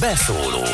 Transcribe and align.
Beszóló 0.00 0.64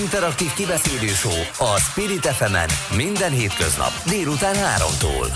Interaktív 0.00 0.52
kibeszélő 0.56 1.12
a 1.58 1.78
Spirit 1.78 2.26
fm 2.26 2.56
minden 2.96 3.30
hétköznap 3.30 3.90
délután 4.08 4.54
3-tól. 4.54 5.26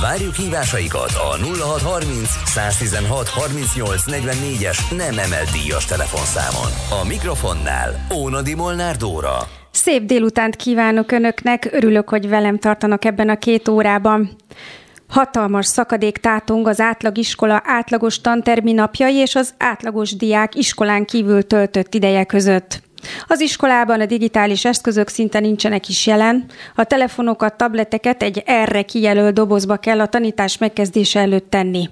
Várjuk 0.00 0.34
hívásaikat 0.34 1.10
a 1.10 1.36
0630 1.58 2.28
116 2.44 3.28
38 3.28 4.02
44-es 4.06 4.96
nem 4.96 5.18
emelt 5.18 5.50
díjas 5.50 5.84
telefonszámon. 5.84 6.70
A 7.02 7.06
mikrofonnál 7.06 8.06
Ónadi 8.14 8.54
Molnár 8.54 8.96
Dóra. 8.96 9.38
Szép 9.70 10.02
délutánt 10.02 10.56
kívánok 10.56 11.12
Önöknek, 11.12 11.68
örülök, 11.72 12.08
hogy 12.08 12.28
velem 12.28 12.58
tartanak 12.58 13.04
ebben 13.04 13.28
a 13.28 13.36
két 13.36 13.68
órában. 13.68 14.36
Hatalmas 15.10 15.66
szakadék 15.66 16.18
tátong 16.18 16.66
az 16.66 16.80
átlagiskola 16.80 17.62
átlagos 17.64 18.20
tantermi 18.20 18.72
napjai 18.72 19.14
és 19.14 19.34
az 19.34 19.54
átlagos 19.58 20.16
diák 20.16 20.54
iskolán 20.54 21.04
kívül 21.04 21.46
töltött 21.46 21.94
ideje 21.94 22.24
között. 22.24 22.82
Az 23.26 23.40
iskolában 23.40 24.00
a 24.00 24.06
digitális 24.06 24.64
eszközök 24.64 25.08
szinte 25.08 25.40
nincsenek 25.40 25.88
is 25.88 26.06
jelen. 26.06 26.44
A 26.74 26.84
telefonokat, 26.84 27.56
tableteket 27.56 28.22
egy 28.22 28.42
erre 28.46 28.82
kijelölt 28.82 29.34
dobozba 29.34 29.76
kell 29.76 30.00
a 30.00 30.06
tanítás 30.06 30.58
megkezdése 30.58 31.20
előtt 31.20 31.50
tenni. 31.50 31.88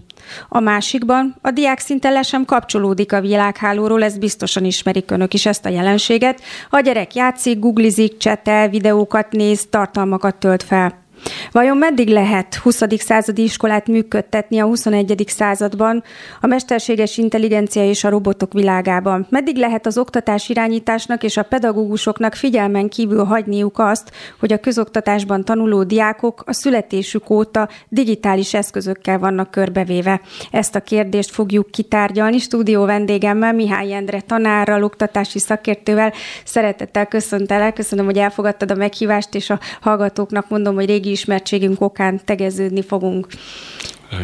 A 0.48 0.60
másikban 0.60 1.36
a 1.42 1.50
diák 1.50 1.78
szinte 1.78 2.10
le 2.10 2.22
sem 2.22 2.44
kapcsolódik 2.44 3.12
a 3.12 3.20
világhálóról, 3.20 4.04
ezt 4.04 4.18
biztosan 4.20 4.64
ismerik 4.64 5.10
önök 5.10 5.34
is 5.34 5.46
ezt 5.46 5.66
a 5.66 5.68
jelenséget. 5.68 6.40
A 6.70 6.80
gyerek 6.80 7.14
játszik, 7.14 7.58
googlizik, 7.58 8.16
csetel, 8.16 8.68
videókat 8.68 9.32
néz, 9.32 9.66
tartalmakat 9.70 10.36
tölt 10.36 10.62
fel. 10.62 11.06
Vajon 11.52 11.76
meddig 11.76 12.08
lehet 12.08 12.54
20. 12.54 12.82
századi 12.96 13.42
iskolát 13.42 13.86
működtetni 13.86 14.58
a 14.58 14.64
21. 14.64 15.24
században, 15.26 16.02
a 16.40 16.46
mesterséges 16.46 17.18
intelligencia 17.18 17.84
és 17.84 18.04
a 18.04 18.08
robotok 18.08 18.52
világában? 18.52 19.26
Meddig 19.30 19.56
lehet 19.56 19.86
az 19.86 19.98
oktatás 19.98 20.48
irányításnak 20.48 21.22
és 21.22 21.36
a 21.36 21.42
pedagógusoknak 21.42 22.34
figyelmen 22.34 22.88
kívül 22.88 23.24
hagyniuk 23.24 23.78
azt, 23.78 24.10
hogy 24.40 24.52
a 24.52 24.58
közoktatásban 24.58 25.44
tanuló 25.44 25.82
diákok 25.82 26.42
a 26.46 26.52
születésük 26.52 27.30
óta 27.30 27.68
digitális 27.88 28.54
eszközökkel 28.54 29.18
vannak 29.18 29.50
körbevéve? 29.50 30.20
Ezt 30.50 30.74
a 30.74 30.80
kérdést 30.80 31.30
fogjuk 31.30 31.70
kitárgyalni. 31.70 32.38
Stúdió 32.38 32.84
vendégemmel, 32.84 33.52
Mihály 33.52 33.94
Endre 33.94 34.20
tanárral, 34.20 34.82
oktatási 34.82 35.38
szakértővel. 35.38 36.12
Szeretettel 36.44 37.06
köszöntelek, 37.06 37.74
köszönöm, 37.74 38.04
hogy 38.04 38.18
elfogadtad 38.18 38.70
a 38.70 38.74
meghívást, 38.74 39.34
és 39.34 39.50
a 39.50 39.60
hallgatóknak 39.80 40.48
mondom, 40.48 40.74
hogy 40.74 40.86
régi 40.86 41.07
ismertségünk 41.10 41.80
okán 41.80 42.20
tegeződni 42.24 42.82
fogunk. 42.82 43.26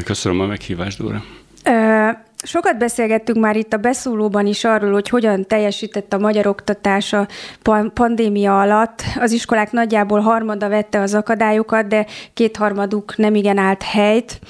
Köszönöm 0.05 0.41
a 0.41 0.47
meghívást, 0.47 0.99
Dóra. 0.99 1.23
Sokat 2.47 2.79
beszélgettünk 2.79 3.39
már 3.39 3.57
itt 3.57 3.73
a 3.73 3.77
beszólóban 3.77 4.47
is 4.47 4.65
arról, 4.65 4.93
hogy 4.93 5.09
hogyan 5.09 5.47
teljesített 5.47 6.13
a 6.13 6.19
magyar 6.19 6.47
oktatás 6.47 7.13
a 7.13 7.29
pandémia 7.95 8.61
alatt. 8.61 9.03
Az 9.19 9.33
iskolák 9.33 9.73
nagyjából 9.73 10.21
harmada 10.21 10.69
vette 10.69 11.01
az 11.01 11.15
akadályokat, 11.15 11.87
de 11.87 12.07
kétharmaduk 12.35 13.17
nem 13.17 13.35
igen 13.35 13.59
állt 13.59 13.83
helyt. 13.83 14.41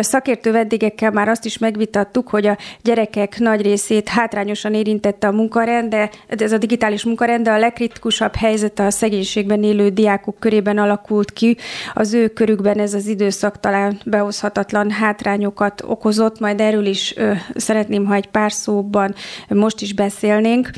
Szakértő 0.00 0.52
vendégekkel 0.52 1.10
már 1.10 1.28
azt 1.28 1.44
is 1.44 1.58
megvitattuk, 1.58 2.28
hogy 2.28 2.46
a 2.46 2.56
gyerekek 2.82 3.38
nagy 3.38 3.62
részét 3.62 4.08
hátrányosan 4.08 4.74
érintette 4.74 5.26
a 5.26 5.32
munkarend, 5.32 5.88
de 5.88 6.10
ez 6.26 6.52
a 6.52 6.58
digitális 6.58 7.04
munkarend, 7.04 7.44
de 7.44 7.50
a 7.50 7.58
legkritikusabb 7.58 8.34
helyzet 8.34 8.78
a 8.78 8.90
szegénységben 8.90 9.62
élő 9.62 9.88
diákok 9.88 10.38
körében 10.38 10.78
alakult 10.78 11.32
ki. 11.32 11.56
Az 11.94 12.12
ő 12.12 12.28
körükben 12.28 12.78
ez 12.78 12.94
az 12.94 13.06
időszak 13.06 13.60
talán 13.60 14.00
behozhatatlan 14.04 14.90
hátrányokat 14.90 15.82
okozott, 15.86 16.40
majd 16.40 16.60
erről 16.60 16.86
is 16.86 17.14
szeretném, 17.54 18.06
ha 18.06 18.14
egy 18.14 18.28
pár 18.28 18.52
szóban 18.52 19.14
most 19.48 19.80
is 19.80 19.94
beszélnénk. 19.94 20.70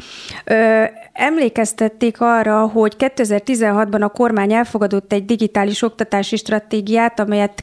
Emlékeztették 1.12 2.20
arra, 2.20 2.66
hogy 2.66 2.94
2016-ban 2.98 4.00
a 4.00 4.08
kormány 4.08 4.52
elfogadott 4.52 5.12
egy 5.12 5.24
digitális 5.24 5.82
oktatási 5.82 6.36
stratégiát, 6.36 7.20
amelyet 7.20 7.62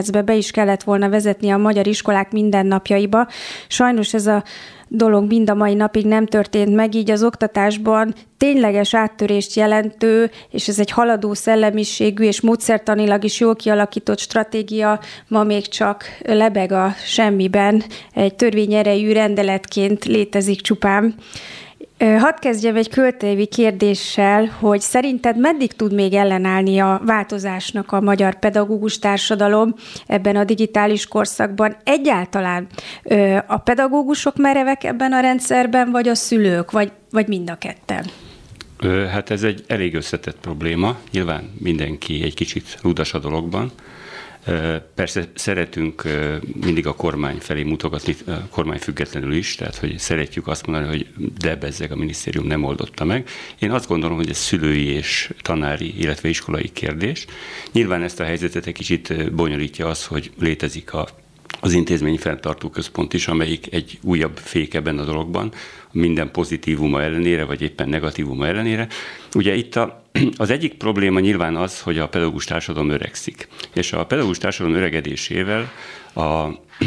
2019-ben 0.00 0.24
be 0.24 0.34
is 0.34 0.50
kellett 0.50 0.82
volna 0.82 1.08
vezetni 1.08 1.50
a 1.50 1.56
magyar 1.56 1.86
iskolák 1.86 2.32
mindennapjaiba. 2.32 3.26
Sajnos 3.68 4.14
ez 4.14 4.26
a 4.26 4.44
dolog 4.88 5.26
mind 5.26 5.50
a 5.50 5.54
mai 5.54 5.74
napig 5.74 6.06
nem 6.06 6.26
történt 6.26 6.74
meg, 6.74 6.94
így 6.94 7.10
az 7.10 7.22
oktatásban 7.22 8.14
tényleges 8.36 8.94
áttörést 8.94 9.54
jelentő, 9.54 10.30
és 10.50 10.68
ez 10.68 10.78
egy 10.78 10.90
haladó 10.90 11.34
szellemiségű 11.34 12.24
és 12.24 12.40
módszertanilag 12.40 13.24
is 13.24 13.40
jól 13.40 13.56
kialakított 13.56 14.18
stratégia 14.18 15.00
ma 15.28 15.42
még 15.42 15.68
csak 15.68 16.04
lebeg 16.26 16.72
a 16.72 16.94
semmiben, 17.04 17.82
egy 18.14 18.34
törvényerejű 18.34 19.12
rendeletként 19.12 20.04
létezik 20.04 20.60
csupán. 20.60 21.14
Hadd 22.00 22.40
kezdjem 22.40 22.76
egy 22.76 22.88
költői 22.88 23.46
kérdéssel, 23.46 24.46
hogy 24.46 24.80
szerinted 24.80 25.38
meddig 25.38 25.72
tud 25.72 25.92
még 25.92 26.14
ellenállni 26.14 26.78
a 26.78 27.00
változásnak 27.04 27.92
a 27.92 28.00
magyar 28.00 28.38
pedagógus 28.38 28.98
társadalom 28.98 29.74
ebben 30.06 30.36
a 30.36 30.44
digitális 30.44 31.06
korszakban? 31.06 31.76
Egyáltalán 31.84 32.66
a 33.46 33.56
pedagógusok 33.56 34.36
merevek 34.36 34.84
ebben 34.84 35.12
a 35.12 35.20
rendszerben, 35.20 35.90
vagy 35.90 36.08
a 36.08 36.14
szülők, 36.14 36.70
vagy, 36.70 36.92
vagy 37.10 37.28
mind 37.28 37.50
a 37.50 37.56
ketten? 37.58 38.04
Hát 39.10 39.30
ez 39.30 39.42
egy 39.42 39.64
elég 39.66 39.94
összetett 39.94 40.36
probléma. 40.40 40.98
Nyilván 41.12 41.50
mindenki 41.58 42.22
egy 42.22 42.34
kicsit 42.34 42.78
rudas 42.82 43.14
a 43.14 43.18
dologban. 43.18 43.72
Persze 44.94 45.30
szeretünk 45.34 46.02
mindig 46.60 46.86
a 46.86 46.94
kormány 46.94 47.38
felé 47.38 47.62
mutogatni, 47.62 48.16
a 48.26 48.48
kormány 48.50 48.78
függetlenül 48.78 49.32
is, 49.32 49.54
tehát 49.54 49.76
hogy 49.76 49.98
szeretjük 49.98 50.46
azt 50.46 50.66
mondani, 50.66 50.86
hogy 50.86 51.06
de 51.38 51.56
bezzeg 51.56 51.92
a 51.92 51.96
minisztérium 51.96 52.46
nem 52.46 52.64
oldotta 52.64 53.04
meg. 53.04 53.28
Én 53.58 53.70
azt 53.70 53.88
gondolom, 53.88 54.16
hogy 54.16 54.30
ez 54.30 54.36
szülői 54.36 54.86
és 54.86 55.30
tanári, 55.42 55.98
illetve 55.98 56.28
iskolai 56.28 56.70
kérdés. 56.72 57.26
Nyilván 57.72 58.02
ezt 58.02 58.20
a 58.20 58.24
helyzetet 58.24 58.66
egy 58.66 58.74
kicsit 58.74 59.32
bonyolítja 59.34 59.88
az, 59.88 60.06
hogy 60.06 60.30
létezik 60.38 60.92
a 60.92 61.08
az 61.60 61.72
intézmény 61.72 62.18
fenntartó 62.18 62.70
központ 62.70 63.12
is, 63.12 63.28
amelyik 63.28 63.72
egy 63.72 63.98
újabb 64.02 64.36
fék 64.36 64.74
ebben 64.74 64.98
a 64.98 65.04
dologban, 65.04 65.52
minden 65.92 66.30
pozitívuma 66.30 67.02
ellenére, 67.02 67.44
vagy 67.44 67.62
éppen 67.62 67.88
negatívuma 67.88 68.46
ellenére. 68.46 68.88
Ugye 69.34 69.54
itt 69.54 69.76
a, 69.76 70.02
az 70.36 70.50
egyik 70.50 70.74
probléma 70.74 71.20
nyilván 71.20 71.56
az, 71.56 71.80
hogy 71.80 71.98
a 71.98 72.08
pedagógus 72.08 72.44
társadalom 72.44 72.90
öregszik. 72.90 73.48
És 73.74 73.92
a 73.92 74.06
pedagógus 74.06 74.38
társadalom 74.38 74.78
öregedésével 74.78 75.72
a, 76.12 76.20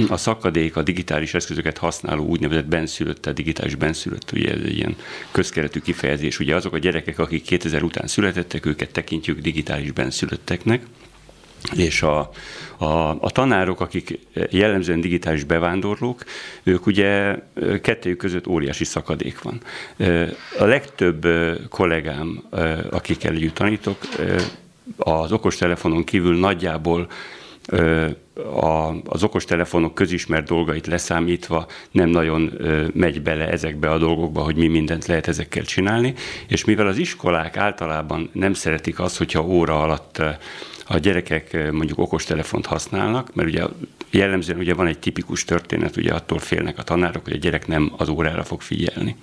a 0.10 0.18
szakadék, 0.18 0.76
a 0.76 0.84
digitális 0.84 1.34
eszközöket 1.34 1.78
használó 1.78 2.26
úgynevezett 2.26 2.68
benszülött, 2.68 3.26
a 3.26 3.32
digitális 3.32 3.76
benszülött, 3.76 4.32
ugye 4.32 4.52
ez 4.52 4.62
egy 4.66 4.78
ilyen 4.78 4.96
közkeretű 5.32 5.80
kifejezés, 5.80 6.40
ugye 6.40 6.56
azok 6.56 6.74
a 6.74 6.78
gyerekek, 6.78 7.20
akik 7.20 7.44
2000 7.44 7.84
után 7.84 8.08
születettek, 8.08 8.66
őket 8.66 8.92
tekintjük 8.92 9.40
digitális 9.40 9.92
benszülötteknek, 9.92 10.82
és 11.76 12.02
a, 12.02 12.30
a, 12.78 13.10
a 13.10 13.30
tanárok, 13.32 13.82
akik 13.82 14.20
jellemzően 14.50 15.02
digitális 15.02 15.44
bevándorlók, 15.44 16.24
ők 16.64 16.86
ugye 16.86 17.36
kettőjük 17.82 18.18
között 18.18 18.48
óriási 18.48 18.84
szakadék 18.84 19.42
van. 19.42 19.62
A 20.60 20.66
legtöbb 20.66 21.28
kollégám, 21.70 22.44
akikkel 22.92 23.34
együtt 23.34 23.54
tanítok, 23.54 23.98
az 24.98 25.32
okostelefonon 25.32 26.04
kívül 26.04 26.40
nagyjából 26.40 27.08
a, 28.62 28.94
az 29.06 29.24
okostelefonok 29.24 29.94
közismert 29.94 30.48
dolgait 30.48 30.88
leszámítva 30.88 31.68
nem 31.92 32.10
nagyon 32.10 32.52
megy 32.94 33.22
bele 33.22 33.50
ezekbe 33.50 33.92
a 33.92 33.98
dolgokba, 33.98 34.42
hogy 34.42 34.56
mi 34.56 34.68
mindent 34.68 35.06
lehet 35.06 35.28
ezekkel 35.28 35.64
csinálni, 35.64 36.14
és 36.48 36.66
mivel 36.66 36.88
az 36.88 36.98
iskolák 36.98 37.58
általában 37.58 38.30
nem 38.34 38.54
szeretik 38.54 39.00
azt, 39.00 39.18
hogyha 39.18 39.46
óra 39.46 39.82
alatt 39.82 40.22
a 40.88 40.98
gyerekek 40.98 41.54
eh, 41.54 41.72
mondjuk 41.72 42.00
okostelefont 42.00 42.66
használnak, 42.66 43.36
mert 43.36 43.50
ugye 43.50 43.64
jellemzően 44.12 44.60
ugye 44.60 44.74
van 44.74 44.88
egy 44.88 45.00
tipikus 45.00 45.46
történet, 45.46 45.98
ugye 45.98 46.14
attól 46.14 46.40
félnek 46.40 46.78
a 46.78 46.84
tanárok, 46.84 47.24
hogy 47.24 47.34
a 47.34 47.38
gyerek 47.38 47.68
nem 47.68 47.94
az 47.98 48.10
órára 48.10 48.44
fog 48.44 48.62
figyelni. 48.62 49.16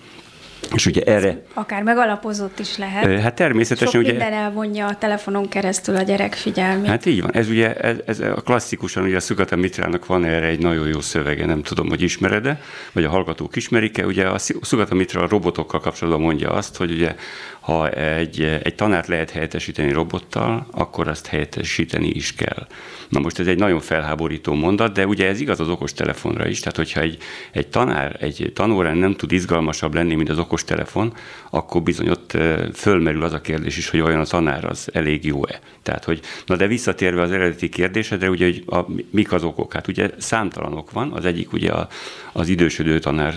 És 0.74 0.86
ugye 0.86 1.02
erre... 1.02 1.42
Akár 1.54 1.82
megalapozott 1.82 2.58
is 2.58 2.76
lehet. 2.76 3.04
Eh, 3.04 3.22
hát 3.22 3.34
természetesen 3.34 3.88
Sok 3.88 4.00
ugye... 4.00 4.10
minden 4.10 4.32
elvonja 4.32 4.86
a 4.86 4.96
telefonon 4.96 5.48
keresztül 5.48 5.96
a 5.96 6.02
gyerek 6.02 6.34
figyelmét. 6.34 6.86
Hát 6.86 7.06
így 7.06 7.22
van. 7.22 7.32
Ez 7.32 7.48
ugye, 7.48 7.74
ez, 7.74 7.96
ez 8.06 8.20
a 8.20 8.40
klasszikusan, 8.44 9.04
ugye 9.04 9.16
a 9.16 9.20
Szugata 9.20 9.56
Mitrának 9.56 10.06
van 10.06 10.24
erre 10.24 10.46
egy 10.46 10.58
nagyon 10.58 10.88
jó 10.88 11.00
szövege, 11.00 11.46
nem 11.46 11.62
tudom, 11.62 11.88
hogy 11.88 12.02
ismered-e, 12.02 12.60
vagy 12.92 13.04
a 13.04 13.08
hallgatók 13.08 13.56
ismerik-e. 13.56 14.06
Ugye 14.06 14.28
a 14.28 14.38
Szugata 14.38 14.94
Mitra 14.94 15.22
a 15.22 15.28
robotokkal 15.28 15.80
kapcsolatban 15.80 16.22
mondja 16.22 16.50
azt, 16.50 16.76
hogy 16.76 16.90
ugye 16.90 17.14
ha 17.60 17.90
egy, 17.90 18.60
egy 18.62 18.74
tanárt 18.74 19.06
lehet 19.06 19.30
helyettesíteni 19.30 19.92
robottal, 19.92 20.66
akkor 20.70 21.08
azt 21.08 21.26
helyettesíteni 21.26 22.08
is 22.08 22.34
kell. 22.34 22.66
Na 23.08 23.20
most 23.20 23.38
ez 23.38 23.46
egy 23.46 23.58
nagyon 23.58 23.80
felháborító 23.80 24.54
mondat, 24.54 24.92
de 24.92 25.06
ugye 25.06 25.26
ez 25.26 25.40
igaz 25.40 25.60
az 25.60 25.68
okostelefonra 25.68 26.48
is, 26.48 26.60
tehát 26.60 26.76
hogyha 26.76 27.00
egy, 27.00 27.18
egy 27.52 27.68
tanár 27.68 28.16
egy 28.20 28.50
tanórán 28.54 28.96
nem 28.96 29.14
tud 29.14 29.32
izgalmasabb 29.32 29.94
lenni, 29.94 30.14
mint 30.14 30.28
az 30.28 30.38
okostelefon, 30.38 31.14
akkor 31.50 31.82
bizony 31.82 32.08
ott 32.08 32.36
fölmerül 32.74 33.22
az 33.22 33.32
a 33.32 33.40
kérdés 33.40 33.76
is, 33.76 33.88
hogy 33.88 34.00
olyan 34.00 34.20
a 34.20 34.24
tanár 34.24 34.64
az 34.64 34.88
elég 34.92 35.24
jó-e. 35.24 35.60
Tehát, 35.82 36.04
hogy, 36.04 36.20
na 36.46 36.56
de 36.56 36.66
visszatérve 36.66 37.22
az 37.22 37.30
eredeti 37.30 37.68
kérdésedre, 37.68 38.30
ugye, 38.30 38.44
hogy 38.44 38.62
a, 38.66 38.86
mik 39.10 39.32
az 39.32 39.44
okok? 39.44 39.72
Hát 39.72 39.88
ugye 39.88 40.10
számtalanok 40.18 40.90
van, 40.90 41.12
az 41.12 41.24
egyik 41.24 41.52
ugye 41.52 41.70
a, 41.70 41.88
az 42.32 42.48
idősödő 42.48 42.98
tanár 42.98 43.34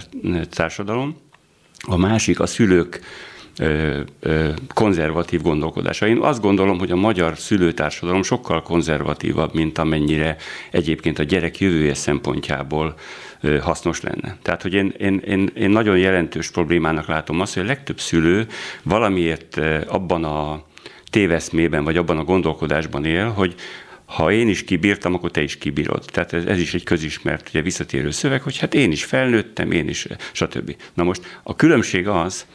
társadalom, 0.49 1.21
A 1.85 1.97
másik 1.97 2.39
a 2.39 2.45
szülők 2.45 3.01
konzervatív 4.73 5.41
gondolkodása. 5.41 6.07
Én 6.07 6.17
azt 6.17 6.41
gondolom, 6.41 6.79
hogy 6.79 6.91
a 6.91 6.95
magyar 6.95 7.37
szülőtársadalom 7.37 8.23
sokkal 8.23 8.61
konzervatívabb, 8.61 9.53
mint 9.53 9.77
amennyire 9.77 10.35
egyébként 10.71 11.19
a 11.19 11.23
gyerek 11.23 11.59
jövője 11.59 11.93
szempontjából 11.93 12.95
hasznos 13.61 14.01
lenne. 14.01 14.37
Tehát, 14.41 14.61
hogy 14.61 14.73
én, 14.73 14.93
én, 14.97 15.21
én, 15.25 15.49
én 15.55 15.69
nagyon 15.69 15.97
jelentős 15.97 16.51
problémának 16.51 17.07
látom 17.07 17.39
azt, 17.39 17.53
hogy 17.53 17.63
a 17.63 17.65
legtöbb 17.65 17.99
szülő 17.99 18.47
valamiért 18.83 19.57
abban 19.87 20.23
a 20.23 20.63
téveszmében, 21.09 21.83
vagy 21.83 21.97
abban 21.97 22.17
a 22.17 22.23
gondolkodásban 22.23 23.05
él, 23.05 23.29
hogy 23.29 23.55
ha 24.05 24.31
én 24.31 24.47
is 24.47 24.63
kibírtam, 24.63 25.13
akkor 25.13 25.31
te 25.31 25.41
is 25.41 25.57
kibírod. 25.57 26.05
Tehát 26.05 26.33
ez, 26.33 26.45
ez 26.45 26.59
is 26.59 26.73
egy 26.73 26.83
közismert, 26.83 27.49
ugye 27.49 27.61
visszatérő 27.61 28.11
szöveg, 28.11 28.41
hogy 28.41 28.57
hát 28.57 28.73
én 28.73 28.91
is 28.91 29.03
felnőttem, 29.03 29.71
én 29.71 29.89
is, 29.89 30.07
stb. 30.31 30.75
Na 30.93 31.03
most 31.03 31.39
a 31.43 31.55
különbség 31.55 32.07
az, 32.07 32.45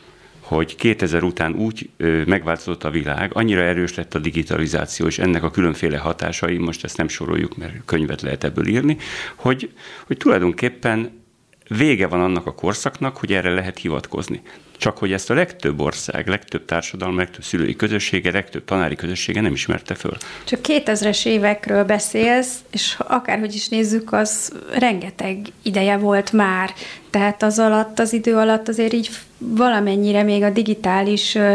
hogy 0.48 0.76
2000 0.76 1.22
után 1.22 1.54
úgy 1.54 1.90
megváltozott 2.26 2.84
a 2.84 2.90
világ, 2.90 3.30
annyira 3.34 3.60
erős 3.60 3.94
lett 3.94 4.14
a 4.14 4.18
digitalizáció, 4.18 5.06
és 5.06 5.18
ennek 5.18 5.42
a 5.42 5.50
különféle 5.50 5.98
hatásai, 5.98 6.56
most 6.56 6.84
ezt 6.84 6.96
nem 6.96 7.08
soroljuk, 7.08 7.56
mert 7.56 7.74
könyvet 7.84 8.22
lehet 8.22 8.44
ebből 8.44 8.66
írni, 8.66 8.96
hogy, 9.34 9.72
hogy 10.06 10.16
tulajdonképpen 10.16 11.22
vége 11.68 12.06
van 12.06 12.20
annak 12.20 12.46
a 12.46 12.54
korszaknak, 12.54 13.16
hogy 13.16 13.32
erre 13.32 13.50
lehet 13.50 13.78
hivatkozni. 13.78 14.42
Csak 14.78 14.98
hogy 14.98 15.12
ezt 15.12 15.30
a 15.30 15.34
legtöbb 15.34 15.80
ország, 15.80 16.28
legtöbb 16.28 16.64
társadalom, 16.64 17.16
legtöbb 17.16 17.42
szülői 17.42 17.76
közössége, 17.76 18.30
legtöbb 18.30 18.64
tanári 18.64 18.94
közössége 18.94 19.40
nem 19.40 19.52
ismerte 19.52 19.94
föl. 19.94 20.16
Csak 20.44 20.60
2000-es 20.62 21.26
évekről 21.26 21.84
beszélsz, 21.84 22.54
és 22.70 22.96
akárhogy 22.98 23.54
is 23.54 23.68
nézzük, 23.68 24.12
az 24.12 24.52
rengeteg 24.78 25.46
ideje 25.62 25.96
volt 25.96 26.32
már. 26.32 26.72
Tehát 27.10 27.42
az 27.42 27.58
alatt, 27.58 27.98
az 27.98 28.12
idő 28.12 28.36
alatt 28.36 28.68
azért 28.68 28.92
így 28.92 29.10
valamennyire 29.38 30.22
még 30.22 30.42
a 30.42 30.50
digitális 30.50 31.34
ö, 31.34 31.54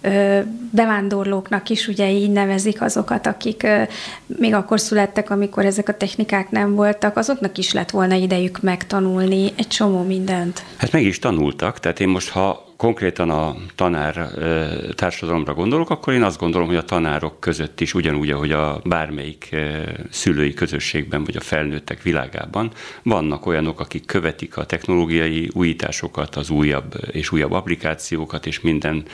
ö, 0.00 0.40
bevándorlóknak 0.70 1.68
is 1.68 1.88
ugye 1.88 2.10
így 2.10 2.30
nevezik 2.30 2.82
azokat, 2.82 3.26
akik 3.26 3.62
ö, 3.62 3.82
még 4.26 4.54
akkor 4.54 4.80
születtek, 4.80 5.30
amikor 5.30 5.64
ezek 5.64 5.88
a 5.88 5.96
technikák 5.96 6.50
nem 6.50 6.74
voltak, 6.74 7.16
azoknak 7.16 7.58
is 7.58 7.72
lett 7.72 7.90
volna 7.90 8.14
idejük 8.14 8.60
megtanulni 8.60 9.52
egy 9.56 9.68
csomó 9.68 10.02
mindent. 10.02 10.64
Hát 10.76 10.92
meg 10.92 11.02
is 11.02 11.18
tanultak, 11.18 11.80
tehát 11.80 12.00
én 12.00 12.08
most, 12.08 12.28
ha 12.28 12.53
konkrétan 12.76 13.30
a 13.30 13.56
tanár 13.74 14.28
társadalomra 14.94 15.54
gondolok, 15.54 15.90
akkor 15.90 16.12
én 16.12 16.22
azt 16.22 16.38
gondolom, 16.38 16.66
hogy 16.66 16.76
a 16.76 16.84
tanárok 16.84 17.40
között 17.40 17.80
is 17.80 17.94
ugyanúgy, 17.94 18.30
ahogy 18.30 18.52
a 18.52 18.80
bármelyik 18.84 19.56
szülői 20.10 20.54
közösségben, 20.54 21.24
vagy 21.24 21.36
a 21.36 21.40
felnőttek 21.40 22.02
világában 22.02 22.70
vannak 23.02 23.46
olyanok, 23.46 23.80
akik 23.80 24.06
követik 24.06 24.56
a 24.56 24.66
technológiai 24.66 25.50
újításokat, 25.52 26.36
az 26.36 26.50
újabb 26.50 26.94
és 27.10 27.32
újabb 27.32 27.52
applikációkat, 27.52 28.46
és 28.46 28.60
minden 28.60 29.04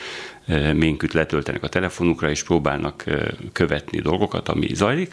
ménküt 0.75 1.13
letöltenek 1.13 1.63
a 1.63 1.69
telefonukra, 1.69 2.31
és 2.31 2.43
próbálnak 2.43 3.05
követni 3.53 4.01
dolgokat, 4.01 4.49
ami 4.49 4.75
zajlik 4.75 5.13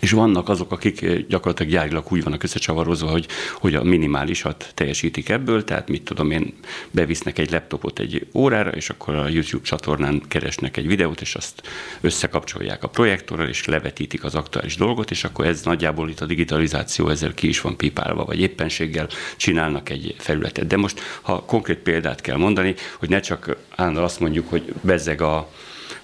és 0.00 0.10
vannak 0.10 0.48
azok, 0.48 0.72
akik 0.72 1.02
eh, 1.02 1.18
gyakorlatilag 1.28 1.72
gyárilag 1.72 2.04
úgy 2.08 2.22
vannak 2.22 2.42
összecsavarozva, 2.42 3.10
hogy, 3.10 3.26
hogy 3.54 3.74
a 3.74 3.82
minimálisat 3.82 4.72
teljesítik 4.74 5.28
ebből, 5.28 5.64
tehát 5.64 5.88
mit 5.88 6.02
tudom 6.02 6.30
én, 6.30 6.54
bevisznek 6.90 7.38
egy 7.38 7.50
laptopot 7.50 7.98
egy 7.98 8.26
órára, 8.34 8.70
és 8.70 8.90
akkor 8.90 9.14
a 9.14 9.28
YouTube 9.28 9.64
csatornán 9.64 10.22
keresnek 10.28 10.76
egy 10.76 10.86
videót, 10.86 11.20
és 11.20 11.34
azt 11.34 11.62
összekapcsolják 12.00 12.82
a 12.82 12.88
projektorral, 12.88 13.48
és 13.48 13.64
levetítik 13.64 14.24
az 14.24 14.34
aktuális 14.34 14.76
dolgot, 14.76 15.10
és 15.10 15.24
akkor 15.24 15.46
ez 15.46 15.62
nagyjából 15.62 16.08
itt 16.08 16.20
a 16.20 16.26
digitalizáció 16.26 17.08
ezzel 17.08 17.34
ki 17.34 17.48
is 17.48 17.60
van 17.60 17.76
pipálva, 17.76 18.24
vagy 18.24 18.40
éppenséggel 18.40 19.08
csinálnak 19.36 19.88
egy 19.88 20.14
felületet. 20.18 20.66
De 20.66 20.76
most, 20.76 21.00
ha 21.22 21.42
konkrét 21.44 21.78
példát 21.78 22.20
kell 22.20 22.36
mondani, 22.36 22.74
hogy 22.98 23.08
ne 23.08 23.20
csak 23.20 23.56
állandóan 23.76 24.04
azt 24.04 24.20
mondjuk, 24.20 24.48
hogy 24.48 24.72
bezzeg 24.80 25.20
a 25.20 25.48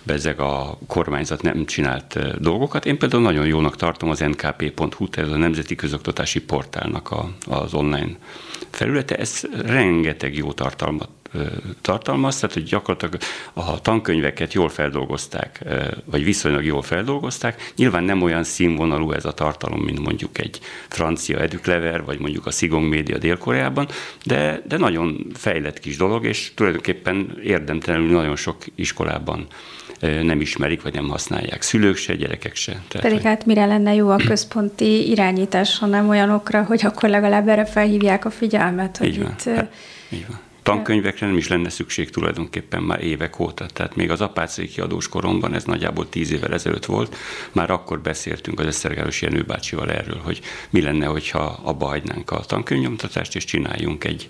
bezeg 0.02 0.40
a 0.40 0.78
kormányzat 0.86 1.42
nem 1.42 1.64
csinált 1.64 2.40
dolgokat. 2.40 2.86
Én 2.86 2.98
például 2.98 3.22
nagyon 3.22 3.46
jónak 3.46 3.76
tartom 3.76 4.10
az 4.10 4.18
nkp.hu, 4.20 5.06
ez 5.10 5.28
a 5.28 5.36
Nemzeti 5.36 5.74
Közoktatási 5.74 6.40
Portálnak 6.40 7.10
a, 7.10 7.30
az 7.46 7.74
online 7.74 8.16
felülete. 8.70 9.16
Ez 9.16 9.42
rengeteg 9.64 10.36
jó 10.36 10.52
tartalmat 10.52 11.08
tartalmaz, 11.80 12.36
tehát 12.36 12.54
hogy 12.54 12.62
gyakorlatilag 12.62 13.16
a 13.52 13.80
tankönyveket 13.80 14.52
jól 14.52 14.68
feldolgozták, 14.68 15.64
vagy 16.04 16.24
viszonylag 16.24 16.64
jól 16.64 16.82
feldolgozták. 16.82 17.72
Nyilván 17.76 18.04
nem 18.04 18.22
olyan 18.22 18.44
színvonalú 18.44 19.12
ez 19.12 19.24
a 19.24 19.32
tartalom, 19.32 19.80
mint 19.80 20.00
mondjuk 20.00 20.38
egy 20.38 20.60
francia 20.88 21.38
edüklever, 21.38 22.04
vagy 22.04 22.18
mondjuk 22.18 22.46
a 22.46 22.50
Szigong 22.50 22.88
Média 22.88 23.18
Dél-Koreában, 23.18 23.88
de, 24.24 24.62
de 24.68 24.76
nagyon 24.76 25.26
fejlett 25.34 25.78
kis 25.78 25.96
dolog, 25.96 26.24
és 26.24 26.52
tulajdonképpen 26.54 27.38
érdemtelenül 27.42 28.10
nagyon 28.10 28.36
sok 28.36 28.64
iskolában 28.74 29.46
nem 30.02 30.40
ismerik, 30.40 30.82
vagy 30.82 30.94
nem 30.94 31.08
használják. 31.08 31.62
Szülők 31.62 31.96
se, 31.96 32.14
gyerekek 32.14 32.54
se. 32.54 32.72
Tehát, 32.88 33.06
Pedig 33.06 33.20
hát 33.20 33.46
mire 33.46 33.66
lenne 33.66 33.94
jó 33.94 34.08
a 34.10 34.16
központi 34.16 35.10
irányítás, 35.10 35.78
hanem 35.78 36.08
olyanokra, 36.08 36.62
hogy 36.62 36.84
akkor 36.84 37.08
legalább 37.08 37.48
erre 37.48 37.64
felhívják 37.64 38.24
a 38.24 38.30
figyelmet. 38.30 38.96
Hogy 38.96 39.08
így 39.08 39.22
van. 39.22 39.30
Itt, 39.30 39.54
hát, 39.54 39.72
így 40.10 40.26
van. 40.28 40.40
Tankönyvekre 40.62 41.26
nem 41.26 41.36
is 41.36 41.48
lenne 41.48 41.68
szükség 41.68 42.10
tulajdonképpen 42.10 42.82
már 42.82 43.04
évek 43.04 43.38
óta. 43.38 43.66
Tehát 43.66 43.96
még 43.96 44.10
az 44.10 44.20
apácai 44.20 44.68
kiadós 44.68 45.08
koromban, 45.08 45.54
ez 45.54 45.64
nagyjából 45.64 46.08
tíz 46.08 46.32
évvel 46.32 46.52
ezelőtt 46.52 46.84
volt, 46.84 47.16
már 47.52 47.70
akkor 47.70 48.00
beszéltünk 48.00 48.60
az 48.60 48.66
Esztergáros 48.66 49.22
Jenő 49.22 49.42
bácsival 49.42 49.90
erről, 49.90 50.20
hogy 50.24 50.40
mi 50.70 50.80
lenne, 50.80 51.06
hogyha 51.06 51.60
abba 51.62 51.86
hagynánk 51.86 52.30
a 52.30 52.40
tankönyvnyomtatást, 52.40 53.34
és 53.34 53.44
csináljunk 53.44 54.04
egy, 54.04 54.28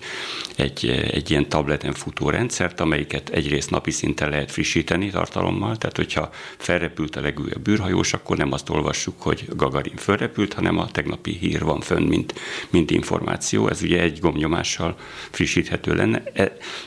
egy, 0.55 0.87
egy 1.11 1.31
ilyen 1.31 1.49
tableten 1.49 1.93
futó 1.93 2.29
rendszert, 2.29 2.79
amelyiket 2.79 3.29
egyrészt 3.29 3.69
napi 3.69 3.91
szinten 3.91 4.29
lehet 4.29 4.51
frissíteni 4.51 5.09
tartalommal, 5.09 5.77
tehát 5.77 5.95
hogyha 5.95 6.29
felrepült 6.57 7.15
a 7.15 7.21
legújabb 7.21 7.67
űrhajós, 7.67 8.13
akkor 8.13 8.37
nem 8.37 8.51
azt 8.51 8.69
olvassuk, 8.69 9.21
hogy 9.21 9.45
Gagarin 9.55 9.95
felrepült, 9.95 10.53
hanem 10.53 10.77
a 10.77 10.91
tegnapi 10.91 11.31
hír 11.31 11.63
van 11.63 11.81
fönn, 11.81 12.03
mint, 12.03 12.33
mint 12.69 12.91
információ. 12.91 13.67
Ez 13.67 13.81
ugye 13.81 14.01
egy 14.01 14.19
gomnyomással 14.19 14.95
frissíthető 15.31 15.95
lenne 15.95 16.22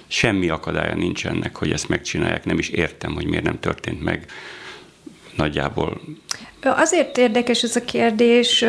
semmi 0.07 0.49
akadálya 0.49 0.95
nincs 0.95 1.27
ennek, 1.27 1.57
hogy 1.57 1.73
ezt 1.73 1.89
megcsinálják. 1.89 2.45
Nem 2.45 2.59
is 2.59 2.69
értem, 2.69 3.15
hogy 3.15 3.27
miért 3.27 3.45
nem 3.45 3.61
történt 3.61 4.03
meg 4.03 4.27
nagyjából 5.37 6.01
Azért 6.75 7.19
érdekes 7.19 7.63
ez 7.63 7.77
a 7.77 7.85
kérdés, 7.85 8.65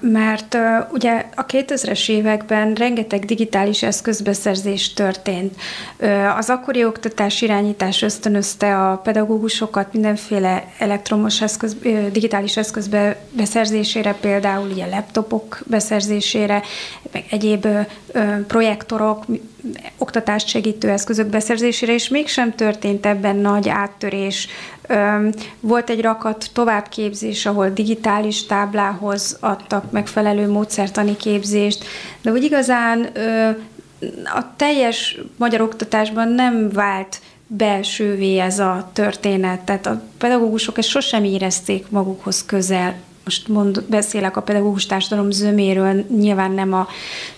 mert 0.00 0.56
ugye 0.92 1.24
a 1.34 1.46
2000-es 1.46 2.08
években 2.08 2.74
rengeteg 2.74 3.24
digitális 3.24 3.82
eszközbeszerzés 3.82 4.92
történt. 4.92 5.54
Az 6.36 6.50
akkori 6.50 6.84
oktatás 6.84 7.42
irányítás 7.42 8.02
ösztönözte 8.02 8.88
a 8.88 8.96
pedagógusokat 8.96 9.92
mindenféle 9.92 10.72
elektromos 10.78 11.42
eszköz, 11.42 11.76
digitális 12.12 12.56
eszköz 12.56 12.90
beszerzésére, 13.30 14.14
például 14.20 14.70
ugye 14.70 14.86
laptopok 14.86 15.58
beszerzésére, 15.66 16.62
meg 17.12 17.24
egyéb 17.30 17.66
projektorok, 18.46 19.24
oktatást 19.98 20.48
segítő 20.48 20.88
eszközök 20.88 21.26
beszerzésére, 21.26 21.92
és 21.92 22.08
mégsem 22.08 22.54
történt 22.54 23.06
ebben 23.06 23.36
nagy 23.36 23.68
áttörés. 23.68 24.48
Volt 25.60 25.90
egy 25.90 26.00
rakat 26.00 26.50
továbbképzés, 26.52 27.46
ahol 27.46 27.68
digitális 27.70 28.46
táblához 28.46 29.36
adtak 29.40 29.90
megfelelő 29.90 30.48
módszertani 30.50 31.16
képzést, 31.16 31.84
de 32.22 32.30
úgy 32.30 32.44
igazán 32.44 33.08
a 34.24 34.56
teljes 34.56 35.18
magyar 35.36 35.60
oktatásban 35.60 36.28
nem 36.28 36.70
vált 36.72 37.20
belsővé 37.46 38.38
ez 38.38 38.58
a 38.58 38.90
történet. 38.92 39.60
Tehát 39.60 39.86
a 39.86 40.02
pedagógusok 40.18 40.78
ezt 40.78 40.88
sosem 40.88 41.24
érezték 41.24 41.90
magukhoz 41.90 42.44
közel 42.44 42.94
most 43.24 43.48
mond, 43.48 43.82
beszélek 43.82 44.36
a 44.36 44.42
pedagógus 44.42 44.86
társadalom 44.86 45.30
zöméről, 45.30 46.04
nyilván 46.18 46.52
nem 46.52 46.72
a 46.72 46.88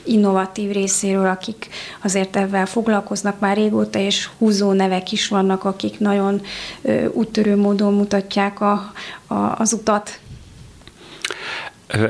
innovatív 0.03 0.71
részéről, 0.71 1.27
akik 1.27 1.69
azért 2.03 2.37
ebben 2.37 2.67
foglalkoznak 2.67 3.39
már 3.39 3.57
régóta, 3.57 3.99
és 3.99 4.29
húzó 4.39 4.73
nevek 4.73 5.13
is 5.13 5.29
vannak, 5.29 5.65
akik 5.65 5.99
nagyon 5.99 6.43
ö, 6.83 7.07
úttörő 7.07 7.57
módon 7.57 7.95
mutatják 7.95 8.61
a, 8.61 8.93
a, 9.27 9.35
az 9.35 9.73
utat. 9.73 10.21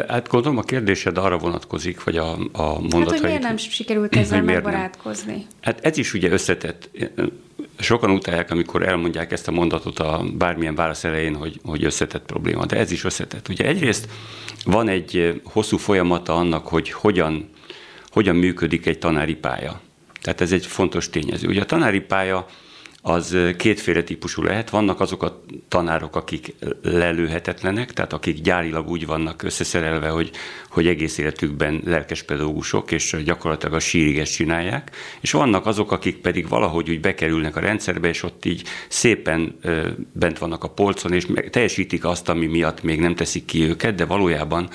Hát 0.08 0.28
gondolom 0.28 0.58
a 0.58 0.62
kérdésed 0.62 1.18
arra 1.18 1.38
vonatkozik, 1.38 2.04
vagy 2.04 2.16
a, 2.16 2.30
a 2.52 2.78
mondat, 2.80 3.10
hát, 3.10 3.10
hogy 3.10 3.22
miért 3.22 3.42
nem 3.42 3.56
sikerült 3.56 4.16
ezzel 4.16 4.42
megbarátkozni? 4.52 5.32
Nem. 5.32 5.46
Hát 5.60 5.84
ez 5.84 5.96
is 5.96 6.14
ugye 6.14 6.30
összetett 6.30 6.90
sokan 7.78 8.10
utálják, 8.10 8.50
amikor 8.50 8.88
elmondják 8.88 9.32
ezt 9.32 9.48
a 9.48 9.50
mondatot 9.50 9.98
a 9.98 10.24
bármilyen 10.34 10.74
válasz 10.74 11.04
elején, 11.04 11.34
hogy, 11.34 11.60
hogy 11.64 11.84
összetett 11.84 12.26
probléma, 12.26 12.66
de 12.66 12.76
ez 12.76 12.90
is 12.90 13.04
összetett. 13.04 13.48
Ugye 13.48 13.66
egyrészt 13.66 14.08
van 14.64 14.88
egy 14.88 15.40
hosszú 15.44 15.76
folyamata 15.76 16.34
annak, 16.34 16.66
hogy 16.66 16.90
hogyan, 16.90 17.50
hogyan 18.08 18.36
működik 18.36 18.86
egy 18.86 18.98
tanári 18.98 19.34
pálya. 19.34 19.80
Tehát 20.20 20.40
ez 20.40 20.52
egy 20.52 20.66
fontos 20.66 21.10
tényező. 21.10 21.48
Ugye 21.48 21.60
a 21.60 21.64
tanári 21.64 22.00
pálya 22.00 22.46
az 23.04 23.36
kétféle 23.56 24.02
típusú 24.02 24.42
lehet. 24.42 24.70
Vannak 24.70 25.00
azok 25.00 25.22
a 25.22 25.42
tanárok, 25.68 26.16
akik 26.16 26.54
lelőhetetlenek, 26.82 27.92
tehát 27.92 28.12
akik 28.12 28.40
gyárilag 28.40 28.88
úgy 28.88 29.06
vannak 29.06 29.42
összeszerelve, 29.42 30.08
hogy, 30.08 30.30
hogy 30.68 30.86
egész 30.86 31.18
életükben 31.18 31.82
lelkes 31.84 32.22
pedagógusok, 32.22 32.90
és 32.90 33.16
gyakorlatilag 33.24 33.74
a 33.74 33.78
sírig 33.78 34.18
ezt 34.18 34.32
csinálják. 34.32 34.90
És 35.20 35.30
vannak 35.30 35.66
azok, 35.66 35.92
akik 35.92 36.16
pedig 36.16 36.48
valahogy 36.48 36.90
úgy 36.90 37.00
bekerülnek 37.00 37.56
a 37.56 37.60
rendszerbe, 37.60 38.08
és 38.08 38.22
ott 38.22 38.44
így 38.44 38.62
szépen 38.88 39.58
bent 40.12 40.38
vannak 40.38 40.64
a 40.64 40.70
polcon, 40.70 41.12
és 41.12 41.26
teljesítik 41.50 42.04
azt, 42.04 42.28
ami 42.28 42.46
miatt 42.46 42.82
még 42.82 43.00
nem 43.00 43.14
teszik 43.14 43.44
ki 43.44 43.62
őket, 43.62 43.94
de 43.94 44.04
valójában 44.04 44.68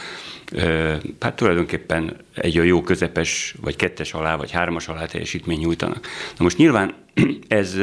hát 1.20 1.36
tulajdonképpen 1.36 2.18
egy 2.34 2.54
jó 2.54 2.82
közepes, 2.82 3.56
vagy 3.62 3.76
kettes 3.76 4.14
alá, 4.14 4.36
vagy 4.36 4.52
hármas 4.52 4.88
alá 4.88 5.06
teljesítmény 5.06 5.60
nyújtanak. 5.60 6.08
Na 6.38 6.44
most 6.44 6.58
nyilván 6.58 6.94
ez 7.48 7.78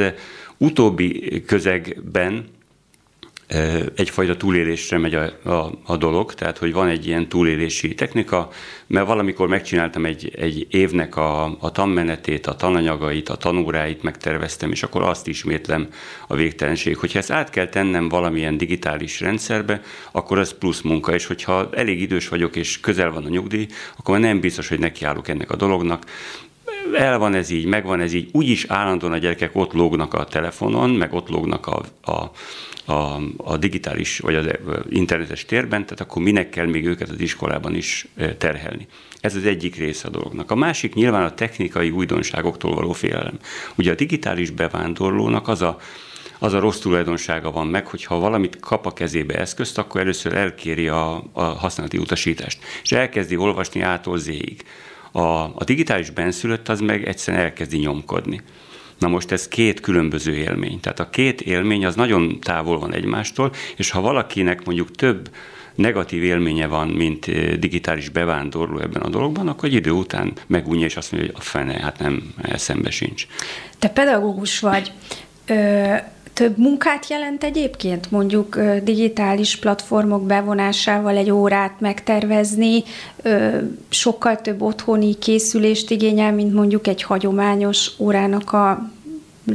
utóbbi 0.57 1.43
közegben 1.45 2.45
egyfajta 3.95 4.37
túlélésre 4.37 4.97
megy 4.97 5.15
a, 5.15 5.49
a, 5.49 5.71
a 5.85 5.97
dolog, 5.97 6.33
tehát 6.33 6.57
hogy 6.57 6.73
van 6.73 6.87
egy 6.87 7.07
ilyen 7.07 7.27
túlélési 7.27 7.93
technika, 7.93 8.49
mert 8.87 9.07
valamikor 9.07 9.47
megcsináltam 9.47 10.05
egy, 10.05 10.31
egy 10.37 10.67
évnek 10.69 11.15
a, 11.15 11.57
a 11.59 11.71
tanmenetét, 11.71 12.47
a 12.47 12.55
tananyagait, 12.55 13.29
a 13.29 13.35
tanóráit 13.35 14.03
megterveztem, 14.03 14.71
és 14.71 14.83
akkor 14.83 15.01
azt 15.01 15.27
ismétlem 15.27 15.87
a 16.27 16.35
végtelenség. 16.35 16.97
Hogyha 16.97 17.19
ezt 17.19 17.31
át 17.31 17.49
kell 17.49 17.67
tennem 17.67 18.09
valamilyen 18.09 18.57
digitális 18.57 19.19
rendszerbe, 19.19 19.81
akkor 20.11 20.39
ez 20.39 20.57
plusz 20.57 20.81
munka, 20.81 21.13
és 21.13 21.25
hogyha 21.25 21.69
elég 21.71 22.01
idős 22.01 22.27
vagyok, 22.27 22.55
és 22.55 22.79
közel 22.79 23.11
van 23.11 23.25
a 23.25 23.29
nyugdíj, 23.29 23.67
akkor 23.97 24.19
nem 24.19 24.39
biztos, 24.39 24.67
hogy 24.67 24.79
nekiállok 24.79 25.27
ennek 25.27 25.51
a 25.51 25.55
dolognak, 25.55 26.03
el 26.93 27.17
van 27.17 27.33
ez 27.33 27.49
így, 27.49 27.65
megvan 27.65 27.99
ez 27.99 28.13
így, 28.13 28.29
úgyis 28.31 28.65
állandóan 28.67 29.11
a 29.11 29.17
gyerekek 29.17 29.55
ott 29.55 29.73
lógnak 29.73 30.13
a 30.13 30.23
telefonon, 30.23 30.89
meg 30.89 31.13
ott 31.13 31.29
lógnak 31.29 31.67
a, 31.67 31.81
a, 32.11 32.31
a, 32.85 33.21
a 33.37 33.57
digitális 33.57 34.19
vagy 34.19 34.35
az 34.35 34.47
internetes 34.89 35.45
térben, 35.45 35.83
tehát 35.83 35.99
akkor 35.99 36.21
minek 36.21 36.49
kell 36.49 36.65
még 36.65 36.85
őket 36.85 37.09
az 37.09 37.19
iskolában 37.19 37.75
is 37.75 38.07
terhelni. 38.37 38.87
Ez 39.19 39.35
az 39.35 39.45
egyik 39.45 39.75
része 39.75 40.07
a 40.07 40.11
dolognak. 40.11 40.51
A 40.51 40.55
másik 40.55 40.93
nyilván 40.93 41.23
a 41.23 41.33
technikai 41.33 41.89
újdonságoktól 41.89 42.75
való 42.75 42.91
félelem. 42.91 43.37
Ugye 43.75 43.91
a 43.91 43.95
digitális 43.95 44.49
bevándorlónak 44.49 45.47
az 45.47 45.61
a, 45.61 45.77
az 46.39 46.53
a 46.53 46.59
rossz 46.59 46.79
tulajdonsága 46.79 47.51
van 47.51 47.67
meg, 47.67 47.87
hogy 47.87 48.03
ha 48.03 48.19
valamit 48.19 48.59
kap 48.59 48.85
a 48.85 48.93
kezébe 48.93 49.33
eszközt, 49.33 49.77
akkor 49.77 50.01
először 50.01 50.33
elkéri 50.33 50.87
a, 50.87 51.23
a 51.31 51.43
használati 51.43 51.97
utasítást, 51.97 52.63
és 52.83 52.91
elkezdi 52.91 53.35
olvasni 53.35 53.81
ától 53.81 54.17
zéig. 54.17 54.63
A, 55.11 55.19
a 55.43 55.63
digitális 55.65 56.09
benszülött 56.09 56.69
az 56.69 56.79
meg 56.79 57.07
egyszerűen 57.07 57.43
elkezdi 57.43 57.77
nyomkodni. 57.77 58.41
Na 58.99 59.07
most 59.07 59.31
ez 59.31 59.47
két 59.47 59.79
különböző 59.79 60.35
élmény. 60.35 60.79
Tehát 60.79 60.99
a 60.99 61.09
két 61.09 61.41
élmény 61.41 61.85
az 61.85 61.95
nagyon 61.95 62.39
távol 62.39 62.79
van 62.79 62.93
egymástól, 62.93 63.51
és 63.75 63.89
ha 63.89 64.01
valakinek 64.01 64.65
mondjuk 64.65 64.91
több 64.91 65.29
negatív 65.75 66.23
élménye 66.23 66.67
van, 66.67 66.87
mint 66.87 67.27
eh, 67.27 67.53
digitális 67.53 68.09
bevándorló 68.09 68.79
ebben 68.79 69.01
a 69.01 69.09
dologban, 69.09 69.47
akkor 69.47 69.69
egy 69.69 69.75
idő 69.75 69.91
után 69.91 70.33
megunja, 70.47 70.85
és 70.85 70.95
azt 70.95 71.11
mondja, 71.11 71.31
hogy 71.31 71.41
a 71.41 71.45
fene, 71.45 71.73
hát 71.73 71.99
nem, 71.99 72.33
eszembe 72.41 72.89
sincs. 72.89 73.27
Te 73.79 73.89
pedagógus 73.89 74.59
vagy. 74.59 74.91
Ö, 75.45 75.95
több 76.35 76.57
munkát 76.57 77.09
jelent 77.09 77.43
egyébként 77.43 78.11
mondjuk 78.11 78.59
digitális 78.83 79.55
platformok 79.55 80.25
bevonásával 80.25 81.15
egy 81.17 81.31
órát 81.31 81.79
megtervezni, 81.79 82.83
sokkal 83.89 84.41
több 84.41 84.61
otthoni 84.61 85.13
készülést 85.19 85.91
igényel, 85.91 86.33
mint 86.33 86.53
mondjuk 86.53 86.87
egy 86.87 87.01
hagyományos 87.01 87.91
órának 87.97 88.51
a 88.53 88.91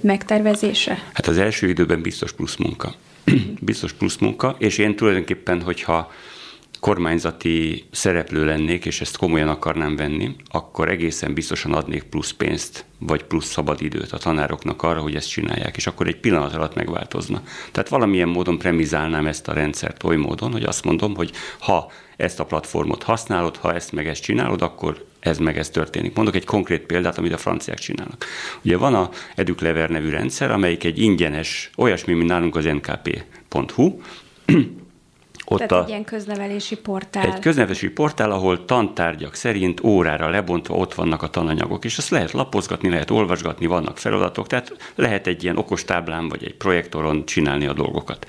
megtervezése? 0.02 1.02
Hát 1.12 1.26
az 1.26 1.38
első 1.38 1.68
időben 1.68 2.02
biztos 2.02 2.32
plusz 2.32 2.56
munka. 2.56 2.94
biztos 3.60 3.92
plusz 3.92 4.16
munka, 4.16 4.56
és 4.58 4.78
én 4.78 4.96
tulajdonképpen, 4.96 5.62
hogyha 5.62 6.12
kormányzati 6.80 7.84
szereplő 7.90 8.44
lennék, 8.44 8.84
és 8.84 9.00
ezt 9.00 9.16
komolyan 9.16 9.48
akarnám 9.48 9.96
venni, 9.96 10.36
akkor 10.50 10.88
egészen 10.88 11.34
biztosan 11.34 11.72
adnék 11.72 12.02
plusz 12.02 12.30
pénzt, 12.30 12.84
vagy 12.98 13.22
plusz 13.22 13.46
szabad 13.46 13.82
időt 13.82 14.12
a 14.12 14.18
tanároknak 14.18 14.82
arra, 14.82 15.00
hogy 15.00 15.14
ezt 15.14 15.28
csinálják, 15.28 15.76
és 15.76 15.86
akkor 15.86 16.06
egy 16.06 16.20
pillanat 16.20 16.54
alatt 16.54 16.74
megváltozna. 16.74 17.42
Tehát 17.72 17.88
valamilyen 17.88 18.28
módon 18.28 18.58
premizálnám 18.58 19.26
ezt 19.26 19.48
a 19.48 19.52
rendszert 19.52 20.04
oly 20.04 20.16
módon, 20.16 20.52
hogy 20.52 20.62
azt 20.62 20.84
mondom, 20.84 21.14
hogy 21.14 21.30
ha 21.58 21.90
ezt 22.16 22.40
a 22.40 22.44
platformot 22.44 23.02
használod, 23.02 23.56
ha 23.56 23.74
ezt 23.74 23.92
meg 23.92 24.08
ezt 24.08 24.22
csinálod, 24.22 24.62
akkor 24.62 25.04
ez 25.20 25.38
meg 25.38 25.58
ez 25.58 25.70
történik. 25.70 26.14
Mondok 26.14 26.34
egy 26.34 26.44
konkrét 26.44 26.80
példát, 26.80 27.18
amit 27.18 27.32
a 27.32 27.38
franciák 27.38 27.78
csinálnak. 27.78 28.24
Ugye 28.64 28.76
van 28.76 28.94
a 28.94 29.10
Educlever 29.34 29.90
nevű 29.90 30.08
rendszer, 30.08 30.50
amelyik 30.50 30.84
egy 30.84 30.98
ingyenes, 30.98 31.70
olyasmi, 31.76 32.12
mint 32.12 32.28
nálunk 32.28 32.56
az 32.56 32.64
nkp.hu, 32.64 34.00
ott 35.50 35.58
Tehát 35.58 35.72
a, 35.72 35.82
egy 35.82 35.88
ilyen 35.88 36.04
köznevelési 36.04 36.76
portál. 36.76 37.32
Egy 37.32 37.38
köznevelési 37.38 37.90
portál, 37.90 38.30
ahol 38.30 38.64
tantárgyak 38.64 39.34
szerint 39.34 39.84
órára 39.84 40.28
lebontva 40.28 40.74
ott 40.74 40.94
vannak 40.94 41.22
a 41.22 41.30
tananyagok, 41.30 41.84
és 41.84 41.98
azt 41.98 42.10
lehet 42.10 42.30
lapozgatni, 42.32 42.88
lehet 42.88 43.10
olvasgatni, 43.10 43.66
vannak 43.66 43.98
feladatok, 43.98 44.46
tehát 44.46 44.76
lehet 44.94 45.26
egy 45.26 45.42
ilyen 45.42 45.56
okos 45.56 45.84
táblán 45.84 46.28
vagy 46.28 46.44
egy 46.44 46.54
projektoron 46.54 47.26
csinálni 47.26 47.66
a 47.66 47.72
dolgokat. 47.72 48.26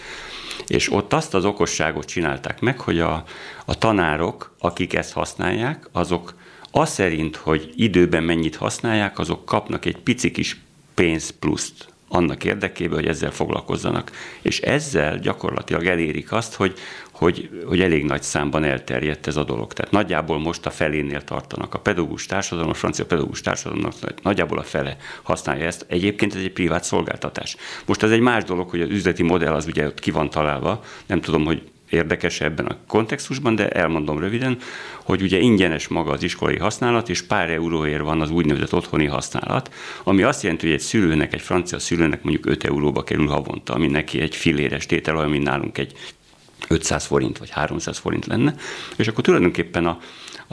És 0.67 0.91
ott 0.91 1.13
azt 1.13 1.33
az 1.33 1.45
okosságot 1.45 2.05
csinálták 2.05 2.59
meg, 2.59 2.79
hogy 2.79 2.99
a, 2.99 3.23
a 3.65 3.77
tanárok, 3.77 4.55
akik 4.59 4.93
ezt 4.93 5.13
használják, 5.13 5.89
azok 5.91 6.33
az 6.71 6.89
szerint, 6.89 7.35
hogy 7.35 7.71
időben 7.75 8.23
mennyit 8.23 8.55
használják, 8.55 9.19
azok 9.19 9.45
kapnak 9.45 9.85
egy 9.85 9.97
pici 9.97 10.31
kis 10.31 10.59
pénz 10.93 11.29
pluszt 11.29 11.91
annak 12.11 12.43
érdekében, 12.43 12.97
hogy 12.97 13.07
ezzel 13.07 13.31
foglalkozzanak. 13.31 14.11
És 14.41 14.59
ezzel 14.59 15.19
gyakorlatilag 15.19 15.85
elérik 15.85 16.31
azt, 16.31 16.53
hogy, 16.53 16.73
hogy, 17.21 17.49
hogy 17.65 17.81
elég 17.81 18.05
nagy 18.05 18.21
számban 18.21 18.63
elterjedt 18.63 19.27
ez 19.27 19.35
a 19.35 19.43
dolog. 19.43 19.73
Tehát 19.73 19.91
nagyjából 19.91 20.39
most 20.39 20.65
a 20.65 20.69
felénél 20.69 21.21
tartanak. 21.21 21.73
A 21.73 21.79
pedagógus 21.79 22.25
társadalom, 22.25 22.69
a 22.69 22.73
francia 22.73 23.05
pedagógus 23.05 23.41
társadalomnak 23.41 23.93
nagyjából 24.21 24.57
a 24.57 24.63
fele 24.63 24.97
használja 25.21 25.65
ezt. 25.65 25.85
Egyébként 25.87 26.35
ez 26.35 26.41
egy 26.41 26.51
privát 26.51 26.83
szolgáltatás. 26.83 27.55
Most 27.85 28.03
ez 28.03 28.11
egy 28.11 28.19
más 28.19 28.43
dolog, 28.43 28.69
hogy 28.69 28.81
az 28.81 28.89
üzleti 28.89 29.23
modell 29.23 29.53
az 29.53 29.67
ugye 29.67 29.85
ott 29.85 29.99
ki 29.99 30.11
van 30.11 30.29
találva. 30.29 30.83
Nem 31.05 31.21
tudom, 31.21 31.45
hogy 31.45 31.61
érdekes 31.89 32.41
ebben 32.41 32.65
a 32.65 32.77
kontextusban, 32.87 33.55
de 33.55 33.69
elmondom 33.69 34.19
röviden, 34.19 34.57
hogy 35.03 35.21
ugye 35.21 35.39
ingyenes 35.39 35.87
maga 35.87 36.11
az 36.11 36.23
iskolai 36.23 36.57
használat, 36.57 37.09
és 37.09 37.21
pár 37.21 37.49
euróért 37.49 38.03
van 38.03 38.21
az 38.21 38.29
úgynevezett 38.29 38.73
otthoni 38.73 39.05
használat, 39.05 39.73
ami 40.03 40.23
azt 40.23 40.43
jelenti, 40.43 40.65
hogy 40.65 40.75
egy 40.75 40.81
szülőnek, 40.81 41.33
egy 41.33 41.41
francia 41.41 41.79
szülőnek 41.79 42.23
mondjuk 42.23 42.45
5 42.45 42.63
euróba 42.63 43.03
kerül 43.03 43.27
havonta, 43.27 43.73
ami 43.73 43.87
neki 43.87 44.21
egy 44.21 44.35
filéres 44.35 44.85
tétel, 44.85 45.27
mint 45.27 45.43
nálunk 45.43 45.77
egy 45.77 45.93
500 46.67 47.05
forint 47.05 47.37
vagy 47.37 47.49
300 47.49 47.97
forint 47.97 48.25
lenne, 48.25 48.55
és 48.95 49.07
akkor 49.07 49.23
tulajdonképpen 49.23 49.85
a, 49.85 49.97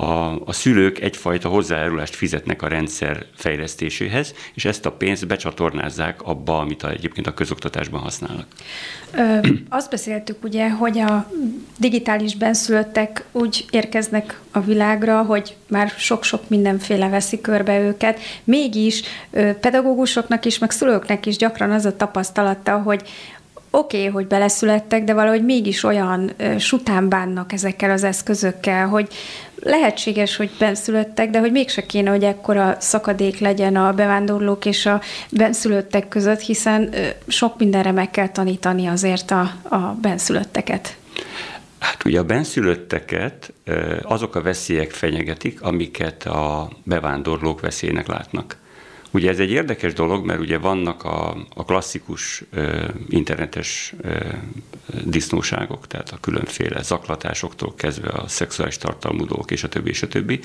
a, 0.00 0.40
a 0.44 0.52
szülők 0.52 1.00
egyfajta 1.00 1.48
hozzájárulást 1.48 2.14
fizetnek 2.14 2.62
a 2.62 2.68
rendszer 2.68 3.26
fejlesztéséhez, 3.34 4.34
és 4.54 4.64
ezt 4.64 4.86
a 4.86 4.92
pénzt 4.92 5.26
becsatornázzák 5.26 6.22
abba, 6.22 6.58
amit 6.58 6.82
a, 6.82 6.90
egyébként 6.90 7.26
a 7.26 7.34
közoktatásban 7.34 8.00
használnak. 8.00 8.46
Ö, 9.14 9.38
azt 9.68 9.90
beszéltük 9.90 10.44
ugye, 10.44 10.70
hogy 10.70 10.98
a 10.98 11.30
digitális 11.78 12.36
benszülöttek 12.36 13.24
úgy 13.32 13.64
érkeznek 13.70 14.40
a 14.50 14.60
világra, 14.60 15.22
hogy 15.22 15.56
már 15.66 15.88
sok-sok 15.96 16.48
mindenféle 16.48 17.08
veszi 17.08 17.40
körbe 17.40 17.80
őket. 17.80 18.20
Mégis 18.44 19.02
ö, 19.30 19.52
pedagógusoknak 19.52 20.44
is, 20.44 20.58
meg 20.58 20.70
szülőknek 20.70 21.26
is 21.26 21.36
gyakran 21.36 21.70
az 21.70 21.84
a 21.84 21.96
tapasztalata, 21.96 22.76
hogy 22.76 23.02
oké, 23.70 23.98
okay, 23.98 24.10
hogy 24.10 24.26
beleszülettek, 24.26 25.04
de 25.04 25.14
valahogy 25.14 25.44
mégis 25.44 25.82
olyan 25.82 26.32
sután 26.58 27.08
bánnak 27.08 27.52
ezekkel 27.52 27.90
az 27.90 28.04
eszközökkel, 28.04 28.86
hogy 28.86 29.08
lehetséges, 29.62 30.36
hogy 30.36 30.50
benszülöttek, 30.58 31.30
de 31.30 31.38
hogy 31.38 31.52
mégse 31.52 31.86
kéne, 31.86 32.10
hogy 32.10 32.24
ekkora 32.24 32.76
szakadék 32.80 33.38
legyen 33.38 33.76
a 33.76 33.92
bevándorlók 33.92 34.64
és 34.64 34.86
a 34.86 35.00
benszülöttek 35.30 36.08
között, 36.08 36.40
hiszen 36.40 36.94
sok 37.26 37.58
mindenre 37.58 37.92
meg 37.92 38.10
kell 38.10 38.28
tanítani 38.28 38.86
azért 38.86 39.30
a, 39.30 39.52
a 39.62 39.76
benszülötteket. 40.02 40.96
Hát 41.78 42.04
ugye 42.04 42.18
a 42.18 42.24
benszülötteket 42.24 43.52
azok 44.02 44.34
a 44.34 44.42
veszélyek 44.42 44.90
fenyegetik, 44.90 45.62
amiket 45.62 46.26
a 46.26 46.70
bevándorlók 46.84 47.60
veszélynek 47.60 48.06
látnak. 48.06 48.56
Ugye 49.10 49.30
ez 49.30 49.38
egy 49.38 49.50
érdekes 49.50 49.92
dolog, 49.92 50.24
mert 50.24 50.40
ugye 50.40 50.58
vannak 50.58 51.04
a, 51.04 51.36
a 51.54 51.64
klasszikus 51.64 52.42
ö, 52.50 52.88
internetes 53.08 53.94
ö, 54.00 54.16
disznóságok, 55.04 55.86
tehát 55.86 56.10
a 56.10 56.18
különféle 56.20 56.82
zaklatásoktól 56.82 57.74
kezdve 57.74 58.08
a 58.08 58.28
szexuális 58.28 58.76
tartalmú 58.76 59.26
dolgok 59.26 59.50
és 59.50 59.62
a 59.62 59.68
többi 59.68 59.90
és 59.90 60.02
a 60.02 60.08
többi. 60.08 60.40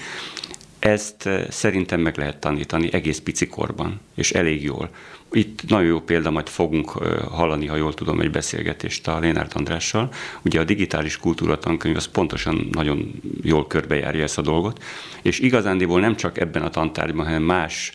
Ezt 0.80 1.30
szerintem 1.50 2.00
meg 2.00 2.18
lehet 2.18 2.38
tanítani 2.38 2.94
egész 2.94 3.20
pici 3.20 3.48
korban, 3.48 4.00
és 4.16 4.32
elég 4.32 4.64
jól. 4.64 4.90
Itt 5.32 5.68
nagyon 5.68 5.88
jó 5.88 6.02
példa, 6.02 6.32
majd 6.32 6.48
fogunk 6.48 6.90
hallani, 7.30 7.66
ha 7.66 7.76
jól 7.76 7.94
tudom, 7.94 8.20
egy 8.20 8.32
beszélgetést 8.32 9.08
a 9.08 9.20
Lénárt 9.20 9.54
Andrással. 9.54 10.14
Ugye 10.42 10.60
a 10.60 10.64
digitális 10.64 11.18
kultúra 11.18 11.58
tankönyv 11.58 11.96
az 11.96 12.06
pontosan 12.06 12.68
nagyon 12.72 13.22
jól 13.42 13.68
körbejárja 13.68 14.24
ezt 14.24 14.38
a 14.38 14.42
dolgot, 14.42 14.84
és 15.22 15.40
igazándiból 15.40 16.00
nem 16.00 16.16
csak 16.16 16.40
ebben 16.40 16.62
a 16.62 16.70
tantárgyban, 16.70 17.26
hanem 17.26 17.44
más 17.44 17.92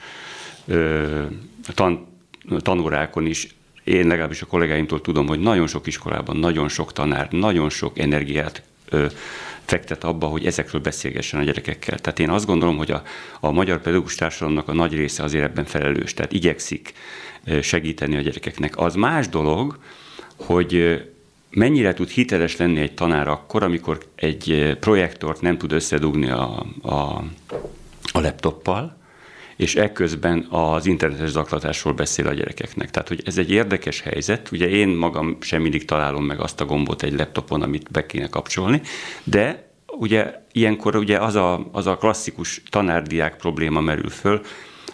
tan, 1.75 2.07
tanórákon 2.59 3.27
is 3.27 3.57
én 3.85 4.07
legalábbis 4.07 4.43
a 4.43 4.47
kollégáimtól 4.47 5.01
tudom, 5.01 5.27
hogy 5.27 5.41
nagyon 5.41 5.67
sok 5.67 5.87
iskolában, 5.87 6.37
nagyon 6.37 6.69
sok 6.69 6.93
tanár, 6.93 7.31
nagyon 7.31 7.71
sok 7.71 7.99
energiát 7.99 8.63
ö, 8.89 9.07
fektet 9.65 10.05
abba, 10.05 10.27
hogy 10.27 10.47
ezekről 10.47 10.81
beszélgessen 10.81 11.41
a 11.41 11.43
gyerekekkel. 11.43 11.99
Tehát 11.99 12.19
én 12.19 12.31
azt 12.31 12.47
gondolom, 12.47 12.77
hogy 12.77 12.91
a, 12.91 13.03
a 13.41 13.51
magyar 13.51 13.81
pedagógus 13.81 14.15
társadalomnak 14.15 14.69
a 14.69 14.73
nagy 14.73 14.95
része 14.95 15.23
azért 15.23 15.45
ebben 15.45 15.65
felelős, 15.65 16.15
tehát 16.15 16.33
igyekszik 16.33 16.93
segíteni 17.63 18.17
a 18.17 18.21
gyerekeknek. 18.21 18.79
Az 18.79 18.95
más 18.95 19.29
dolog, 19.29 19.79
hogy 20.37 21.03
mennyire 21.51 21.95
tud 21.95 22.09
hiteles 22.09 22.57
lenni 22.57 22.81
egy 22.81 22.95
tanár 22.95 23.29
akkor, 23.29 23.63
amikor 23.63 23.99
egy 24.15 24.77
projektort 24.81 25.41
nem 25.41 25.59
tud 25.59 25.73
összedugni 25.73 26.31
a, 26.31 26.67
a, 26.83 27.25
a 28.13 28.21
laptoppal, 28.21 28.98
és 29.59 29.75
ekközben 29.77 30.47
az 30.50 30.87
internetes 30.87 31.31
zaklatásról 31.31 31.93
beszél 31.93 32.27
a 32.27 32.33
gyerekeknek. 32.33 32.91
Tehát, 32.91 33.09
hogy 33.09 33.23
ez 33.25 33.38
egy 33.38 33.50
érdekes 33.50 34.00
helyzet. 34.00 34.50
Ugye 34.53 34.69
én 34.69 34.88
magam 34.88 35.37
sem 35.41 35.62
mindig 35.62 35.85
találom 35.85 36.25
meg 36.25 36.41
azt 36.41 36.61
a 36.61 36.65
gombot 36.65 37.03
egy 37.03 37.19
laptopon, 37.19 37.62
amit 37.62 37.91
be 37.91 38.07
kéne 38.07 38.29
kapcsolni, 38.29 38.81
de 39.25 39.71
ugye 39.87 40.35
ilyenkor 40.53 40.97
ugye 40.97 41.19
az 41.19 41.35
a, 41.35 41.69
az 41.73 41.87
a 41.87 41.97
klasszikus 41.97 42.62
tanárdiák 42.71 43.37
probléma 43.37 43.81
merül 43.81 44.11
föl, 44.11 44.41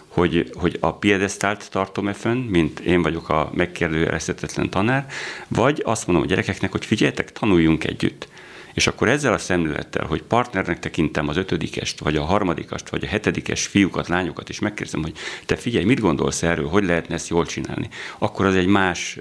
hogy, 0.07 0.49
hogy 0.53 0.77
a 0.79 0.93
piedesztált 0.93 1.71
tartom-e 1.71 2.13
fönn, 2.13 2.37
mint 2.37 2.79
én 2.79 3.01
vagyok 3.01 3.29
a 3.29 3.51
megkérdőjelezhetetlen 3.53 4.69
tanár, 4.69 5.05
vagy 5.47 5.81
azt 5.85 6.07
mondom 6.07 6.25
a 6.25 6.27
gyerekeknek, 6.27 6.71
hogy 6.71 6.85
figyeljetek, 6.85 7.31
tanuljunk 7.31 7.83
együtt. 7.83 8.27
És 8.75 8.87
akkor 8.87 9.09
ezzel 9.09 9.33
a 9.33 9.37
szemlélettel, 9.37 10.05
hogy 10.05 10.23
partnernek 10.23 10.79
tekintem 10.79 11.27
az 11.27 11.37
ötödikest, 11.37 11.99
vagy 11.99 12.15
a 12.15 12.23
harmadikast, 12.23 12.89
vagy 12.89 13.03
a 13.03 13.07
hetedikes 13.07 13.65
fiúkat, 13.65 14.07
lányokat, 14.07 14.49
és 14.49 14.59
megkérdezem, 14.59 15.01
hogy 15.01 15.13
te 15.45 15.55
figyelj, 15.55 15.85
mit 15.85 15.99
gondolsz 15.99 16.43
erről, 16.43 16.67
hogy 16.67 16.83
lehetne 16.83 17.15
ezt 17.15 17.29
jól 17.29 17.45
csinálni, 17.45 17.89
akkor 18.17 18.45
az 18.45 18.55
egy 18.55 18.65
más 18.65 19.19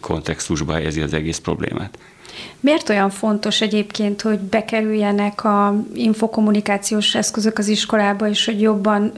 kontextusba 0.00 0.72
helyezi 0.72 1.00
az 1.00 1.12
egész 1.12 1.38
problémát. 1.38 1.98
Miért 2.60 2.88
olyan 2.88 3.10
fontos 3.10 3.60
egyébként, 3.60 4.22
hogy 4.22 4.38
bekerüljenek 4.38 5.44
a 5.44 5.74
infokommunikációs 5.94 7.14
eszközök 7.14 7.58
az 7.58 7.68
iskolába, 7.68 8.28
és 8.28 8.44
hogy 8.44 8.60
jobban 8.60 9.12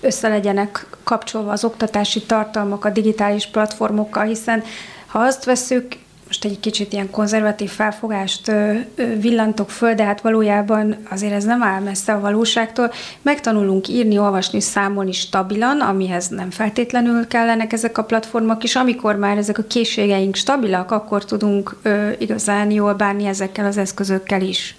össze 0.00 0.28
legyenek 0.28 0.86
kapcsolva 1.02 1.52
az 1.52 1.64
oktatási 1.64 2.22
tartalmak 2.22 2.84
a 2.84 2.90
digitális 2.90 3.46
platformokkal, 3.46 4.24
hiszen 4.24 4.62
ha 5.06 5.18
azt 5.18 5.44
veszük, 5.44 5.96
most 6.30 6.44
egy 6.44 6.60
kicsit 6.60 6.92
ilyen 6.92 7.10
konzervatív 7.10 7.70
felfogást 7.70 8.52
villantok 9.20 9.70
föl, 9.70 9.94
de 9.94 10.04
hát 10.04 10.20
valójában 10.20 10.96
azért 11.08 11.32
ez 11.32 11.44
nem 11.44 11.62
áll 11.62 11.80
messze 11.80 12.12
a 12.12 12.20
valóságtól. 12.20 12.92
Megtanulunk 13.22 13.88
írni, 13.88 14.18
olvasni, 14.18 14.60
számolni 14.60 15.12
stabilan, 15.12 15.80
amihez 15.80 16.28
nem 16.28 16.50
feltétlenül 16.50 17.26
kellenek 17.26 17.72
ezek 17.72 17.98
a 17.98 18.04
platformok, 18.04 18.62
és 18.62 18.76
amikor 18.76 19.16
már 19.16 19.36
ezek 19.36 19.58
a 19.58 19.62
készségeink 19.62 20.34
stabilak, 20.34 20.90
akkor 20.90 21.24
tudunk 21.24 21.80
igazán 22.18 22.70
jól 22.70 22.94
bánni 22.94 23.26
ezekkel 23.26 23.66
az 23.66 23.76
eszközökkel 23.76 24.42
is. 24.42 24.76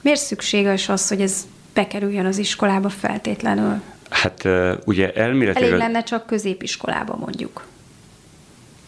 Miért 0.00 0.20
szükséges 0.20 0.88
az, 0.88 1.08
hogy 1.08 1.20
ez 1.20 1.46
bekerüljön 1.74 2.26
az 2.26 2.38
iskolába 2.38 2.88
feltétlenül? 2.88 3.80
Hát 4.10 4.48
ugye 4.84 5.12
elméletileg... 5.12 5.68
Elég 5.68 5.82
lenne 5.82 6.02
csak 6.02 6.26
középiskolába 6.26 7.16
mondjuk. 7.16 7.64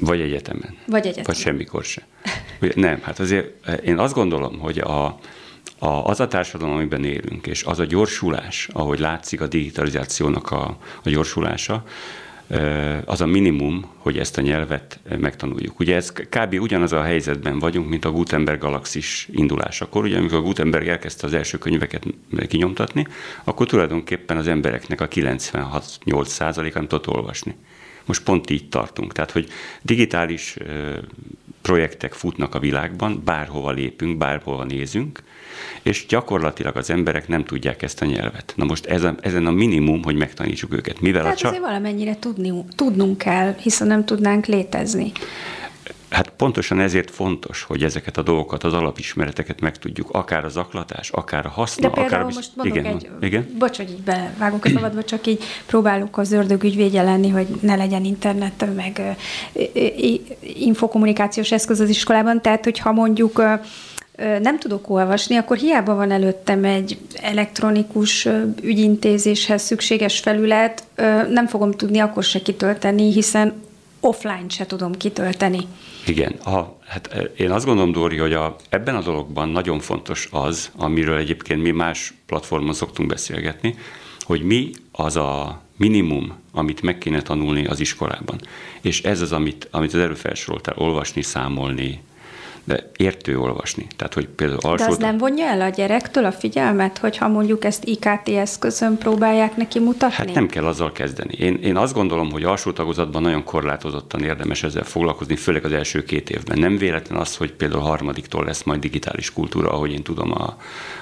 Vagy 0.00 0.20
egyetemen. 0.20 0.76
Vagy 0.86 1.00
egyetemen. 1.00 1.24
Vagy 1.26 1.36
semmikor 1.36 1.84
se. 1.84 2.06
Nem, 2.74 3.00
hát 3.02 3.18
azért 3.18 3.66
eh, 3.66 3.78
én 3.84 3.98
azt 3.98 4.14
gondolom, 4.14 4.58
hogy 4.58 4.78
a, 4.78 5.04
a, 5.78 5.88
az 5.88 6.20
a 6.20 6.28
társadalom, 6.28 6.74
amiben 6.74 7.04
élünk, 7.04 7.46
és 7.46 7.64
az 7.64 7.78
a 7.78 7.84
gyorsulás, 7.84 8.68
ahogy 8.72 8.98
látszik 8.98 9.40
a 9.40 9.46
digitalizációnak 9.46 10.50
a, 10.50 10.76
a 11.02 11.10
gyorsulása, 11.10 11.84
eh, 12.48 12.98
az 13.04 13.20
a 13.20 13.26
minimum, 13.26 13.84
hogy 13.96 14.18
ezt 14.18 14.38
a 14.38 14.40
nyelvet 14.40 15.00
eh, 15.08 15.18
megtanuljuk. 15.18 15.80
Ugye 15.80 15.96
ez 15.96 16.12
kb. 16.12 16.56
ugyanaz 16.60 16.92
a 16.92 17.02
helyzetben 17.02 17.58
vagyunk, 17.58 17.88
mint 17.88 18.04
a 18.04 18.10
Gutenberg 18.10 18.60
galaxis 18.60 19.28
indulásakor. 19.32 20.04
Ugye 20.04 20.16
amikor 20.16 20.38
a 20.38 20.42
Gutenberg 20.42 20.88
elkezdte 20.88 21.26
az 21.26 21.34
első 21.34 21.58
könyveket 21.58 22.06
kinyomtatni, 22.48 23.06
akkor 23.44 23.66
tulajdonképpen 23.66 24.36
az 24.36 24.48
embereknek 24.48 25.00
a 25.00 25.08
96-8 25.08 26.74
nem 26.74 26.86
tudott 26.86 27.08
olvasni. 27.08 27.56
Most 28.04 28.22
pont 28.22 28.50
így 28.50 28.68
tartunk. 28.68 29.12
Tehát, 29.12 29.30
hogy 29.30 29.48
digitális 29.82 30.56
projektek 31.62 32.12
futnak 32.12 32.54
a 32.54 32.58
világban, 32.58 33.22
bárhova 33.24 33.70
lépünk, 33.70 34.18
bárhova 34.18 34.64
nézünk, 34.64 35.22
és 35.82 36.06
gyakorlatilag 36.08 36.76
az 36.76 36.90
emberek 36.90 37.28
nem 37.28 37.44
tudják 37.44 37.82
ezt 37.82 38.02
a 38.02 38.04
nyelvet. 38.04 38.52
Na 38.56 38.64
most 38.64 38.86
ezen, 38.86 39.18
ezen 39.20 39.46
a 39.46 39.50
minimum, 39.50 40.02
hogy 40.02 40.16
megtanítsuk 40.16 40.72
őket. 40.72 41.00
Mivel 41.00 41.20
Tehát 41.20 41.36
a 41.36 41.40
csak... 41.40 41.50
azért 41.50 41.66
valamennyire 41.66 42.18
tudni, 42.18 42.64
tudnunk 42.76 43.18
kell, 43.18 43.54
hiszen 43.58 43.86
nem 43.86 44.04
tudnánk 44.04 44.46
létezni. 44.46 45.12
Hát 46.10 46.28
pontosan 46.36 46.80
ezért 46.80 47.10
fontos, 47.10 47.62
hogy 47.62 47.82
ezeket 47.82 48.16
a 48.16 48.22
dolgokat, 48.22 48.64
az 48.64 48.72
alapismereteket 48.72 49.60
megtudjuk, 49.60 50.10
akár 50.10 50.44
a 50.44 50.48
zaklatás, 50.48 51.10
akár 51.10 51.46
a 51.46 51.48
haszna, 51.48 51.88
De 51.88 51.94
például 51.94 52.14
akár 52.14 52.20
a... 52.20 52.34
most 52.34 52.50
mondok 52.54 52.76
igen, 52.76 52.94
egy, 52.94 53.08
igen? 53.20 53.54
bocs, 53.58 53.76
hogy 53.76 53.90
így 53.90 54.02
bevágok 54.02 54.64
a 54.64 54.68
szabadba, 54.68 55.04
csak 55.04 55.26
így 55.26 55.44
próbálunk 55.66 56.18
az 56.18 56.32
ördög 56.32 56.62
ügyvédje 56.62 57.02
lenni, 57.02 57.28
hogy 57.28 57.46
ne 57.60 57.76
legyen 57.76 58.04
internet, 58.04 58.66
meg 58.76 59.16
infokommunikációs 60.40 61.52
eszköz 61.52 61.80
az 61.80 61.88
iskolában, 61.88 62.42
tehát 62.42 62.64
hogyha 62.64 62.92
mondjuk 62.92 63.42
nem 64.40 64.58
tudok 64.58 64.90
olvasni, 64.90 65.36
akkor 65.36 65.56
hiába 65.56 65.94
van 65.94 66.10
előttem 66.10 66.64
egy 66.64 66.98
elektronikus 67.22 68.28
ügyintézéshez 68.62 69.62
szükséges 69.62 70.18
felület, 70.18 70.84
nem 71.30 71.46
fogom 71.46 71.72
tudni 71.72 71.98
akkor 71.98 72.24
se 72.24 72.42
kitölteni, 72.42 73.12
hiszen 73.12 73.52
offline 74.00 74.48
se 74.48 74.66
tudom 74.66 74.92
kitölteni. 74.92 75.66
Igen, 76.06 76.32
a, 76.32 76.76
hát 76.86 77.06
e, 77.06 77.20
én 77.20 77.50
azt 77.50 77.64
gondolom, 77.64 77.92
Dóri, 77.92 78.16
hogy 78.16 78.32
a, 78.32 78.56
ebben 78.68 78.96
a 78.96 79.02
dologban 79.02 79.48
nagyon 79.48 79.80
fontos 79.80 80.28
az, 80.30 80.70
amiről 80.76 81.16
egyébként 81.16 81.62
mi 81.62 81.70
más 81.70 82.14
platformon 82.26 82.72
szoktunk 82.74 83.08
beszélgetni, 83.08 83.74
hogy 84.20 84.42
mi 84.42 84.70
az 84.92 85.16
a 85.16 85.62
minimum, 85.76 86.32
amit 86.52 86.82
meg 86.82 86.98
kéne 86.98 87.22
tanulni 87.22 87.66
az 87.66 87.80
iskolában. 87.80 88.40
És 88.80 89.02
ez 89.02 89.20
az, 89.20 89.32
amit, 89.32 89.68
amit 89.70 89.94
az 89.94 90.00
előfelsoroltál, 90.00 90.74
olvasni, 90.78 91.22
számolni, 91.22 92.00
de 92.70 92.90
értő 92.96 93.38
olvasni. 93.38 93.86
Tehát, 93.96 94.14
hogy 94.14 94.28
például 94.28 94.60
alsó... 94.62 94.84
De 94.84 94.90
az 94.90 94.98
nem 94.98 95.18
vonja 95.18 95.46
el 95.46 95.60
a 95.60 95.68
gyerektől 95.68 96.24
a 96.24 96.32
figyelmet, 96.32 96.98
hogyha 96.98 97.28
mondjuk 97.28 97.64
ezt 97.64 97.84
IKT 97.84 98.28
eszközön 98.28 98.98
próbálják 98.98 99.56
neki 99.56 99.78
mutatni? 99.78 100.14
Hát 100.16 100.34
nem 100.34 100.46
kell 100.46 100.66
azzal 100.66 100.92
kezdeni. 100.92 101.34
Én, 101.38 101.54
én 101.54 101.76
azt 101.76 101.94
gondolom, 101.94 102.30
hogy 102.30 102.44
alsó 102.44 102.72
tagozatban 102.72 103.22
nagyon 103.22 103.44
korlátozottan 103.44 104.22
érdemes 104.22 104.62
ezzel 104.62 104.84
foglalkozni, 104.84 105.36
főleg 105.36 105.64
az 105.64 105.72
első 105.72 106.04
két 106.04 106.30
évben. 106.30 106.58
Nem 106.58 106.76
véletlen 106.76 107.18
az, 107.18 107.36
hogy 107.36 107.52
például 107.52 107.82
harmadiktól 107.82 108.44
lesz 108.44 108.62
majd 108.62 108.80
digitális 108.80 109.32
kultúra, 109.32 109.70
ahogy 109.70 109.92
én 109.92 110.02
tudom 110.02 110.32
a, 110.32 110.56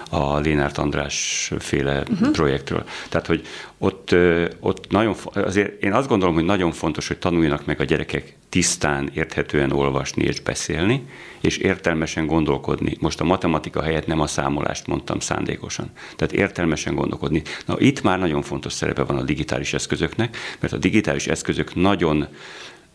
a 0.09 0.39
Lénárt 0.39 0.79
András 0.79 1.51
féle 1.59 2.03
uh-huh. 2.11 2.31
projektről. 2.31 2.85
Tehát, 3.09 3.27
hogy 3.27 3.47
ott, 3.79 4.15
ott 4.61 4.91
nagyon, 4.91 5.15
azért 5.35 5.83
én 5.83 5.93
azt 5.93 6.09
gondolom, 6.09 6.35
hogy 6.35 6.45
nagyon 6.45 6.73
fontos, 6.73 7.09
hogy 7.09 7.19
tanuljanak 7.19 7.67
meg 7.67 7.81
a 7.81 7.85
gyerekek 7.85 8.37
tisztán, 8.49 9.11
érthetően 9.15 9.73
olvasni 9.73 10.25
és 10.25 10.41
beszélni, 10.41 11.07
és 11.41 11.57
értelmesen 11.57 12.27
gondolkodni. 12.27 12.97
Most 13.01 13.21
a 13.21 13.25
matematika 13.25 13.83
helyett 13.83 14.07
nem 14.07 14.21
a 14.21 14.27
számolást 14.27 14.87
mondtam 14.87 15.21
szándékosan. 15.21 15.91
Tehát 16.17 16.35
értelmesen 16.35 16.95
gondolkodni. 16.95 17.43
Na 17.67 17.75
itt 17.79 18.03
már 18.03 18.19
nagyon 18.19 18.43
fontos 18.43 18.73
szerepe 18.73 19.03
van 19.03 19.17
a 19.17 19.23
digitális 19.23 19.75
eszközöknek, 19.75 20.37
mert 20.61 20.73
a 20.73 20.79
digitális 20.79 21.27
eszközök 21.27 21.75
nagyon 21.75 22.27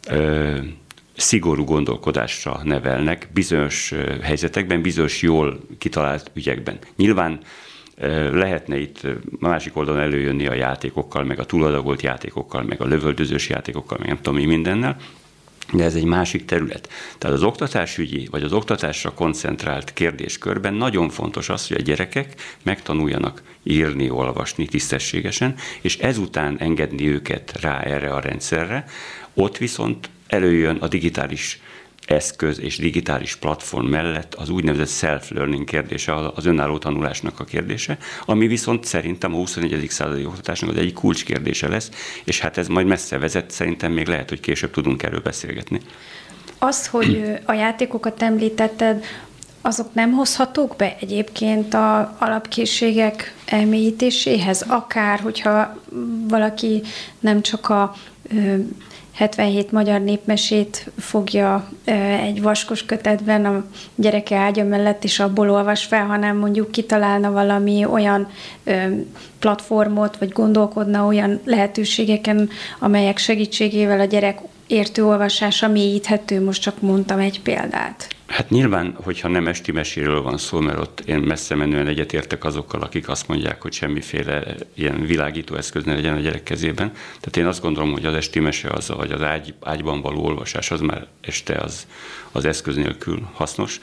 ö, 0.08 0.58
szigorú 1.16 1.64
gondolkodásra 1.64 2.60
nevelnek 2.64 3.28
bizonyos 3.34 3.94
helyzetekben, 4.22 4.82
bizonyos 4.82 5.22
jól 5.22 5.60
kitalált 5.78 6.32
ügyekben. 6.34 6.78
Nyilván 6.96 7.40
lehetne 8.32 8.78
itt 8.78 9.02
másik 9.40 9.78
oldalon 9.78 10.02
előjönni 10.02 10.48
a 10.48 10.54
játékokkal, 10.54 11.24
meg 11.24 11.40
a 11.40 11.46
túladagolt 11.46 12.02
játékokkal, 12.02 12.64
meg 12.64 12.82
a 12.82 12.86
lövöldözős 12.86 13.50
játékokkal, 13.50 13.98
meg 13.98 14.08
nem 14.08 14.18
tudom 14.22 14.40
mi 14.40 14.46
mindennel, 14.46 14.98
de 15.74 15.84
ez 15.84 15.96
egy 15.96 16.04
másik 16.04 16.46
terület. 16.46 16.90
Tehát 17.18 17.36
az 17.36 17.44
oktatásügyi, 17.44 18.28
vagy 18.32 18.44
az 18.44 18.54
oktatásra 18.54 19.14
koncentrált 19.14 19.94
kérdéskörben 19.94 20.74
nagyon 20.74 21.10
fontos 21.10 21.50
az, 21.50 21.68
hogy 21.68 21.78
a 21.78 21.84
gyerekek 21.84 22.42
megtanuljanak 22.64 23.42
írni, 23.64 24.10
olvasni 24.10 24.66
tisztességesen, 24.66 25.56
és 25.82 25.98
ezután 25.98 26.58
engedni 26.60 27.08
őket 27.08 27.62
rá 27.62 27.80
erre 27.80 28.10
a 28.10 28.20
rendszerre. 28.20 28.86
Ott 29.34 29.58
viszont 29.58 30.10
előjön 30.34 30.78
a 30.78 30.88
digitális 30.88 31.62
eszköz 32.08 32.60
és 32.60 32.78
digitális 32.78 33.36
platform 33.36 33.86
mellett 33.86 34.34
az 34.34 34.50
úgynevezett 34.50 34.90
self-learning 34.90 35.64
kérdése, 35.64 36.16
az 36.36 36.46
önálló 36.46 36.78
tanulásnak 36.78 37.40
a 37.40 37.44
kérdése, 37.44 37.98
ami 38.26 38.48
viszont 38.48 38.86
szerintem 38.86 39.34
a 39.34 39.38
21. 39.38 39.90
századi 39.90 40.26
oktatásnak 40.26 40.70
az 40.70 40.78
egyik 40.78 40.94
kulcskérdése 40.94 41.68
lesz, 41.68 41.90
és 42.24 42.40
hát 42.40 42.58
ez 42.58 42.68
majd 42.68 42.88
messze 42.88 43.18
vezet, 43.18 43.52
szerintem 43.52 43.92
még 43.92 44.08
lehet, 44.08 44.30
hogy 44.30 44.40
később 44.40 44.72
tudunk 44.72 45.04
erről 45.04 45.22
beszélgetni. 45.22 45.80
Az, 46.58 46.88
hogy 46.88 47.34
a 47.46 47.54
játékokat 47.54 48.22
említetted, 48.22 49.04
azok 49.62 49.94
nem 49.94 50.12
hozhatók 50.12 50.76
be 50.76 50.96
egyébként 51.00 51.74
a 51.74 52.16
alapkészségek 52.20 53.36
elmélyítéséhez, 53.46 54.66
akár 54.68 55.20
hogyha 55.20 55.80
valaki 56.28 56.82
nem 57.20 57.42
csak 57.42 57.70
a 57.70 57.96
77 59.14 59.72
magyar 59.72 60.02
népmesét 60.02 60.92
fogja 60.98 61.70
egy 62.24 62.42
vaskos 62.42 62.86
kötetben 62.86 63.46
a 63.46 63.64
gyereke 63.96 64.36
ágya 64.38 64.64
mellett, 64.64 65.04
és 65.04 65.20
abból 65.20 65.50
olvas 65.50 65.84
fel, 65.84 66.06
hanem 66.06 66.38
mondjuk 66.38 66.72
kitalálna 66.72 67.32
valami 67.32 67.86
olyan 67.86 68.28
platformot, 69.40 70.18
vagy 70.18 70.30
gondolkodna 70.30 71.06
olyan 71.06 71.40
lehetőségeken, 71.46 72.50
amelyek 72.80 73.18
segítségével 73.18 74.00
a 74.00 74.06
gyerek 74.06 74.40
értő 74.74 75.06
olvasása 75.06 75.68
mélyíthető, 75.68 76.44
most 76.44 76.62
csak 76.62 76.82
mondtam 76.82 77.20
egy 77.20 77.42
példát. 77.42 78.08
Hát 78.28 78.50
nyilván, 78.50 78.96
hogyha 79.04 79.28
nem 79.28 79.48
esti 79.48 79.72
meséről 79.72 80.22
van 80.22 80.38
szó, 80.38 80.60
mert 80.60 80.80
ott 80.80 81.00
én 81.06 81.18
messze 81.18 81.56
menően 81.56 81.88
egyetértek 81.88 82.44
azokkal, 82.44 82.82
akik 82.82 83.10
azt 83.10 83.28
mondják, 83.28 83.62
hogy 83.62 83.74
semmiféle 83.74 84.44
ilyen 84.74 85.06
világító 85.06 85.56
eszköz 85.56 85.84
ne 85.84 85.94
legyen 85.94 86.16
a 86.16 86.20
gyerek 86.20 86.44
kezében. 86.44 86.92
Tehát 86.92 87.38
én 87.38 87.46
azt 87.46 87.62
gondolom, 87.62 87.92
hogy 87.92 88.06
az 88.06 88.14
esti 88.14 88.40
mese 88.40 88.70
az, 88.70 88.88
vagy 88.88 89.12
az 89.12 89.22
ágy, 89.22 89.54
ágyban 89.62 90.02
való 90.02 90.24
olvasás, 90.24 90.72
az 90.72 90.80
már 90.80 91.08
este 91.22 91.54
az, 91.54 91.88
az 92.32 92.46
eszköz 92.46 92.76
nélkül 92.76 93.30
hasznos. 93.34 93.80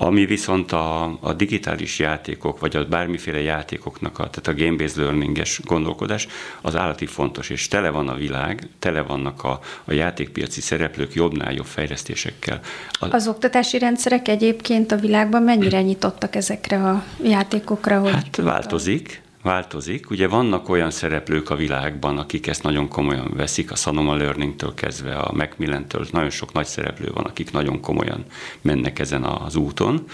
Ami 0.00 0.26
viszont 0.26 0.72
a, 0.72 1.18
a 1.20 1.32
digitális 1.32 1.98
játékok, 1.98 2.60
vagy 2.60 2.76
a 2.76 2.84
bármiféle 2.84 3.40
játékoknak, 3.40 4.18
a, 4.18 4.30
tehát 4.30 4.60
a 4.60 4.64
game-based 4.64 4.96
learninges 4.96 5.60
gondolkodás, 5.64 6.28
az 6.60 6.76
állati 6.76 7.06
fontos, 7.06 7.50
és 7.50 7.68
tele 7.68 7.90
van 7.90 8.08
a 8.08 8.14
világ, 8.14 8.68
tele 8.78 9.02
vannak 9.02 9.44
a, 9.44 9.60
a 9.84 9.92
játékpiaci 9.92 10.60
szereplők 10.60 11.14
jobbnál 11.14 11.52
jobb 11.52 11.66
fejlesztésekkel. 11.66 12.60
A, 12.92 13.14
az 13.14 13.28
oktatási 13.28 13.78
rendszerek 13.78 14.28
egyébként 14.28 14.92
a 14.92 14.96
világban 14.96 15.42
mennyire 15.42 15.82
nyitottak 15.82 16.34
ezekre 16.34 16.84
a 16.84 17.04
játékokra? 17.22 18.00
Hogy 18.00 18.12
hát 18.12 18.36
változik, 18.36 19.22
változik. 19.48 20.10
Ugye 20.10 20.28
vannak 20.28 20.68
olyan 20.68 20.90
szereplők 20.90 21.50
a 21.50 21.56
világban, 21.56 22.18
akik 22.18 22.46
ezt 22.46 22.62
nagyon 22.62 22.88
komolyan 22.88 23.32
veszik, 23.36 23.70
a 23.70 23.76
Sanoma 23.76 24.16
Learning-től 24.16 24.74
kezdve, 24.74 25.16
a 25.16 25.32
Macmillan-től, 25.32 26.06
nagyon 26.10 26.30
sok 26.30 26.52
nagy 26.52 26.66
szereplő 26.66 27.10
van, 27.14 27.24
akik 27.24 27.52
nagyon 27.52 27.80
komolyan 27.80 28.24
mennek 28.60 28.98
ezen 28.98 29.24
az 29.24 29.56
úton. 29.56 30.04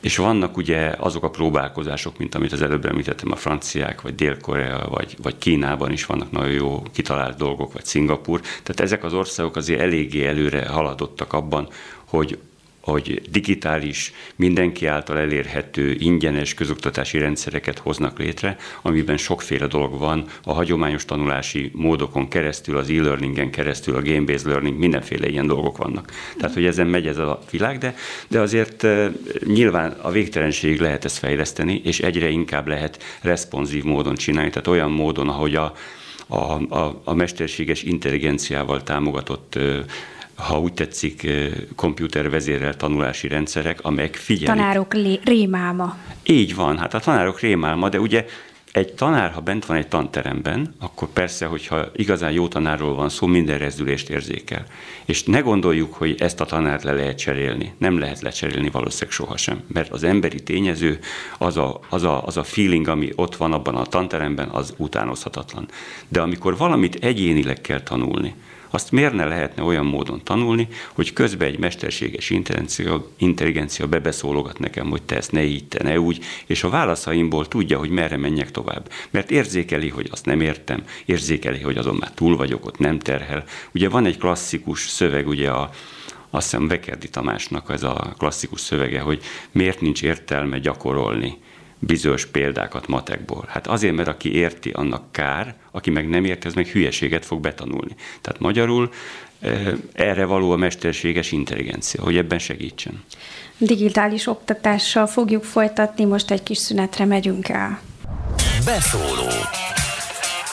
És 0.00 0.16
vannak 0.16 0.56
ugye 0.56 0.94
azok 0.98 1.22
a 1.22 1.30
próbálkozások, 1.30 2.18
mint 2.18 2.34
amit 2.34 2.52
az 2.52 2.62
előbb 2.62 2.84
említettem, 2.84 3.32
a 3.32 3.36
franciák, 3.36 4.00
vagy 4.00 4.14
Dél-Korea, 4.14 4.88
vagy, 4.90 5.16
vagy 5.22 5.38
Kínában 5.38 5.92
is 5.92 6.06
vannak 6.06 6.30
nagyon 6.30 6.52
jó 6.52 6.82
kitalált 6.92 7.36
dolgok, 7.36 7.72
vagy 7.72 7.84
Szingapur. 7.84 8.40
Tehát 8.40 8.80
ezek 8.80 9.04
az 9.04 9.12
országok 9.12 9.56
azért 9.56 9.80
eléggé 9.80 10.26
előre 10.26 10.66
haladottak 10.66 11.32
abban, 11.32 11.68
hogy 12.04 12.38
hogy 12.84 13.22
digitális, 13.30 14.12
mindenki 14.36 14.86
által 14.86 15.18
elérhető, 15.18 15.96
ingyenes 15.98 16.54
közoktatási 16.54 17.18
rendszereket 17.18 17.78
hoznak 17.78 18.18
létre, 18.18 18.56
amiben 18.82 19.16
sokféle 19.16 19.66
dolog 19.66 19.98
van, 19.98 20.24
a 20.42 20.52
hagyományos 20.52 21.04
tanulási 21.04 21.70
módokon 21.74 22.28
keresztül, 22.28 22.76
az 22.76 22.90
e-learningen 22.90 23.50
keresztül, 23.50 23.96
a 23.96 24.02
game-based 24.02 24.46
learning, 24.46 24.78
mindenféle 24.78 25.28
ilyen 25.28 25.46
dolgok 25.46 25.76
vannak. 25.76 26.12
Tehát, 26.36 26.54
hogy 26.54 26.64
ezen 26.64 26.86
megy 26.86 27.06
ez 27.06 27.18
a 27.18 27.40
világ, 27.50 27.78
de, 27.78 27.94
de 28.28 28.40
azért 28.40 28.86
nyilván 29.46 29.90
a 30.02 30.10
végtelenség 30.10 30.80
lehet 30.80 31.04
ezt 31.04 31.18
fejleszteni, 31.18 31.80
és 31.84 32.00
egyre 32.00 32.28
inkább 32.28 32.66
lehet 32.66 33.02
responsív 33.20 33.84
módon 33.84 34.14
csinálni, 34.14 34.50
tehát 34.50 34.66
olyan 34.66 34.90
módon, 34.90 35.28
ahogy 35.28 35.54
a, 35.54 35.74
a, 36.26 36.74
a, 36.74 37.00
a 37.04 37.14
mesterséges 37.14 37.82
intelligenciával 37.82 38.82
támogatott 38.82 39.58
ha 40.36 40.60
úgy 40.60 40.72
tetszik, 40.72 41.30
komputervezérel 41.76 42.76
tanulási 42.76 43.28
rendszerek, 43.28 43.78
amelyek 43.82 44.14
figyelik. 44.14 44.48
Tanárok 44.48 44.94
rémálma. 45.24 45.96
Így 46.22 46.54
van, 46.54 46.78
hát 46.78 46.94
a 46.94 47.00
tanárok 47.00 47.40
rémálma, 47.40 47.88
de 47.88 48.00
ugye 48.00 48.24
egy 48.74 48.94
tanár, 48.94 49.32
ha 49.32 49.40
bent 49.40 49.66
van 49.66 49.76
egy 49.76 49.88
tanteremben, 49.88 50.74
akkor 50.80 51.08
persze, 51.08 51.46
hogyha 51.46 51.86
igazán 51.96 52.32
jó 52.32 52.48
tanárról 52.48 52.94
van 52.94 53.08
szó, 53.08 53.26
minden 53.26 53.58
rezdülést 53.58 54.10
érzékel. 54.10 54.66
És 55.04 55.22
ne 55.22 55.40
gondoljuk, 55.40 55.94
hogy 55.94 56.14
ezt 56.18 56.40
a 56.40 56.44
tanárt 56.44 56.82
le 56.82 56.92
lehet 56.92 57.18
cserélni. 57.18 57.74
Nem 57.78 57.98
lehet 57.98 58.20
lecserélni 58.20 58.70
valószínűleg 58.70 59.12
sohasem, 59.12 59.60
mert 59.66 59.92
az 59.92 60.02
emberi 60.02 60.42
tényező, 60.42 60.98
az 61.38 61.56
a, 61.56 61.80
az, 61.88 62.02
a, 62.02 62.26
az 62.26 62.36
a 62.36 62.42
feeling, 62.42 62.88
ami 62.88 63.10
ott 63.14 63.36
van 63.36 63.52
abban 63.52 63.74
a 63.74 63.84
tanteremben, 63.84 64.48
az 64.48 64.74
utánozhatatlan. 64.76 65.68
De 66.08 66.20
amikor 66.20 66.56
valamit 66.56 67.04
egyénileg 67.04 67.60
kell 67.60 67.80
tanulni, 67.80 68.34
azt 68.74 68.92
miért 68.92 69.12
ne 69.12 69.24
lehetne 69.24 69.62
olyan 69.62 69.86
módon 69.86 70.20
tanulni, 70.24 70.68
hogy 70.92 71.12
közben 71.12 71.48
egy 71.48 71.58
mesterséges 71.58 72.30
intelligencia, 72.30 73.06
intelligencia 73.16 73.86
bebeszólogat 73.86 74.58
nekem, 74.58 74.90
hogy 74.90 75.02
te 75.02 75.16
ezt 75.16 75.32
ne 75.32 75.44
így, 75.44 75.68
te 75.68 75.82
ne 75.82 76.00
úgy, 76.00 76.24
és 76.46 76.64
a 76.64 76.68
válaszaimból 76.68 77.48
tudja, 77.48 77.78
hogy 77.78 77.90
merre 77.90 78.16
menjek 78.16 78.50
tovább. 78.50 78.90
Mert 79.10 79.30
érzékeli, 79.30 79.88
hogy 79.88 80.08
azt 80.10 80.26
nem 80.26 80.40
értem, 80.40 80.82
érzékeli, 81.04 81.60
hogy 81.60 81.76
azon 81.76 81.96
már 81.96 82.10
túl 82.10 82.36
vagyok, 82.36 82.66
ott 82.66 82.78
nem 82.78 82.98
terhel. 82.98 83.44
Ugye 83.74 83.88
van 83.88 84.06
egy 84.06 84.18
klasszikus 84.18 84.80
szöveg, 84.88 85.28
ugye 85.28 85.50
a 85.50 85.70
azt 86.30 86.50
hiszem 86.50 86.68
Bekerdi 86.68 87.08
Tamásnak 87.08 87.70
ez 87.70 87.82
a 87.82 88.14
klasszikus 88.18 88.60
szövege, 88.60 89.00
hogy 89.00 89.22
miért 89.52 89.80
nincs 89.80 90.02
értelme 90.02 90.58
gyakorolni 90.58 91.38
bizonyos 91.86 92.26
példákat 92.26 92.86
matekból. 92.86 93.44
Hát 93.48 93.66
azért, 93.66 93.94
mert 93.94 94.08
aki 94.08 94.34
érti, 94.34 94.70
annak 94.70 95.12
kár, 95.12 95.54
aki 95.70 95.90
meg 95.90 96.08
nem 96.08 96.24
érti, 96.24 96.46
az 96.46 96.54
meg 96.54 96.66
hülyeséget 96.66 97.24
fog 97.24 97.40
betanulni. 97.40 97.94
Tehát 98.20 98.40
magyarul 98.40 98.90
erre 99.92 100.24
való 100.24 100.50
a 100.50 100.56
mesterséges 100.56 101.32
intelligencia, 101.32 102.02
hogy 102.02 102.16
ebben 102.16 102.38
segítsen. 102.38 103.04
Digitális 103.58 104.26
oktatással 104.26 105.06
fogjuk 105.06 105.44
folytatni, 105.44 106.04
most 106.04 106.30
egy 106.30 106.42
kis 106.42 106.58
szünetre 106.58 107.04
megyünk 107.04 107.48
el. 107.48 107.80
Beszóló 108.64 109.28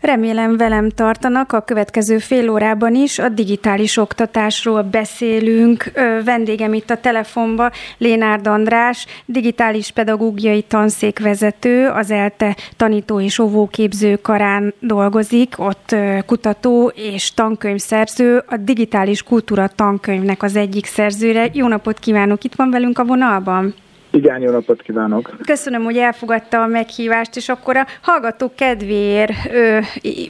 Remélem 0.00 0.56
velem 0.56 0.88
tartanak 0.88 1.52
a 1.52 1.60
következő 1.60 2.18
fél 2.18 2.50
órában 2.50 2.94
is. 2.94 3.18
A 3.18 3.28
digitális 3.28 3.96
oktatásról 3.96 4.82
beszélünk. 4.82 5.92
Vendégem 6.24 6.72
itt 6.72 6.90
a 6.90 7.00
telefonba 7.00 7.70
Lénárd 7.98 8.46
András, 8.46 9.06
digitális 9.26 9.90
pedagógiai 9.90 10.62
tanszékvezető, 10.62 11.88
az 11.88 12.10
ELTE 12.10 12.56
tanító 12.76 13.20
és 13.20 13.38
óvóképző 13.38 14.16
karán 14.16 14.74
dolgozik, 14.78 15.54
ott 15.58 15.94
kutató 16.26 16.92
és 16.94 17.34
tankönyvszerző, 17.34 18.42
a 18.46 18.56
digitális 18.56 19.22
kultúra 19.22 19.68
tankönyvnek 19.68 20.42
az 20.42 20.56
egyik 20.56 20.86
szerzőre. 20.86 21.48
Jó 21.52 21.68
napot 21.68 21.98
kívánok, 21.98 22.44
itt 22.44 22.54
van 22.54 22.70
velünk 22.70 22.98
a 22.98 23.04
vonalban? 23.04 23.74
Igen, 24.10 24.40
jó 24.40 24.50
napot 24.50 24.82
kívánok! 24.82 25.36
Köszönöm, 25.46 25.84
hogy 25.84 25.96
elfogadta 25.96 26.62
a 26.62 26.66
meghívást, 26.66 27.36
és 27.36 27.48
akkor 27.48 27.76
a 27.76 27.86
hallgató 28.00 28.52
kedvéért 28.56 29.32
ö, 29.52 29.78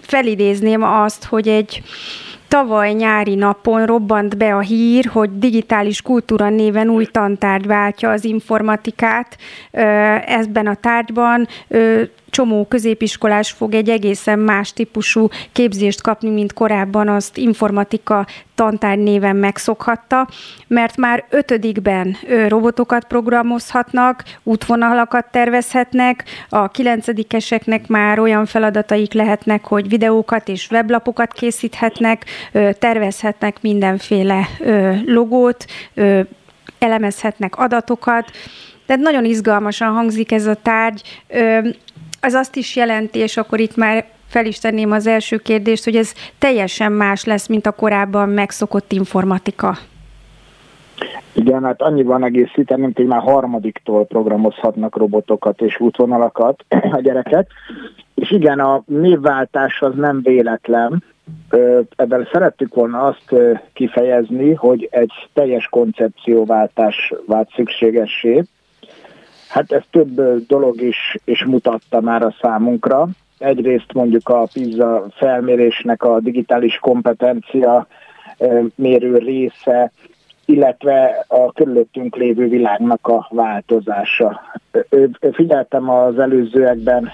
felidézném 0.01 0.83
azt, 0.83 1.25
hogy 1.25 1.49
egy 1.49 1.83
Tavaly 2.51 2.93
nyári 2.93 3.35
napon 3.35 3.87
robbant 3.87 4.37
be 4.37 4.55
a 4.55 4.61
hír, 4.61 5.07
hogy 5.07 5.39
digitális 5.39 6.03
kultúra 6.03 6.49
néven 6.49 6.89
új 6.89 7.05
tantárgy 7.05 7.67
váltja 7.67 8.11
az 8.11 8.25
informatikát. 8.25 9.37
Ebben 10.27 10.67
a 10.67 10.75
tárgyban 10.75 11.49
csomó 12.31 12.67
középiskolás 12.67 13.51
fog 13.51 13.75
egy 13.75 13.89
egészen 13.89 14.39
más 14.39 14.73
típusú 14.73 15.29
képzést 15.53 16.03
kapni, 16.03 16.31
mint 16.31 16.53
korábban 16.53 17.09
azt 17.09 17.37
informatika 17.37 18.27
tantár 18.55 18.97
néven 18.97 19.37
megszokhatta, 19.37 20.29
mert 20.67 20.97
már 20.97 21.25
ötödikben 21.31 22.17
robotokat 22.49 23.05
programozhatnak, 23.05 24.25
útvonalakat 24.43 25.27
tervezhetnek, 25.31 26.25
a 26.49 26.69
kilencedikeseknek 26.69 27.87
már 27.87 28.19
olyan 28.19 28.47
feladataik 28.47 29.13
lehetnek, 29.13 29.65
hogy 29.65 29.89
videókat 29.89 30.49
és 30.49 30.71
weblapokat 30.71 31.33
készíthetnek, 31.33 32.25
tervezhetnek 32.79 33.63
mindenféle 33.63 34.49
logót, 35.05 35.65
elemezhetnek 36.79 37.57
adatokat, 37.57 38.31
tehát 38.87 39.03
nagyon 39.03 39.25
izgalmasan 39.25 39.93
hangzik 39.93 40.33
ez 40.33 40.47
a 40.47 40.55
tárgy 40.55 41.03
az 42.21 42.33
azt 42.35 42.57
is 42.57 42.77
jelenti, 42.77 43.19
és 43.19 43.37
akkor 43.37 43.61
itt 43.61 43.77
már 43.77 44.05
fel 44.27 44.47
is 44.47 44.59
tenném 44.59 44.91
az 44.91 45.07
első 45.07 45.37
kérdést, 45.37 45.85
hogy 45.85 45.97
ez 45.97 46.13
teljesen 46.39 46.93
más 46.93 47.25
lesz, 47.25 47.47
mint 47.47 47.67
a 47.67 47.73
korábban 47.73 48.29
megszokott 48.29 48.93
informatika. 48.93 49.77
Igen, 51.33 51.65
hát 51.65 51.83
annyiban 51.83 52.25
egészíteném, 52.25 52.93
hogy 52.95 53.07
már 53.07 53.21
harmadiktól 53.21 54.07
programozhatnak 54.07 54.97
robotokat 54.97 55.61
és 55.61 55.81
útvonalakat 55.81 56.65
a 56.97 57.01
gyerekek. 57.01 57.51
És 58.15 58.31
igen, 58.31 58.59
a 58.59 58.83
névváltás 58.87 59.81
az 59.81 59.95
nem 59.95 60.21
véletlen, 60.23 61.03
Ebben 61.97 62.29
szerettük 62.33 62.75
volna 62.75 63.03
azt 63.03 63.35
kifejezni, 63.73 64.55
hogy 64.55 64.89
egy 64.91 65.13
teljes 65.33 65.69
koncepcióváltás 65.69 67.13
vált 67.27 67.51
szükségessé. 67.55 68.45
Hát 69.51 69.73
ez 69.73 69.83
több 69.91 70.47
dolog 70.47 70.81
is, 70.81 71.17
is 71.25 71.45
mutatta 71.45 72.01
már 72.01 72.23
a 72.23 72.35
számunkra. 72.41 73.09
Egyrészt 73.39 73.93
mondjuk 73.93 74.29
a 74.29 74.49
PISA 74.53 75.07
felmérésnek 75.11 76.03
a 76.03 76.21
digitális 76.21 76.79
kompetencia 76.79 77.87
mérő 78.75 79.19
része, 79.19 79.93
illetve 80.45 81.25
a 81.29 81.53
körülöttünk 81.53 82.17
lévő 82.17 82.49
világnak 82.49 83.07
a 83.07 83.27
változása. 83.31 84.41
Figyeltem 85.33 85.91
az 85.91 86.19
előzőekben 86.19 87.11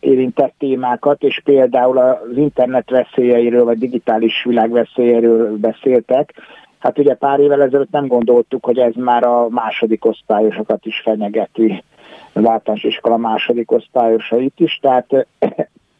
érintett 0.00 0.54
témákat, 0.58 1.22
és 1.22 1.40
például 1.44 1.98
az 1.98 2.36
internet 2.36 2.90
veszélyeiről, 2.90 3.64
vagy 3.64 3.78
digitális 3.78 4.44
világ 4.44 4.70
veszélyeiről 4.70 5.56
beszéltek. 5.56 6.32
Hát 6.82 6.98
ugye 6.98 7.14
pár 7.14 7.40
évvel 7.40 7.62
ezelőtt 7.62 7.90
nem 7.90 8.06
gondoltuk, 8.06 8.64
hogy 8.64 8.78
ez 8.78 8.94
már 8.94 9.24
a 9.24 9.48
második 9.48 10.04
osztályosokat 10.04 10.86
is 10.86 11.00
fenyegeti, 11.00 11.82
általános 12.34 12.82
iskola 12.82 13.16
második 13.16 13.70
osztályosait 13.70 14.60
is, 14.60 14.78
tehát 14.80 15.26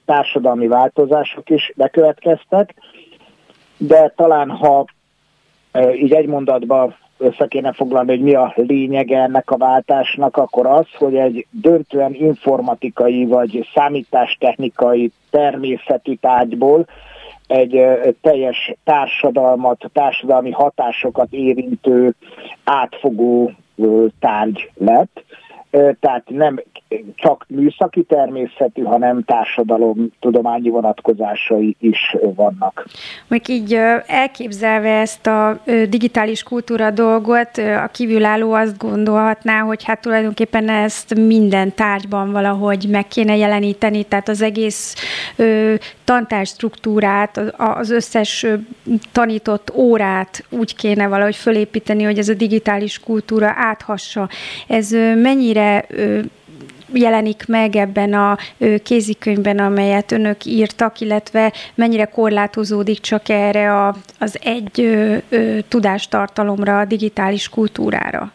társadalmi 0.05 0.66
változások 0.66 1.51
is 1.51 1.73
bekövetkeztek, 1.77 2.75
de 3.77 4.12
talán 4.16 4.51
ha 4.51 4.85
így 5.95 6.12
egy 6.12 6.27
mondatban 6.27 6.95
össze 7.18 7.47
kéne 7.47 7.73
foglalni, 7.73 8.11
hogy 8.11 8.23
mi 8.23 8.35
a 8.35 8.53
lényege 8.57 9.18
ennek 9.18 9.51
a 9.51 9.57
váltásnak, 9.57 10.37
akkor 10.37 10.66
az, 10.66 10.87
hogy 10.99 11.16
egy 11.16 11.47
döntően 11.51 12.14
informatikai 12.14 13.25
vagy 13.25 13.68
számítástechnikai 13.75 15.12
természetű 15.31 16.14
tárgyból 16.14 16.87
egy 17.52 17.80
teljes 18.20 18.74
társadalmat, 18.84 19.90
társadalmi 19.92 20.50
hatásokat 20.50 21.32
érintő 21.32 22.14
átfogó 22.64 23.52
tárgy 24.20 24.70
lett 24.74 25.24
tehát 26.00 26.22
nem 26.28 26.62
csak 27.14 27.46
műszaki 27.48 28.02
természetű, 28.02 28.82
hanem 28.82 29.24
társadalom 29.24 30.12
tudományi 30.20 30.68
vonatkozásai 30.68 31.76
is 31.80 32.16
vannak. 32.35 32.87
Még 33.28 33.48
így 33.48 33.78
elképzelve 34.06 35.00
ezt 35.00 35.26
a 35.26 35.61
digitális 35.88 36.42
kultúra 36.42 36.90
dolgot, 36.90 37.58
a 37.58 37.88
kívülálló 37.92 38.52
azt 38.52 38.78
gondolhatná, 38.78 39.61
hogy 39.61 39.85
hát 39.85 40.00
tulajdonképpen 40.00 40.68
ezt 40.68 41.14
minden 41.14 41.74
tárgyban 41.74 42.32
valahogy 42.32 42.87
meg 42.90 43.08
kéne 43.08 43.37
jeleníteni, 43.37 44.02
tehát 44.02 44.28
az 44.28 44.42
egész 44.42 44.94
tantárstruktúrát, 46.04 47.54
az 47.56 47.90
összes 47.90 48.46
tanított 49.12 49.72
órát 49.74 50.44
úgy 50.48 50.76
kéne 50.76 51.08
valahogy 51.08 51.37
fölépíteni, 51.37 52.02
hogy 52.02 52.18
ez 52.18 52.28
a 52.28 52.35
digitális 52.35 52.98
kultúra 52.98 53.52
áthassa. 53.56 54.28
Ez 54.68 54.90
mennyire 55.22 55.61
jelenik 56.92 57.44
meg 57.46 57.77
ebben 57.77 58.12
a 58.12 58.37
kézikönyvben, 58.83 59.59
amelyet 59.59 60.12
önök 60.12 60.44
írtak, 60.44 61.01
illetve 61.01 61.53
mennyire 61.75 62.05
korlátozódik 62.05 63.01
csak 63.01 63.29
erre 63.29 63.72
a, 63.75 63.94
az 64.18 64.38
egy 64.42 64.88
tudástartalomra, 65.68 66.79
a 66.79 66.85
digitális 66.85 67.48
kultúrára? 67.48 68.33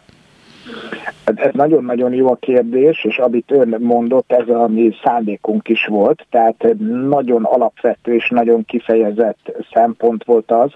Hát 1.24 1.40
ez 1.40 1.50
nagyon-nagyon 1.54 2.12
jó 2.12 2.30
a 2.30 2.36
kérdés, 2.40 3.04
és 3.04 3.18
amit 3.18 3.50
ön 3.50 3.76
mondott, 3.80 4.32
ez 4.32 4.48
a 4.48 4.68
mi 4.68 4.94
szándékunk 5.04 5.68
is 5.68 5.86
volt, 5.86 6.26
tehát 6.30 6.66
nagyon 7.08 7.44
alapvető 7.44 8.14
és 8.14 8.28
nagyon 8.28 8.64
kifejezett 8.64 9.56
szempont 9.72 10.24
volt 10.24 10.50
az, 10.50 10.70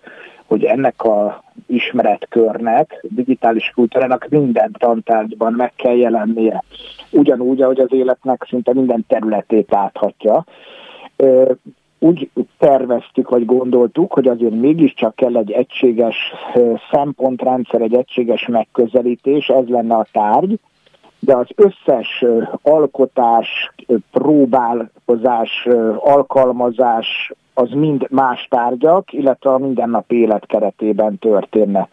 hogy 0.53 0.65
ennek 0.65 1.03
a 1.03 1.43
ismeretkörnek, 1.67 3.05
digitális 3.09 3.71
kultúrának 3.75 4.27
minden 4.31 4.75
tantárgyban 4.79 5.53
meg 5.53 5.73
kell 5.77 5.97
jelennie. 5.97 6.63
Ugyanúgy, 7.11 7.63
ahogy 7.63 7.81
az 7.81 7.93
életnek 7.93 8.47
szinte 8.49 8.75
minden 8.75 9.05
területét 9.09 9.75
áthatja. 9.75 10.45
Úgy 11.99 12.31
terveztük, 12.59 13.29
vagy 13.29 13.45
gondoltuk, 13.45 14.13
hogy 14.13 14.29
azért 14.29 14.61
mégiscsak 14.61 15.15
kell 15.15 15.37
egy 15.37 15.51
egységes 15.51 16.17
szempontrendszer, 16.91 17.81
egy 17.81 17.95
egységes 17.95 18.47
megközelítés, 18.47 19.49
ez 19.49 19.67
lenne 19.67 19.95
a 19.95 20.07
tárgy, 20.13 20.59
de 21.25 21.37
az 21.37 21.47
összes 21.55 22.25
alkotás, 22.63 23.73
próbálkozás, 24.11 25.69
alkalmazás, 25.97 27.33
az 27.55 27.71
mind 27.71 28.07
más 28.11 28.47
tárgyak, 28.51 29.13
illetve 29.13 29.51
a 29.51 29.59
mindennapi 29.59 30.17
élet 30.17 30.47
keretében 30.47 31.19
történne. 31.19 31.89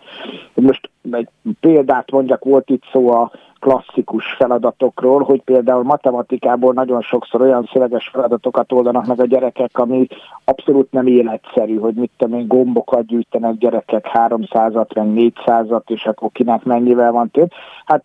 Most 0.53 0.89
egy 1.11 1.27
példát 1.59 2.11
mondjak, 2.11 2.43
volt 2.43 2.69
itt 2.69 2.83
szó 2.91 3.09
a 3.11 3.31
klasszikus 3.59 4.33
feladatokról, 4.37 5.23
hogy 5.23 5.41
például 5.41 5.83
matematikából 5.83 6.73
nagyon 6.73 7.01
sokszor 7.01 7.41
olyan 7.41 7.69
szöveges 7.73 8.07
feladatokat 8.07 8.71
oldanak 8.71 9.05
meg 9.05 9.19
a 9.19 9.25
gyerekek, 9.25 9.77
ami 9.77 10.07
abszolút 10.45 10.91
nem 10.91 11.07
életszerű, 11.07 11.77
hogy 11.77 11.93
mit 11.93 12.11
tudom 12.17 12.39
én, 12.39 12.47
gombokat 12.47 13.05
gyűjtenek 13.05 13.57
gyerekek 13.57 14.05
300-at, 14.13 14.95
meg 14.95 15.31
400-at, 15.45 15.89
és 15.89 16.05
akkor 16.05 16.31
kinek 16.31 16.63
mennyivel 16.63 17.11
van 17.11 17.31
több. 17.31 17.51
Hát 17.85 18.03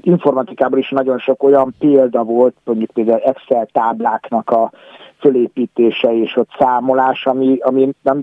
informatikában 0.00 0.78
is 0.78 0.90
nagyon 0.90 1.18
sok 1.18 1.42
olyan 1.42 1.74
példa 1.78 2.22
volt, 2.22 2.54
mondjuk 2.64 2.90
például 2.90 3.20
Excel 3.20 3.68
tábláknak 3.72 4.50
a 4.50 4.70
fölépítése 5.18 6.14
és 6.16 6.36
ott 6.36 6.50
számolás, 6.58 7.26
ami, 7.26 7.58
ami 7.60 7.90
nem 8.02 8.22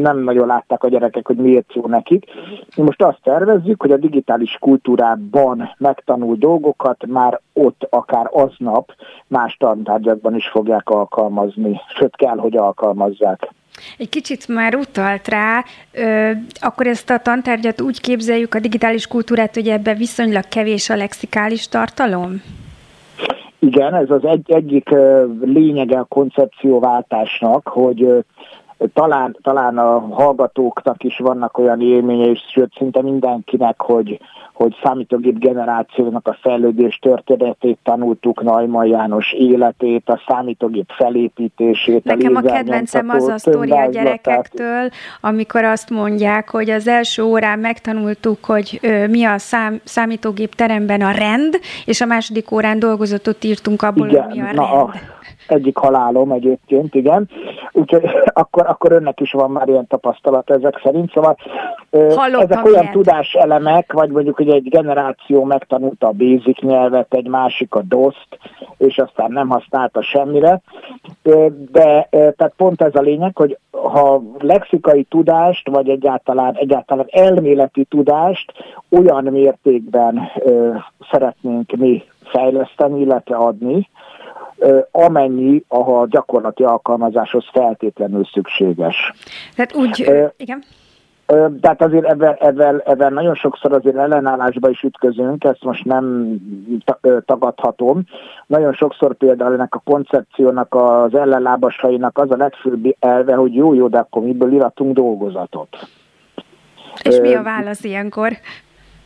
nem 0.00 0.18
nagyon 0.18 0.46
látták 0.46 0.84
a 0.84 0.88
gyerekek, 0.88 1.26
hogy 1.26 1.36
miért 1.36 1.74
jó 1.74 1.86
nekik. 1.86 2.24
Mi 2.76 2.82
most 2.82 3.02
azt 3.02 3.18
tervezzük, 3.22 3.80
hogy 3.80 3.92
a 3.92 3.96
digitális 3.96 4.56
kultúrában 4.60 5.74
megtanult 5.78 6.38
dolgokat 6.38 7.06
már 7.06 7.40
ott 7.52 7.86
akár 7.90 8.28
aznap 8.32 8.94
más 9.26 9.56
tantárgyakban 9.56 10.34
is 10.34 10.48
fogják 10.48 10.88
alkalmazni, 10.88 11.80
sőt 11.94 12.16
kell, 12.16 12.36
hogy 12.36 12.56
alkalmazzák. 12.56 13.50
Egy 13.98 14.08
kicsit 14.08 14.48
már 14.48 14.74
utalt 14.74 15.28
rá, 15.28 15.64
ö, 15.92 16.30
akkor 16.60 16.86
ezt 16.86 17.10
a 17.10 17.18
tantárgyat 17.18 17.80
úgy 17.80 18.00
képzeljük, 18.00 18.54
a 18.54 18.60
digitális 18.60 19.06
kultúrát, 19.06 19.54
hogy 19.54 19.68
ebben 19.68 19.96
viszonylag 19.96 20.48
kevés 20.48 20.90
a 20.90 20.96
lexikális 20.96 21.68
tartalom? 21.68 22.42
Igen, 23.58 23.94
ez 23.94 24.10
az 24.10 24.24
egy, 24.24 24.52
egyik 24.52 24.88
lényege 25.40 25.98
a 25.98 26.04
koncepcióváltásnak, 26.04 27.68
hogy 27.68 28.24
talán, 28.92 29.36
talán 29.42 29.78
a 29.78 29.98
hallgatóknak 29.98 31.04
is 31.04 31.18
vannak 31.18 31.58
olyan 31.58 31.80
élményei, 31.80 32.40
sőt 32.52 32.72
szinte 32.76 33.02
mindenkinek, 33.02 33.80
hogy, 33.80 34.20
hogy 34.52 34.76
számítógép 34.82 35.38
generációnak 35.38 36.28
a 36.28 36.38
fejlődés 36.40 36.98
történetét 37.02 37.78
tanultuk, 37.82 38.42
Najman 38.42 38.86
János 38.86 39.32
életét, 39.32 40.08
a 40.08 40.20
számítógép 40.26 40.90
felépítését. 40.96 42.04
Nekem 42.04 42.36
a, 42.36 42.38
a 42.38 42.42
kedvencem 42.42 43.08
az 43.08 43.28
a 43.28 43.38
sztori 43.38 43.70
a 43.70 43.86
gyerekektől, 43.86 44.88
amikor 45.20 45.64
azt 45.64 45.90
mondják, 45.90 46.50
hogy 46.50 46.70
az 46.70 46.88
első 46.88 47.22
órán 47.22 47.58
megtanultuk, 47.58 48.44
hogy 48.44 48.78
ö, 48.82 49.06
mi 49.06 49.24
a 49.24 49.38
szám, 49.38 49.80
számítógép 49.84 50.54
teremben 50.54 51.00
a 51.00 51.10
rend, 51.10 51.58
és 51.84 52.00
a 52.00 52.06
második 52.06 52.50
órán 52.50 52.78
dolgozatot 52.78 53.44
írtunk 53.44 53.82
abból, 53.82 54.08
Igen, 54.08 54.22
hogy 54.22 54.34
mi 54.34 54.40
a 54.40 54.44
rend. 54.44 54.56
Na, 54.56 54.82
a 54.82 54.94
egyik 55.46 55.76
halálom 55.76 56.30
egyébként, 56.30 56.94
igen. 56.94 57.28
Úgyhogy 57.72 58.04
akkor, 58.42 58.66
akkor 58.66 58.92
önnek 58.92 59.20
is 59.20 59.32
van 59.32 59.50
már 59.50 59.68
ilyen 59.68 59.86
tapasztalat 59.86 60.50
ezek 60.50 60.80
szerint. 60.82 61.12
Szóval 61.12 61.36
Hallottam 61.90 62.40
ezek 62.40 62.64
olyan 62.64 62.82
ilyet. 62.82 62.92
tudáselemek, 62.92 63.92
vagy 63.92 64.10
mondjuk, 64.10 64.36
hogy 64.36 64.48
egy 64.48 64.68
generáció 64.68 65.44
megtanulta 65.44 66.06
a 66.06 66.12
basic 66.12 66.60
nyelvet, 66.60 67.14
egy 67.14 67.28
másik 67.28 67.74
a 67.74 67.82
DOS-t, 67.82 68.38
és 68.76 68.98
aztán 68.98 69.30
nem 69.32 69.48
használta 69.48 70.02
semmire. 70.02 70.60
De 71.72 72.08
tehát 72.10 72.52
pont 72.56 72.82
ez 72.82 72.94
a 72.94 73.00
lényeg, 73.00 73.36
hogy 73.36 73.58
ha 73.70 74.22
lexikai 74.38 75.02
tudást, 75.02 75.68
vagy 75.68 75.88
egyáltalán, 75.88 76.54
egyáltalán 76.56 77.06
elméleti 77.10 77.84
tudást 77.84 78.52
olyan 78.88 79.24
mértékben 79.24 80.30
szeretnénk 81.10 81.72
mi 81.76 82.02
fejleszteni, 82.24 83.00
illetve 83.00 83.36
adni, 83.36 83.88
amennyi 84.90 85.64
a 85.68 86.06
gyakorlati 86.06 86.62
alkalmazáshoz 86.62 87.44
feltétlenül 87.52 88.24
szükséges. 88.32 89.12
Tehát 89.56 89.74
úgy, 89.74 90.10
igen. 90.36 90.62
Tehát 91.60 91.82
azért 91.82 92.04
ebben, 92.04 92.36
ebben, 92.40 92.82
ebben 92.84 93.12
nagyon 93.12 93.34
sokszor 93.34 93.72
azért 93.72 93.96
ellenállásba 93.96 94.68
is 94.68 94.82
ütközünk, 94.82 95.44
ezt 95.44 95.64
most 95.64 95.84
nem 95.84 96.36
tagadhatom. 97.24 98.02
Nagyon 98.46 98.72
sokszor 98.72 99.14
például 99.14 99.52
ennek 99.52 99.74
a 99.74 99.82
koncepciónak, 99.84 100.74
az 100.74 101.14
ellenlábasainak 101.14 102.18
az 102.18 102.30
a 102.30 102.36
legfőbb 102.36 102.96
elve, 102.98 103.34
hogy 103.34 103.54
jó-jó, 103.54 103.88
de 103.88 103.98
akkor 103.98 104.22
miből 104.22 104.52
iratunk 104.52 104.94
dolgozatot. 104.94 105.88
És 107.02 107.20
mi 107.20 107.34
a 107.34 107.42
válasz 107.42 107.84
ilyenkor? 107.84 108.32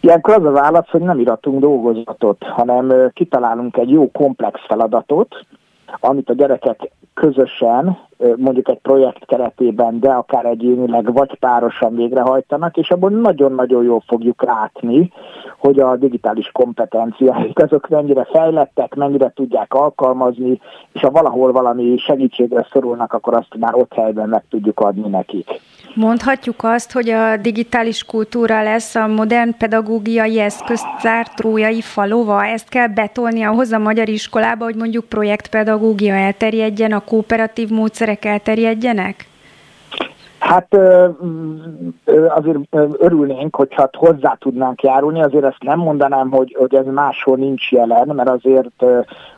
Ilyenkor 0.06 0.34
az 0.34 0.44
a 0.44 0.50
válasz, 0.50 0.88
hogy 0.88 1.00
nem 1.00 1.18
iratunk 1.20 1.60
dolgozatot, 1.60 2.44
hanem 2.44 3.10
kitalálunk 3.14 3.76
egy 3.76 3.90
jó 3.90 4.10
komplex 4.10 4.60
feladatot, 4.66 5.46
amit 6.00 6.30
a 6.30 6.34
gyerekek 6.34 6.90
közösen, 7.14 7.98
mondjuk 8.37 8.68
egy 8.68 8.79
projekt 8.79 9.24
keretében, 9.26 10.00
de 10.00 10.11
akár 10.11 10.44
egyénileg 10.44 11.12
vagy 11.12 11.38
párosan 11.38 11.96
végrehajtanak, 11.96 12.76
és 12.76 12.90
abból 12.90 13.11
nagyon-nagyon 13.11 13.85
jól 13.85 14.02
fogjuk 14.07 14.42
látni, 14.42 15.12
hogy 15.59 15.79
a 15.79 15.96
digitális 15.96 16.50
kompetenciáik 16.52 17.62
azok 17.62 17.88
mennyire 17.88 18.24
fejlettek, 18.24 18.94
mennyire 18.94 19.33
tudják 19.35 19.74
alkalmazni, 19.74 20.61
és 20.92 21.00
ha 21.00 21.11
valahol 21.11 21.52
valami 21.52 21.96
segítségre 21.96 22.66
szorulnak, 22.72 23.12
akkor 23.12 23.35
azt 23.37 23.57
már 23.59 23.74
ott 23.74 23.92
helyben 23.92 24.29
meg 24.29 24.44
tudjuk 24.50 24.81
adni 24.81 25.09
nekik. 25.09 25.61
Mondhatjuk 25.94 26.57
azt, 26.62 26.92
hogy 26.92 27.09
a 27.09 27.37
digitális 27.37 28.05
kultúra 28.05 28.62
lesz 28.62 28.94
a 28.94 29.07
modern 29.07 29.57
pedagógiai 29.59 30.40
eszköztár 30.40 31.29
trójai 31.29 31.81
falova. 31.81 32.44
Ezt 32.44 32.68
kell 32.68 32.87
betolni 32.87 33.42
ahhoz 33.42 33.72
a 33.72 33.79
magyar 33.79 34.09
iskolába, 34.09 34.64
hogy 34.64 34.74
mondjuk 34.74 35.05
projektpedagógia 35.05 36.14
elterjedjen, 36.14 36.92
a 36.92 37.00
kooperatív 37.00 37.68
módszerek 38.06 38.24
elterjedjenek? 38.24 39.28
Hát 40.38 40.76
azért 42.28 42.58
örülnénk, 42.98 43.56
hogyha 43.56 43.88
hozzá 43.92 44.36
tudnánk 44.38 44.82
járulni, 44.82 45.22
azért 45.22 45.44
ezt 45.44 45.62
nem 45.62 45.78
mondanám, 45.78 46.30
hogy, 46.30 46.56
hogy 46.58 46.74
ez 46.74 46.86
máshol 46.86 47.36
nincs 47.36 47.72
jelen, 47.72 48.08
mert 48.14 48.28
azért, 48.28 48.84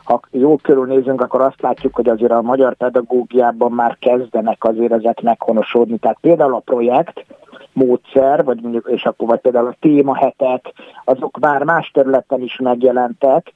ha 0.03 0.19
jól 0.31 0.57
körülnézünk, 0.61 1.21
akkor 1.21 1.41
azt 1.41 1.61
látjuk, 1.61 1.95
hogy 1.95 2.09
azért 2.09 2.31
a 2.31 2.41
magyar 2.41 2.75
pedagógiában 2.75 3.71
már 3.71 3.97
kezdenek 3.99 4.63
azért 4.63 4.91
ezek 4.91 5.21
meghonosodni. 5.21 5.97
Tehát 5.97 6.17
például 6.21 6.53
a 6.53 6.61
projekt, 6.65 7.25
módszer, 7.73 8.43
vagy 8.43 8.61
mondjuk, 8.61 8.89
és 8.91 9.03
akkor 9.03 9.27
vagy 9.27 9.39
például 9.39 9.67
a 9.67 9.75
témahetek, 9.79 10.73
azok 11.05 11.39
már 11.39 11.63
más 11.63 11.91
területen 11.93 12.41
is 12.41 12.57
megjelentek, 12.57 13.53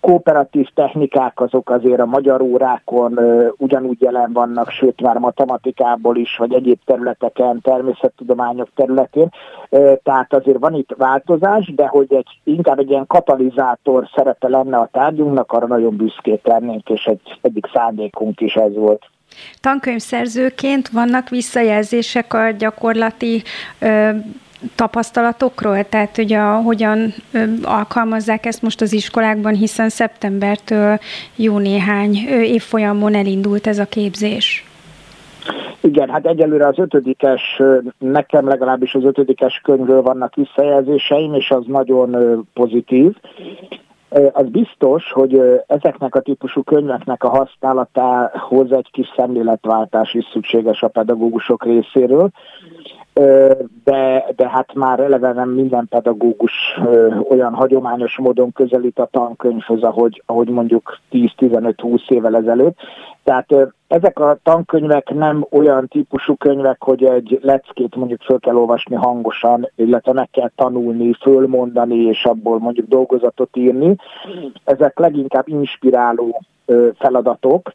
kooperatív 0.00 0.68
technikák 0.74 1.40
azok 1.40 1.70
azért 1.70 2.00
a 2.00 2.06
magyar 2.06 2.40
órákon 2.40 3.18
ugyanúgy 3.56 4.00
jelen 4.00 4.32
vannak, 4.32 4.70
sőt 4.70 5.00
már 5.00 5.18
matematikából 5.18 6.16
is, 6.16 6.36
vagy 6.36 6.52
egyéb 6.52 6.78
területeken, 6.84 7.60
természettudományok 7.60 8.68
területén. 8.74 9.28
Tehát 10.02 10.34
azért 10.34 10.58
van 10.58 10.74
itt 10.74 10.94
változás, 10.96 11.72
de 11.74 11.86
hogy 11.86 12.14
egy, 12.14 12.40
inkább 12.44 12.78
egy 12.78 12.90
ilyen 12.90 13.06
katalizátor 13.06 14.08
szerepe 14.14 14.48
lenne 14.48 14.76
a 14.76 14.88
tárgyunknak, 14.92 15.52
arra 15.52 15.66
nagyon 15.66 15.96
büszkék 15.96 16.46
lennénk, 16.46 16.88
és 16.88 17.04
egy, 17.04 17.38
egyik 17.40 17.66
szándékunk 17.72 18.40
is 18.40 18.54
ez 18.54 18.74
volt. 18.74 19.02
Tankönyvszerzőként 19.60 20.88
vannak 20.88 21.28
visszajelzések 21.28 22.34
a 22.34 22.50
gyakorlati 22.50 23.42
ö, 23.80 24.10
tapasztalatokról, 24.74 25.88
tehát 25.88 26.16
hogy 26.16 26.32
a, 26.32 26.54
hogyan 26.54 27.14
alkalmazzák 27.62 28.46
ezt 28.46 28.62
most 28.62 28.80
az 28.80 28.92
iskolákban, 28.92 29.54
hiszen 29.54 29.88
szeptembertől 29.88 30.98
jó 31.36 31.58
néhány 31.58 32.14
évfolyamon 32.28 33.14
elindult 33.14 33.66
ez 33.66 33.78
a 33.78 33.84
képzés. 33.84 34.64
Igen, 35.80 36.08
hát 36.08 36.26
egyelőre 36.26 36.66
az 36.66 36.78
ötödikes, 36.78 37.62
nekem 37.98 38.48
legalábbis 38.48 38.94
az 38.94 39.04
ötödikes 39.04 39.60
könyvről 39.64 40.02
vannak 40.02 40.34
visszajelzéseim, 40.34 41.34
és 41.34 41.50
az 41.50 41.64
nagyon 41.66 42.16
pozitív. 42.54 43.16
Az 44.32 44.48
biztos, 44.48 45.12
hogy 45.12 45.40
ezeknek 45.66 46.14
a 46.14 46.20
típusú 46.20 46.62
könyveknek 46.62 47.24
a 47.24 47.28
használatához 47.28 48.72
egy 48.72 48.88
kis 48.92 49.06
szemléletváltás 49.16 50.14
is 50.14 50.24
szükséges 50.32 50.82
a 50.82 50.88
pedagógusok 50.88 51.64
részéről, 51.64 52.30
de, 53.84 54.26
de 54.36 54.48
hát 54.48 54.74
már 54.74 55.00
eleve 55.00 55.32
nem 55.32 55.48
minden 55.48 55.86
pedagógus 55.88 56.52
olyan 57.28 57.54
hagyományos 57.54 58.18
módon 58.18 58.52
közelít 58.52 58.98
a 58.98 59.08
tankönyvhöz, 59.10 59.82
ahogy, 59.82 60.22
ahogy 60.26 60.48
mondjuk 60.48 60.98
10-15-20 61.12 62.10
évvel 62.10 62.36
ezelőtt. 62.36 62.76
Tehát 63.24 63.54
ezek 63.88 64.18
a 64.18 64.38
tankönyvek 64.42 65.14
nem 65.14 65.46
olyan 65.50 65.88
típusú 65.88 66.34
könyvek, 66.34 66.82
hogy 66.82 67.04
egy 67.04 67.38
leckét 67.42 67.96
mondjuk 67.96 68.22
föl 68.22 68.38
kell 68.38 68.56
olvasni 68.56 68.94
hangosan, 68.94 69.70
illetve 69.76 70.12
meg 70.12 70.28
kell 70.30 70.50
tanulni, 70.56 71.12
fölmondani, 71.20 71.96
és 71.96 72.24
abból 72.24 72.58
mondjuk 72.58 72.88
dolgozatot 72.88 73.56
írni. 73.56 73.96
Ezek 74.64 74.98
leginkább 74.98 75.48
inspiráló 75.48 76.40
feladatok, 76.98 77.72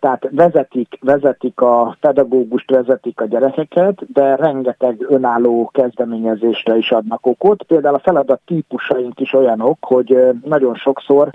tehát 0.00 0.28
vezetik, 0.30 0.98
vezetik 1.00 1.60
a 1.60 1.96
pedagógust, 2.00 2.70
vezetik 2.70 3.20
a 3.20 3.26
gyerekeket, 3.26 4.12
de 4.12 4.36
rengeteg 4.36 5.06
önálló 5.08 5.70
kezdeményezésre 5.72 6.76
is 6.76 6.90
adnak 6.90 7.26
okot. 7.26 7.62
Például 7.62 7.94
a 7.94 7.98
feladat 7.98 8.40
típusaink 8.44 9.20
is 9.20 9.32
olyanok, 9.32 9.76
hogy 9.80 10.18
nagyon 10.44 10.74
sokszor 10.74 11.30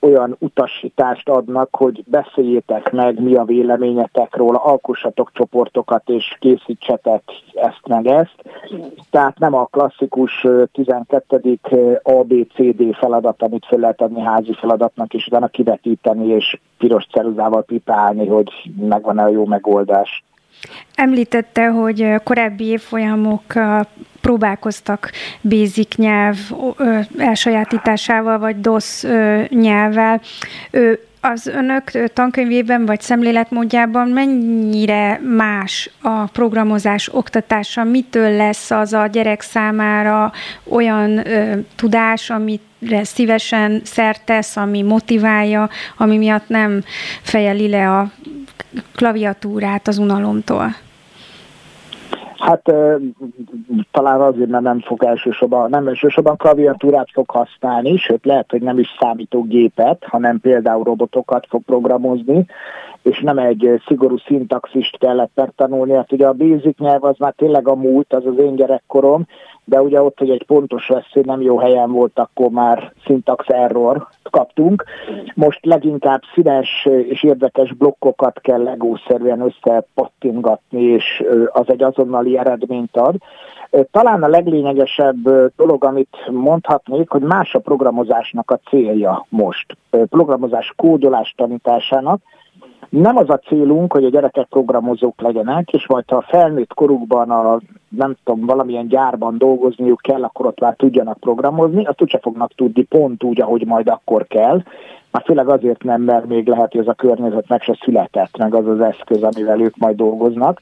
olyan 0.00 0.36
utasítást 0.38 1.28
adnak, 1.28 1.76
hogy 1.76 2.04
beszéljétek 2.06 2.92
meg, 2.92 3.22
mi 3.22 3.34
a 3.34 3.44
véleményetek 3.44 4.36
róla, 4.36 4.58
alkossatok 4.58 5.30
csoportokat 5.32 6.08
és 6.08 6.36
készítsetek 6.40 7.22
ezt 7.54 7.86
meg 7.86 8.06
ezt. 8.06 8.34
Tehát 9.10 9.38
nem 9.38 9.54
a 9.54 9.64
klasszikus 9.64 10.46
12. 10.72 11.58
ABCD 12.02 12.94
feladat, 12.94 13.42
amit 13.42 13.66
fel 13.66 13.78
lehet 13.78 14.00
adni 14.00 14.20
házi 14.20 14.52
feladatnak, 14.52 15.14
és 15.14 15.26
utána 15.26 15.46
kivetíteni 15.46 16.26
és 16.26 16.58
piros 16.78 17.06
ceruzával 17.12 17.57
pipálni, 17.60 18.26
hogy 18.26 18.50
megvan-e 18.76 19.22
a 19.22 19.28
jó 19.28 19.46
megoldás. 19.46 20.22
Említette, 20.94 21.68
hogy 21.68 22.14
korábbi 22.24 22.64
évfolyamok 22.64 23.42
próbálkoztak 24.20 25.10
basic 25.40 25.96
nyelv 25.96 26.36
elsajátításával, 27.18 28.38
vagy 28.38 28.60
DOS 28.60 29.02
nyelvvel. 29.48 30.20
Az 31.20 31.46
önök 31.46 32.12
tankönyvében 32.12 32.86
vagy 32.86 33.00
szemléletmódjában 33.00 34.08
mennyire 34.08 35.20
más 35.36 35.90
a 36.02 36.24
programozás 36.24 37.08
oktatása? 37.12 37.84
Mitől 37.84 38.36
lesz 38.36 38.70
az 38.70 38.92
a 38.92 39.06
gyerek 39.06 39.40
számára 39.40 40.32
olyan 40.68 41.26
ö, 41.26 41.58
tudás, 41.76 42.30
amit 42.30 42.62
szívesen 43.02 43.80
szertesz, 43.84 44.56
ami 44.56 44.82
motiválja, 44.82 45.68
ami 45.96 46.16
miatt 46.16 46.48
nem 46.48 46.82
fejeli 47.22 47.68
le 47.68 47.90
a 47.90 48.10
klaviatúrát 48.94 49.88
az 49.88 49.98
unalomtól? 49.98 50.74
Hát 52.38 52.72
talán 53.90 54.20
azért, 54.20 54.50
mert 54.50 54.62
nem 54.62 54.80
fog 54.80 55.04
elsősorban, 55.04 55.70
nem 55.70 55.86
elsősorban 55.86 56.36
klaviatúrát 56.36 57.08
fog 57.12 57.30
használni, 57.30 57.96
sőt 57.96 58.24
lehet, 58.24 58.50
hogy 58.50 58.62
nem 58.62 58.78
is 58.78 58.96
számítógépet, 59.00 60.04
hanem 60.04 60.40
például 60.40 60.84
robotokat 60.84 61.46
fog 61.48 61.62
programozni, 61.62 62.46
és 63.02 63.20
nem 63.20 63.38
egy 63.38 63.82
szigorú 63.86 64.16
szintaxist 64.16 64.98
kellett 64.98 65.30
megtanulni. 65.34 65.92
Hát 65.92 66.12
ugye 66.12 66.26
a 66.26 66.32
basic 66.32 66.78
nyelv 66.78 67.04
az 67.04 67.16
már 67.18 67.32
tényleg 67.36 67.68
a 67.68 67.74
múlt, 67.74 68.12
az 68.12 68.26
az 68.26 68.38
én 68.38 68.54
gyerekkorom, 68.54 69.26
de 69.68 69.82
ugye 69.82 70.02
ott, 70.02 70.18
hogy 70.18 70.30
egy 70.30 70.44
pontos 70.46 70.88
veszély 70.88 71.22
nem 71.26 71.40
jó 71.40 71.58
helyen 71.58 71.92
volt, 71.92 72.18
akkor 72.18 72.48
már 72.50 72.92
syntax 73.04 73.48
error 73.48 74.08
kaptunk. 74.30 74.84
Most 75.34 75.64
leginkább 75.64 76.20
színes 76.34 76.88
és 77.08 77.22
érdekes 77.22 77.72
blokkokat 77.72 78.40
kell 78.40 78.62
legószerűen 78.62 79.40
összepattingatni, 79.40 80.82
és 80.82 81.24
az 81.52 81.64
egy 81.66 81.82
azonnali 81.82 82.38
eredményt 82.38 82.96
ad. 82.96 83.14
Talán 83.90 84.22
a 84.22 84.28
leglényegesebb 84.28 85.28
dolog, 85.56 85.84
amit 85.84 86.16
mondhatnék, 86.30 87.10
hogy 87.10 87.22
más 87.22 87.54
a 87.54 87.58
programozásnak 87.58 88.50
a 88.50 88.60
célja 88.68 89.26
most. 89.28 89.76
Programozás 89.90 90.72
kódolás 90.76 91.34
tanításának, 91.36 92.20
nem 92.88 93.16
az 93.16 93.30
a 93.30 93.38
célunk, 93.38 93.92
hogy 93.92 94.04
a 94.04 94.10
gyerekek 94.10 94.46
programozók 94.46 95.20
legyenek, 95.20 95.72
és 95.72 95.86
majd 95.86 96.04
ha 96.08 96.16
a 96.16 96.26
felnőtt 96.28 96.74
korukban 96.74 97.30
a, 97.30 97.60
nem 97.88 98.16
tudom, 98.24 98.46
valamilyen 98.46 98.88
gyárban 98.88 99.38
dolgozniuk 99.38 100.00
kell, 100.00 100.22
akkor 100.22 100.46
ott 100.46 100.60
már 100.60 100.74
tudjanak 100.76 101.18
programozni, 101.18 101.84
azt 101.84 102.02
úgyse 102.02 102.18
fognak 102.22 102.54
tudni 102.54 102.82
pont 102.82 103.22
úgy, 103.22 103.40
ahogy 103.40 103.66
majd 103.66 103.88
akkor 103.88 104.26
kell, 104.26 104.62
már 105.18 105.26
főleg 105.26 105.48
azért 105.48 105.82
nem, 105.82 106.02
mert 106.02 106.26
még 106.26 106.46
lehet, 106.46 106.72
hogy 106.72 106.80
ez 106.80 106.86
a 106.86 106.92
környezet 106.92 107.48
meg 107.48 107.62
se 107.62 107.78
született, 107.80 108.36
meg 108.36 108.54
az 108.54 108.66
az 108.66 108.80
eszköz, 108.80 109.22
amivel 109.22 109.60
ők 109.60 109.76
majd 109.76 109.96
dolgoznak. 109.96 110.60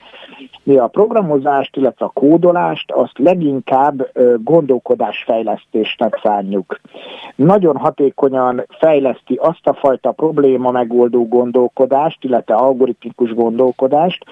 Mi 0.62 0.76
a 0.76 0.86
programozást, 0.86 1.76
illetve 1.76 2.04
a 2.04 2.10
kódolást, 2.14 2.90
azt 2.92 3.18
leginkább 3.18 4.10
gondolkodásfejlesztésnek 4.42 6.20
szánjuk. 6.22 6.80
Nagyon 7.34 7.76
hatékonyan 7.76 8.64
fejleszti 8.68 9.34
azt 9.34 9.66
a 9.66 9.74
fajta 9.74 10.12
probléma 10.12 10.70
megoldó 10.70 11.28
gondolkodást, 11.28 12.24
illetve 12.24 12.54
algoritmikus 12.54 13.34
gondolkodást, 13.34 14.24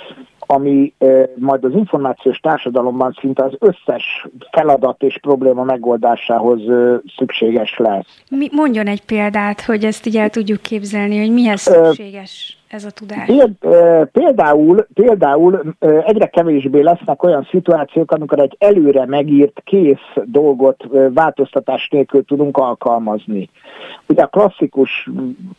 ami 0.46 0.92
majd 1.34 1.64
az 1.64 1.72
információs 1.72 2.38
társadalomban 2.38 3.16
szinte 3.20 3.44
az 3.44 3.56
összes 3.58 4.26
feladat 4.50 5.02
és 5.02 5.18
probléma 5.20 5.62
megoldásához 5.62 6.60
szükséges 7.16 7.78
lesz. 7.78 8.22
Mi, 8.30 8.48
mondjon 8.52 8.86
egy 8.86 9.04
példát, 9.04 9.60
hogy 9.60 9.84
ezt 9.84 10.06
így 10.06 10.16
el 10.16 10.30
tudjuk 10.30 10.62
képzelni, 10.62 11.18
hogy 11.18 11.32
mihez 11.32 11.60
szükséges 11.60 12.58
ez 12.74 12.84
a 12.84 12.90
tudás? 12.90 13.30
Például, 14.12 14.86
például 14.94 15.74
egyre 15.80 16.26
kevésbé 16.26 16.80
lesznek 16.80 17.22
olyan 17.22 17.46
szituációk, 17.50 18.10
amikor 18.10 18.38
egy 18.38 18.56
előre 18.58 19.06
megírt 19.06 19.60
kész 19.64 20.24
dolgot 20.24 20.84
változtatás 21.14 21.88
nélkül 21.88 22.24
tudunk 22.24 22.56
alkalmazni. 22.56 23.50
Ugye 24.08 24.22
a 24.22 24.26
klasszikus 24.26 25.10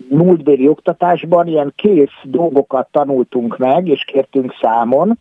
múltbéli 0.09 0.68
oktatásban 0.68 1.47
ilyen 1.47 1.74
kész 1.76 2.20
dolgokat 2.24 2.88
tanultunk 2.91 3.57
meg, 3.57 3.88
és 3.88 4.03
kértünk 4.03 4.53
számon, 4.61 5.20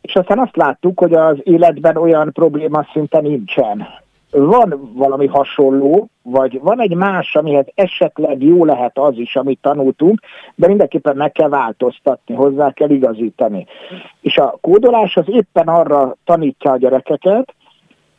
és 0.00 0.14
aztán 0.14 0.38
azt 0.38 0.56
láttuk, 0.56 0.98
hogy 0.98 1.12
az 1.12 1.36
életben 1.42 1.96
olyan 1.96 2.32
probléma 2.32 2.86
szinte 2.92 3.20
nincsen 3.20 3.86
van 4.32 4.90
valami 4.94 5.26
hasonló, 5.26 6.08
vagy 6.22 6.60
van 6.60 6.80
egy 6.80 6.94
más, 6.94 7.34
amihez 7.34 7.66
esetleg 7.74 8.42
jó 8.42 8.64
lehet 8.64 8.98
az 8.98 9.16
is, 9.16 9.36
amit 9.36 9.58
tanultunk, 9.62 10.20
de 10.54 10.66
mindenképpen 10.66 11.16
meg 11.16 11.32
kell 11.32 11.48
változtatni, 11.48 12.34
hozzá 12.34 12.72
kell 12.72 12.90
igazítani. 12.90 13.66
És 14.20 14.38
a 14.38 14.58
kódolás 14.60 15.16
az 15.16 15.24
éppen 15.26 15.68
arra 15.68 16.16
tanítja 16.24 16.70
a 16.70 16.76
gyerekeket, 16.76 17.54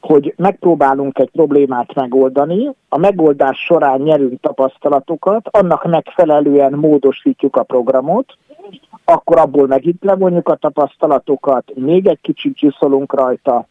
hogy 0.01 0.33
megpróbálunk 0.37 1.19
egy 1.19 1.29
problémát 1.31 1.93
megoldani, 1.93 2.69
a 2.89 2.97
megoldás 2.97 3.57
során 3.57 4.01
nyerünk 4.01 4.39
tapasztalatokat, 4.39 5.47
annak 5.51 5.85
megfelelően 5.85 6.73
módosítjuk 6.73 7.55
a 7.55 7.63
programot, 7.63 8.37
akkor 9.05 9.37
abból 9.37 9.67
megint 9.67 10.03
levonjuk 10.03 10.49
a 10.49 10.55
tapasztalatokat, 10.55 11.71
még 11.75 12.07
egy 12.07 12.19
kicsit 12.21 12.57
csiszolunk 12.57 13.13
rajta, 13.13 13.67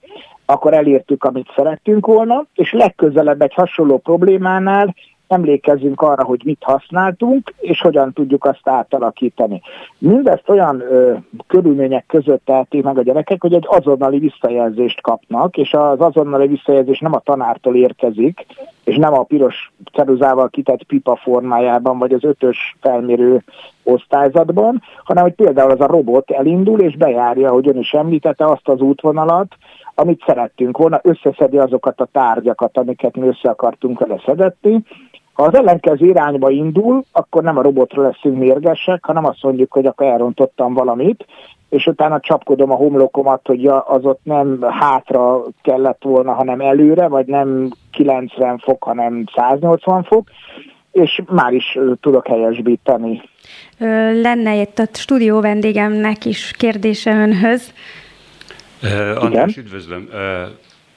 akkor 0.46 0.74
elértük, 0.74 1.24
amit 1.24 1.52
szerettünk 1.56 2.06
volna, 2.06 2.46
és 2.54 2.72
legközelebb 2.72 3.42
egy 3.42 3.54
hasonló 3.54 3.98
problémánál 3.98 4.94
emlékezzünk 5.32 6.00
arra, 6.00 6.24
hogy 6.24 6.40
mit 6.44 6.62
használtunk, 6.62 7.54
és 7.58 7.80
hogyan 7.80 8.12
tudjuk 8.12 8.44
azt 8.44 8.68
átalakítani. 8.68 9.60
Mindezt 9.98 10.48
olyan 10.48 10.80
ö, 10.80 11.14
körülmények 11.46 12.06
között 12.06 12.44
tehetik 12.44 12.82
meg 12.82 12.98
a 12.98 13.02
gyerekek, 13.02 13.40
hogy 13.42 13.52
egy 13.52 13.66
azonnali 13.68 14.18
visszajelzést 14.18 15.00
kapnak, 15.00 15.56
és 15.56 15.72
az 15.72 16.00
azonnali 16.00 16.46
visszajelzés 16.46 16.98
nem 16.98 17.14
a 17.14 17.18
tanártól 17.18 17.76
érkezik, 17.76 18.46
és 18.84 18.96
nem 18.96 19.12
a 19.12 19.22
piros 19.22 19.72
ceruzával 19.92 20.48
kitett 20.48 20.82
pipa 20.84 21.16
formájában, 21.16 21.98
vagy 21.98 22.12
az 22.12 22.24
ötös 22.24 22.76
felmérő 22.80 23.42
osztályzatban, 23.82 24.82
hanem 25.04 25.22
hogy 25.22 25.34
például 25.34 25.70
az 25.70 25.80
a 25.80 25.86
robot 25.86 26.30
elindul, 26.30 26.80
és 26.80 26.96
bejárja, 26.96 27.50
hogy 27.50 27.68
ön 27.68 27.78
is 27.78 27.92
említette, 27.92 28.44
azt 28.44 28.68
az 28.68 28.80
útvonalat, 28.80 29.56
amit 29.94 30.22
szerettünk 30.26 30.78
volna, 30.78 31.00
összeszedi 31.02 31.58
azokat 31.58 32.00
a 32.00 32.08
tárgyakat, 32.12 32.78
amiket 32.78 33.16
mi 33.16 33.26
össze 33.26 33.50
akartunk 33.50 33.98
vele 33.98 34.22
szedetni. 34.26 34.82
Ha 35.32 35.42
az 35.42 35.54
ellenkező 35.54 36.06
irányba 36.06 36.50
indul, 36.50 37.04
akkor 37.12 37.42
nem 37.42 37.58
a 37.58 37.62
robotra 37.62 38.02
leszünk 38.02 38.38
mérgesek, 38.38 39.04
hanem 39.04 39.24
azt 39.24 39.42
mondjuk, 39.42 39.72
hogy 39.72 39.86
akkor 39.86 40.06
elrontottam 40.06 40.74
valamit, 40.74 41.26
és 41.68 41.86
utána 41.86 42.20
csapkodom 42.20 42.70
a 42.70 42.74
homlokomat, 42.74 43.40
hogy 43.46 43.66
az 43.66 44.04
ott 44.04 44.20
nem 44.22 44.62
hátra 44.62 45.42
kellett 45.62 46.02
volna, 46.02 46.32
hanem 46.32 46.60
előre, 46.60 47.08
vagy 47.08 47.26
nem 47.26 47.70
90 47.90 48.58
fok, 48.58 48.82
hanem 48.82 49.24
180 49.34 50.02
fok, 50.02 50.28
és 50.92 51.22
már 51.26 51.52
is 51.52 51.78
tudok 52.00 52.26
helyesbíteni. 52.26 53.22
Lenne 54.22 54.60
itt 54.60 54.78
a 54.78 54.84
stúdió 54.92 55.40
vendégemnek 55.40 56.24
is 56.24 56.50
kérdése 56.50 57.10
önhöz. 57.10 57.72
Uh, 58.82 59.22
András, 59.24 59.56
üdvözlöm. 59.56 60.08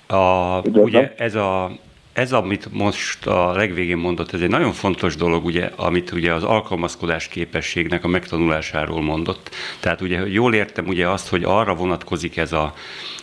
Uh, 0.07 0.17
a, 0.19 0.57
üdvözlöm. 0.57 0.83
Ugye 0.83 1.13
ez 1.17 1.35
a 1.35 1.71
ez, 2.15 2.31
amit 2.31 2.67
most 2.71 3.27
a 3.27 3.51
legvégén 3.51 3.97
mondott, 3.97 4.33
ez 4.33 4.41
egy 4.41 4.49
nagyon 4.49 4.73
fontos 4.73 5.15
dolog, 5.15 5.45
ugye, 5.45 5.71
amit 5.75 6.11
ugye 6.11 6.33
az 6.33 6.43
alkalmazkodás 6.43 7.27
képességnek 7.27 8.03
a 8.03 8.07
megtanulásáról 8.07 9.01
mondott. 9.01 9.49
Tehát 9.79 10.01
ugye, 10.01 10.27
jól 10.27 10.53
értem 10.53 10.87
ugye 10.87 11.09
azt, 11.09 11.27
hogy 11.27 11.43
arra 11.43 11.75
vonatkozik 11.75 12.37
ez 12.37 12.51
a, 12.51 12.73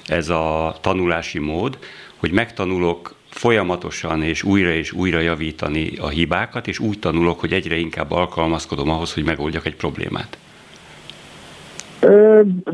ez 0.06 0.28
a 0.28 0.76
tanulási 0.80 1.38
mód, 1.38 1.78
hogy 2.16 2.30
megtanulok 2.30 3.14
folyamatosan 3.28 4.22
és 4.22 4.42
újra 4.42 4.72
és 4.72 4.92
újra 4.92 5.20
javítani 5.20 5.96
a 5.96 6.08
hibákat, 6.08 6.68
és 6.68 6.78
úgy 6.78 6.98
tanulok, 6.98 7.40
hogy 7.40 7.52
egyre 7.52 7.76
inkább 7.76 8.10
alkalmazkodom 8.10 8.90
ahhoz, 8.90 9.12
hogy 9.12 9.24
megoldjak 9.24 9.66
egy 9.66 9.76
problémát. 9.76 10.38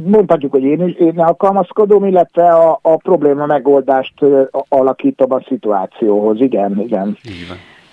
Mondhatjuk, 0.04 0.52
hogy 0.52 0.62
én, 0.62 0.96
én 0.98 1.18
alkalmazkodom, 1.18 2.04
illetve 2.04 2.48
a, 2.48 2.78
a 2.82 2.96
probléma 2.96 3.46
megoldást 3.46 4.14
alakítom 4.68 5.32
a 5.32 5.40
szituációhoz. 5.48 6.40
Igen, 6.40 6.80
igen. 6.80 7.16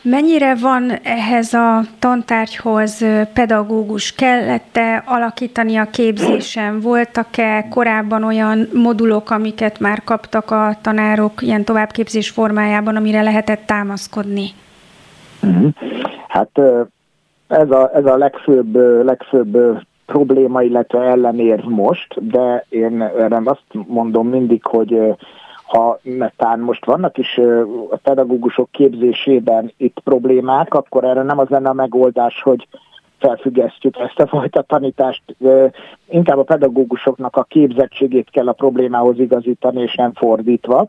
Mennyire 0.02 0.56
van 0.56 0.92
ehhez 1.04 1.54
a 1.54 1.82
tantárgyhoz 2.00 3.06
pedagógus? 3.34 4.14
Kellett-e 4.14 5.04
alakítani 5.06 5.76
a 5.76 5.90
képzésen? 5.90 6.80
Voltak-e 6.80 7.68
korábban 7.70 8.24
olyan 8.24 8.68
modulok, 8.74 9.30
amiket 9.30 9.80
már 9.80 10.04
kaptak 10.04 10.52
a 10.52 10.78
tanárok 10.82 11.42
ilyen 11.42 11.64
továbbképzés 11.64 12.30
formájában, 12.30 12.96
amire 12.96 13.22
lehetett 13.22 13.66
támaszkodni? 13.66 14.48
Mhm. 15.42 15.68
Hát 16.28 16.62
ez 17.48 17.70
a, 17.70 17.92
ez 17.94 18.06
a 18.06 18.18
legfőbb, 18.18 18.76
legfőbb 19.06 19.58
probléma, 20.06 20.62
illetve 20.62 21.00
ellenér 21.00 21.64
most, 21.64 22.28
de 22.28 22.66
én 22.70 23.02
erre 23.02 23.42
azt 23.44 23.66
mondom 23.88 24.28
mindig, 24.28 24.66
hogy 24.66 25.16
ha 25.66 26.00
netán 26.02 26.60
most 26.60 26.86
vannak 26.86 27.18
is 27.18 27.38
a 27.90 27.98
pedagógusok 28.04 28.72
képzésében 28.72 29.72
itt 29.78 30.00
problémák, 30.04 30.74
akkor 30.74 31.04
erre 31.04 31.24
nem 31.24 31.40
az 31.40 31.48
lenne 31.48 31.70
a 31.70 31.74
megoldás, 31.74 32.42
hogy 32.42 32.68
felfüggesztjük 33.18 33.98
ezt 33.98 34.20
a 34.20 34.28
fajta 34.28 34.62
tanítást. 34.62 35.22
Inkább 36.10 36.38
a 36.38 36.44
pedagógusoknak 36.44 37.36
a 37.36 37.44
képzettségét 37.44 38.30
kell 38.30 38.48
a 38.48 38.54
problémához 38.54 39.20
igazítani, 39.20 39.82
és 39.82 39.96
nem 39.96 40.14
fordítva. 40.14 40.88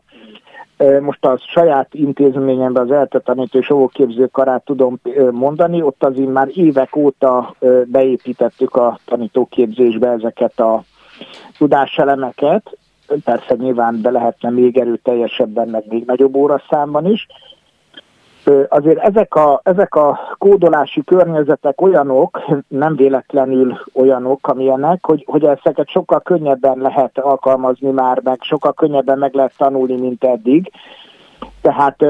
Most 1.01 1.25
a 1.25 1.37
saját 1.37 1.93
intézményemben 1.93 2.83
az 2.83 2.91
ELTE 2.91 3.19
tanító 3.19 3.59
és 3.59 3.69
óvóképző 3.69 4.25
karát 4.25 4.65
tudom 4.65 4.99
mondani, 5.31 5.81
ott 5.81 6.03
azért 6.03 6.31
már 6.31 6.47
évek 6.53 6.95
óta 6.95 7.55
beépítettük 7.85 8.75
a 8.75 8.99
tanítóképzésbe 9.05 10.09
ezeket 10.09 10.59
a 10.59 10.83
tudáselemeket, 11.57 12.77
persze 13.23 13.55
nyilván 13.55 14.01
be 14.01 14.09
lehetne 14.09 14.49
még 14.49 14.77
erőteljesebben, 14.77 15.67
meg 15.67 15.83
még 15.87 16.05
nagyobb 16.05 16.35
óraszámban 16.35 17.05
is, 17.05 17.27
Azért 18.69 18.97
ezek 18.97 19.35
a, 19.35 19.61
ezek 19.63 19.95
a 19.95 20.19
kódolási 20.37 21.03
környezetek 21.03 21.81
olyanok, 21.81 22.41
nem 22.67 22.95
véletlenül 22.95 23.77
olyanok, 23.93 24.47
amilyenek, 24.47 25.05
hogy, 25.05 25.23
hogy 25.27 25.43
ezeket 25.43 25.89
sokkal 25.89 26.19
könnyebben 26.19 26.77
lehet 26.77 27.17
alkalmazni 27.17 27.91
már, 27.91 28.21
meg 28.23 28.37
sokkal 28.41 28.73
könnyebben 28.73 29.17
meg 29.17 29.33
lehet 29.33 29.57
tanulni, 29.57 29.95
mint 29.95 30.23
eddig. 30.23 30.71
Tehát 31.67 32.05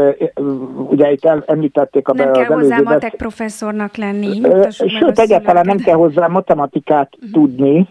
ugye 0.89 1.11
itt 1.11 1.25
említették 1.45 2.07
a 2.07 2.13
Nem 2.13 2.31
kell 2.31 2.45
hozzá 2.45 2.77
matek 2.83 3.15
professzornak 3.15 3.95
lenni. 3.95 4.41
Sőt, 4.69 5.19
egyáltalán 5.19 5.65
nem 5.65 5.77
kell 5.77 5.95
hozzá 5.95 6.27
matematikát 6.27 7.09
uh-huh. 7.15 7.31
tudni. 7.31 7.87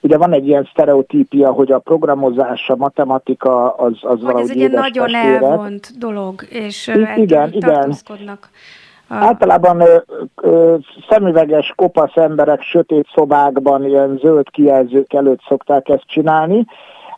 Ugye 0.00 0.16
van 0.16 0.32
egy 0.32 0.46
ilyen 0.46 0.68
sztereotípia, 0.72 1.50
hogy 1.50 1.72
a 1.72 1.78
programozás, 1.78 2.68
a 2.68 2.76
matematika 2.76 3.74
az, 3.74 3.92
az 4.00 4.20
valahogy 4.22 4.42
ez 4.42 4.50
egy 4.50 4.70
nagyon 4.70 5.10
testvére. 5.10 5.34
elvont 5.34 5.98
dolog, 5.98 6.46
és 6.50 6.90
igen, 7.16 7.52
igen. 7.52 7.94
A... 9.08 9.14
Általában 9.14 9.80
ö, 9.80 9.96
ö, 10.42 10.76
szemüveges, 11.08 11.72
kopasz 11.76 12.16
emberek 12.16 12.62
sötét 12.62 13.06
szobákban 13.14 13.84
ilyen 13.84 14.18
zöld 14.22 14.50
kijelzők 14.50 15.12
előtt 15.12 15.40
szokták 15.48 15.88
ezt 15.88 16.06
csinálni, 16.06 16.66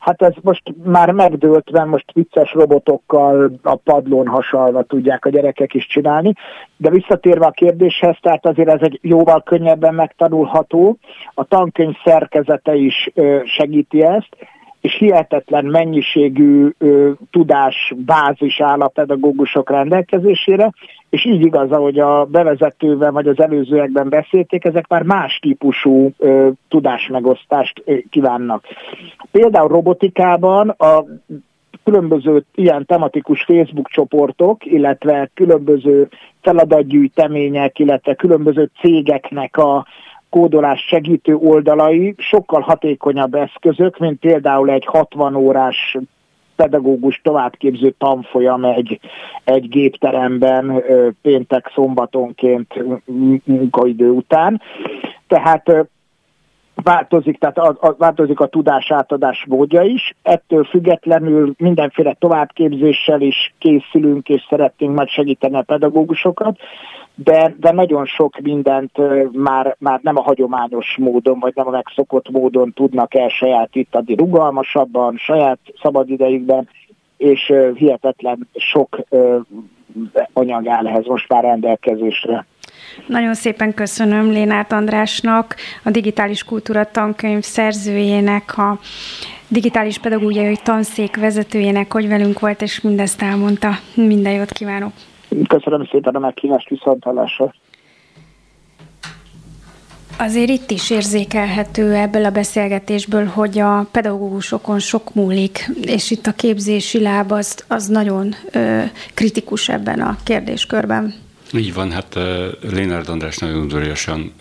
Hát 0.01 0.23
ez 0.23 0.33
most 0.43 0.63
már 0.85 1.11
megdőlt, 1.11 1.71
mert 1.71 1.87
most 1.87 2.13
vicces 2.13 2.53
robotokkal 2.53 3.53
a 3.63 3.75
padlón 3.75 4.27
hasalva 4.27 4.83
tudják 4.83 5.25
a 5.25 5.31
gyerekek 5.31 5.75
is 5.75 5.87
csinálni, 5.87 6.33
de 6.77 6.91
visszatérve 6.91 7.47
a 7.47 7.51
kérdéshez, 7.51 8.17
tehát 8.21 8.47
azért 8.47 8.69
ez 8.69 8.81
egy 8.81 8.99
jóval 9.03 9.43
könnyebben 9.43 9.95
megtanulható, 9.95 10.99
a 11.35 11.45
tankönyv 11.45 11.95
szerkezete 12.05 12.75
is 12.75 13.11
segíti 13.45 14.03
ezt, 14.03 14.37
és 14.81 14.95
hihetetlen 14.99 15.65
mennyiségű 15.65 16.69
ö, 16.79 17.11
tudás, 17.31 17.95
bázis 17.97 18.61
áll 18.61 18.81
a 18.81 18.89
pedagógusok 18.89 19.71
rendelkezésére, 19.71 20.71
és 21.11 21.25
így 21.25 21.41
igaz, 21.41 21.71
ahogy 21.71 21.99
a 21.99 22.25
bevezetőben 22.25 23.13
vagy 23.13 23.29
az 23.29 23.41
előzőekben 23.41 24.09
beszélték, 24.09 24.65
ezek 24.65 24.89
már 24.89 25.03
más 25.03 25.39
típusú 25.43 26.11
ö, 26.19 26.49
tudásmegosztást 26.69 27.83
ö, 27.85 27.95
kívánnak. 28.11 28.65
Például 29.31 29.69
robotikában 29.69 30.69
a 30.69 31.05
különböző 31.85 32.45
ilyen 32.55 32.87
tematikus 32.87 33.43
Facebook 33.43 33.89
csoportok, 33.89 34.67
illetve 34.67 35.31
különböző 35.35 36.09
feladatgyűjtemények, 36.41 37.79
illetve 37.79 38.15
különböző 38.15 38.71
cégeknek 38.81 39.57
a 39.57 39.87
kódolás 40.31 40.81
segítő 40.81 41.35
oldalai 41.35 42.15
sokkal 42.19 42.61
hatékonyabb 42.61 43.35
eszközök, 43.35 43.99
mint 43.99 44.19
például 44.19 44.71
egy 44.71 44.85
60 44.85 45.35
órás 45.35 45.97
pedagógus 46.57 47.21
továbbképző 47.23 47.95
tanfolyam 47.99 48.65
egy, 48.65 49.01
egy 49.45 49.69
gépteremben 49.69 50.83
péntek 51.23 51.71
szombatonként 51.75 52.75
munkaidő 53.45 54.11
után. 54.11 54.61
Tehát 55.27 55.89
változik, 56.83 57.39
tehát 57.39 57.59
a, 57.59 57.77
a, 57.81 57.95
változik 57.99 58.41
a 58.41 58.47
tudás 58.47 58.91
átadás 58.91 59.45
módja 59.49 59.83
is. 59.83 60.15
Ettől 60.23 60.65
függetlenül 60.65 61.55
mindenféle 61.59 62.17
továbbképzéssel 62.19 63.21
is 63.21 63.55
készülünk, 63.59 64.29
és 64.29 64.47
szeretnénk 64.49 64.95
majd 64.95 65.09
segíteni 65.09 65.57
a 65.57 65.63
pedagógusokat, 65.63 66.59
de, 67.25 67.55
de 67.61 67.73
nagyon 67.73 68.07
sok 68.07 68.39
mindent 68.43 68.91
már, 69.33 69.77
már 69.79 70.01
nem 70.03 70.17
a 70.17 70.23
hagyományos 70.23 70.97
módon, 70.99 71.39
vagy 71.39 71.53
nem 71.55 71.67
a 71.67 71.71
megszokott 71.71 72.31
módon 72.31 72.73
tudnak 72.73 73.15
elsajátítani 73.15 74.15
rugalmasabban, 74.15 75.17
saját 75.17 75.59
szabadidejükben, 75.83 76.69
és 77.17 77.53
hihetetlen 77.75 78.49
sok 78.55 78.99
anyag 80.33 80.67
áll 80.67 80.87
ehhez 80.87 81.07
most 81.07 81.29
már 81.29 81.43
rendelkezésre. 81.43 82.47
Nagyon 83.07 83.35
szépen 83.35 83.75
köszönöm 83.75 84.31
Lénát 84.31 84.73
Andrásnak, 84.73 85.57
a 85.85 85.91
Digitális 85.91 86.45
Kultúra 86.45 86.91
tankönyv 86.91 87.43
szerzőjének, 87.43 88.59
a 88.59 88.79
digitális 89.49 89.99
pedagógiai 89.99 90.57
tanszék 90.65 91.17
vezetőjének, 91.17 91.93
hogy 91.93 92.09
velünk 92.09 92.41
volt, 92.41 92.63
és 92.63 92.81
mindezt 92.81 93.23
elmondta. 93.23 93.71
Minden 93.95 94.33
jót 94.33 94.53
kívánok! 94.53 94.93
Köszönöm 95.49 95.89
szépen 95.91 96.15
a 96.15 96.19
meghívást 96.19 96.69
viszontalásra! 96.69 97.55
Azért 100.19 100.49
itt 100.49 100.71
is 100.71 100.91
érzékelhető 100.91 101.95
ebből 101.95 102.25
a 102.25 102.31
beszélgetésből, 102.31 103.25
hogy 103.27 103.59
a 103.59 103.87
pedagógusokon 103.91 104.79
sok 104.79 105.15
múlik, 105.15 105.71
és 105.83 106.11
itt 106.11 106.27
a 106.27 106.33
képzési 106.33 107.01
láb 107.01 107.33
az, 107.33 107.65
az 107.69 107.87
nagyon 107.87 108.35
ö, 108.53 108.83
kritikus 109.15 109.69
ebben 109.69 110.01
a 110.01 110.17
kérdéskörben. 110.25 111.15
Így 111.53 111.75
van, 111.75 111.91
hát 111.91 112.19
Lénárd 112.73 113.09
András 113.09 113.39
nagyon 113.39 113.63
udvariasan 113.63 114.33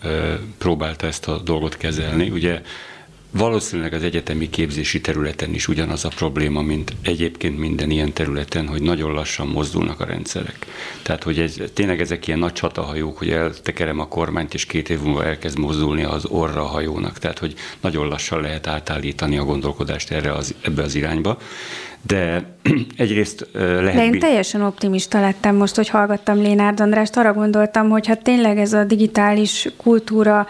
próbálta 0.58 1.06
ezt 1.06 1.28
a 1.28 1.38
dolgot 1.38 1.76
kezelni. 1.76 2.30
Ugye 2.30 2.60
Valószínűleg 3.32 3.92
az 3.92 4.02
egyetemi 4.02 4.50
képzési 4.50 5.00
területen 5.00 5.54
is 5.54 5.68
ugyanaz 5.68 6.04
a 6.04 6.08
probléma, 6.08 6.62
mint 6.62 6.92
egyébként 7.02 7.58
minden 7.58 7.90
ilyen 7.90 8.12
területen, 8.12 8.68
hogy 8.68 8.82
nagyon 8.82 9.12
lassan 9.12 9.46
mozdulnak 9.46 10.00
a 10.00 10.04
rendszerek. 10.04 10.66
Tehát, 11.02 11.22
hogy 11.22 11.38
ez, 11.38 11.56
tényleg 11.74 12.00
ezek 12.00 12.26
ilyen 12.26 12.38
nagy 12.38 12.52
csatahajók, 12.52 13.18
hogy 13.18 13.30
eltekerem 13.30 13.98
a 13.98 14.08
kormányt, 14.08 14.54
és 14.54 14.66
két 14.66 14.90
év 14.90 15.00
múlva 15.00 15.24
elkezd 15.24 15.58
mozdulni 15.58 16.02
az 16.02 16.24
orra 16.24 16.62
hajónak. 16.62 17.18
Tehát, 17.18 17.38
hogy 17.38 17.54
nagyon 17.80 18.08
lassan 18.08 18.40
lehet 18.40 18.66
átállítani 18.66 19.38
a 19.38 19.44
gondolkodást 19.44 20.10
erre 20.10 20.32
az, 20.32 20.54
ebbe 20.62 20.82
az 20.82 20.94
irányba. 20.94 21.38
De 22.02 22.42
egyrészt 22.96 23.46
lehet... 23.52 23.94
De 23.94 24.04
én 24.04 24.18
teljesen 24.18 24.62
optimista 24.62 25.20
lettem 25.20 25.56
most, 25.56 25.76
hogy 25.76 25.88
hallgattam 25.88 26.42
Lénárd 26.42 26.80
Andrást. 26.80 27.16
Arra 27.16 27.32
gondoltam, 27.32 27.88
hogy 27.88 28.06
ha 28.06 28.16
tényleg 28.16 28.58
ez 28.58 28.72
a 28.72 28.84
digitális 28.84 29.68
kultúra 29.76 30.46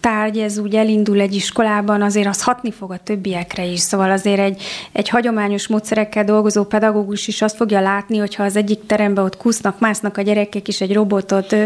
tárgy, 0.00 0.38
ez 0.38 0.58
úgy 0.58 0.74
elindul 0.74 1.20
egy 1.20 1.34
iskolában, 1.34 2.02
azért 2.02 2.26
az 2.26 2.42
hatni 2.42 2.70
fog 2.70 2.90
a 2.90 2.98
többiekre 3.04 3.64
is. 3.64 3.80
Szóval 3.80 4.10
azért 4.10 4.38
egy, 4.38 4.62
egy 4.92 5.08
hagyományos 5.08 5.68
módszerekkel 5.68 6.24
dolgozó 6.24 6.64
pedagógus 6.64 7.28
is 7.28 7.42
azt 7.42 7.56
fogja 7.56 7.80
látni, 7.80 8.18
hogyha 8.18 8.42
az 8.42 8.56
egyik 8.56 8.86
teremben 8.86 9.24
ott 9.24 9.36
kusznak, 9.36 9.78
másznak 9.78 10.16
a 10.16 10.22
gyerekek 10.22 10.68
is, 10.68 10.80
egy 10.80 10.92
robotot 10.92 11.56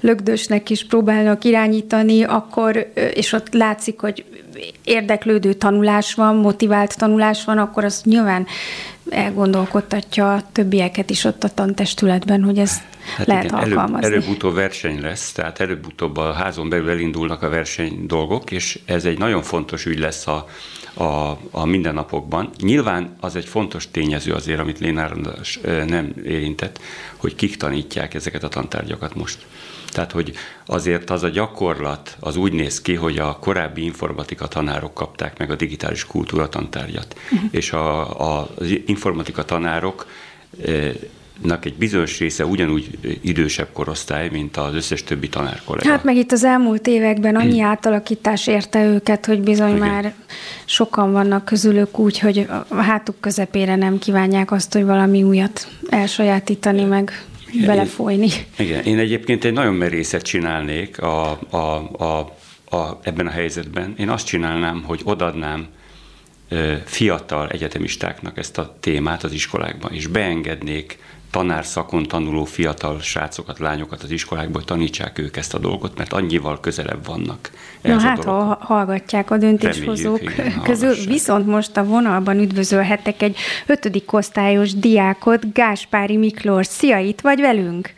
lögdösnek 0.00 0.70
is 0.70 0.86
próbálnak 0.86 1.44
irányítani, 1.44 2.22
akkor, 2.22 2.92
és 3.14 3.32
ott 3.32 3.54
látszik, 3.54 4.00
hogy 4.00 4.24
érdeklődő 4.84 5.52
tanulás 5.52 6.14
van, 6.14 6.36
motivált 6.36 6.96
tanulás 6.98 7.44
van, 7.44 7.58
akkor 7.58 7.84
az 7.84 8.02
nyilván 8.04 8.46
elgondolkodtatja 9.10 10.34
a 10.34 10.42
többieket 10.52 11.10
is 11.10 11.24
ott 11.24 11.44
a 11.44 11.48
tantestületben, 11.48 12.42
hogy 12.42 12.58
ez 12.58 12.82
hát 13.16 13.26
lehet 13.26 13.44
igen, 13.44 13.56
alkalmazni. 13.56 14.06
Előbb, 14.06 14.22
előbb-utóbb 14.22 14.54
verseny 14.54 15.00
lesz, 15.00 15.32
tehát 15.32 15.60
előbb-utóbb 15.60 16.16
a 16.16 16.32
házon 16.32 16.68
belül 16.68 16.90
elindulnak 16.90 17.42
a 17.42 17.48
verseny 17.48 18.06
dolgok, 18.06 18.50
és 18.50 18.78
ez 18.84 19.04
egy 19.04 19.18
nagyon 19.18 19.42
fontos 19.42 19.86
ügy 19.86 19.98
lesz 19.98 20.26
a, 20.26 20.46
a, 20.94 21.38
a 21.50 21.64
mindennapokban. 21.64 22.50
Nyilván 22.60 23.16
az 23.20 23.36
egy 23.36 23.44
fontos 23.44 23.90
tényező 23.90 24.32
azért, 24.32 24.60
amit 24.60 24.78
Lénár 24.78 25.12
nem 25.86 26.12
érintett, 26.24 26.80
hogy 27.16 27.34
kik 27.34 27.56
tanítják 27.56 28.14
ezeket 28.14 28.42
a 28.42 28.48
tantárgyakat 28.48 29.14
most. 29.14 29.46
Tehát, 29.94 30.12
hogy 30.12 30.32
azért 30.66 31.10
az 31.10 31.22
a 31.22 31.28
gyakorlat 31.28 32.16
az 32.20 32.36
úgy 32.36 32.52
néz 32.52 32.80
ki, 32.80 32.94
hogy 32.94 33.18
a 33.18 33.38
korábbi 33.40 33.84
informatika 33.84 34.48
tanárok 34.48 34.94
kapták 34.94 35.38
meg 35.38 35.50
a 35.50 35.54
digitális 35.54 36.06
kultúra 36.06 36.48
tantárgyat. 36.48 37.16
Uh-huh. 37.32 37.48
És 37.50 37.72
a, 37.72 38.20
a, 38.20 38.48
az 38.56 38.66
informatika 38.86 39.44
tanárok 39.44 40.06
egy 41.60 41.74
bizonyos 41.74 42.18
része 42.18 42.46
ugyanúgy 42.46 42.98
idősebb 43.20 43.68
korosztály, 43.72 44.28
mint 44.28 44.56
az 44.56 44.74
összes 44.74 45.04
többi 45.04 45.28
tanárkollega. 45.28 45.88
Hát 45.88 46.04
meg 46.04 46.16
itt 46.16 46.32
az 46.32 46.44
elmúlt 46.44 46.86
években 46.86 47.36
annyi 47.36 47.58
hmm. 47.58 47.68
átalakítás 47.68 48.46
érte 48.46 48.84
őket, 48.84 49.26
hogy 49.26 49.40
bizony 49.40 49.76
Igen. 49.76 49.88
már 49.88 50.14
sokan 50.64 51.12
vannak 51.12 51.44
közülük 51.44 51.98
úgy, 51.98 52.18
hogy 52.18 52.46
a 52.68 52.74
hátuk 52.74 53.20
közepére 53.20 53.76
nem 53.76 53.98
kívánják 53.98 54.50
azt, 54.50 54.72
hogy 54.72 54.84
valami 54.84 55.22
újat 55.22 55.68
elsajátítani, 55.88 56.84
meg 56.84 57.24
belefolyni. 57.66 58.28
Én, 58.58 58.66
igen, 58.66 58.84
én 58.84 58.98
egyébként 58.98 59.44
egy 59.44 59.52
nagyon 59.52 59.74
merészet 59.74 60.22
csinálnék 60.22 60.98
a, 61.02 61.30
a, 61.50 61.56
a, 61.98 62.18
a, 62.76 63.00
ebben 63.02 63.26
a 63.26 63.30
helyzetben. 63.30 63.94
Én 63.98 64.08
azt 64.08 64.26
csinálnám, 64.26 64.82
hogy 64.82 65.00
odadnám 65.04 65.68
fiatal 66.84 67.48
egyetemistáknak 67.48 68.38
ezt 68.38 68.58
a 68.58 68.76
témát 68.80 69.24
az 69.24 69.32
iskolákban, 69.32 69.92
és 69.92 70.06
beengednék 70.06 70.98
tanárszakon 71.34 72.02
tanuló 72.02 72.44
fiatal 72.44 73.00
srácokat, 73.00 73.58
lányokat 73.58 74.02
az 74.02 74.10
iskolákból, 74.10 74.64
tanítsák 74.64 75.18
ők 75.18 75.36
ezt 75.36 75.54
a 75.54 75.58
dolgot, 75.58 75.98
mert 75.98 76.12
annyival 76.12 76.60
közelebb 76.60 77.06
vannak. 77.06 77.50
Na 77.82 78.00
hát, 78.00 78.24
ha 78.24 78.58
hallgatják 78.60 79.30
a 79.30 79.36
döntéshozók 79.36 80.22
igen, 80.22 80.60
közül, 80.62 80.86
hallgassák. 80.86 81.12
viszont 81.12 81.46
most 81.46 81.76
a 81.76 81.84
vonalban 81.84 82.38
üdvözölhetek 82.38 83.22
egy 83.22 83.36
ötödik 83.66 84.12
osztályos 84.12 84.74
diákot, 84.74 85.52
Gáspári 85.52 86.16
Miklós. 86.16 86.66
Szia, 86.66 86.98
itt 86.98 87.20
vagy 87.20 87.40
velünk? 87.40 87.92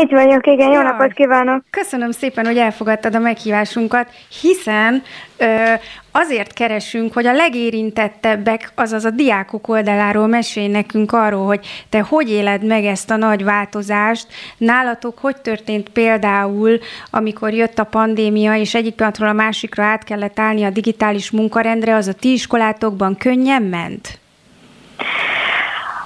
Itt 0.00 0.10
vagyok, 0.10 0.46
igen, 0.46 0.72
jó 0.72 0.82
napot 0.82 1.12
kívánok! 1.12 1.64
Köszönöm 1.70 2.10
szépen, 2.10 2.46
hogy 2.46 2.56
elfogadtad 2.56 3.14
a 3.14 3.18
meghívásunkat, 3.18 4.08
hiszen 4.40 5.02
ö, 5.36 5.72
azért 6.12 6.52
keresünk, 6.52 7.12
hogy 7.12 7.26
a 7.26 7.32
legérintettebbek, 7.32 8.72
azaz 8.74 9.04
a 9.04 9.10
diákok 9.10 9.68
oldaláról 9.68 10.26
mesélj 10.26 10.66
nekünk 10.66 11.12
arról, 11.12 11.46
hogy 11.46 11.66
te 11.88 12.00
hogy 12.00 12.30
éled 12.30 12.64
meg 12.64 12.84
ezt 12.84 13.10
a 13.10 13.16
nagy 13.16 13.44
változást. 13.44 14.26
Nálatok 14.56 15.18
hogy 15.18 15.36
történt 15.36 15.88
például, 15.88 16.78
amikor 17.10 17.52
jött 17.52 17.78
a 17.78 17.84
pandémia, 17.84 18.54
és 18.54 18.74
egyik 18.74 18.94
pillanatról 18.94 19.28
a 19.28 19.32
másikra 19.32 19.84
át 19.84 20.04
kellett 20.04 20.38
állni 20.38 20.64
a 20.64 20.70
digitális 20.70 21.30
munkarendre, 21.30 21.94
az 21.94 22.08
a 22.08 22.12
ti 22.12 22.32
iskolátokban 22.32 23.16
könnyen 23.16 23.62
ment? 23.62 24.18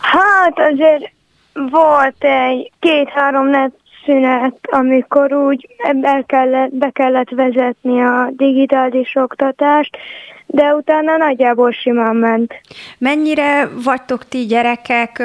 Hát 0.01 0.59
azért 0.59 1.11
volt 1.70 2.24
egy 2.24 2.72
két-három 2.78 3.49
net 3.49 3.72
szünet, 4.09 4.59
amikor 4.63 5.33
úgy 5.33 5.67
be 6.01 6.23
kellett, 6.27 6.75
be 6.75 6.91
kellett 6.91 7.31
vezetni 7.31 8.01
a 8.01 8.29
digitális 8.33 9.15
oktatást, 9.15 9.97
de 10.51 10.75
utána 10.75 11.17
nagyjából 11.17 11.71
simán 11.71 12.17
ment. 12.17 12.61
Mennyire 12.99 13.69
vagytok 13.85 14.29
ti 14.29 14.47
gyerekek, 14.47 15.23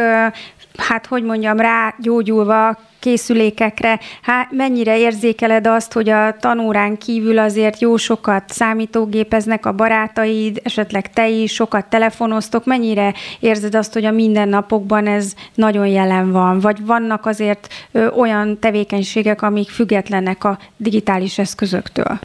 hát 0.78 1.06
hogy 1.06 1.24
mondjam, 1.24 1.60
rá 1.60 1.94
gyógyulva 1.98 2.78
készülékekre, 3.00 4.00
hát 4.22 4.52
mennyire 4.52 4.98
érzékeled 4.98 5.68
azt, 5.68 5.94
hogy 5.94 6.10
a 6.10 6.36
tanórán 6.40 6.98
kívül 6.98 7.40
azért 7.40 7.82
jó 7.82 7.98
sokat 7.98 8.44
számítógépeznek 8.50 9.66
a 9.66 9.72
barátaid, 9.72 10.62
esetleg 10.64 11.14
te 11.14 11.28
is 11.28 11.54
sokat 11.54 11.86
telefonoztok, 11.86 12.66
mennyire 12.66 13.14
érzed 13.40 13.76
azt, 13.76 13.94
hogy 13.94 14.06
a 14.06 14.12
mindennapokban 14.12 15.08
ez 15.08 15.34
nagyon 15.56 15.88
jelen 15.88 16.32
van, 16.32 16.60
vagy 16.60 16.86
vannak 16.86 17.26
azért 17.26 17.68
ö, 17.92 18.08
olyan 18.10 18.60
tevékenységek, 18.60 19.42
amik 19.42 19.70
függetlenek 19.70 20.44
a 20.44 20.58
digitális 20.78 21.38
eszközöktől? 21.38 22.20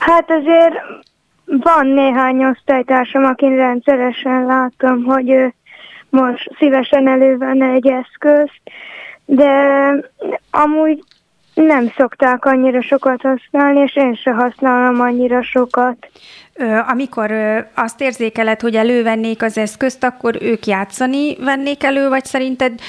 Hát 0.00 0.30
azért 0.30 0.74
van 1.44 1.86
néhány 1.86 2.44
osztálytársam, 2.44 3.24
akin 3.24 3.56
rendszeresen 3.56 4.46
látom, 4.46 5.04
hogy 5.04 5.54
most 6.10 6.50
szívesen 6.58 7.08
elővenne 7.08 7.66
egy 7.66 7.86
eszközt, 7.86 8.60
de 9.24 9.94
amúgy 10.50 11.02
nem 11.54 11.92
szokták 11.96 12.44
annyira 12.44 12.82
sokat 12.82 13.20
használni, 13.22 13.80
és 13.80 13.96
én 13.96 14.14
se 14.14 14.30
használom 14.30 15.00
annyira 15.00 15.42
sokat. 15.42 15.96
Amikor 16.88 17.32
azt 17.74 18.00
érzékeled, 18.00 18.60
hogy 18.60 18.74
elővennék 18.74 19.42
az 19.42 19.58
eszközt, 19.58 20.04
akkor 20.04 20.36
ők 20.40 20.66
játszani 20.66 21.36
vennék 21.36 21.84
elő, 21.84 22.08
vagy 22.08 22.24
szerinted 22.24 22.80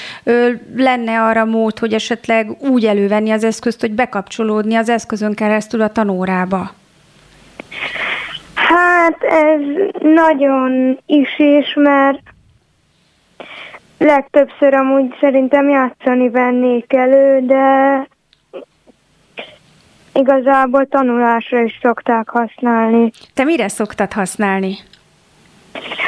lenne 0.76 1.22
arra 1.22 1.44
mód, 1.44 1.78
hogy 1.78 1.92
esetleg 1.92 2.50
úgy 2.58 2.84
elővenni 2.84 3.30
az 3.30 3.44
eszközt, 3.44 3.80
hogy 3.80 3.92
bekapcsolódni 3.92 4.74
az 4.74 4.88
eszközön 4.88 5.34
keresztül 5.34 5.80
a 5.80 5.92
tanórába? 5.92 6.70
Hát 8.56 9.22
ez 9.22 9.60
nagyon 10.00 10.98
is 11.06 11.38
is, 11.38 11.74
mert 11.74 12.22
legtöbbször 13.98 14.74
amúgy 14.74 15.16
szerintem 15.20 15.68
játszani 15.68 16.30
vennék 16.30 16.92
elő, 16.92 17.40
de 17.40 18.06
igazából 20.14 20.86
tanulásra 20.86 21.60
is 21.60 21.78
szokták 21.82 22.28
használni. 22.28 23.10
Te 23.34 23.44
mire 23.44 23.68
szoktad 23.68 24.12
használni? 24.12 24.76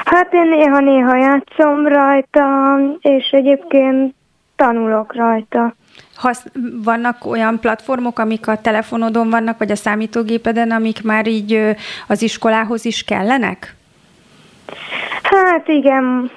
Hát 0.04 0.32
én 0.32 0.48
néha-néha 0.48 1.16
játszom 1.16 1.86
rajta, 1.86 2.76
és 3.00 3.30
egyébként 3.30 4.14
tanulok 4.56 5.14
rajta. 5.14 5.74
Hasz, 6.18 6.44
vannak 6.82 7.26
olyan 7.26 7.60
platformok, 7.60 8.18
amik 8.18 8.46
a 8.46 8.60
telefonodon 8.60 9.30
vannak, 9.30 9.58
vagy 9.58 9.70
a 9.70 9.76
számítógépeden, 9.76 10.70
amik 10.70 11.02
már 11.02 11.26
így 11.26 11.76
az 12.08 12.22
iskolához 12.22 12.84
is 12.84 13.04
kellenek? 13.04 13.76
Hát 15.22 15.68
igen, 15.68 16.30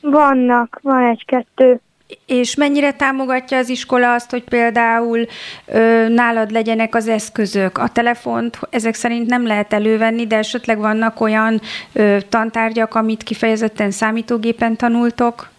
vannak, 0.00 0.78
van 0.82 1.04
egy-kettő. 1.04 1.80
És 2.26 2.54
mennyire 2.54 2.92
támogatja 2.92 3.58
az 3.58 3.68
iskola 3.68 4.14
azt, 4.14 4.30
hogy 4.30 4.44
például 4.44 5.26
ö, 5.66 6.08
nálad 6.08 6.50
legyenek 6.50 6.94
az 6.94 7.08
eszközök? 7.08 7.78
A 7.78 7.88
telefont 7.88 8.58
ezek 8.70 8.94
szerint 8.94 9.26
nem 9.26 9.46
lehet 9.46 9.72
elővenni, 9.72 10.26
de 10.26 10.36
esetleg 10.36 10.78
vannak 10.78 11.20
olyan 11.20 11.60
ö, 11.92 12.16
tantárgyak, 12.28 12.94
amit 12.94 13.22
kifejezetten 13.22 13.90
számítógépen 13.90 14.76
tanultok? 14.76 15.52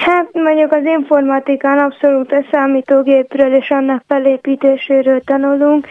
Hát 0.00 0.28
mondjuk 0.32 0.72
az 0.72 0.84
informatikán 0.84 1.78
abszolút 1.78 2.32
a 2.32 2.44
számítógépről 2.50 3.54
és 3.54 3.70
annak 3.70 4.02
felépítéséről 4.08 5.20
tanulunk, 5.20 5.86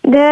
de 0.00 0.30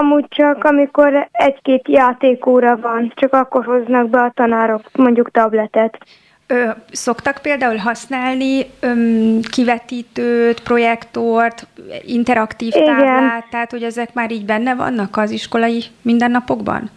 amúgy 0.00 0.24
csak 0.28 0.64
amikor 0.64 1.28
egy-két 1.32 1.88
játékóra 1.88 2.76
van, 2.76 3.12
csak 3.14 3.32
akkor 3.32 3.64
hoznak 3.64 4.08
be 4.08 4.20
a 4.20 4.32
tanárok 4.34 4.82
mondjuk 4.92 5.30
tabletet. 5.30 5.98
Ö, 6.46 6.70
szoktak 6.92 7.38
például 7.42 7.76
használni 7.76 8.66
öm, 8.80 9.40
kivetítőt, 9.50 10.62
projektort, 10.62 11.66
interaktív 12.06 12.72
Igen. 12.74 12.96
táblát, 12.96 13.46
tehát 13.50 13.70
hogy 13.70 13.82
ezek 13.82 14.14
már 14.14 14.30
így 14.30 14.44
benne 14.44 14.74
vannak 14.74 15.16
az 15.16 15.30
iskolai 15.30 15.82
mindennapokban? 16.02 16.90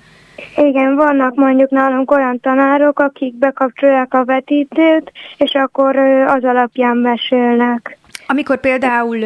Igen, 0.55 0.95
vannak 0.95 1.35
mondjuk 1.35 1.69
nálunk 1.69 2.11
olyan 2.11 2.39
tanárok, 2.39 2.99
akik 2.99 3.33
bekapcsolják 3.33 4.13
a 4.13 4.25
vetítőt, 4.25 5.11
és 5.37 5.53
akkor 5.53 5.95
az 6.27 6.43
alapján 6.43 6.97
mesélnek. 6.97 7.97
Amikor 8.27 8.59
például 8.59 9.19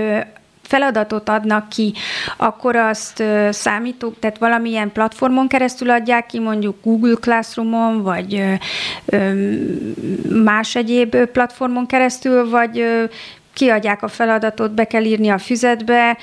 feladatot 0.62 1.30
adnak 1.30 1.70
ki, 1.70 1.94
akkor 2.38 2.76
azt 2.76 3.24
számítók, 3.50 4.20
tehát 4.20 4.38
valamilyen 4.38 4.92
platformon 4.92 5.48
keresztül 5.48 5.90
adják 5.90 6.26
ki, 6.26 6.40
mondjuk 6.40 6.76
Google 6.84 7.16
Classroomon, 7.22 8.02
vagy 8.02 8.44
más 10.44 10.76
egyéb 10.76 11.16
platformon 11.16 11.86
keresztül, 11.86 12.50
vagy 12.50 12.86
kiadják 13.60 14.04
a 14.04 14.08
feladatot, 14.08 14.72
be 14.72 14.84
kell 14.84 15.04
írni 15.04 15.30
a 15.30 15.38
füzetbe, 15.38 16.18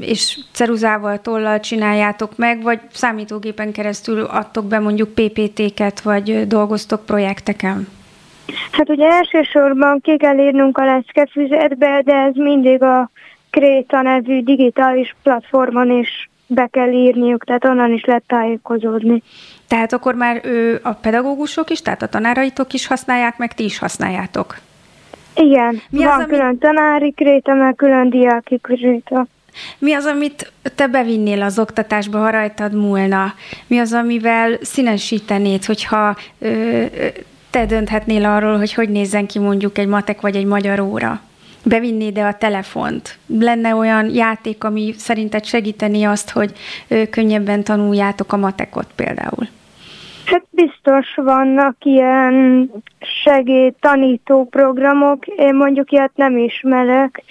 és 0.00 0.38
ceruzával, 0.52 1.20
tollal 1.20 1.60
csináljátok 1.60 2.36
meg, 2.36 2.62
vagy 2.62 2.80
számítógépen 2.92 3.72
keresztül 3.72 4.20
adtok 4.22 4.64
be 4.64 4.78
mondjuk 4.78 5.14
PPT-ket, 5.14 6.00
vagy 6.00 6.46
dolgoztok 6.46 7.06
projekteken? 7.06 7.88
Hát 8.72 8.88
ugye 8.88 9.08
elsősorban 9.08 10.00
ki 10.00 10.16
kell 10.16 10.38
írnunk 10.38 10.78
a 10.78 10.84
leckefüzetbe, 10.84 12.02
de 12.04 12.14
ez 12.14 12.34
mindig 12.34 12.82
a 12.82 13.10
Kréta 13.50 14.02
nevű 14.02 14.42
digitális 14.42 15.16
platformon 15.22 15.90
is 15.90 16.30
be 16.46 16.66
kell 16.66 16.92
írniuk, 16.92 17.44
tehát 17.44 17.64
onnan 17.64 17.92
is 17.92 18.04
lehet 18.04 18.22
tájékozódni. 18.26 19.22
Tehát 19.68 19.92
akkor 19.92 20.14
már 20.14 20.40
ő, 20.44 20.80
a 20.82 20.92
pedagógusok 20.92 21.70
is, 21.70 21.82
tehát 21.82 22.02
a 22.02 22.08
tanáraitok 22.08 22.72
is 22.72 22.86
használják, 22.86 23.38
meg 23.38 23.54
ti 23.54 23.64
is 23.64 23.78
használjátok. 23.78 24.56
Igen, 25.34 25.72
Mi 25.72 25.98
Mi 25.98 26.04
az, 26.04 26.10
van 26.10 26.20
ami- 26.20 26.32
külön 26.32 26.58
tanári 26.58 27.12
kréta, 27.12 27.54
meg 27.54 27.74
külön 27.74 28.10
diáki 28.10 28.58
kréta. 28.62 29.26
Mi 29.78 29.92
az, 29.92 30.04
amit 30.04 30.52
te 30.74 30.86
bevinnél 30.86 31.42
az 31.42 31.58
oktatásba, 31.58 32.18
ha 32.18 32.30
rajtad 32.30 32.74
múlna? 32.74 33.34
Mi 33.66 33.78
az, 33.78 33.92
amivel 33.92 34.58
színesítenéd, 34.60 35.64
hogyha 35.64 36.16
ö, 36.38 36.82
te 37.50 37.66
dönthetnél 37.66 38.24
arról, 38.24 38.58
hogy 38.58 38.72
hogy 38.74 38.88
nézzen 38.88 39.26
ki 39.26 39.38
mondjuk 39.38 39.78
egy 39.78 39.86
matek 39.86 40.20
vagy 40.20 40.36
egy 40.36 40.44
magyar 40.44 40.80
óra? 40.80 41.20
Bevinnéd-e 41.64 42.26
a 42.26 42.34
telefont? 42.34 43.18
Lenne 43.38 43.74
olyan 43.74 44.10
játék, 44.14 44.64
ami 44.64 44.94
szerinted 44.98 45.44
segíteni 45.44 46.04
azt, 46.04 46.30
hogy 46.30 46.52
könnyebben 47.10 47.64
tanuljátok 47.64 48.32
a 48.32 48.36
matekot 48.36 48.86
például? 48.94 49.48
Hát 50.24 50.42
biztos 50.50 51.14
vannak 51.14 51.76
ilyen 51.82 52.70
segédtanító 53.22 54.44
programok, 54.44 55.26
én 55.26 55.54
mondjuk 55.54 55.90
ilyet 55.90 56.12
nem 56.14 56.36
ismerek, 56.36 57.22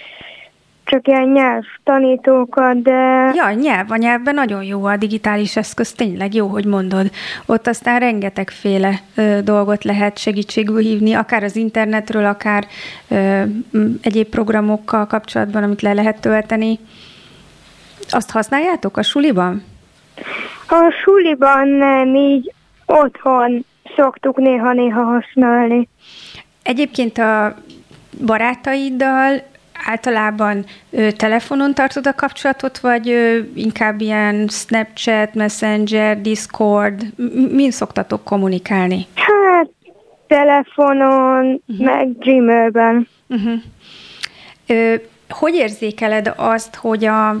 csak 0.84 1.08
ilyen 1.08 1.28
nyelvtanítókat, 1.28 2.82
de 2.82 3.30
Ja, 3.34 3.50
nyelv, 3.52 3.90
a 3.90 3.96
nyelvben 3.96 4.34
nagyon 4.34 4.62
jó 4.62 4.84
a 4.84 4.96
digitális 4.96 5.56
eszköz, 5.56 5.92
tényleg 5.92 6.34
jó, 6.34 6.46
hogy 6.46 6.64
mondod. 6.64 7.10
Ott 7.46 7.66
aztán 7.66 8.00
rengetegféle 8.00 9.00
ö, 9.14 9.38
dolgot 9.44 9.84
lehet 9.84 10.18
segítségül 10.18 10.78
hívni, 10.78 11.12
akár 11.12 11.42
az 11.42 11.56
internetről, 11.56 12.24
akár 12.24 12.66
ö, 13.08 13.42
egyéb 14.02 14.28
programokkal 14.28 15.06
kapcsolatban, 15.06 15.62
amit 15.62 15.82
le 15.82 15.92
lehet 15.92 16.20
tölteni. 16.20 16.78
Azt 18.08 18.30
használjátok 18.30 18.96
a 18.96 19.02
suliban? 19.02 19.62
a 20.68 20.94
suliban 21.02 21.68
nem 21.68 22.14
így 22.14 22.52
otthon 22.92 23.64
szoktuk 23.96 24.36
néha-néha 24.36 25.02
használni. 25.02 25.88
Egyébként 26.62 27.18
a 27.18 27.54
barátaiddal 28.26 29.42
általában 29.86 30.64
ö, 30.90 31.12
telefonon 31.12 31.74
tartod 31.74 32.06
a 32.06 32.14
kapcsolatot, 32.14 32.78
vagy 32.78 33.08
ö, 33.08 33.38
inkább 33.54 34.00
ilyen 34.00 34.48
Snapchat, 34.48 35.34
Messenger, 35.34 36.20
Discord? 36.20 37.02
Min 37.50 37.70
szoktatok 37.70 38.24
kommunikálni? 38.24 39.06
Hát 39.14 39.68
telefonon, 40.26 41.62
uh-huh. 41.66 41.86
meg 41.86 42.18
Gmailben. 42.18 43.08
Uh-huh. 43.28 43.60
Ö, 44.66 44.94
hogy 45.28 45.54
érzékeled 45.54 46.32
azt, 46.36 46.74
hogy 46.74 47.04
a 47.04 47.36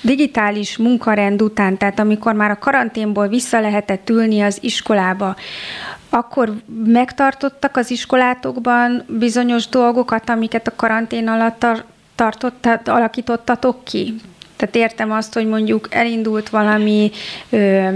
digitális 0.00 0.76
munkarend 0.76 1.42
után, 1.42 1.76
tehát 1.76 1.98
amikor 1.98 2.32
már 2.32 2.50
a 2.50 2.58
karanténból 2.58 3.28
vissza 3.28 3.60
lehetett 3.60 4.10
ülni 4.10 4.40
az 4.40 4.58
iskolába, 4.60 5.36
akkor 6.10 6.52
megtartottak 6.84 7.76
az 7.76 7.90
iskolátokban 7.90 9.04
bizonyos 9.08 9.68
dolgokat, 9.68 10.28
amiket 10.28 10.66
a 10.66 10.76
karantén 10.76 11.28
alatt 11.28 11.58
tar- 11.58 11.84
tartott, 12.14 12.88
alakítottatok 12.88 13.84
ki? 13.84 14.14
Tehát 14.56 14.76
értem 14.76 15.12
azt, 15.12 15.34
hogy 15.34 15.46
mondjuk 15.46 15.88
elindult 15.90 16.48
valami 16.48 17.10
ö, 17.50 17.88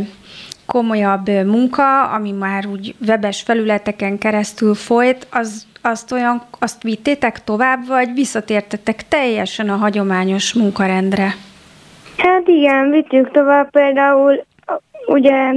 komolyabb 0.66 1.28
munka, 1.28 2.02
ami 2.10 2.32
már 2.32 2.66
úgy 2.66 2.94
webes 3.06 3.42
felületeken 3.42 4.18
keresztül 4.18 4.74
folyt, 4.74 5.26
az, 5.30 5.66
azt 5.80 6.12
olyan, 6.12 6.42
azt 6.58 6.82
vittétek 6.82 7.44
tovább, 7.44 7.86
vagy 7.86 8.14
visszatértetek 8.14 9.08
teljesen 9.08 9.68
a 9.68 9.76
hagyományos 9.76 10.52
munkarendre? 10.52 11.34
Hát 12.22 12.48
igen, 12.48 12.90
vittük 12.90 13.30
tovább 13.30 13.70
például, 13.70 14.44
ugye 15.06 15.52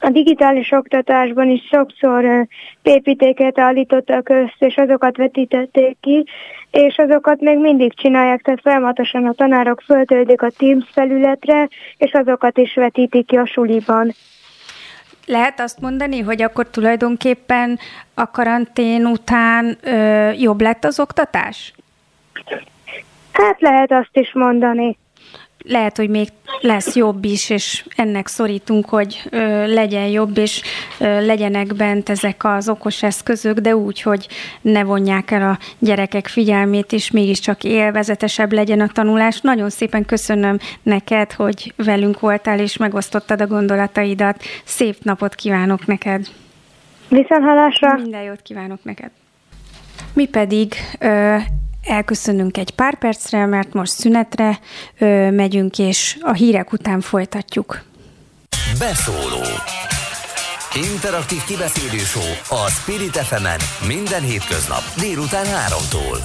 a 0.00 0.10
digitális 0.10 0.70
oktatásban 0.70 1.50
is 1.50 1.68
sokszor 1.70 2.24
ö, 2.24 2.42
PPT-ket 2.82 3.58
állítottak 3.58 4.28
össze, 4.28 4.66
és 4.66 4.76
azokat 4.76 5.16
vetítették 5.16 5.96
ki, 6.00 6.24
és 6.70 6.96
azokat 6.96 7.40
még 7.40 7.58
mindig 7.58 7.94
csinálják, 7.94 8.42
tehát 8.42 8.60
folyamatosan 8.60 9.26
a 9.26 9.32
tanárok 9.32 9.80
föltöltik 9.80 10.42
a 10.42 10.50
Teams 10.50 10.84
felületre, 10.92 11.68
és 11.96 12.12
azokat 12.12 12.58
is 12.58 12.74
vetítik 12.74 13.26
ki 13.26 13.36
a 13.36 13.46
suliban. 13.46 14.14
Lehet 15.26 15.60
azt 15.60 15.80
mondani, 15.80 16.20
hogy 16.20 16.42
akkor 16.42 16.70
tulajdonképpen 16.70 17.78
a 18.14 18.30
karantén 18.30 19.06
után 19.06 19.76
ö, 19.82 20.30
jobb 20.30 20.60
lett 20.60 20.84
az 20.84 21.00
oktatás? 21.00 21.72
Hát 23.32 23.60
lehet 23.60 23.92
azt 23.92 24.16
is 24.16 24.32
mondani. 24.32 24.98
Lehet, 25.68 25.96
hogy 25.96 26.08
még 26.08 26.28
lesz 26.60 26.94
jobb 26.94 27.24
is, 27.24 27.50
és 27.50 27.84
ennek 27.96 28.26
szorítunk, 28.26 28.88
hogy 28.88 29.22
ö, 29.30 29.66
legyen 29.66 30.06
jobb, 30.06 30.38
és 30.38 30.62
ö, 30.98 31.26
legyenek 31.26 31.74
bent 31.74 32.08
ezek 32.08 32.44
az 32.44 32.68
okos 32.68 33.02
eszközök, 33.02 33.58
de 33.58 33.76
úgy, 33.76 34.02
hogy 34.02 34.28
ne 34.60 34.84
vonják 34.84 35.30
el 35.30 35.50
a 35.50 35.58
gyerekek 35.78 36.26
figyelmét, 36.26 36.92
és 36.92 37.10
mégiscsak 37.10 37.64
élvezetesebb 37.64 38.52
legyen 38.52 38.80
a 38.80 38.88
tanulás. 38.88 39.40
Nagyon 39.40 39.70
szépen 39.70 40.04
köszönöm 40.04 40.58
neked, 40.82 41.32
hogy 41.32 41.72
velünk 41.76 42.20
voltál, 42.20 42.58
és 42.60 42.76
megosztottad 42.76 43.40
a 43.40 43.46
gondolataidat. 43.46 44.42
Szép 44.64 44.96
napot 45.02 45.34
kívánok 45.34 45.86
neked! 45.86 46.26
Viszonhalásra! 47.08 47.94
Minden 47.96 48.22
jót 48.22 48.42
kívánok 48.42 48.84
neked! 48.84 49.10
Mi 50.12 50.26
pedig 50.26 50.74
ö, 50.98 51.36
elköszönünk 51.82 52.56
egy 52.56 52.70
pár 52.70 52.98
percre, 52.98 53.46
mert 53.46 53.72
most 53.72 53.92
szünetre 53.92 54.58
ö, 54.98 55.30
megyünk, 55.30 55.78
és 55.78 56.16
a 56.20 56.32
hírek 56.32 56.72
után 56.72 57.00
folytatjuk. 57.00 57.82
Beszóló 58.78 59.42
Interaktív 60.74 61.44
kibeszélő 61.44 61.98
a 62.48 62.70
Spirit 62.70 63.16
fm 63.16 63.46
minden 63.86 64.22
hétköznap 64.22 64.82
délután 64.96 65.46
3-tól. 65.46 66.18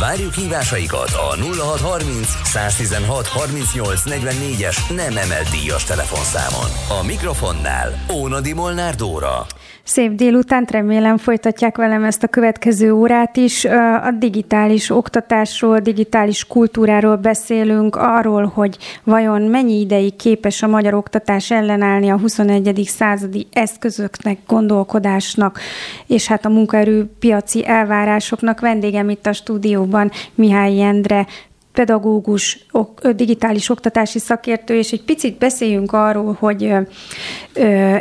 Várjuk 0.00 0.34
hívásaikat 0.34 1.10
a 1.10 1.36
0630 1.36 2.28
116 2.44 3.26
38 3.26 4.02
44-es 4.04 4.96
nem 4.96 5.16
emelt 5.16 5.50
díjas 5.50 5.84
telefonszámon. 5.84 7.00
A 7.00 7.04
mikrofonnál 7.04 8.04
Ónadi 8.12 8.52
Molnár 8.52 8.94
Dóra. 8.94 9.46
Szép 9.84 10.12
délután, 10.12 10.66
remélem 10.70 11.16
folytatják 11.16 11.76
velem 11.76 12.04
ezt 12.04 12.22
a 12.22 12.28
következő 12.28 12.92
órát 12.92 13.36
is. 13.36 13.64
A 14.04 14.10
digitális 14.18 14.90
oktatásról, 14.90 15.78
digitális 15.78 16.46
kultúráról 16.46 17.16
beszélünk, 17.16 17.96
arról, 17.96 18.44
hogy 18.54 18.76
vajon 19.04 19.42
mennyi 19.42 19.80
ideig 19.80 20.16
képes 20.16 20.62
a 20.62 20.66
magyar 20.66 20.94
oktatás 20.94 21.50
ellenállni 21.50 22.10
a 22.10 22.18
21. 22.18 22.82
századi 22.86 23.46
eszközöknek, 23.52 24.38
gondolkodásnak, 24.46 25.58
és 26.06 26.26
hát 26.26 26.44
a 26.44 26.48
munkaerőpiaci 26.48 27.66
elvárásoknak. 27.66 28.60
Vendégem 28.60 29.10
itt 29.10 29.26
a 29.26 29.32
stúdióban 29.32 30.10
Mihály 30.34 30.82
Endre, 30.82 31.26
pedagógus, 31.72 32.66
digitális 33.14 33.68
oktatási 33.68 34.18
szakértő, 34.18 34.74
és 34.74 34.92
egy 34.92 35.02
picit 35.02 35.38
beszéljünk 35.38 35.92
arról, 35.92 36.36
hogy 36.38 36.72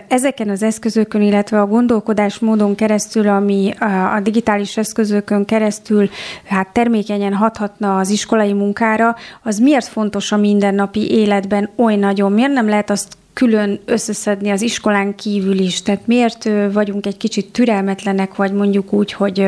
ezeken 0.07 0.49
az 0.49 0.63
eszközökön, 0.63 1.21
illetve 1.21 1.61
a 1.61 1.67
gondolkodásmódon 1.67 2.75
keresztül, 2.75 3.27
ami 3.27 3.73
a 4.15 4.19
digitális 4.23 4.77
eszközökön 4.77 5.45
keresztül 5.45 6.09
hát 6.45 6.67
termékenyen 6.67 7.33
hathatna 7.33 7.97
az 7.97 8.09
iskolai 8.09 8.53
munkára, 8.53 9.15
az 9.43 9.57
miért 9.59 9.87
fontos 9.87 10.31
a 10.31 10.37
mindennapi 10.37 11.11
életben 11.11 11.69
oly 11.75 11.95
nagyon? 11.95 12.31
Miért 12.31 12.53
nem 12.53 12.69
lehet 12.69 12.89
azt 12.89 13.17
külön 13.39 13.79
összeszedni 13.85 14.49
az 14.49 14.61
iskolán 14.61 15.15
kívül 15.15 15.57
is. 15.59 15.81
Tehát 15.81 16.07
miért 16.07 16.49
vagyunk 16.71 17.05
egy 17.05 17.17
kicsit 17.17 17.51
türelmetlenek, 17.51 18.35
vagy 18.35 18.53
mondjuk 18.53 18.93
úgy, 18.93 19.11
hogy 19.11 19.47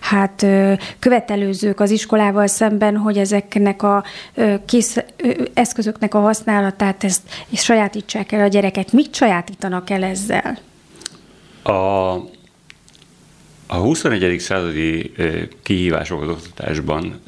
hát 0.00 0.46
követelőzők 0.98 1.80
az 1.80 1.90
iskolával 1.90 2.46
szemben, 2.46 2.96
hogy 2.96 3.18
ezeknek 3.18 3.82
a 3.82 4.04
kész 4.66 4.96
eszközöknek 5.54 6.14
a 6.14 6.20
használatát 6.20 7.04
ezt 7.04 7.22
sajátítsák 7.52 8.32
el 8.32 8.40
a 8.40 8.48
gyereket. 8.48 8.92
Mit 8.92 9.14
sajátítanak 9.14 9.90
el 9.90 10.02
ezzel? 10.02 10.58
A, 11.62 11.70
a 13.66 13.76
21. 13.76 14.38
századi 14.38 15.12
kihívások 15.62 16.22
az 16.22 16.28
oktatásban 16.28 17.20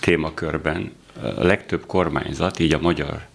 témakörben 0.00 0.92
a 1.22 1.44
legtöbb 1.44 1.86
kormányzat, 1.86 2.58
így 2.58 2.74
a 2.74 2.78
magyar 2.80 3.26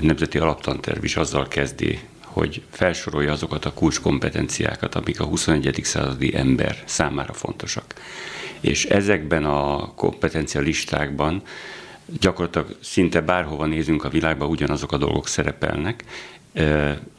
nemzeti 0.00 0.38
alaptanterv 0.38 1.04
is 1.04 1.16
azzal 1.16 1.48
kezdi, 1.48 1.98
hogy 2.20 2.62
felsorolja 2.70 3.32
azokat 3.32 3.64
a 3.64 3.72
kulcskompetenciákat, 3.72 4.94
amik 4.94 5.20
a 5.20 5.24
21. 5.24 5.80
századi 5.82 6.36
ember 6.36 6.82
számára 6.84 7.32
fontosak. 7.32 7.94
És 8.60 8.84
ezekben 8.84 9.44
a 9.44 9.92
kompetencia 9.94 10.60
listákban 10.60 11.42
gyakorlatilag 12.20 12.76
szinte 12.80 13.20
bárhova 13.20 13.66
nézünk 13.66 14.04
a 14.04 14.08
világban, 14.08 14.48
ugyanazok 14.48 14.92
a 14.92 14.96
dolgok 14.96 15.28
szerepelnek, 15.28 16.04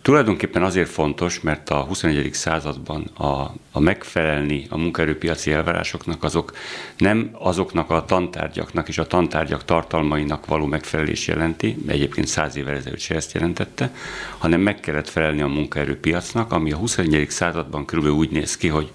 Tulajdonképpen 0.01 0.63
azért 0.63 0.89
fontos, 0.89 1.41
mert 1.41 1.69
a 1.69 1.75
21. 1.81 2.33
században 2.33 3.03
a, 3.17 3.53
a 3.71 3.79
megfelelni 3.79 4.65
a 4.69 4.77
munkaerőpiaci 4.77 5.51
elvárásoknak 5.51 6.23
azok 6.23 6.53
nem 6.97 7.29
azoknak 7.33 7.89
a 7.89 8.05
tantárgyaknak 8.05 8.87
és 8.87 8.97
a 8.97 9.07
tantárgyak 9.07 9.65
tartalmainak 9.65 10.45
való 10.45 10.65
megfelelés 10.65 11.27
jelenti, 11.27 11.77
egyébként 11.87 12.27
száz 12.27 12.55
évvel 12.55 12.75
ezelőtt 12.75 12.99
se 12.99 13.15
ezt 13.15 13.33
jelentette, 13.33 13.95
hanem 14.37 14.61
meg 14.61 14.79
kellett 14.79 15.09
felelni 15.09 15.41
a 15.41 15.47
munkaerőpiacnak, 15.47 16.51
ami 16.51 16.71
a 16.71 16.77
21. 16.77 17.29
században 17.29 17.85
körülbelül 17.85 18.17
úgy 18.17 18.31
néz 18.31 18.57
ki, 18.57 18.67
hogy 18.67 18.91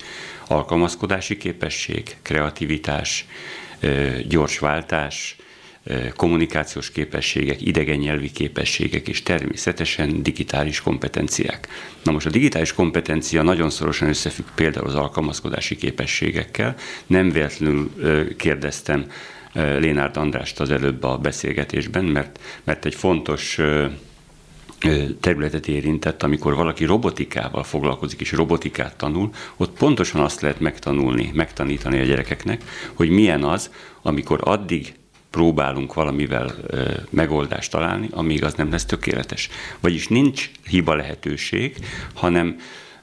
alkalmazkodási 0.46 1.36
képesség, 1.36 2.16
kreativitás, 2.22 3.26
gyors 4.28 4.58
váltás, 4.58 5.36
kommunikációs 6.16 6.90
képességek, 6.90 7.62
idegen 7.62 7.98
nyelvi 7.98 8.30
képességek 8.30 9.08
és 9.08 9.22
természetesen 9.22 10.22
digitális 10.22 10.80
kompetenciák. 10.80 11.68
Na 12.02 12.12
most 12.12 12.26
a 12.26 12.30
digitális 12.30 12.72
kompetencia 12.72 13.42
nagyon 13.42 13.70
szorosan 13.70 14.08
összefügg 14.08 14.46
például 14.54 14.86
az 14.86 14.94
alkalmazkodási 14.94 15.76
képességekkel. 15.76 16.74
Nem 17.06 17.30
véletlenül 17.30 17.90
kérdeztem 18.36 19.06
Lénárd 19.52 20.16
Andrást 20.16 20.60
az 20.60 20.70
előbb 20.70 21.02
a 21.02 21.18
beszélgetésben, 21.18 22.04
mert, 22.04 22.40
mert 22.64 22.84
egy 22.84 22.94
fontos 22.94 23.58
területet 25.20 25.68
érintett, 25.68 26.22
amikor 26.22 26.54
valaki 26.54 26.84
robotikával 26.84 27.62
foglalkozik 27.62 28.20
és 28.20 28.32
robotikát 28.32 28.96
tanul, 28.96 29.30
ott 29.56 29.78
pontosan 29.78 30.20
azt 30.20 30.40
lehet 30.40 30.60
megtanulni, 30.60 31.30
megtanítani 31.34 32.00
a 32.00 32.04
gyerekeknek, 32.04 32.64
hogy 32.94 33.08
milyen 33.08 33.42
az, 33.42 33.70
amikor 34.02 34.40
addig 34.42 34.94
próbálunk 35.30 35.94
valamivel 35.94 36.54
ö, 36.66 36.90
megoldást 37.10 37.70
találni, 37.70 38.08
amíg 38.10 38.44
az 38.44 38.54
nem 38.54 38.70
lesz 38.70 38.84
tökéletes. 38.84 39.48
Vagyis 39.80 40.08
nincs 40.08 40.50
hiba 40.68 40.94
lehetőség, 40.94 41.76
hanem 42.14 42.56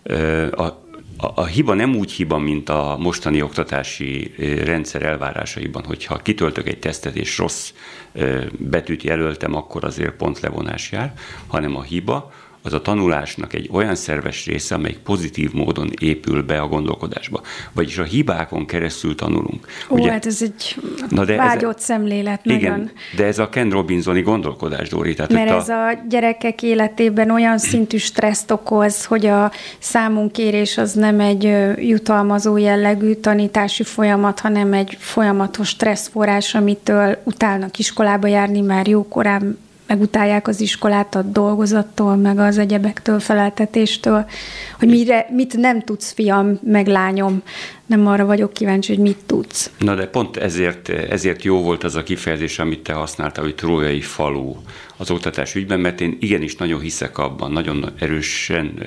ö, 0.04 0.48
a, 0.52 0.86
a, 1.18 1.32
a 1.36 1.46
hiba 1.46 1.74
nem 1.74 1.96
úgy 1.96 2.12
hiba, 2.12 2.38
mint 2.38 2.70
a 2.70 2.98
mostani 3.00 3.42
oktatási 3.42 4.34
rendszer 4.64 5.04
elvárásaiban, 5.04 5.84
hogyha 5.84 6.18
kitöltök 6.18 6.68
egy 6.68 6.80
tesztet 6.80 7.16
és 7.16 7.38
rossz 7.38 7.72
betűt 8.58 9.04
jelöltem, 9.04 9.56
akkor 9.56 9.84
azért 9.84 10.14
pont 10.14 10.40
levonás 10.40 10.92
jár, 10.92 11.14
hanem 11.48 11.76
a 11.76 11.82
hiba 11.82 12.32
az 12.68 12.74
a 12.74 12.82
tanulásnak 12.82 13.54
egy 13.54 13.70
olyan 13.72 13.96
szerves 13.96 14.46
része, 14.46 14.76
amelyik 14.76 14.98
pozitív 14.98 15.54
módon 15.54 15.90
épül 16.00 16.44
be 16.44 16.60
a 16.60 16.68
gondolkodásba. 16.68 17.42
Vagyis 17.74 17.98
a 17.98 18.04
hibákon 18.04 18.66
keresztül 18.66 19.16
tanulunk. 19.16 19.68
Ó, 19.90 19.96
Ugye, 19.96 20.12
hát 20.12 20.26
ez 20.26 20.42
egy 20.42 20.76
na 21.10 21.26
de 21.26 21.36
vágyott 21.36 21.78
ez, 21.78 21.84
szemlélet. 21.84 22.40
Igen, 22.44 22.72
nagyon. 22.72 22.92
de 23.16 23.26
ez 23.26 23.40
a 23.40 23.50
Ken 23.50 23.70
Robinsoni 23.70 24.22
gondolkodás, 24.22 24.90
Dóri. 24.90 25.14
Tehát 25.14 25.32
Mert 25.34 25.50
ez 25.50 25.70
a... 25.70 25.88
a 25.88 25.94
gyerekek 26.10 26.64
életében 26.64 27.32
olyan 27.32 27.58
szintű 27.58 27.98
stresszt 27.98 28.52
okoz, 28.52 29.06
hogy 29.06 29.26
a 29.26 29.52
számunkérés 29.80 30.78
az 30.78 30.94
nem 30.94 31.20
egy 31.20 31.56
jutalmazó 31.78 32.58
jellegű 32.58 33.14
tanítási 33.14 33.84
folyamat, 33.84 34.40
hanem 34.40 34.74
egy 34.74 34.98
folyamatos 35.00 35.68
stresszforrás, 35.68 36.56
amitől 36.56 37.18
utálnak 37.24 37.80
iskolába 37.80 38.28
járni 38.28 38.62
már 38.62 38.88
jókorán 38.88 39.58
megutálják 39.88 40.48
az 40.48 40.62
iskolát 40.62 41.16
a 41.16 41.22
dolgozattól, 41.22 42.16
meg 42.16 42.40
az 42.40 42.58
egyebektől, 42.58 43.20
feleltetéstől, 43.20 44.26
hogy 44.80 44.88
mire, 44.88 45.28
mit 45.30 45.58
nem 45.58 45.82
tudsz, 45.82 46.12
fiam, 46.12 46.60
meg 46.64 46.88
lányom, 46.88 47.42
nem 47.88 48.08
arra 48.08 48.26
vagyok 48.26 48.54
kíváncsi, 48.54 48.94
hogy 48.94 49.04
mit 49.04 49.18
tudsz. 49.26 49.72
Na 49.78 49.96
de 49.96 50.08
pont 50.08 50.38
ezért, 50.38 50.90
ezért 50.90 51.44
jó 51.44 51.62
volt 51.62 51.84
az 51.84 51.96
a 51.96 52.04
kifejezés, 52.04 52.60
amit 52.60 52.80
te 52.80 52.94
használtál, 52.94 53.44
hogy 53.44 53.56
trójai 53.56 54.02
falu 54.02 54.56
az 54.98 55.12
oktatás 55.12 55.56
ügyben, 55.56 55.80
mert 55.80 56.02
én 56.02 56.18
igenis 56.20 56.56
nagyon 56.56 56.80
hiszek 56.80 57.18
abban, 57.18 57.52
nagyon 57.52 57.92
erősen 58.00 58.86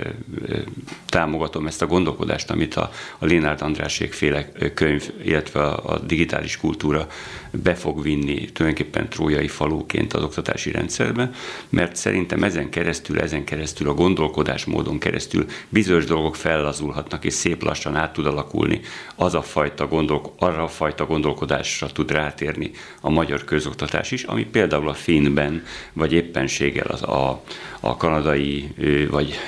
támogatom 1.06 1.66
ezt 1.66 1.82
a 1.82 1.86
gondolkodást, 1.86 2.50
amit 2.50 2.74
a, 2.74 2.90
a 3.18 3.24
Lénárd 3.24 3.62
Andrásék 3.62 4.12
féle 4.12 4.52
könyv, 4.74 5.10
illetve 5.24 5.62
a, 5.62 5.92
a 5.92 5.98
digitális 5.98 6.56
kultúra 6.56 7.06
be 7.50 7.74
fog 7.74 8.02
vinni 8.02 8.44
tulajdonképpen 8.52 9.08
trójai 9.08 9.48
faluként 9.48 10.12
az 10.12 10.22
oktatási 10.22 10.70
rendszerbe, 10.70 11.30
mert 11.68 11.96
szerintem 11.96 12.42
ezen 12.42 12.70
keresztül, 12.70 13.20
ezen 13.20 13.44
keresztül 13.44 13.88
a 13.88 13.94
gondolkodásmódon 13.94 14.98
keresztül 14.98 15.46
bizonyos 15.68 16.04
dolgok 16.04 16.36
fellazulhatnak, 16.36 17.24
és 17.24 17.32
szép 17.32 17.62
lassan 17.62 17.96
át 17.96 18.12
tud 18.12 18.26
alakulni 18.26 18.80
az 19.16 19.34
a 19.34 19.42
fajta 19.42 19.86
gondol, 19.86 20.34
arra 20.38 20.62
a 20.62 20.68
fajta 20.68 21.06
gondolkodásra 21.06 21.86
tud 21.86 22.10
rátérni 22.10 22.70
a 23.00 23.10
magyar 23.10 23.44
közoktatás 23.44 24.10
is, 24.10 24.22
ami 24.22 24.44
például 24.44 24.88
a 24.88 24.94
Finnben, 24.94 25.64
vagy 25.92 26.12
éppenséggel 26.12 26.86
az 26.86 27.02
a, 27.02 27.42
a 27.80 27.96
kanadai, 27.96 28.68
vagy 29.10 29.38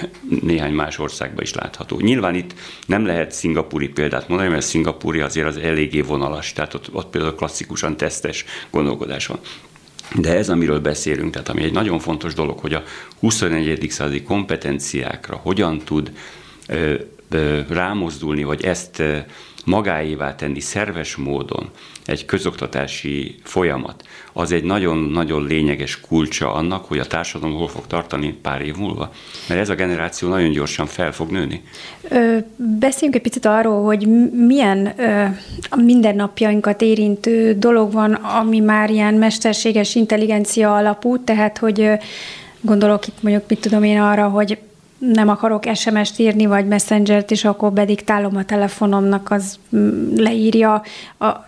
néhány 0.43 0.73
más 0.73 0.99
országban 0.99 1.43
is 1.43 1.55
látható. 1.55 2.01
Nyilván 2.01 2.35
itt 2.35 2.55
nem 2.87 3.07
lehet 3.07 3.33
szingapúri 3.33 3.89
példát 3.89 4.29
mondani, 4.29 4.51
mert 4.51 4.67
szingapúri 4.67 5.21
azért 5.21 5.47
az 5.47 5.57
eléggé 5.57 6.01
vonalas, 6.01 6.53
tehát 6.53 6.75
ott, 6.75 6.89
ott 6.93 7.11
például 7.11 7.35
klasszikusan 7.35 7.97
tesztes 7.97 8.45
gondolkodás 8.71 9.27
van. 9.27 9.39
De 10.15 10.37
ez, 10.37 10.49
amiről 10.49 10.81
beszélünk, 10.81 11.33
tehát 11.33 11.49
ami 11.49 11.63
egy 11.63 11.73
nagyon 11.73 11.99
fontos 11.99 12.35
dolog, 12.35 12.59
hogy 12.59 12.75
a 12.75 12.83
21. 13.19 13.87
századi 13.91 14.23
kompetenciákra 14.23 15.37
hogyan 15.37 15.79
tud 15.79 16.13
rámozdulni, 17.69 18.45
vagy 18.45 18.65
ezt 18.65 19.03
magáévá 19.65 20.35
tenni 20.35 20.61
szerves 20.61 21.17
módon 21.17 21.71
egy 22.05 22.25
közoktatási 22.25 23.35
folyamat, 23.43 24.05
az 24.33 24.53
egy 24.53 24.65
nagyon-nagyon 24.65 25.47
lényeges 25.47 26.01
kulcsa 26.01 26.55
annak, 26.55 26.85
hogy 26.85 26.99
a 26.99 27.07
társadalom 27.07 27.57
hol 27.57 27.69
fog 27.69 27.87
tartani 27.87 28.33
pár 28.43 28.61
év 28.63 28.77
múlva. 28.77 29.13
Mert 29.49 29.61
ez 29.61 29.69
a 29.69 29.75
generáció 29.75 30.29
nagyon 30.29 30.51
gyorsan 30.51 30.87
fel 30.87 31.13
fog 31.13 31.31
nőni. 31.31 31.63
Ö, 32.09 32.37
beszéljünk 32.57 33.17
egy 33.17 33.23
picit 33.23 33.47
arról, 33.47 33.85
hogy 33.85 34.07
milyen 34.33 34.93
ö, 34.97 35.25
a 35.71 35.77
mindennapjainkat 35.77 36.83
érintő 36.83 37.55
dolog 37.59 37.93
van, 37.93 38.13
ami 38.13 38.61
már 38.61 38.91
ilyen 38.91 39.15
mesterséges 39.15 39.95
intelligencia 39.95 40.77
alapú, 40.77 41.25
tehát 41.25 41.59
hogy 41.59 41.81
ö, 41.81 41.95
Gondolok 42.65 43.07
itt 43.07 43.23
mondjuk, 43.23 43.45
mit 43.49 43.61
tudom 43.61 43.83
én 43.83 44.01
arra, 44.01 44.29
hogy 44.29 44.59
nem 45.11 45.29
akarok 45.29 45.65
SMS-t 45.75 46.19
írni, 46.19 46.47
vagy 46.47 46.67
Messenger-t, 46.67 47.31
és 47.31 47.45
akkor 47.45 47.73
bediktálom 47.73 48.37
a 48.37 48.45
telefonomnak, 48.45 49.31
az 49.31 49.59
mm, 49.77 50.15
leírja 50.17 50.83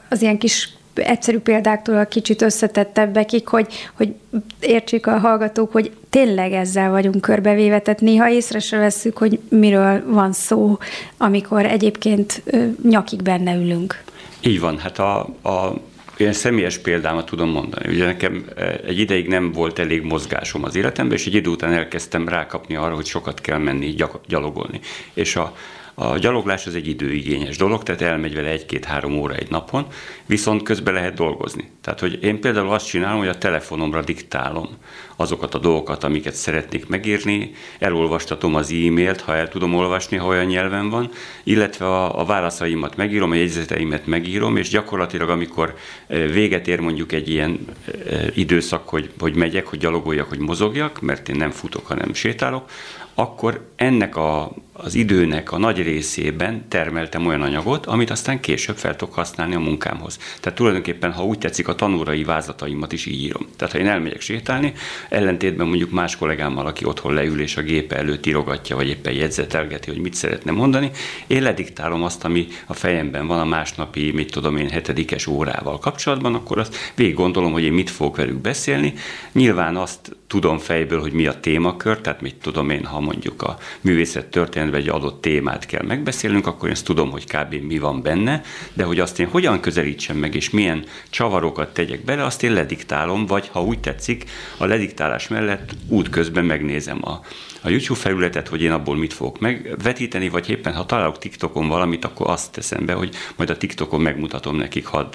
az 0.09 0.23
ilyen 0.23 0.39
kis 0.39 0.73
egyszerű 0.95 1.39
példáktól 1.39 1.99
a 1.99 2.05
kicsit 2.05 2.43
összetettebbekig, 2.43 3.49
hogy, 3.49 3.67
hogy 3.95 4.15
értsék 4.61 5.07
a 5.07 5.19
hallgatók, 5.19 5.73
hogy 5.73 5.93
tényleg 6.11 6.53
ezzel 6.53 6.91
vagyunk 6.91 7.21
körbevéve, 7.21 7.79
tehát 7.79 8.01
néha 8.01 8.31
észre 8.31 8.59
se 8.59 8.79
veszük, 8.79 9.19
hogy 9.19 9.41
miről 9.49 10.13
van 10.13 10.33
szó, 10.33 10.79
amikor 11.17 11.67
egyébként 11.67 12.43
nyakig 12.83 13.23
benne 13.23 13.55
ülünk. 13.55 14.05
Így 14.41 14.61
van, 14.61 14.79
hát 14.79 14.99
a, 14.99 15.19
a 15.43 15.75
ilyen 16.17 16.33
személyes 16.33 16.79
példámat 16.79 17.27
tudom 17.27 17.49
mondani. 17.49 17.95
Ugye 17.95 18.05
nekem 18.05 18.45
egy 18.87 18.99
ideig 18.99 19.29
nem 19.29 19.53
volt 19.53 19.79
elég 19.79 20.03
mozgásom 20.03 20.65
az 20.65 20.75
életemben, 20.77 21.17
és 21.17 21.27
egy 21.27 21.35
idő 21.35 21.51
után 21.51 21.73
elkezdtem 21.73 22.29
rákapni 22.29 22.77
arra, 22.77 22.95
hogy 22.95 23.07
sokat 23.07 23.41
kell 23.41 23.59
menni 23.59 23.95
gyalogolni. 24.27 24.81
És 25.15 25.37
a, 25.37 25.57
a 25.95 26.19
gyaloglás 26.19 26.67
az 26.67 26.75
egy 26.75 26.89
időigényes 26.89 27.57
dolog, 27.57 27.83
tehát 27.83 28.03
elmegy 28.03 28.35
vele 28.35 28.49
egy-két-három 28.49 29.19
óra 29.19 29.35
egy 29.35 29.51
napon, 29.51 29.87
viszont 30.27 30.63
közben 30.63 30.95
lehet 30.95 31.15
dolgozni. 31.15 31.71
Tehát, 31.81 32.01
hogy 32.01 32.23
én 32.23 32.41
például 32.41 32.71
azt 32.71 32.87
csinálom, 32.87 33.19
hogy 33.19 33.29
a 33.29 33.39
telefonomra 33.39 34.03
diktálom 34.03 34.69
azokat 35.17 35.55
a 35.55 35.59
dolgokat, 35.59 36.05
amiket 36.05 36.35
szeretnék 36.35 36.87
megírni, 36.87 37.55
elolvastatom 37.79 38.55
az 38.55 38.71
e-mailt, 38.71 39.21
ha 39.21 39.37
el 39.37 39.49
tudom 39.49 39.75
olvasni, 39.75 40.17
ha 40.17 40.27
olyan 40.27 40.47
nyelven 40.47 40.91
van, 40.91 41.11
illetve 41.43 41.87
a, 41.87 42.21
a 42.21 42.25
válaszaimat 42.25 42.97
megírom, 42.97 43.31
a 43.31 43.35
jegyzeteimet 43.35 44.07
megírom, 44.07 44.57
és 44.57 44.69
gyakorlatilag 44.69 45.29
amikor 45.29 45.75
eh, 46.07 46.29
véget 46.29 46.69
ér 46.69 46.81
mondjuk 46.81 47.13
egy 47.13 47.29
ilyen 47.29 47.59
eh, 48.07 48.27
időszak, 48.37 48.89
hogy, 48.89 49.11
hogy 49.19 49.35
megyek, 49.35 49.67
hogy 49.67 49.79
gyalogoljak, 49.79 50.29
hogy 50.29 50.39
mozogjak, 50.39 51.01
mert 51.01 51.29
én 51.29 51.37
nem 51.37 51.51
futok, 51.51 51.87
hanem 51.87 52.15
sétálok, 52.15 52.69
akkor 53.15 53.69
ennek 53.77 54.17
a, 54.17 54.53
az 54.77 54.95
időnek 54.95 55.53
a 55.53 55.59
nagy 55.59 55.83
részében 55.83 56.69
termeltem 56.69 57.27
olyan 57.27 57.43
anyagot, 57.43 57.87
amit 57.87 58.11
aztán 58.11 58.41
később 58.41 58.77
fel 58.77 58.97
tudok 58.97 59.15
használni 59.15 59.55
a 59.55 59.59
munkámhoz. 59.59 60.19
Tehát 60.41 60.59
tulajdonképpen, 60.59 61.13
ha 61.13 61.25
úgy 61.25 61.39
tetszik, 61.39 61.69
a 61.69 61.75
tanúrai 61.75 62.25
vázlataimat 62.25 62.93
is 62.93 63.07
így 63.07 63.23
írom. 63.23 63.47
Tehát 63.57 63.73
ha 63.73 63.81
én 63.81 63.89
elmegyek 63.89 64.21
sétálni, 64.21 64.73
ellentétben 65.09 65.67
mondjuk 65.67 65.91
más 65.91 66.17
kollégámmal, 66.17 66.67
aki 66.67 66.85
otthon 66.85 67.15
leül 67.15 67.41
és 67.41 67.57
a 67.57 67.63
gépe 67.63 67.97
előtt 67.97 68.27
írogatja, 68.27 68.77
vagy 68.77 68.89
éppen 68.89 69.13
jegyzetelgeti, 69.13 69.91
hogy 69.91 70.01
mit 70.01 70.15
szeretne 70.15 70.53
mondani, 70.53 70.91
én 71.27 71.43
lediktálom 71.43 72.03
azt, 72.03 72.25
ami 72.25 72.47
a 72.67 72.75
fejemben 72.75 73.27
van 73.27 73.39
a 73.39 73.45
másnapi, 73.45 74.13
mit 74.13 74.31
tudom 74.31 74.57
én, 74.57 74.71
hetedikes 74.71 75.27
órával 75.27 75.79
kapcsolatban, 75.79 76.35
akkor 76.35 76.59
azt 76.59 76.77
végig 76.95 77.15
gondolom, 77.15 77.53
hogy 77.53 77.63
én 77.63 77.73
mit 77.73 77.91
fogok 77.91 78.17
velük 78.17 78.41
beszélni. 78.41 78.95
Nyilván 79.33 79.77
azt 79.77 80.17
tudom 80.27 80.59
fejből, 80.59 81.01
hogy 81.01 81.13
mi 81.13 81.27
a 81.27 81.41
témakör, 81.41 82.01
tehát 82.01 82.21
mit 82.21 82.35
tudom 82.35 82.71
én, 82.71 82.85
ha 82.85 83.01
mondjuk 83.01 83.43
a 83.43 83.59
művészet 83.81 84.27
történetben 84.71 84.95
egy 84.95 85.03
adott 85.03 85.21
témát 85.21 85.67
kell 85.67 85.83
megbeszélnünk, 85.83 86.47
akkor 86.47 86.69
én 86.69 86.75
ezt 86.75 86.85
tudom, 86.85 87.11
hogy 87.11 87.25
kb. 87.25 87.55
mi 87.55 87.79
van 87.79 88.03
benne, 88.03 88.43
de 88.75 88.85
hogy 88.85 89.01
azt 89.01 89.21
én 89.21 89.29
hogyan 89.29 89.61
közelítsem 89.61 90.17
meg, 90.17 90.35
és 90.35 90.51
milyen 90.51 90.85
csavarokat 91.11 91.75
tegyek 91.75 92.05
bele, 92.05 92.25
azt 92.25 92.43
én 92.43 92.53
lediktálom, 92.53 93.27
vagy 93.27 93.49
ha 93.53 93.63
úgy 93.63 93.81
tetszik, 93.81 94.25
a 94.59 94.65
lediktálás 94.65 95.29
mellett 95.29 95.75
útközben 95.89 96.45
megnézem 96.45 96.99
a, 97.03 97.21
a 97.63 97.69
YouTube 97.69 98.01
felületet, 98.01 98.49
hogy 98.49 98.63
én 98.63 98.73
abból 98.73 98.97
mit 98.97 99.13
fogok 99.13 99.39
megvetíteni, 99.39 100.29
vagy 100.29 100.51
éppen 100.51 100.75
ha 100.75 100.87
találok 100.87 101.19
TikTokon 101.19 101.69
valamit, 101.69 102.05
akkor 102.05 102.31
azt 102.31 102.53
teszem 102.53 102.87
be, 102.87 102.93
hogy 102.93 103.15
majd 103.37 103.51
a 103.51 103.57
TikTokon 103.57 104.01
megmutatom 104.01 104.57
nekik, 104.57 104.87
hadd 104.87 105.15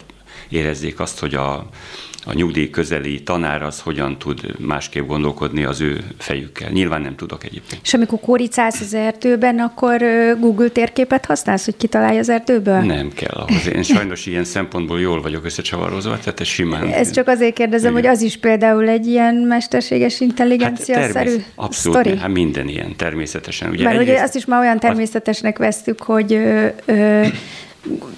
érezzék 0.49 0.99
azt, 0.99 1.19
hogy 1.19 1.35
a, 1.35 1.69
a 2.25 2.33
nyugdíj 2.33 2.69
közeli 2.69 3.23
tanár 3.23 3.61
az 3.61 3.79
hogyan 3.79 4.17
tud 4.17 4.59
másképp 4.59 5.07
gondolkodni 5.07 5.63
az 5.63 5.81
ő 5.81 6.03
fejükkel. 6.17 6.69
Nyilván 6.69 7.01
nem 7.01 7.15
tudok 7.15 7.43
egyébként. 7.43 7.81
És 7.83 7.93
amikor 7.93 8.19
kóricálsz 8.19 8.81
az 8.81 8.93
erdőben, 8.93 9.59
akkor 9.59 10.01
Google 10.39 10.69
térképet 10.69 11.25
használsz, 11.25 11.65
hogy 11.65 11.77
kitalálj 11.77 12.17
az 12.17 12.29
erdőből? 12.29 12.79
Nem 12.79 13.09
kell 13.13 13.33
ahhoz. 13.33 13.67
Én 13.67 13.83
sajnos 13.83 14.25
ilyen 14.25 14.43
szempontból 14.43 14.99
jól 14.99 15.21
vagyok 15.21 15.45
összecsavarozva, 15.45 16.19
tehát 16.19 16.39
ez 16.39 16.47
simán. 16.47 16.87
Ezt 16.87 17.13
csak 17.13 17.27
azért 17.27 17.53
kérdezem, 17.53 17.91
igen. 17.91 18.03
hogy 18.03 18.11
az 18.11 18.21
is 18.21 18.37
például 18.37 18.87
egy 18.87 19.07
ilyen 19.07 19.35
mesterséges 19.35 20.19
intelligencia-szerű 20.19 21.31
hát 21.31 21.51
Abszolút, 21.55 21.99
sztori? 21.99 22.17
hát 22.17 22.29
minden 22.29 22.67
ilyen, 22.67 22.95
természetesen. 22.95 23.69
Ugye 23.69 23.83
Mert 23.83 24.01
ugye 24.01 24.21
azt 24.21 24.35
is 24.35 24.45
már 24.45 24.59
olyan 24.59 24.79
természetesnek 24.79 25.57
vesztük, 25.57 26.01
hogy 26.01 26.33
ö, 26.33 26.67
ö, 26.85 27.25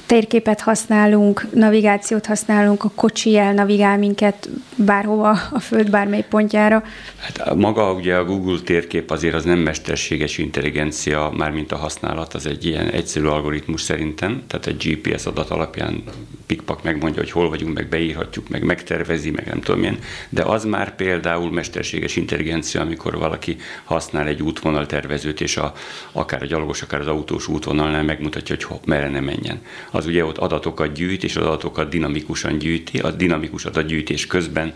térképet 0.06 0.62
használunk, 0.62 1.48
navigációt 1.54 2.26
használunk, 2.26 2.84
a 2.84 2.92
kocsi 2.96 3.38
elnavigál 3.38 3.98
minket 3.98 4.50
bárhova 4.76 5.30
a 5.52 5.60
föld 5.60 5.90
bármely 5.90 6.26
pontjára. 6.30 6.84
Hát 7.18 7.56
maga 7.56 7.94
ugye 7.94 8.16
a 8.16 8.26
Google 8.26 8.60
térkép 8.60 9.12
azért 9.12 9.36
az 9.36 9.44
nem 9.44 9.60
mesterséges 9.60 10.38
intelligencia, 10.38 11.32
mármint 11.38 11.72
a 11.72 11.76
használat, 11.76 12.34
az 12.34 12.46
egy 12.46 12.66
ilyen 12.66 12.88
egyszerű 12.88 13.26
algoritmus 13.26 13.82
szerintem, 13.82 14.44
tehát 14.48 14.68
egy 14.68 14.78
GPS 14.78 15.26
adat 15.26 15.50
alapján 15.50 16.04
pikpak 16.46 16.84
megmondja, 16.84 17.22
hogy 17.22 17.32
hol 17.32 17.50
vagyunk, 17.50 17.74
meg 17.74 17.88
beírhatjuk, 17.88 18.50
meg 18.50 18.64
megtervezi, 18.64 19.30
meg 19.30 19.46
nem 19.46 19.62
tudom 19.62 19.80
milyen, 19.80 20.00
de 20.30 20.44
az 20.44 20.66
már 20.66 20.96
például 20.96 21.52
mesterséges 21.52 22.16
intelligencia, 22.16 22.82
amikor 22.82 23.18
valaki 23.18 23.58
használ 23.84 24.28
egy 24.28 24.42
útvonaltervezőt, 24.42 25.42
és 25.42 25.58
a, 25.58 25.74
akár 26.12 26.42
a 26.42 26.46
gyalogos, 26.46 26.82
akár 26.82 27.00
az 27.00 27.08
autós 27.08 27.48
útvonalnál 27.48 28.04
megmutatja, 28.04 28.56
hogy 28.68 28.80
merre 28.86 29.10
ne 29.10 29.20
menjen 29.20 29.51
az 29.92 30.06
ugye 30.06 30.26
ott 30.26 30.38
adatokat 30.38 30.94
gyűjt, 30.94 31.24
és 31.24 31.36
az 31.36 31.46
adatokat 31.46 31.90
dinamikusan 31.90 32.58
gyűjti, 32.58 33.00
a 33.00 33.12
dinamikus 33.12 33.66
adatgyűjtés 33.66 34.28
közben 34.28 34.74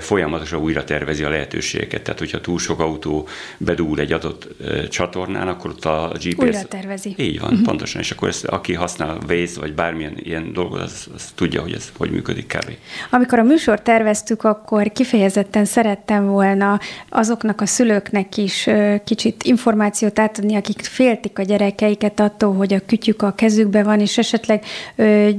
folyamatosan 0.00 0.60
újra 0.60 0.84
tervezi 0.84 1.24
a 1.24 1.28
lehetőségeket. 1.28 2.02
Tehát, 2.02 2.18
hogyha 2.18 2.40
túl 2.40 2.58
sok 2.58 2.80
autó 2.80 3.28
bedúl 3.58 4.00
egy 4.00 4.12
adott 4.12 4.48
csatornán, 4.88 5.48
akkor 5.48 5.70
ott 5.70 5.84
a 5.84 6.12
GPS... 6.14 6.36
Újra 6.36 6.62
tervezi. 6.62 7.14
Így 7.16 7.40
van, 7.40 7.50
uh-huh. 7.50 7.66
pontosan. 7.66 8.00
És 8.00 8.10
akkor 8.10 8.28
ezt, 8.28 8.44
aki 8.44 8.74
használ 8.74 9.18
Waze, 9.28 9.60
vagy 9.60 9.74
bármilyen 9.74 10.14
ilyen 10.16 10.52
dolgot, 10.52 10.80
az, 10.80 11.06
az 11.14 11.32
tudja, 11.34 11.60
hogy 11.60 11.72
ez 11.72 11.92
hogy 11.96 12.10
működik 12.10 12.46
kb. 12.46 12.70
Amikor 13.10 13.38
a 13.38 13.42
műsort 13.42 13.82
terveztük, 13.82 14.44
akkor 14.44 14.92
kifejezetten 14.92 15.64
szerettem 15.64 16.26
volna 16.26 16.80
azoknak 17.08 17.60
a 17.60 17.66
szülőknek 17.66 18.36
is 18.36 18.68
kicsit 19.04 19.42
információt 19.42 20.18
átadni, 20.18 20.54
akik 20.54 20.80
féltik 20.80 21.38
a 21.38 21.42
gyerekeiket 21.42 22.20
attól, 22.20 22.54
hogy 22.54 22.74
a 22.74 22.80
kütyük 22.86 23.22
a 23.22 23.32
kezükbe 23.32 23.82
van, 23.82 24.00
és 24.00 24.18
esetleg 24.18 24.64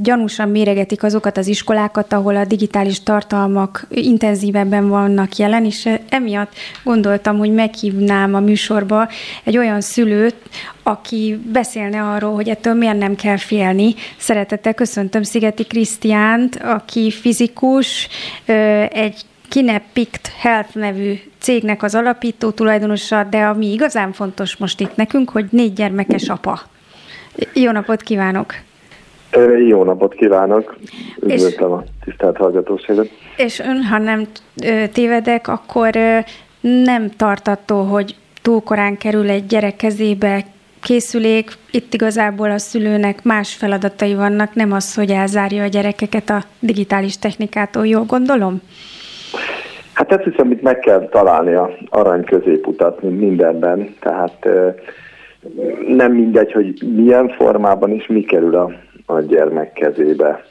gyanúsan 0.01 0.49
méregetik 0.49 1.03
azokat 1.03 1.37
az 1.37 1.47
iskolákat, 1.47 2.13
ahol 2.13 2.35
a 2.35 2.45
digitális 2.45 3.03
tartalmak 3.03 3.87
intenzívebben 4.25 4.89
vannak 4.89 5.35
jelen, 5.35 5.65
és 5.65 5.89
emiatt 6.09 6.53
gondoltam, 6.83 7.37
hogy 7.37 7.53
meghívnám 7.53 8.33
a 8.33 8.39
műsorba 8.39 9.09
egy 9.43 9.57
olyan 9.57 9.81
szülőt, 9.81 10.35
aki 10.83 11.39
beszélne 11.51 12.01
arról, 12.01 12.33
hogy 12.33 12.49
ettől 12.49 12.73
miért 12.73 12.97
nem 12.97 13.15
kell 13.15 13.37
félni. 13.37 13.93
Szeretettel 14.17 14.73
köszöntöm 14.73 15.23
Szigeti 15.23 15.63
Krisztiánt, 15.63 16.55
aki 16.55 17.11
fizikus, 17.11 18.07
egy 18.89 19.21
Kinepict 19.49 20.31
Health 20.37 20.75
nevű 20.75 21.19
cégnek 21.39 21.83
az 21.83 21.95
alapító 21.95 22.51
tulajdonosa, 22.51 23.23
de 23.23 23.43
ami 23.43 23.71
igazán 23.71 24.13
fontos 24.13 24.55
most 24.57 24.79
itt 24.79 24.95
nekünk, 24.95 25.29
hogy 25.29 25.45
négy 25.49 25.73
gyermekes 25.73 26.29
apa. 26.29 26.61
Jó 27.53 27.71
napot 27.71 28.01
kívánok! 28.01 28.53
Jó 29.67 29.83
napot 29.83 30.13
kívánok! 30.13 30.75
Üdvözlöm 31.21 31.71
a 31.71 31.83
tisztelt 32.03 32.37
hallgatóságot! 32.37 33.09
És 33.37 33.59
ön, 33.59 33.83
ha 33.83 33.97
nem 33.97 34.23
tévedek, 34.93 35.47
akkor 35.47 35.89
nem 36.61 37.09
tart 37.17 37.47
attól, 37.47 37.85
hogy 37.85 38.15
túl 38.41 38.61
korán 38.61 38.97
kerül 38.97 39.29
egy 39.29 39.45
gyerek 39.45 39.75
kezébe 39.75 40.43
készülék, 40.81 41.51
itt 41.71 41.93
igazából 41.93 42.51
a 42.51 42.57
szülőnek 42.57 43.23
más 43.23 43.53
feladatai 43.53 44.15
vannak, 44.15 44.53
nem 44.53 44.71
az, 44.71 44.95
hogy 44.95 45.09
elzárja 45.09 45.63
a 45.63 45.67
gyerekeket 45.67 46.29
a 46.29 46.41
digitális 46.59 47.17
technikától, 47.19 47.87
jól 47.87 48.03
gondolom? 48.03 48.61
Hát 49.93 50.11
ezt 50.11 50.23
hiszem, 50.23 50.51
itt 50.51 50.61
meg 50.61 50.79
kell 50.79 51.07
találni 51.11 51.53
a 51.53 51.69
arany 51.89 52.23
középutat 52.23 53.01
mindenben, 53.01 53.95
tehát 53.99 54.47
nem 55.87 56.11
mindegy, 56.11 56.51
hogy 56.51 56.83
milyen 56.95 57.29
formában 57.29 57.91
is 57.91 58.07
mi 58.07 58.21
kerül 58.21 58.55
a, 58.55 58.71
a 59.05 59.19
gyermek 59.19 59.73
kezébe. 59.73 60.45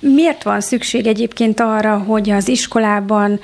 Miért 0.00 0.42
van 0.42 0.60
szükség 0.60 1.06
egyébként 1.06 1.60
arra, 1.60 1.98
hogy 1.98 2.30
az 2.30 2.48
iskolában 2.48 3.40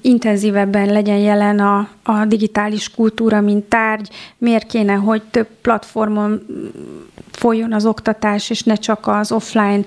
intenzívebben 0.00 0.86
legyen 0.86 1.18
jelen 1.18 1.58
a, 1.58 1.88
a 2.02 2.24
digitális 2.24 2.90
kultúra, 2.90 3.40
mint 3.40 3.64
tárgy? 3.64 4.08
Miért 4.38 4.66
kéne, 4.66 4.92
hogy 4.92 5.22
több 5.30 5.46
platformon 5.62 6.46
folyjon 7.32 7.72
az 7.72 7.86
oktatás, 7.86 8.50
és 8.50 8.62
ne 8.62 8.74
csak 8.74 9.06
az 9.06 9.32
offline 9.32 9.84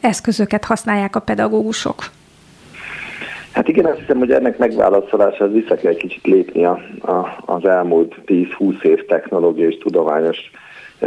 eszközöket 0.00 0.64
használják 0.64 1.16
a 1.16 1.20
pedagógusok? 1.20 2.10
Hát 3.52 3.68
igen, 3.68 3.84
azt 3.84 3.98
hiszem, 3.98 4.18
hogy 4.18 4.30
ennek 4.30 4.58
megválaszolásához 4.58 5.52
vissza 5.52 5.74
kell 5.74 5.90
egy 5.90 5.96
kicsit 5.96 6.26
lépni 6.26 6.64
a, 6.64 6.80
a, 7.00 7.42
az 7.46 7.64
elmúlt 7.64 8.14
10-20 8.26 8.82
év 8.82 9.04
technológiai 9.06 9.68
és 9.68 9.78
tudományos 9.78 10.50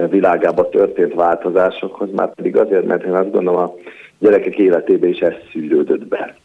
világában 0.10 0.70
történt 0.70 1.14
változásokhoz, 1.14 2.10
már 2.12 2.34
pedig 2.34 2.58
azért, 2.58 2.86
mert 2.86 3.04
én 3.04 3.14
azt 3.14 3.32
gondolom 3.32 3.62
a 3.62 3.74
gyerekek 4.20 4.58
életébe 4.58 5.08
is 5.08 5.20
ez 5.20 5.34
szűrődött 5.52 6.08
be. 6.08 6.36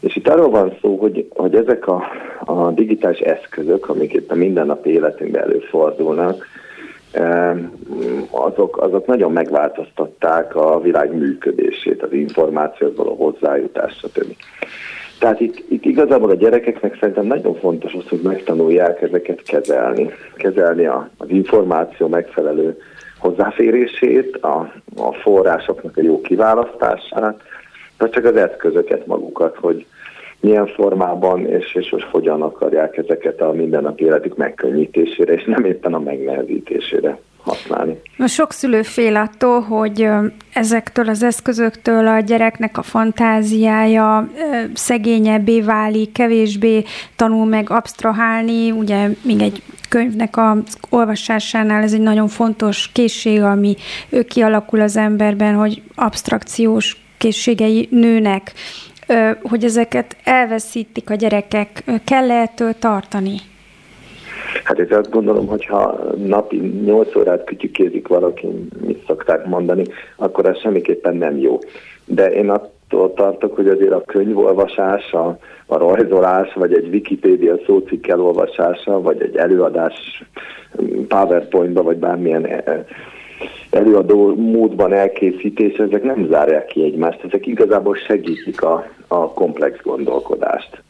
És 0.00 0.16
itt 0.16 0.28
arról 0.28 0.50
van 0.50 0.76
szó, 0.80 0.96
hogy, 0.96 1.28
hogy 1.34 1.54
ezek 1.54 1.86
a, 1.86 2.02
a 2.44 2.70
digitális 2.70 3.18
eszközök, 3.18 3.88
amik 3.88 4.12
itt 4.12 4.30
a 4.30 4.34
mindennapi 4.34 4.90
életünkben 4.90 5.42
előfordulnak, 5.42 6.46
azok, 8.30 8.76
azok 8.76 9.06
nagyon 9.06 9.32
megváltoztatták 9.32 10.56
a 10.56 10.80
világ 10.80 11.14
működését, 11.14 12.02
az 12.02 12.12
információhoz 12.12 12.96
való 12.96 13.14
hozzájutást, 13.14 13.98
stb. 13.98 14.36
Tehát 15.18 15.40
itt, 15.40 15.64
itt 15.68 15.84
igazából 15.84 16.30
a 16.30 16.34
gyerekeknek 16.34 16.96
szerintem 17.00 17.26
nagyon 17.26 17.54
fontos 17.54 17.94
az, 17.94 18.08
hogy 18.08 18.20
megtanulják 18.22 19.02
ezeket 19.02 19.42
kezelni. 19.42 20.10
Kezelni 20.36 20.86
a, 20.86 21.10
az 21.16 21.30
információ 21.30 22.08
megfelelő 22.08 22.78
hozzáférését, 23.18 24.36
a, 24.36 24.72
a 24.96 25.12
forrásoknak 25.12 25.96
a 25.96 26.02
jó 26.02 26.20
kiválasztását, 26.20 27.40
vagy 27.98 28.10
csak 28.10 28.24
az 28.24 28.36
eszközöket 28.36 29.06
magukat, 29.06 29.56
hogy 29.56 29.86
milyen 30.40 30.66
formában 30.66 31.46
és, 31.46 31.74
és 31.74 31.88
hogy 31.90 32.04
hogyan 32.10 32.42
akarják 32.42 32.96
ezeket 32.96 33.40
a 33.40 33.52
mindennapi 33.52 34.04
életük 34.04 34.36
megkönnyítésére, 34.36 35.32
és 35.32 35.44
nem 35.44 35.64
éppen 35.64 35.94
a 35.94 35.98
megnehezítésére 35.98 37.18
használni. 37.48 37.96
Sok 38.26 38.52
szülő 38.52 38.82
fél 38.82 39.16
attól, 39.16 39.60
hogy 39.60 40.08
ezektől 40.52 41.08
az 41.08 41.22
eszközöktől 41.22 42.06
a 42.06 42.20
gyereknek 42.20 42.78
a 42.78 42.82
fantáziája 42.82 44.28
szegényebbé 44.74 45.60
válik, 45.60 46.12
kevésbé 46.12 46.84
tanul 47.16 47.46
meg 47.46 47.70
absztrahálni, 47.70 48.70
ugye 48.70 49.08
még 49.22 49.40
egy 49.40 49.62
könyvnek 49.88 50.36
az 50.36 50.78
olvasásánál 50.90 51.82
ez 51.82 51.92
egy 51.92 52.00
nagyon 52.00 52.28
fontos 52.28 52.90
készség, 52.92 53.42
ami 53.42 53.76
ő 54.08 54.22
kialakul 54.22 54.80
az 54.80 54.96
emberben, 54.96 55.54
hogy 55.54 55.82
abstrakciós 55.94 56.96
készségei 57.18 57.88
nőnek, 57.90 58.52
hogy 59.42 59.64
ezeket 59.64 60.16
elveszítik 60.24 61.10
a 61.10 61.14
gyerekek, 61.14 61.84
kell 62.04 62.30
-e 62.30 62.52
tartani? 62.78 63.40
Hát 64.68 64.78
én 64.78 64.86
azt 64.90 65.10
gondolom, 65.10 65.46
hogy 65.46 65.66
ha 65.66 65.98
napi 66.16 66.56
8 66.84 67.16
órát 67.16 67.44
kütyükézik 67.44 68.08
valaki, 68.08 68.46
mit 68.86 69.04
szokták 69.06 69.46
mondani, 69.46 69.84
akkor 70.16 70.46
ez 70.46 70.58
semmiképpen 70.60 71.16
nem 71.16 71.36
jó. 71.38 71.58
De 72.04 72.32
én 72.32 72.50
attól 72.50 73.14
tartok, 73.14 73.56
hogy 73.56 73.68
azért 73.68 73.92
a 73.92 74.02
könyvolvasás, 74.06 75.12
a, 75.12 75.38
a 75.66 75.76
rajzolás, 75.76 76.54
vagy 76.54 76.72
egy 76.72 76.88
Wikipédia 76.88 77.58
szócikk 77.66 78.06
elolvasása, 78.06 79.00
vagy 79.00 79.22
egy 79.22 79.36
előadás 79.36 80.24
PowerPointba, 81.08 81.82
vagy 81.82 81.96
bármilyen 81.96 82.62
előadó 83.70 84.34
módban 84.36 84.92
elkészítés, 84.92 85.76
ezek 85.76 86.02
nem 86.02 86.26
zárják 86.30 86.66
ki 86.66 86.84
egymást, 86.84 87.24
ezek 87.24 87.46
igazából 87.46 87.96
segítik 87.96 88.62
a, 88.62 88.86
a 89.06 89.32
komplex 89.32 89.82
gondolkodást. 89.82 90.82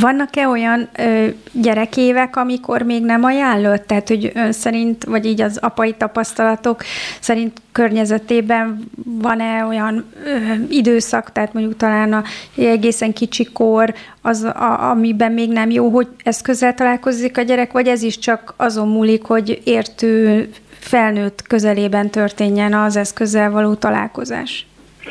Vannak-e 0.00 0.48
olyan 0.48 0.88
ö, 0.98 1.26
gyerekévek, 1.52 2.36
amikor 2.36 2.82
még 2.82 3.04
nem 3.04 3.24
ajánlott? 3.24 3.86
Tehát, 3.86 4.08
hogy 4.08 4.32
ön 4.34 4.52
szerint, 4.52 5.04
vagy 5.04 5.26
így 5.26 5.40
az 5.40 5.56
apai 5.56 5.94
tapasztalatok 5.94 6.82
szerint 7.20 7.60
környezetében 7.72 8.90
van-e 9.04 9.64
olyan 9.64 10.04
ö, 10.24 10.28
időszak, 10.68 11.32
tehát 11.32 11.52
mondjuk 11.52 11.76
talán 11.76 12.12
a 12.12 12.22
egészen 12.56 13.12
kicsi 13.12 13.44
kor, 13.44 13.94
az, 14.22 14.42
a, 14.42 14.90
amiben 14.90 15.32
még 15.32 15.52
nem 15.52 15.70
jó, 15.70 15.88
hogy 15.88 16.08
eszközzel 16.24 16.74
találkozik 16.74 17.38
a 17.38 17.42
gyerek, 17.42 17.72
vagy 17.72 17.86
ez 17.86 18.02
is 18.02 18.18
csak 18.18 18.54
azon 18.56 18.88
múlik, 18.88 19.24
hogy 19.24 19.60
értő 19.64 20.48
felnőtt 20.78 21.42
közelében 21.42 22.10
történjen 22.10 22.74
az 22.74 22.96
eszközzel 22.96 23.50
való 23.50 23.74
találkozás? 23.74 24.66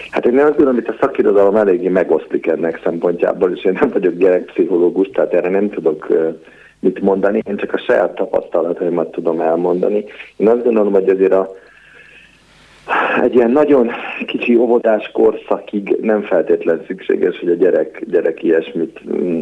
Hát 0.09 0.25
én 0.25 0.39
azt 0.39 0.47
gondolom, 0.47 0.75
hogy 0.75 0.95
a 0.95 0.97
szakirodalom 0.99 1.55
eléggé 1.55 1.87
megosztik 1.87 2.47
ennek 2.47 2.79
szempontjából, 2.83 3.51
és 3.51 3.63
én 3.65 3.77
nem 3.79 3.89
vagyok 3.89 4.13
gyerekpszichológus, 4.13 5.09
tehát 5.09 5.33
erre 5.33 5.49
nem 5.49 5.69
tudok 5.69 6.07
mit 6.79 7.01
mondani, 7.01 7.41
én 7.47 7.57
csak 7.57 7.73
a 7.73 7.77
saját 7.77 8.15
tapasztalataimat 8.15 9.11
tudom 9.11 9.41
elmondani. 9.41 10.05
Én 10.37 10.47
azt 10.47 10.63
gondolom, 10.63 10.93
hogy 10.93 11.09
azért 11.09 11.33
a, 11.33 11.49
egy 13.21 13.35
ilyen 13.35 13.51
nagyon 13.51 13.89
kicsi 14.25 14.55
óvodás 14.55 15.11
korszakig 15.13 15.97
nem 16.01 16.21
feltétlen 16.21 16.83
szükséges, 16.87 17.39
hogy 17.39 17.49
a 17.49 17.55
gyerek, 17.55 18.03
gyerek 18.07 18.43
ilyesmit 18.43 18.99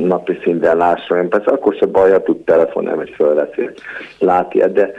napi 0.08 0.38
szinten 0.44 0.78
lásson. 0.78 1.30
Persze 1.30 1.52
akkor 1.52 1.74
se 1.74 1.86
baj, 1.86 2.12
ha 2.12 2.22
tud 2.22 2.44
telefonálni, 2.44 2.98
vagy 2.98 3.14
fölveszi, 3.16 3.70
látja, 4.20 4.68
de 4.68 4.92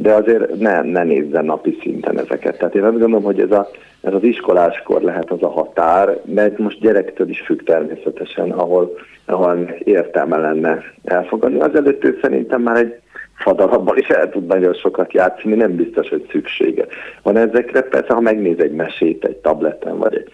de 0.00 0.12
azért 0.12 0.58
ne, 0.58 0.80
ne 0.80 1.04
nézzen 1.04 1.44
napi 1.44 1.78
szinten 1.80 2.18
ezeket. 2.18 2.58
Tehát 2.58 2.74
én 2.74 2.82
azt 2.82 2.98
gondolom, 2.98 3.22
hogy 3.22 3.40
ez, 3.40 3.50
a, 3.50 3.68
ez 4.00 4.14
az 4.14 4.22
iskoláskor 4.22 5.02
lehet 5.02 5.30
az 5.30 5.42
a 5.42 5.48
határ, 5.48 6.20
mert 6.24 6.58
most 6.58 6.80
gyerektől 6.80 7.28
is 7.28 7.40
függ 7.40 7.62
természetesen, 7.62 8.50
ahol, 8.50 8.96
ahol 9.24 9.76
értelme 9.84 10.36
lenne 10.36 10.82
elfogadni. 11.04 11.60
Az 11.60 11.74
előtt 11.74 12.20
szerintem 12.22 12.62
már 12.62 12.76
egy 12.76 13.00
fadalabban 13.34 13.96
is 13.96 14.08
el 14.08 14.30
tud 14.30 14.46
nagyon 14.46 14.74
sokat 14.74 15.12
játszani, 15.12 15.54
nem 15.54 15.76
biztos, 15.76 16.08
hogy 16.08 16.28
szüksége 16.30 16.86
van 17.22 17.36
ezekre. 17.36 17.80
Persze, 17.80 18.14
ha 18.14 18.20
megnéz 18.20 18.58
egy 18.58 18.72
mesét 18.72 19.24
egy 19.24 19.36
tableten, 19.36 19.98
vagy 19.98 20.14
egy, 20.14 20.28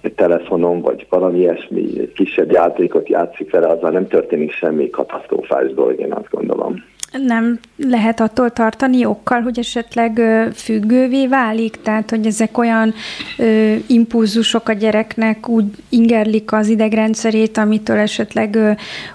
egy 0.00 0.12
telefonon, 0.12 0.80
vagy 0.80 1.06
valami 1.08 1.38
ilyesmi, 1.38 2.00
egy 2.00 2.12
kisebb 2.12 2.52
játékot 2.52 3.08
játszik 3.08 3.50
vele, 3.50 3.66
azzal 3.66 3.90
nem 3.90 4.08
történik 4.08 4.52
semmi 4.52 4.90
katasztrofális 4.90 5.74
dolog, 5.74 6.00
én 6.00 6.12
azt 6.12 6.30
gondolom 6.30 6.84
nem 7.24 7.58
lehet 7.76 8.20
attól 8.20 8.50
tartani 8.50 9.04
okkal, 9.04 9.40
hogy 9.40 9.58
esetleg 9.58 10.20
függővé 10.54 11.26
válik, 11.26 11.82
tehát 11.82 12.10
hogy 12.10 12.26
ezek 12.26 12.58
olyan 12.58 12.94
ö, 13.38 13.74
impulzusok 13.86 14.68
a 14.68 14.72
gyereknek 14.72 15.48
úgy 15.48 15.64
ingerlik 15.88 16.52
az 16.52 16.68
idegrendszerét, 16.68 17.58
amitől 17.58 17.96
esetleg 17.96 18.54
ö, 18.54 18.70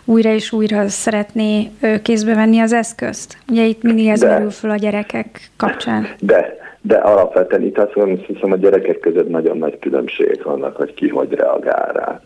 újra 0.06 0.34
és 0.34 0.52
újra 0.52 0.88
szeretné 0.88 1.70
ö, 1.82 2.02
kézbe 2.02 2.36
venni 2.36 2.60
az 2.60 2.74
eszközt. 2.74 3.38
Ugye 3.50 3.64
itt 3.64 3.84
mindig 3.84 4.08
ez 4.08 4.22
merül 4.22 4.50
föl 4.50 4.70
a 4.70 4.76
gyerekek 4.76 5.52
kapcsán. 5.58 6.08
De, 6.20 6.58
de 6.82 6.96
alapvetően 6.96 7.64
itt 7.64 7.78
azt 7.78 7.94
hiszem, 8.28 8.52
a 8.52 8.56
gyerekek 8.56 9.00
között 9.00 9.30
nagyon 9.30 9.58
nagy 9.58 9.80
különbségek 9.80 10.44
vannak, 10.44 10.76
hogy 10.76 10.94
ki 10.94 11.08
hogy 11.08 11.34
reagál 11.34 11.92
rá. 11.94 12.22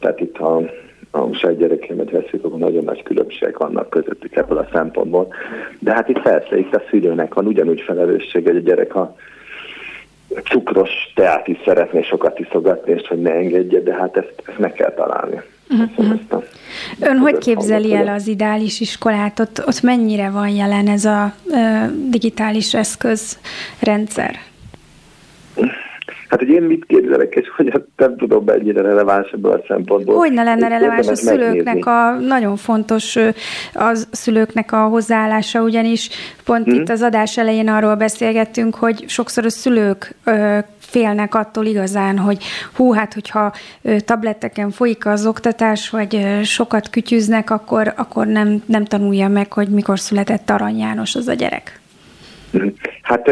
Tehát 0.00 0.20
itt, 0.20 0.36
ha 0.36 0.62
a 1.10 1.32
saját 1.32 1.58
gyerekemet 1.58 2.10
veszik, 2.10 2.44
akkor 2.44 2.58
nagyon 2.58 2.84
nagy 2.84 3.02
különbségek 3.02 3.58
vannak 3.58 3.90
közöttük 3.90 4.36
ebből 4.36 4.58
a 4.58 4.68
szempontból. 4.72 5.32
De 5.78 5.92
hát 5.92 6.08
itt 6.08 6.22
persze, 6.22 6.58
itt 6.58 6.74
a 6.74 6.82
szülőnek 6.90 7.34
van 7.34 7.46
ugyanúgy 7.46 7.80
felelősség, 7.80 8.46
hogy 8.46 8.56
a 8.56 8.60
gyerek 8.60 8.94
a 8.94 9.16
cukros 10.44 10.90
teát 11.14 11.48
is 11.48 11.58
szeretné 11.64 12.02
sokat 12.02 12.38
iszogatni, 12.38 12.92
és 12.92 13.08
hogy 13.08 13.22
ne 13.22 13.30
engedje, 13.30 13.80
de 13.80 13.94
hát 13.94 14.16
ezt, 14.16 14.42
ezt 14.46 14.58
meg 14.58 14.72
kell 14.72 14.92
találni. 14.92 15.40
Uh-huh. 15.70 16.42
Ön 17.00 17.16
hogy 17.16 17.38
képzeli 17.38 17.94
el 17.94 18.08
az 18.08 18.26
ideális 18.26 18.80
iskolát? 18.80 19.40
Ott, 19.40 19.62
ott 19.66 19.82
mennyire 19.82 20.30
van 20.30 20.48
jelen 20.48 20.88
ez 20.88 21.04
a 21.04 21.34
uh, 21.44 21.86
digitális 22.10 22.74
eszközrendszer? 22.74 24.34
Hát, 26.30 26.38
hogy 26.38 26.48
én 26.48 26.62
mit 26.62 26.84
képzelek, 26.86 27.34
és 27.34 27.48
hogy 27.56 27.68
hát 27.72 27.82
nem 27.96 28.16
tudom, 28.16 28.44
mennyire 28.44 28.82
releváns 28.82 29.30
ebből 29.30 29.52
a 29.52 29.64
szempontból. 29.68 30.16
Hogy 30.16 30.32
ne 30.32 30.42
lenne 30.42 30.68
releváns 30.68 31.06
a 31.06 31.14
szülőknek 31.14 31.86
a 31.86 32.10
nagyon 32.10 32.56
fontos 32.56 33.16
a 33.74 34.06
szülőknek 34.10 34.72
a 34.72 34.76
hozzáállása, 34.76 35.62
ugyanis 35.62 36.08
pont 36.44 36.64
hmm. 36.64 36.74
itt 36.74 36.88
az 36.88 37.02
adás 37.02 37.38
elején 37.38 37.68
arról 37.68 37.94
beszélgettünk, 37.94 38.74
hogy 38.74 39.04
sokszor 39.08 39.44
a 39.44 39.50
szülők 39.50 40.14
félnek 40.78 41.34
attól 41.34 41.66
igazán, 41.66 42.18
hogy 42.18 42.44
hú, 42.76 42.92
hát 42.92 43.14
hogyha 43.14 43.52
tableteken 44.04 44.70
folyik 44.70 45.06
az 45.06 45.26
oktatás, 45.26 45.90
vagy 45.90 46.26
sokat 46.42 46.90
kütyüznek, 46.90 47.50
akkor, 47.50 47.92
akkor 47.96 48.26
nem, 48.26 48.62
nem 48.66 48.84
tanulja 48.84 49.28
meg, 49.28 49.52
hogy 49.52 49.68
mikor 49.68 49.98
született 49.98 50.50
Arany 50.50 50.78
János 50.78 51.14
az 51.14 51.28
a 51.28 51.34
gyerek. 51.34 51.79
Hát 53.02 53.30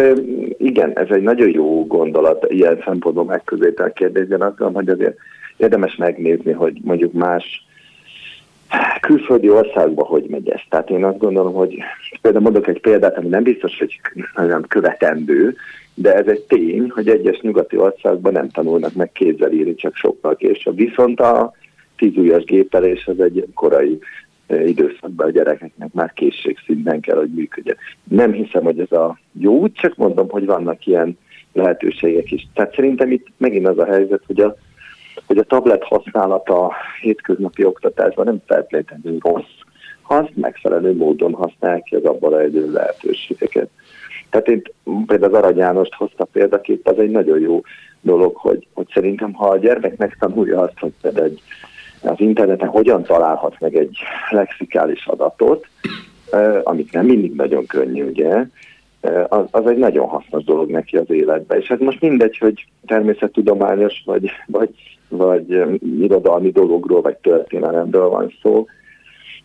igen, 0.58 0.98
ez 0.98 1.06
egy 1.10 1.22
nagyon 1.22 1.50
jó 1.50 1.86
gondolat, 1.86 2.46
ilyen 2.48 2.82
szempontból 2.84 3.24
megközelítel 3.24 3.92
kérdésben. 3.92 4.40
Azt 4.40 4.56
gondolom, 4.56 4.84
hogy 4.84 4.88
azért 4.88 5.16
érdemes 5.56 5.96
megnézni, 5.96 6.52
hogy 6.52 6.78
mondjuk 6.82 7.12
más 7.12 7.66
külföldi 9.00 9.50
országban 9.50 10.06
hogy 10.06 10.26
megy 10.28 10.48
ez. 10.48 10.60
Tehát 10.68 10.90
én 10.90 11.04
azt 11.04 11.18
gondolom, 11.18 11.52
hogy 11.52 11.78
például 12.20 12.44
mondok 12.44 12.68
egy 12.68 12.80
példát, 12.80 13.16
ami 13.16 13.28
nem 13.28 13.42
biztos, 13.42 13.78
hogy 13.78 14.00
nem 14.34 14.62
követendő, 14.62 15.56
de 15.94 16.14
ez 16.14 16.26
egy 16.26 16.40
tény, 16.40 16.90
hogy 16.94 17.08
egyes 17.08 17.40
nyugati 17.40 17.76
országban 17.76 18.32
nem 18.32 18.48
tanulnak 18.48 18.92
meg 18.94 19.12
kézzel 19.12 19.52
írni, 19.52 19.74
csak 19.74 19.94
sokkal 19.94 20.36
később. 20.36 20.76
Viszont 20.76 21.20
a 21.20 21.52
tízújas 21.96 22.44
gépelés 22.44 23.06
az 23.06 23.20
egy 23.20 23.46
korai 23.54 23.98
időszakban 24.48 25.26
a 25.26 25.30
gyerekeknek 25.30 25.92
már 25.92 26.12
készségszinten 26.12 27.00
kell, 27.00 27.16
hogy 27.16 27.30
működjön. 27.34 27.76
Nem 28.04 28.32
hiszem, 28.32 28.62
hogy 28.62 28.80
ez 28.80 28.92
a 28.92 29.18
jó 29.32 29.68
csak 29.68 29.96
mondom, 29.96 30.28
hogy 30.28 30.46
vannak 30.46 30.86
ilyen 30.86 31.18
lehetőségek 31.52 32.30
is. 32.30 32.48
Tehát 32.54 32.74
szerintem 32.74 33.10
itt 33.10 33.26
megint 33.36 33.66
az 33.66 33.78
a 33.78 33.84
helyzet, 33.84 34.22
hogy 34.26 34.40
a, 34.40 34.56
hogy 35.26 35.38
a 35.38 35.44
tablet 35.44 35.84
használata 35.84 36.66
a 36.66 36.72
hétköznapi 37.00 37.64
oktatásban 37.64 38.24
nem 38.24 38.42
feltétlenül 38.46 39.18
rossz, 39.18 39.56
ha 40.02 40.14
azt 40.14 40.36
megfelelő 40.36 40.96
módon 40.96 41.32
használják 41.32 41.82
ki 41.82 41.94
az 41.94 42.04
abban 42.04 42.30
rejlő 42.30 42.72
lehetőségeket. 42.72 43.68
Tehát 44.30 44.48
én 44.48 44.62
például 45.06 45.34
az 45.34 45.42
Arany 45.42 45.56
Jánost 45.56 45.94
hozta 45.94 46.24
példaképp, 46.24 46.86
az 46.86 46.98
egy 46.98 47.10
nagyon 47.10 47.40
jó 47.40 47.60
dolog, 48.00 48.36
hogy, 48.36 48.66
hogy 48.72 48.86
szerintem 48.92 49.32
ha 49.32 49.48
a 49.48 49.58
gyermek 49.58 49.96
megtanulja 49.96 50.60
azt, 50.60 50.78
hogy 50.78 50.92
egy 51.02 51.40
az 52.02 52.20
interneten 52.20 52.68
hogyan 52.68 53.02
találhat 53.02 53.56
meg 53.60 53.76
egy 53.76 53.98
lexikális 54.30 55.06
adatot, 55.06 55.66
amit 56.62 56.92
nem 56.92 57.06
mindig 57.06 57.34
nagyon 57.34 57.66
könnyű, 57.66 58.04
ugye, 58.04 58.46
az, 59.28 59.44
az 59.50 59.66
egy 59.66 59.76
nagyon 59.76 60.08
hasznos 60.08 60.44
dolog 60.44 60.70
neki 60.70 60.96
az 60.96 61.10
életbe. 61.10 61.56
És 61.56 61.68
hát 61.68 61.80
most 61.80 62.00
mindegy, 62.00 62.38
hogy 62.38 62.66
természettudományos, 62.86 64.02
vagy, 64.04 64.30
vagy, 64.46 64.70
vagy 65.08 65.62
irodalmi 66.00 66.50
dologról, 66.50 67.00
vagy 67.00 67.16
történelemről 67.16 68.08
van 68.08 68.32
szó, 68.42 68.66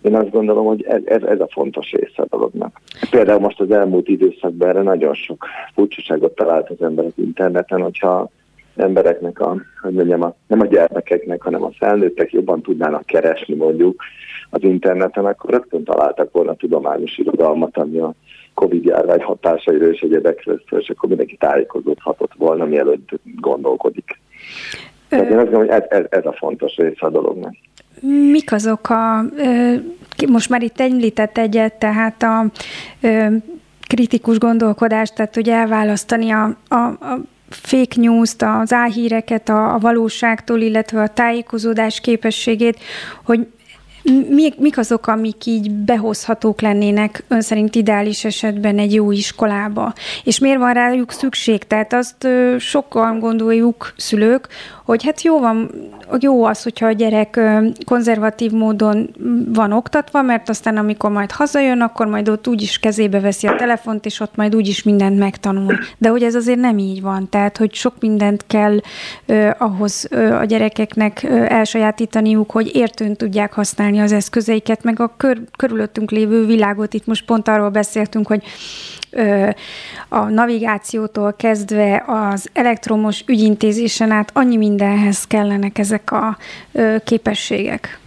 én 0.01 0.15
azt 0.15 0.31
gondolom, 0.31 0.65
hogy 0.65 0.83
ez, 0.83 1.01
ez, 1.05 1.23
ez 1.23 1.39
a 1.39 1.47
fontos 1.51 1.91
része 1.91 2.21
a 2.21 2.25
dolognak. 2.29 2.81
Például 3.09 3.39
most 3.39 3.59
az 3.59 3.71
elmúlt 3.71 4.07
időszakban 4.07 4.69
erre 4.69 4.81
nagyon 4.81 5.13
sok 5.13 5.45
furcsaságot 5.73 6.35
talált 6.35 6.69
az 6.69 6.81
ember 6.81 7.05
az 7.05 7.11
interneten, 7.15 7.81
hogyha 7.81 8.29
embereknek, 8.75 9.39
a, 9.39 9.57
hogy 9.81 9.93
mondjam, 9.93 10.21
a, 10.21 10.35
nem 10.47 10.59
a 10.59 10.65
gyermekeknek, 10.65 11.41
hanem 11.41 11.63
a 11.63 11.71
felnőttek 11.77 12.31
jobban 12.31 12.61
tudnának 12.61 13.05
keresni 13.05 13.55
mondjuk 13.55 14.03
az 14.49 14.63
interneten, 14.63 15.25
akkor 15.25 15.49
rögtön 15.49 15.83
találtak 15.83 16.31
volna 16.31 16.55
tudományos 16.55 17.17
irodalmat, 17.17 17.77
ami 17.77 17.99
a 17.99 18.13
Covid 18.53 18.85
járvány 18.85 19.21
hatásairól 19.21 19.93
és 19.93 19.99
egyebekről, 19.99 20.63
és 20.69 20.89
akkor 20.89 21.09
mindenki 21.09 21.35
tájékozódhatott 21.35 22.31
volna, 22.37 22.65
mielőtt 22.65 23.09
gondolkodik. 23.39 24.19
Tehát 25.07 25.29
én 25.29 25.37
azt 25.37 25.51
gondolom, 25.51 25.67
hogy 25.67 25.81
ez, 25.89 25.99
ez, 25.99 26.05
ez 26.09 26.25
a 26.25 26.33
fontos 26.33 26.75
része 26.75 27.05
a 27.05 27.09
dolognak. 27.09 27.53
Mik 28.31 28.51
azok 28.51 28.89
a, 28.89 29.25
most 30.27 30.49
már 30.49 30.61
itt 30.61 30.79
említett 30.79 31.37
egyet, 31.37 31.73
tehát 31.73 32.23
a 32.23 32.45
kritikus 33.87 34.37
gondolkodást, 34.37 35.15
tehát 35.15 35.35
hogy 35.35 35.49
elválasztani 35.49 36.31
a, 36.31 36.57
a, 36.67 36.75
a 36.75 37.19
fake 37.53 37.95
news-t, 37.95 38.41
az 38.41 38.73
álhíreket 38.73 39.49
a, 39.49 39.73
a 39.73 39.79
valóságtól, 39.79 40.59
illetve 40.59 41.01
a 41.01 41.07
tájékozódás 41.07 41.99
képességét, 41.99 42.79
hogy 43.23 43.47
mi, 44.29 44.53
mik 44.57 44.77
azok, 44.77 45.07
amik 45.07 45.45
így 45.45 45.71
behozhatók 45.71 46.61
lennének 46.61 47.23
ön 47.27 47.41
szerint 47.41 47.75
ideális 47.75 48.25
esetben 48.25 48.77
egy 48.79 48.93
jó 48.93 49.11
iskolába? 49.11 49.93
És 50.23 50.39
miért 50.39 50.57
van 50.57 50.73
rájuk 50.73 51.11
szükség? 51.11 51.63
Tehát 51.63 51.93
azt 51.93 52.27
sokan 52.59 53.19
gondoljuk 53.19 53.93
szülők, 53.97 54.47
hogy 54.85 55.03
hát 55.03 55.21
jó 55.21 55.39
van, 55.39 55.71
jó 56.19 56.43
az, 56.43 56.63
hogyha 56.63 56.85
a 56.85 56.91
gyerek 56.91 57.39
konzervatív 57.85 58.51
módon 58.51 59.09
van 59.53 59.71
oktatva, 59.71 60.21
mert 60.21 60.49
aztán 60.49 60.77
amikor 60.77 61.11
majd 61.11 61.31
hazajön, 61.31 61.81
akkor 61.81 62.05
majd 62.07 62.29
ott 62.29 62.47
úgyis 62.47 62.79
kezébe 62.79 63.19
veszi 63.19 63.47
a 63.47 63.55
telefont, 63.55 64.05
és 64.05 64.19
ott 64.19 64.35
majd 64.35 64.55
úgyis 64.55 64.83
mindent 64.83 65.17
megtanul. 65.17 65.77
De 65.97 66.09
hogy 66.09 66.23
ez 66.23 66.35
azért 66.35 66.59
nem 66.59 66.77
így 66.77 67.01
van, 67.01 67.29
tehát 67.29 67.57
hogy 67.57 67.73
sok 67.73 67.93
mindent 67.99 68.43
kell 68.47 68.79
eh, 69.25 69.51
ahhoz 69.57 70.07
eh, 70.11 70.39
a 70.39 70.43
gyerekeknek 70.45 71.23
eh, 71.23 71.49
elsajátítaniuk, 71.49 72.51
hogy 72.51 72.75
értőn 72.75 73.15
tudják 73.15 73.53
használni 73.53 73.99
az 73.99 74.11
eszközeiket, 74.11 74.83
meg 74.83 74.99
a 74.99 75.13
kör, 75.17 75.41
körülöttünk 75.57 76.11
lévő 76.11 76.45
világot. 76.45 76.93
Itt 76.93 77.05
most 77.05 77.25
pont 77.25 77.47
arról 77.47 77.69
beszéltünk, 77.69 78.27
hogy 78.27 78.43
a 80.09 80.29
navigációtól 80.29 81.33
kezdve 81.33 82.03
az 82.07 82.49
elektromos 82.53 83.23
ügyintézésen 83.27 84.11
át 84.11 84.31
annyi 84.33 84.57
mindenhez 84.57 85.27
kellenek 85.27 85.77
ezek 85.77 86.11
a 86.11 86.37
képességek. 87.03 87.99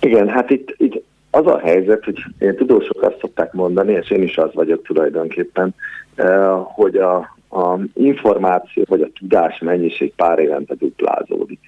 Igen, 0.00 0.28
hát 0.28 0.50
itt, 0.50 0.74
itt 0.76 1.02
az 1.30 1.46
a 1.46 1.58
helyzet, 1.58 2.04
hogy 2.04 2.18
én 2.38 2.56
tudósok 2.56 3.02
azt 3.02 3.18
szokták 3.20 3.52
mondani, 3.52 3.92
és 3.92 4.10
én 4.10 4.22
is 4.22 4.38
az 4.38 4.54
vagyok 4.54 4.82
tulajdonképpen, 4.82 5.74
hogy 6.62 6.96
a, 6.96 7.16
a 7.50 7.78
információ 7.94 8.84
vagy 8.88 9.00
a 9.00 9.10
tudás 9.18 9.58
mennyiség 9.58 10.12
pár 10.14 10.38
évente 10.38 10.74
duplázódik. 10.74 11.60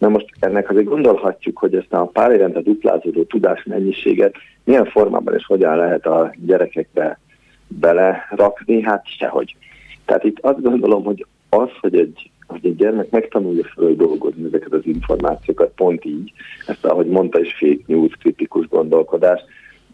Na 0.00 0.08
most 0.08 0.26
ennek 0.38 0.70
azért 0.70 0.86
gondolhatjuk, 0.86 1.58
hogy 1.58 1.74
ezt 1.74 1.92
a 1.92 2.04
pár 2.04 2.30
évente 2.30 2.60
duplázódó 2.60 3.22
tudás 3.22 3.64
mennyiséget 3.64 4.34
milyen 4.64 4.84
formában 4.84 5.34
és 5.34 5.46
hogyan 5.46 5.76
lehet 5.76 6.06
a 6.06 6.34
gyerekekbe 6.36 7.18
belerakni, 7.66 8.82
hát 8.82 9.06
sehogy. 9.06 9.56
Tehát 10.04 10.24
itt 10.24 10.38
azt 10.40 10.62
gondolom, 10.62 11.04
hogy 11.04 11.26
az, 11.48 11.68
hogy 11.80 11.96
egy, 11.96 12.30
hogy 12.46 12.66
egy 12.66 12.76
gyermek 12.76 13.10
megtanulja 13.10 13.64
föl 13.64 13.96
dolgozni 13.96 14.44
ezeket 14.46 14.72
az 14.72 14.86
információkat 14.86 15.72
pont 15.74 16.04
így, 16.04 16.32
ezt 16.66 16.84
ahogy 16.84 17.06
mondta 17.06 17.40
is 17.40 17.54
fake 17.54 17.82
news, 17.86 18.12
kritikus 18.20 18.68
gondolkodás, 18.68 19.40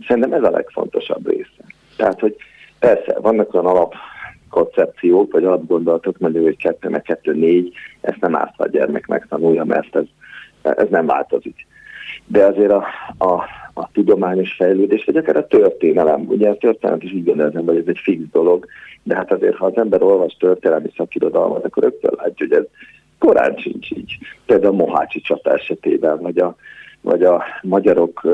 szerintem 0.07 0.32
ez 0.32 0.42
a 0.42 0.50
legfontosabb 0.50 1.28
része. 1.28 1.64
Tehát, 1.96 2.20
hogy 2.20 2.36
persze, 2.78 3.18
vannak 3.20 3.54
olyan 3.54 3.66
alap 3.66 3.94
koncepciók, 4.57 5.32
vagy 5.32 5.44
alapgondolatok, 5.44 6.18
mondjuk, 6.18 6.44
hogy 6.44 6.57
kettő 6.57 6.88
meg 6.88 7.02
kettő 7.02 7.34
négy, 7.34 7.72
ezt 8.00 8.20
nem 8.20 8.36
árt 8.36 8.54
a 8.57 8.68
gyermek 8.68 9.07
megtanulja, 9.07 9.64
mert 9.64 9.96
ez, 9.96 10.04
ez 10.62 10.88
nem 10.90 11.07
változik. 11.07 11.66
De 12.26 12.44
azért 12.44 12.70
a, 12.70 12.86
a, 13.18 13.32
a 13.74 13.90
tudományos 13.92 14.52
fejlődés, 14.52 15.04
vagy 15.04 15.16
akár 15.16 15.36
a 15.36 15.46
történelem, 15.46 16.24
ugye 16.28 16.48
a 16.48 16.57
történet 16.57 17.02
is 17.02 17.12
így 17.12 17.24
gondolom, 17.24 17.66
hogy 17.66 17.76
ez 17.76 17.86
egy 17.86 18.00
fix 18.02 18.22
dolog, 18.32 18.66
de 19.02 19.14
hát 19.14 19.32
azért, 19.32 19.57
ha 19.57 19.66
az 19.66 19.76
ember 19.76 20.02
olvas 20.02 20.36
történelmi 20.38 20.90
szakirodalmat, 20.96 21.64
akkor 21.64 21.82
rögtön 21.82 22.12
látja, 22.16 22.46
hogy 22.46 22.57
ez 22.57 22.64
korán 23.18 23.57
sincs 23.57 23.90
így. 23.90 24.18
Például 24.46 24.72
a 24.72 24.84
Mohácsi 24.84 25.20
csata 25.20 25.52
esetében, 25.52 26.20
vagy 26.20 26.38
a, 26.38 26.57
vagy 27.07 27.22
a 27.22 27.44
magyarok 27.62 28.26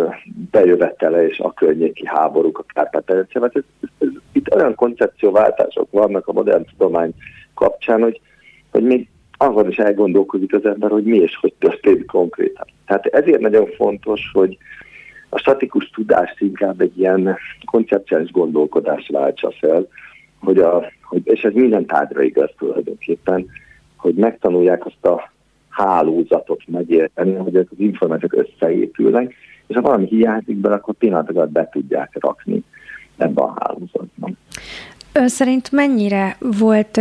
bejövetele 0.51 1.27
és 1.27 1.39
a 1.39 1.53
környéki 1.53 2.07
háborúk, 2.07 2.59
a 2.59 2.65
kárpát 2.75 3.65
itt 4.33 4.55
olyan 4.55 4.75
koncepcióváltások 4.75 5.91
vannak 5.91 6.27
a 6.27 6.33
modern 6.33 6.65
tudomány 6.65 7.15
kapcsán, 7.55 8.03
hogy, 8.03 8.21
hogy 8.71 8.83
még 8.83 9.09
azon 9.37 9.69
is 9.69 9.79
elgondolkozik 9.79 10.55
az 10.55 10.65
ember, 10.65 10.91
hogy 10.91 11.05
mi 11.05 11.17
és 11.17 11.37
hogy 11.37 11.53
történik 11.59 12.07
konkrétan. 12.07 12.67
Tehát 12.87 13.07
ezért 13.07 13.41
nagyon 13.41 13.67
fontos, 13.67 14.31
hogy 14.33 14.59
a 15.29 15.39
statikus 15.39 15.91
tudást 15.91 16.41
inkább 16.41 16.81
egy 16.81 16.99
ilyen 16.99 17.37
koncepciális 17.65 18.31
gondolkodás 18.31 19.09
váltsa 19.13 19.53
fel, 19.61 19.87
hogy 20.41 20.59
a, 20.59 20.85
hogy, 21.03 21.23
és 21.25 21.43
ez 21.43 21.53
minden 21.53 21.87
tárgyra 21.87 22.23
igaz 22.23 22.51
tulajdonképpen, 22.59 23.47
hogy 23.97 24.15
megtanulják 24.15 24.87
azt 24.87 25.05
a 25.05 25.32
hálózatot 25.73 26.61
megérteni, 26.67 27.35
hogy 27.35 27.57
ezek 27.57 27.71
az 27.71 27.79
információk 27.79 28.33
összeépülnek, 28.33 29.35
és 29.67 29.75
ha 29.75 29.83
valami 29.83 30.07
hiányzik 30.07 30.57
bele, 30.57 30.75
akkor 30.75 30.95
pillanatokat 30.95 31.51
be 31.51 31.69
tudják 31.73 32.17
rakni 32.21 32.63
ebbe 33.17 33.43
a 33.43 33.55
hálózatban. 33.61 34.37
Ön 35.13 35.29
szerint 35.29 35.73
mennyire 35.73 36.37
volt 36.41 37.01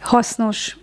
hasznos 0.00 0.76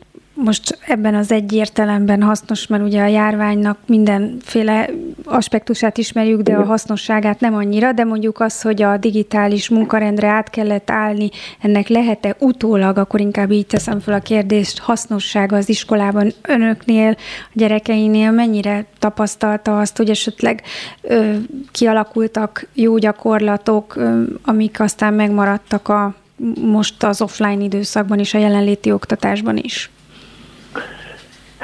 most 0.44 0.80
ebben 0.88 1.16
az 1.16 1.32
egy 1.32 1.54
értelemben 1.54 2.22
hasznos, 2.22 2.68
mert 2.68 2.84
ugye 2.84 3.02
a 3.02 3.08
járványnak 3.08 3.78
mindenféle 3.86 4.90
aspektusát 5.24 5.98
ismerjük, 5.98 6.42
de 6.42 6.56
a 6.56 6.66
hasznosságát 6.66 7.40
nem 7.40 7.56
annyira, 7.56 7.92
de 7.92 8.04
mondjuk 8.04 8.40
az, 8.40 8.62
hogy 8.62 8.82
a 8.82 8.98
digitális 8.98 9.70
munkarendre 9.70 10.28
át 10.28 10.50
kellett 10.50 10.90
állni, 10.90 11.30
ennek 11.62 11.88
lehet-e 11.88 12.36
utólag, 12.40 12.98
akkor 12.98 13.20
inkább 13.20 13.52
így 13.52 13.68
teszem 13.68 14.00
fel 14.00 14.14
a 14.14 14.20
kérdést, 14.20 14.80
hasznossága 14.80 15.56
az 15.56 15.70
iskolában 15.70 16.34
önöknél, 16.42 17.10
a 17.10 17.52
gyerekeinél 17.54 18.32
mennyire 18.32 18.86
tapasztalta 19.00 19.80
azt, 19.80 19.98
hogy 19.98 20.10
esetleg 20.10 20.62
ö, 21.02 21.36
kialakultak 21.72 22.68
jó 22.74 22.98
gyakorlatok, 22.98 23.96
ö, 23.96 24.24
amik 24.44 24.80
aztán 24.80 25.14
megmaradtak 25.14 25.88
a 25.88 26.16
most 26.62 27.04
az 27.04 27.22
offline 27.22 27.64
időszakban 27.64 28.20
és 28.20 28.34
a 28.34 28.38
jelenléti 28.38 28.92
oktatásban 28.92 29.58
is? 29.58 29.90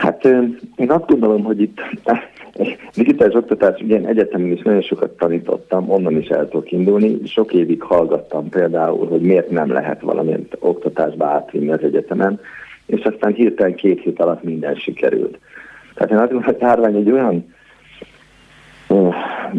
Hát 0.04 0.26
én 0.76 0.91
azt 0.91 1.06
gondolom, 1.06 1.43
hogy 1.43 1.62
itt 1.62 1.82
digitális 2.95 3.36
oktatás, 3.36 3.82
ugye 3.82 3.95
én 3.95 4.06
egyetemen 4.06 4.51
is 4.51 4.62
nagyon 4.62 4.82
sokat 4.82 5.18
tanítottam, 5.18 5.89
onnan 5.89 6.18
is 6.18 6.28
el 6.28 6.49
tudok 6.49 6.72
indulni. 6.72 7.18
Sok 7.26 7.54
évig 7.54 7.82
hallgattam 7.82 8.49
például, 8.49 9.08
hogy 9.08 9.22
miért 9.22 9.49
nem 9.49 9.72
lehet 9.72 10.01
valamilyen 10.01 10.47
oktatásba 10.60 11.26
átvinni 11.26 11.72
az 11.72 11.84
egyetemen, 11.84 12.39
és 12.86 13.04
aztán 13.04 13.34
hirtelen 13.34 13.76
két 13.76 14.01
hét 14.01 14.20
alatt 14.20 14.43
minden 14.43 14.76
sikerült. 14.76 15.39
Tehát 15.93 16.12
én 16.12 16.18
azt 16.18 16.32
gondolom, 16.32 16.43
hogy 16.43 16.56
Tárvány 16.58 16.96
egy 16.96 17.12
olyan 17.12 17.54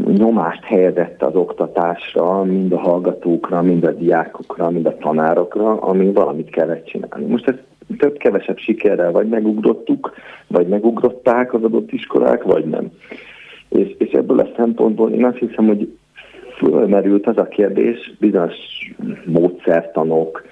nyomást 0.06 0.64
helyezett 0.64 1.22
az 1.22 1.34
oktatásra, 1.34 2.42
mind 2.42 2.72
a 2.72 2.78
hallgatókra, 2.78 3.62
mind 3.62 3.84
a 3.84 3.92
diákokra, 3.92 4.70
mind 4.70 4.86
a 4.86 4.96
tanárokra, 4.96 5.80
ami 5.80 6.12
valamit 6.12 6.50
kellett 6.50 6.84
csinálni. 6.84 7.26
Most 7.26 7.48
ez 7.48 7.54
több-kevesebb 7.98 8.58
sikerrel 8.58 9.12
vagy 9.12 9.28
megugrottuk, 9.28 10.14
vagy 10.46 10.66
megugrották 10.66 11.54
az 11.54 11.62
adott 11.62 11.92
iskolák, 11.92 12.42
vagy 12.42 12.64
nem. 12.64 12.92
És, 13.68 13.94
és 13.98 14.10
ebből 14.10 14.38
a 14.38 14.48
szempontból 14.56 15.10
én 15.10 15.24
azt 15.24 15.38
hiszem, 15.38 15.66
hogy 15.66 15.96
fölmerült 16.56 17.26
az 17.26 17.38
a 17.38 17.48
kérdés 17.48 18.14
bizonyos 18.18 18.56
módszertanok, 19.24 20.44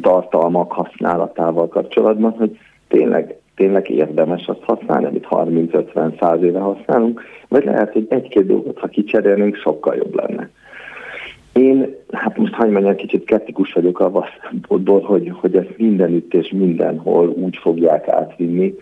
tartalmak 0.00 0.72
használatával 0.72 1.68
kapcsolatban, 1.68 2.30
hogy 2.30 2.58
tényleg, 2.88 3.36
tényleg 3.56 3.90
érdemes 3.90 4.46
azt 4.46 4.62
használni, 4.62 5.04
amit 5.04 5.26
30-50-100 5.30 6.40
éve 6.40 6.58
használunk, 6.58 7.22
vagy 7.48 7.64
lehet, 7.64 7.92
hogy 7.92 8.06
egy-két 8.08 8.46
dolgot, 8.46 8.78
ha 8.78 8.86
kicserélnénk, 8.86 9.56
sokkal 9.56 9.94
jobb 9.94 10.14
lenne. 10.14 10.50
Én, 11.52 11.94
hát 12.12 12.36
most 12.36 12.54
hagyj 12.54 12.70
mondjam, 12.70 12.96
kicsit 12.96 13.22
skeptikus 13.22 13.72
vagyok 13.72 14.00
a 14.00 14.24
szempontból, 14.50 15.00
hogy, 15.00 15.32
hogy 15.34 15.56
ezt 15.56 15.74
mindenütt 15.76 16.34
és 16.34 16.50
mindenhol 16.50 17.28
úgy 17.28 17.56
fogják 17.56 18.08
átvinni, 18.08 18.74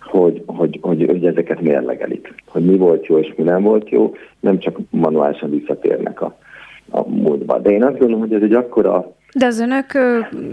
hogy, 0.00 0.42
hogy, 0.46 0.78
hogy, 0.82 1.04
hogy 1.06 1.26
ezeket 1.26 1.60
mérlegelik. 1.60 2.34
Hogy 2.46 2.64
mi 2.64 2.76
volt 2.76 3.06
jó 3.06 3.18
és 3.18 3.32
mi 3.36 3.42
nem 3.42 3.62
volt 3.62 3.88
jó, 3.88 4.14
nem 4.40 4.58
csak 4.58 4.78
manuálisan 4.90 5.50
visszatérnek 5.50 6.22
a, 6.22 6.38
a 6.90 7.08
múltba. 7.08 7.58
De 7.58 7.70
én 7.70 7.84
azt 7.84 7.98
gondolom, 7.98 8.20
hogy 8.20 8.32
ez 8.32 8.42
egy 8.42 8.54
akkora 8.54 9.16
de 9.34 9.46
az 9.46 9.60
önök, 9.60 9.92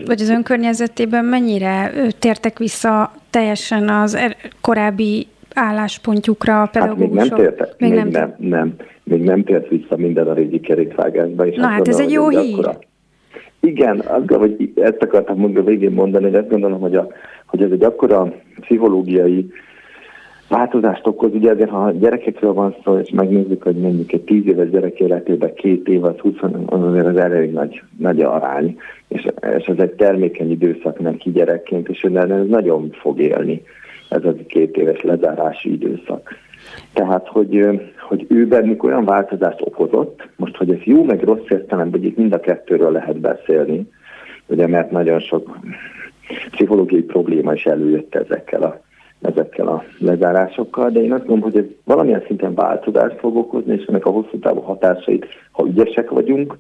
vagy 0.06 0.22
az 0.22 0.40
környezetében 0.44 1.26
mennyire 1.26 1.92
tértek 2.20 2.58
vissza 2.58 3.12
teljesen 3.30 3.90
az 3.90 4.16
er, 4.16 4.36
korábbi 4.62 5.28
álláspontjukra 5.54 6.62
a 6.62 6.66
pedagógusok? 6.66 7.18
Hát 7.18 7.30
még 7.30 7.30
nem 7.30 7.40
tértek, 7.40 7.76
még, 7.78 7.90
még 7.90 8.00
nem, 8.00 8.10
nem, 8.10 8.36
nem, 8.38 8.76
még 9.04 9.24
nem 9.24 9.44
tért 9.44 9.68
vissza 9.68 9.98
minden 9.98 10.28
a 10.28 10.34
régi 10.34 10.60
kerékvágásba. 10.60 11.48
És 11.48 11.56
Na 11.56 11.68
hát 11.68 11.88
ez 11.88 12.00
egy 12.00 12.12
jó 12.12 12.30
hír. 12.30 12.54
Akkora, 12.54 12.78
igen, 13.60 14.00
azt, 14.00 14.34
hogy 14.34 14.72
ezt 14.76 15.02
akartam 15.02 15.38
mondani, 15.38 15.66
végén 15.66 15.92
mondani, 15.92 16.24
hogy 16.24 16.36
azt 16.36 16.50
gondolom, 16.50 16.80
hogy, 16.80 16.96
a, 16.96 17.08
hogy 17.46 17.62
ez 17.62 17.72
egy 17.72 17.84
akkora 17.84 18.34
pszichológiai 18.60 19.52
változást 20.48 21.08
okoz. 21.08 21.34
Ugye 21.34 21.50
ezért, 21.50 21.70
ha 21.70 21.92
gyerekekről 21.92 22.54
van 22.54 22.76
szó, 22.84 22.98
és 22.98 23.10
megnézzük, 23.10 23.64
hogy 23.64 23.76
mondjuk 23.76 24.12
egy 24.12 24.22
10 24.22 24.48
éves 24.48 24.70
gyerek 24.70 25.00
életében 25.00 25.54
két 25.54 25.88
év, 25.88 26.04
az 26.04 26.18
20, 26.18 26.34
azért 26.66 27.06
az 27.06 27.18
elég 27.18 27.52
nagy, 27.52 27.82
nagy 27.98 28.22
arány, 28.22 28.78
és, 29.08 29.28
és 29.58 29.66
ez 29.66 29.78
egy 29.78 29.94
termékeny 29.94 30.52
időszak 30.52 31.00
neki 31.00 31.32
gyerekként, 31.32 31.90
és 31.90 32.02
ez 32.02 32.48
nagyon 32.48 32.90
fog 32.92 33.20
élni, 33.20 33.62
ez 34.10 34.26
az 34.26 34.36
két 34.48 34.78
éves 34.78 35.02
lezárási 35.02 35.72
időszak. 35.72 36.30
Tehát, 36.94 37.28
hogy, 37.28 37.82
hogy 38.08 38.26
ő 38.30 38.48
bennük 38.48 38.84
olyan 38.84 39.06
változást 39.06 39.62
okozott, 39.62 40.30
most, 40.36 40.56
hogy 40.56 40.72
ez 40.72 40.84
jó 40.84 41.04
meg 41.04 41.24
rossz 41.24 41.50
értelemben, 41.50 42.00
hogy 42.00 42.10
itt 42.10 42.18
mind 42.18 42.34
a 42.34 42.40
kettőről 42.40 42.92
lehet 42.92 43.20
beszélni, 43.20 43.90
ugye, 44.48 44.68
mert 44.68 44.92
nagyon 44.92 45.20
sok 45.20 45.60
pszichológiai 46.52 47.02
probléma 47.02 47.54
is 47.54 47.66
előjött 47.66 48.16
ezekkel 48.16 48.62
a, 48.62 48.85
ezekkel 49.26 49.68
a 49.68 49.84
lezárásokkal, 50.00 50.90
de 50.90 51.02
én 51.02 51.14
azt 51.14 51.26
gondolom, 51.26 51.52
hogy 51.52 51.62
ez 51.62 51.70
valamilyen 51.84 52.24
szinten 52.26 52.54
változást 52.54 53.20
fog 53.20 53.36
okozni, 53.38 53.74
és 53.74 53.86
ennek 53.86 54.06
a 54.06 54.10
hosszú 54.10 54.40
távú 54.40 54.62
hatásait, 54.62 55.26
ha 55.52 55.66
ügyesek 55.68 56.10
vagyunk, 56.10 56.58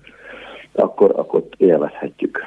akkor, 0.73 1.11
akkor 1.15 1.43
élvezhetjük. 1.57 2.39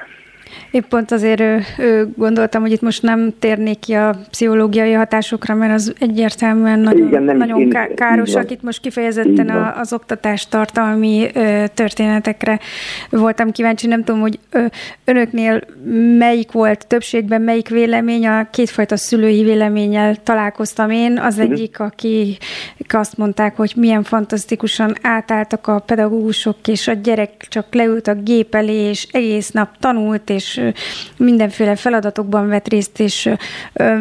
Épp 0.71 0.85
pont 0.89 1.11
azért 1.11 1.41
ő, 1.41 1.61
ő, 1.79 2.09
gondoltam, 2.17 2.61
hogy 2.61 2.73
itt 2.73 2.81
most 2.81 3.03
nem 3.03 3.33
térnék 3.39 3.79
ki 3.79 3.93
a 3.93 4.17
pszichológiai 4.31 4.93
hatásokra, 4.93 5.55
mert 5.55 5.73
az 5.73 5.93
egyértelműen 5.99 6.79
nagyon, 6.79 7.07
Igen, 7.07 7.23
nem, 7.23 7.37
nagyon 7.37 7.61
én, 7.61 7.95
károsak. 7.95 8.51
Itt 8.51 8.63
most 8.63 8.81
kifejezetten 8.81 9.49
a, 9.49 9.79
az 9.79 9.93
oktatás 9.93 10.49
tartalmi 10.49 11.27
ö, 11.35 11.65
történetekre 11.75 12.59
voltam 13.11 13.51
kíváncsi. 13.51 13.87
Nem 13.87 14.05
tudom, 14.05 14.21
hogy 14.21 14.39
ö, 14.51 14.65
önöknél 15.05 15.61
melyik 16.19 16.53
volt 16.53 16.87
többségben, 16.87 17.43
melyik 17.43 17.69
vélemény. 17.69 18.27
A 18.27 18.51
kétfajta 18.51 18.97
szülői 18.97 19.43
véleménnyel 19.43 20.17
találkoztam 20.17 20.91
én. 20.91 21.19
Az 21.19 21.37
uh-huh. 21.37 21.53
egyik, 21.53 21.81
aki 21.81 22.39
azt 22.89 23.17
mondták, 23.17 23.57
hogy 23.57 23.73
milyen 23.77 24.03
fantasztikusan 24.03 24.95
átálltak 25.03 25.67
a 25.67 25.79
pedagógusok, 25.79 26.57
és 26.67 26.89
a 26.89 26.93
gyerek 26.93 27.47
csak 27.49 27.75
leült 27.75 28.07
a 28.09 28.15
gép 28.15 28.55
elé, 28.55 28.89
és 28.89 29.07
egész 29.13 29.51
nap 29.51 29.69
tanult, 29.79 30.31
és 30.31 30.38
és 30.39 30.61
mindenféle 31.17 31.77
feladatokban 31.77 32.49
vett 32.49 32.69
részt, 32.69 33.01
és 33.01 33.31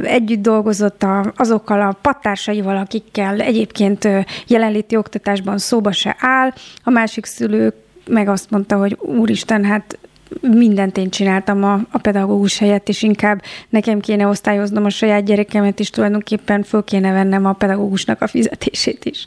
együtt 0.01 0.41
dolgozott 0.41 1.05
azokkal 1.35 1.81
a 1.81 1.97
pattársaival, 2.01 2.77
akikkel 2.77 3.39
egyébként 3.39 4.07
jelenléti 4.47 4.95
oktatásban 4.95 5.57
szóba 5.57 5.91
se 5.91 6.15
áll. 6.19 6.53
A 6.83 6.89
másik 6.89 7.25
szülő 7.25 7.73
meg 8.07 8.27
azt 8.27 8.49
mondta, 8.49 8.77
hogy 8.77 8.97
úristen, 8.99 9.63
hát 9.65 9.97
mindent 10.41 10.97
én 10.97 11.09
csináltam 11.09 11.63
a, 11.63 11.79
a 11.91 11.97
pedagógus 11.97 12.57
helyett, 12.57 12.89
és 12.89 13.01
inkább 13.03 13.41
nekem 13.69 13.99
kéne 13.99 14.27
osztályoznom 14.27 14.85
a 14.85 14.89
saját 14.89 15.25
gyerekemet, 15.25 15.79
és 15.79 15.89
tulajdonképpen 15.89 16.63
föl 16.63 16.83
kéne 16.83 17.11
vennem 17.11 17.45
a 17.45 17.53
pedagógusnak 17.53 18.21
a 18.21 18.27
fizetését 18.27 19.05
is. 19.05 19.25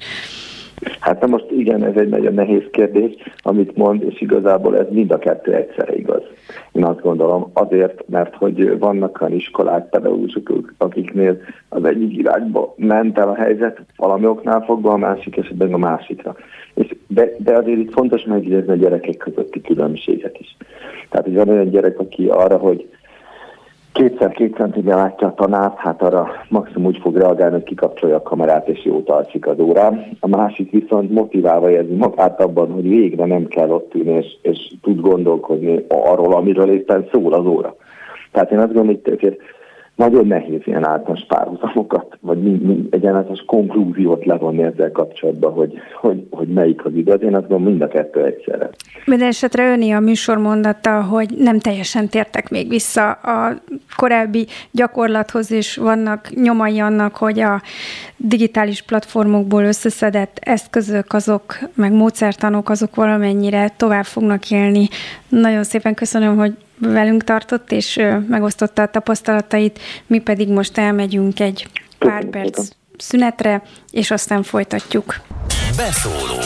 Hát 1.01 1.21
na 1.21 1.27
most 1.27 1.51
igen, 1.51 1.85
ez 1.85 1.97
egy 1.97 2.09
nagyon 2.09 2.35
nehéz 2.35 2.63
kérdés, 2.71 3.13
amit 3.43 3.77
mond, 3.77 4.03
és 4.03 4.21
igazából 4.21 4.79
ez 4.79 4.87
mind 4.91 5.11
a 5.11 5.19
kettő 5.19 5.55
egyszerre 5.55 5.97
igaz. 5.97 6.23
Én 6.73 6.85
azt 6.85 7.01
gondolom 7.01 7.51
azért, 7.53 8.09
mert 8.09 8.35
hogy 8.35 8.79
vannak 8.79 9.21
olyan 9.21 9.35
iskolák, 9.35 9.89
pedagógusok, 9.89 10.73
akiknél 10.79 11.41
az 11.69 11.85
egyik 11.85 12.17
irányba 12.17 12.75
ment 12.77 13.19
el 13.19 13.29
a 13.29 13.35
helyzet, 13.35 13.81
valami 13.97 14.27
oknál 14.27 14.61
fogva, 14.61 14.93
a 14.93 14.97
másik 14.97 15.37
esetben 15.37 15.73
a 15.73 15.79
másikra. 15.79 16.37
És 16.75 16.95
de, 17.07 17.35
de 17.39 17.57
azért 17.57 17.79
itt 17.79 17.93
fontos 17.93 18.25
megjegyezni 18.25 18.73
a 18.73 18.77
gyerekek 18.77 19.17
közötti 19.17 19.61
különbséget 19.61 20.39
is. 20.39 20.57
Tehát, 21.09 21.27
hogy 21.27 21.35
van 21.35 21.49
olyan 21.49 21.71
gyerek, 21.71 21.99
aki 21.99 22.27
arra, 22.27 22.57
hogy 22.57 22.89
kétszer 23.93 24.33
két 24.33 24.55
centire 24.55 24.95
látja 24.95 25.27
a 25.27 25.35
tanárt, 25.35 25.79
hát 25.79 26.03
arra 26.03 26.29
maximum 26.49 26.87
úgy 26.87 26.99
fog 27.03 27.17
reagálni, 27.17 27.55
hogy 27.55 27.63
kikapcsolja 27.63 28.17
a 28.17 28.23
kamerát 28.23 28.69
és 28.69 28.85
jót 28.85 29.11
alszik 29.11 29.47
az 29.47 29.59
órán. 29.59 30.07
A 30.21 30.29
másik 30.29 30.71
viszont 30.71 31.11
motiválva 31.11 31.71
érzi 31.71 31.95
magát 31.95 32.41
abban, 32.41 32.71
hogy 32.71 32.89
végre 32.89 33.25
nem 33.25 33.47
kell 33.47 33.71
ott 33.71 33.95
ülni, 33.95 34.13
és, 34.13 34.27
és 34.43 34.73
tud 34.83 35.01
gondolkodni 35.01 35.85
arról, 35.89 36.35
amiről 36.35 36.71
éppen 36.71 37.09
szól 37.13 37.33
az 37.33 37.47
óra. 37.47 37.77
Tehát 38.33 38.51
én 38.51 38.59
azt 38.59 38.73
gondolom, 38.73 39.01
hogy 39.11 39.39
nagyon 40.01 40.27
nehéz 40.27 40.61
ilyen 40.65 40.87
általános 40.87 41.25
párhuzamokat, 41.29 42.19
vagy 42.21 42.39
mi, 42.43 42.51
mi, 42.51 42.89
egy 42.91 43.07
általános 43.07 43.43
konklúziót 43.47 44.25
levonni 44.25 44.63
ezzel 44.63 44.91
kapcsolatban, 44.93 45.53
hogy, 45.53 45.73
hogy, 46.01 46.27
hogy 46.31 46.49
melyik 46.49 46.85
az 46.85 46.93
igaz. 46.95 47.23
Én 47.23 47.35
azt 47.35 47.49
gondolom 47.49 47.63
mind 47.63 47.83
a 47.83 47.89
kettő 47.89 48.25
egyszerre. 48.25 48.71
Minden 49.05 49.29
esetre 49.29 49.73
öné 49.73 49.91
a 49.91 50.01
műsor 50.01 50.39
mondata, 50.39 51.03
hogy 51.03 51.35
nem 51.39 51.59
teljesen 51.59 52.09
tértek 52.09 52.51
még 52.51 52.69
vissza 52.69 53.11
a 53.11 53.55
korábbi 53.97 54.47
gyakorlathoz, 54.71 55.53
és 55.53 55.77
vannak 55.77 56.31
nyomai 56.35 56.79
annak, 56.79 57.17
hogy 57.17 57.41
a 57.41 57.63
digitális 58.17 58.83
platformokból 58.83 59.63
összeszedett 59.63 60.39
eszközök, 60.41 61.13
azok, 61.13 61.59
meg 61.75 61.93
módszertanok, 61.93 62.69
azok 62.69 62.95
valamennyire 62.95 63.69
tovább 63.77 64.05
fognak 64.05 64.51
élni. 64.51 64.89
Nagyon 65.29 65.65
szépen 65.65 65.95
köszönöm, 65.95 66.37
hogy 66.37 66.53
velünk 66.81 67.25
tartott, 67.25 67.73
és 67.73 68.01
megosztotta 68.29 68.83
a 68.83 68.87
tapasztalatait, 68.87 69.79
mi 70.07 70.19
pedig 70.19 70.49
most 70.49 70.79
elmegyünk 70.79 71.41
egy 71.41 71.69
pár 71.99 72.25
perc 72.25 72.69
szünetre, 72.97 73.63
és 73.91 74.11
aztán 74.11 74.43
folytatjuk. 74.43 75.21
Beszóló 75.77 76.41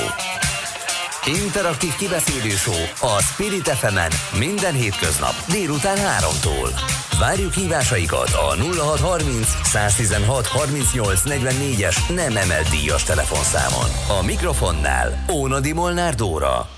Interaktív 1.26 1.96
kibeszélő 1.96 2.48
show 2.48 3.08
a 3.16 3.20
Spirit 3.22 3.68
fm 3.68 3.98
minden 4.38 4.74
hétköznap 4.74 5.34
délután 5.50 5.96
3-tól. 5.96 6.68
Várjuk 7.18 7.52
hívásaikat 7.52 8.30
a 8.30 8.54
0630 8.56 9.48
116 9.62 10.46
38 10.46 11.22
44-es 11.24 12.14
nem 12.14 12.36
emelt 12.36 12.68
díjas 12.68 13.02
telefonszámon. 13.02 14.18
A 14.20 14.24
mikrofonnál 14.24 15.24
Ónadi 15.32 15.72
Molnár 15.72 16.14
Dóra. 16.14 16.73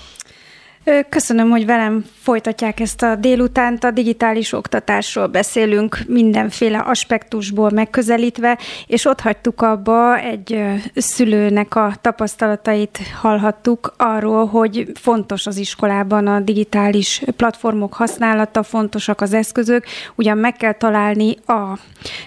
Köszönöm, 1.09 1.49
hogy 1.49 1.65
velem 1.65 2.05
folytatják 2.21 2.79
ezt 2.79 3.01
a 3.01 3.15
délutánt. 3.15 3.83
A 3.83 3.91
digitális 3.91 4.53
oktatásról 4.53 5.27
beszélünk 5.27 5.97
mindenféle 6.07 6.77
aspektusból 6.77 7.69
megközelítve, 7.69 8.57
és 8.87 9.05
ott 9.05 9.19
hagytuk 9.19 9.61
abba 9.61 10.17
egy 10.17 10.61
szülőnek 10.95 11.75
a 11.75 11.93
tapasztalatait 12.01 12.99
hallhattuk 13.21 13.93
arról, 13.97 14.45
hogy 14.45 14.91
fontos 14.93 15.47
az 15.47 15.57
iskolában 15.57 16.27
a 16.27 16.39
digitális 16.39 17.21
platformok 17.35 17.93
használata, 17.93 18.63
fontosak 18.63 19.21
az 19.21 19.33
eszközök. 19.33 19.85
Ugyan 20.15 20.37
meg 20.37 20.53
kell 20.55 20.73
találni 20.73 21.35
a 21.45 21.77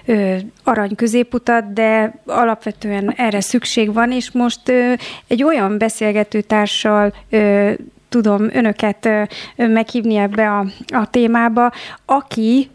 ö, 0.04 0.36
arany 0.64 0.94
középutat, 0.94 1.72
de 1.72 2.20
alapvetően 2.26 3.12
erre 3.16 3.40
szükség 3.40 3.92
van, 3.92 4.12
és 4.12 4.30
most 4.30 4.68
ö, 4.68 4.92
egy 5.26 5.42
olyan 5.42 5.78
beszélgetőtársal 5.78 7.14
ö, 7.30 7.72
tudom 8.10 8.48
önöket 8.52 9.08
meghívni 9.56 10.16
ebbe 10.16 10.50
a, 10.50 10.66
a 10.86 11.10
témába, 11.10 11.72
aki 12.04 12.70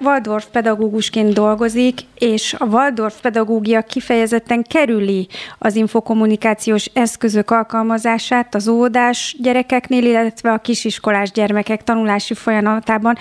Waldorf 0.00 0.46
pedagógusként 0.52 1.32
dolgozik, 1.32 2.00
és 2.18 2.54
a 2.58 2.64
Waldorf 2.64 3.20
pedagógia 3.20 3.82
kifejezetten 3.82 4.62
kerüli 4.62 5.28
az 5.58 5.74
infokommunikációs 5.74 6.90
eszközök 6.92 7.50
alkalmazását 7.50 8.54
az 8.54 8.68
óvodás 8.68 9.36
gyerekeknél, 9.40 10.04
illetve 10.04 10.52
a 10.52 10.58
kisiskolás 10.58 11.30
gyermekek 11.30 11.82
tanulási 11.82 12.34
folyamatában. 12.34 13.16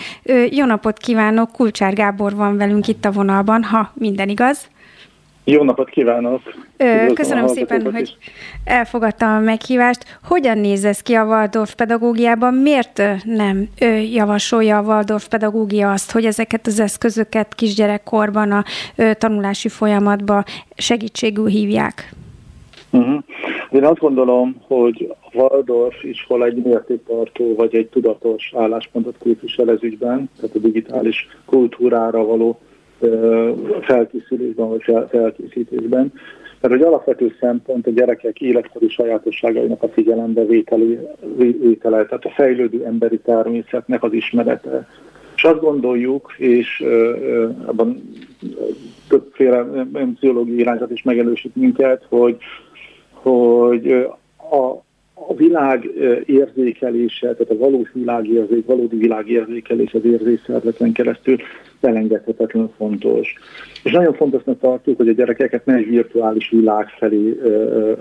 Jó 0.49 0.65
napot 0.65 0.97
kívánok, 0.97 1.51
Kulcsár 1.51 1.93
Gábor 1.93 2.35
van 2.35 2.57
velünk 2.57 2.87
itt 2.87 3.05
a 3.05 3.11
vonalban, 3.11 3.63
ha 3.63 3.91
minden 3.93 4.29
igaz. 4.29 4.67
Jó 5.47 5.63
napot 5.63 5.89
kívánok! 5.89 6.41
Köszönöm 7.13 7.47
szépen, 7.47 7.85
is. 7.85 7.91
hogy 7.91 8.17
elfogadta 8.63 9.35
a 9.35 9.39
meghívást. 9.39 10.19
Hogyan 10.23 10.57
néz 10.57 10.85
ez 10.85 11.01
ki 11.01 11.13
a 11.13 11.23
Waldorf 11.23 11.73
pedagógiában? 11.75 12.53
Miért 12.53 13.01
nem 13.23 13.67
javasolja 14.11 14.77
a 14.77 14.81
Waldorf 14.81 15.27
pedagógia 15.27 15.91
azt, 15.91 16.11
hogy 16.11 16.25
ezeket 16.25 16.67
az 16.67 16.79
eszközöket 16.79 17.55
kisgyerekkorban 17.55 18.51
a 18.51 18.63
tanulási 19.13 19.69
folyamatban 19.69 20.43
segítségül 20.75 21.47
hívják? 21.47 22.13
Uh-huh. 22.91 23.23
Én 23.71 23.83
azt 23.83 23.99
gondolom, 23.99 24.55
hogy 24.67 25.15
a 25.31 25.37
Waldorf 25.37 26.03
iskola 26.03 26.45
egy 26.45 26.63
mértéktartó 26.63 27.55
vagy 27.55 27.75
egy 27.75 27.87
tudatos 27.87 28.53
álláspontot 28.55 29.15
képvisel 29.23 29.69
ez 29.69 29.83
ügyben, 29.83 30.29
tehát 30.39 30.55
a 30.55 30.59
digitális 30.59 31.27
kultúrára 31.45 32.25
való 32.25 32.59
felkészülésben 33.81 34.69
vagy 34.69 34.83
felkészítésben. 35.09 36.13
Mert 36.61 36.73
hogy 36.73 36.83
alapvető 36.83 37.35
szempont 37.39 37.87
a 37.87 37.91
gyerekek 37.91 38.41
életkori 38.41 38.89
sajátosságainak 38.89 39.83
a 39.83 39.87
figyelembe 39.87 40.45
vétele, 41.37 42.05
tehát 42.05 42.25
a 42.25 42.33
fejlődő 42.35 42.85
emberi 42.85 43.17
természetnek 43.17 44.03
az 44.03 44.13
ismerete. 44.13 44.87
És 45.35 45.43
azt 45.43 45.59
gondoljuk, 45.59 46.33
és 46.37 46.83
abban 47.65 48.01
többféle 49.07 49.65
pszichológiai 50.15 50.59
irányzat 50.59 50.91
is 50.91 51.03
megelősít 51.03 51.55
minket, 51.55 52.05
hogy, 52.09 52.37
hogy 53.11 53.91
a, 54.51 54.83
a 55.13 55.33
világ 55.35 55.89
érzékelése, 56.25 57.33
tehát 57.33 57.49
a 57.49 57.57
valós 57.57 57.89
világérzék, 57.93 58.65
valódi 58.65 58.97
világérzékelés 58.97 59.93
az 59.93 60.05
érzékszerveken 60.05 60.91
keresztül 60.91 61.37
elengedhetetlenül 61.85 62.69
fontos. 62.77 63.33
És 63.83 63.91
nagyon 63.91 64.13
fontosnak 64.13 64.59
tartjuk, 64.59 64.97
hogy 64.97 65.07
a 65.07 65.13
gyerekeket 65.13 65.65
ne 65.65 65.73
egy 65.73 65.89
virtuális 65.89 66.49
világ 66.49 66.87
felé 66.87 67.37
ö, 67.43 67.47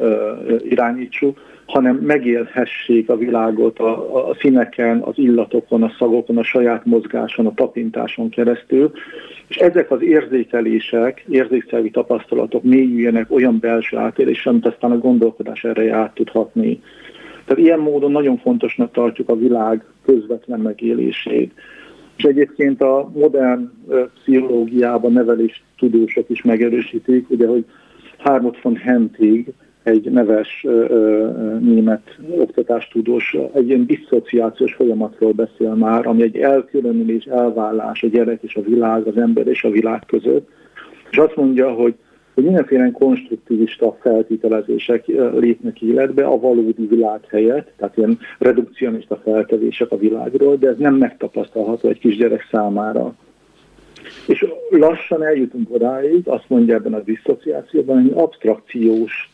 ö, 0.00 0.56
irányítsuk, 0.68 1.38
hanem 1.66 1.96
megélhessék 1.96 3.08
a 3.08 3.16
világot 3.16 3.78
a, 3.78 4.28
a 4.28 4.36
színeken, 4.40 5.00
az 5.00 5.12
illatokon, 5.16 5.82
a 5.82 5.92
szagokon, 5.98 6.38
a 6.38 6.44
saját 6.44 6.84
mozgáson, 6.84 7.46
a 7.46 7.54
tapintáson 7.54 8.28
keresztül, 8.28 8.92
és 9.46 9.56
ezek 9.56 9.90
az 9.90 10.02
érzékelések, 10.02 11.24
érzékszervi 11.28 11.90
tapasztalatok 11.90 12.62
mélyüljenek 12.62 13.30
olyan 13.30 13.58
belső 13.58 13.96
átélésre, 13.96 14.50
amit 14.50 14.66
aztán 14.66 14.90
a 14.90 14.98
gondolkodás 14.98 15.64
erre 15.64 15.94
át 15.94 16.14
tudhatni. 16.14 16.82
Tehát 17.44 17.62
ilyen 17.62 17.78
módon 17.78 18.10
nagyon 18.10 18.36
fontosnak 18.36 18.92
tartjuk 18.92 19.28
a 19.28 19.36
világ 19.36 19.84
közvetlen 20.04 20.60
megélését. 20.60 21.52
És 22.16 22.24
egyébként 22.24 22.82
a 22.82 23.10
modern 23.14 23.70
pszichológiában 24.14 25.12
nevelés 25.12 25.64
tudósok 25.78 26.28
is 26.30 26.42
megerősítik, 26.42 27.30
ugye, 27.30 27.46
hogy 27.46 27.64
Harmut 28.18 28.60
von 28.62 28.76
Hentig, 28.76 29.52
egy 29.82 30.10
neves 30.10 30.64
ö, 30.66 31.28
német 31.60 32.18
oktatástudós 32.30 33.36
egy 33.52 33.68
ilyen 33.68 33.86
diszociációs 33.86 34.74
folyamatról 34.74 35.32
beszél 35.32 35.74
már, 35.74 36.06
ami 36.06 36.22
egy 36.22 36.36
elkülönülés, 36.36 37.24
elvállás 37.24 38.02
a 38.02 38.06
gyerek 38.06 38.42
és 38.42 38.54
a 38.54 38.62
világ, 38.62 39.06
az 39.06 39.16
ember 39.16 39.46
és 39.46 39.64
a 39.64 39.70
világ 39.70 40.02
között. 40.06 40.48
És 41.10 41.16
azt 41.16 41.36
mondja, 41.36 41.72
hogy 41.72 41.94
hogy 42.34 42.44
mindenféle 42.44 42.90
konstruktivista 42.90 43.96
feltételezések 44.00 45.06
lépnek 45.32 45.82
életbe 45.82 46.24
a 46.24 46.40
valódi 46.40 46.86
világ 46.86 47.20
helyett, 47.28 47.72
tehát 47.76 47.96
ilyen 47.96 48.18
redukcionista 48.38 49.16
feltevések 49.16 49.90
a 49.90 49.98
világról, 49.98 50.56
de 50.56 50.68
ez 50.68 50.76
nem 50.78 50.94
megtapasztalható 50.94 51.88
egy 51.88 51.98
kisgyerek 51.98 52.48
számára. 52.50 53.14
És 54.26 54.46
lassan 54.70 55.24
eljutunk 55.24 55.74
odáig, 55.74 56.28
azt 56.28 56.48
mondja 56.48 56.74
ebben 56.74 56.94
a 56.94 57.00
diszociációban, 57.00 58.02
hogy 58.02 58.12
abstrakciós 58.14 59.30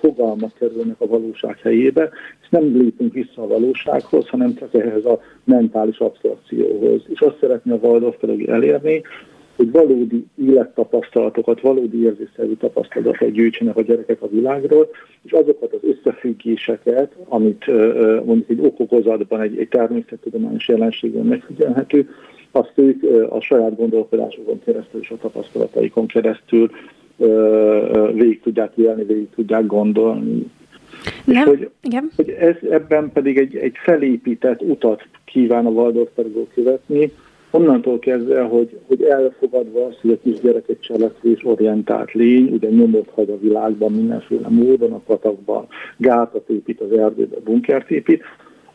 fogalmak 0.00 0.52
kerülnek 0.58 1.00
a 1.00 1.06
valóság 1.06 1.58
helyébe, 1.58 2.10
és 2.42 2.48
nem 2.50 2.76
lépünk 2.76 3.12
vissza 3.12 3.42
a 3.42 3.46
valósághoz, 3.46 4.28
hanem 4.28 4.54
csak 4.54 4.74
ehhez 4.74 5.04
a 5.04 5.20
mentális 5.44 5.98
abstrakcióhoz. 5.98 7.02
És 7.08 7.20
azt 7.20 7.38
szeretné 7.40 7.72
a 7.72 7.78
Waldorf 7.82 8.22
elérni, 8.46 9.02
hogy 9.58 9.70
valódi 9.70 10.26
élettapasztalatokat, 10.44 11.60
valódi 11.60 12.02
érzészerű 12.02 12.52
tapasztalatokat 12.52 13.30
gyűjtsenek 13.30 13.76
a 13.76 13.82
gyerekek 13.82 14.22
a 14.22 14.28
világról, 14.28 14.88
és 15.22 15.32
azokat 15.32 15.72
az 15.72 15.80
összefüggéseket, 15.82 17.12
amit 17.28 17.66
mondjuk 18.24 18.48
egy 18.48 18.60
okokozatban, 18.60 19.40
egy, 19.40 19.58
egy 19.58 19.68
természettudományos 19.68 20.68
jelenségben 20.68 21.24
megfigyelhető, 21.24 22.08
azt 22.50 22.72
ők 22.74 23.02
a 23.30 23.40
saját 23.40 23.76
gondolkodásokon 23.76 24.60
keresztül 24.64 25.00
és 25.00 25.10
a 25.10 25.16
tapasztalataikon 25.16 26.06
keresztül 26.06 26.70
végig 28.12 28.40
tudják 28.40 28.72
élni, 28.76 29.04
végig 29.04 29.28
tudják 29.34 29.66
gondolni. 29.66 30.46
Nem, 31.24 31.42
és 31.42 31.48
hogy, 31.48 31.70
igen. 31.82 32.10
hogy 32.16 32.28
ez, 32.28 32.56
ebben 32.70 33.10
pedig 33.12 33.38
egy, 33.38 33.56
egy 33.56 33.76
felépített 33.84 34.62
utat 34.62 35.06
kíván 35.24 35.66
a 35.66 35.70
Waldorf 35.70 36.10
követni, 36.54 37.12
onnantól 37.50 37.98
kezdve, 37.98 38.42
hogy, 38.42 38.78
hogy 38.86 39.02
elfogadva 39.02 39.84
azt, 39.84 39.98
hogy 40.00 40.10
a 40.10 40.30
kisgyerek 40.30 40.68
egy 40.68 40.80
cselekvés 40.80 41.44
orientált 41.44 42.12
lény, 42.12 42.52
ugye 42.52 42.68
nyomot 42.68 43.08
hagy 43.14 43.30
a 43.30 43.38
világban 43.38 43.92
mindenféle 43.92 44.48
módon, 44.48 44.92
a 44.92 45.00
patakban 45.06 45.66
gátat 45.96 46.48
épít, 46.48 46.80
az 46.80 46.92
erdőbe 46.92 47.36
bunkert 47.44 47.90
épít, 47.90 48.22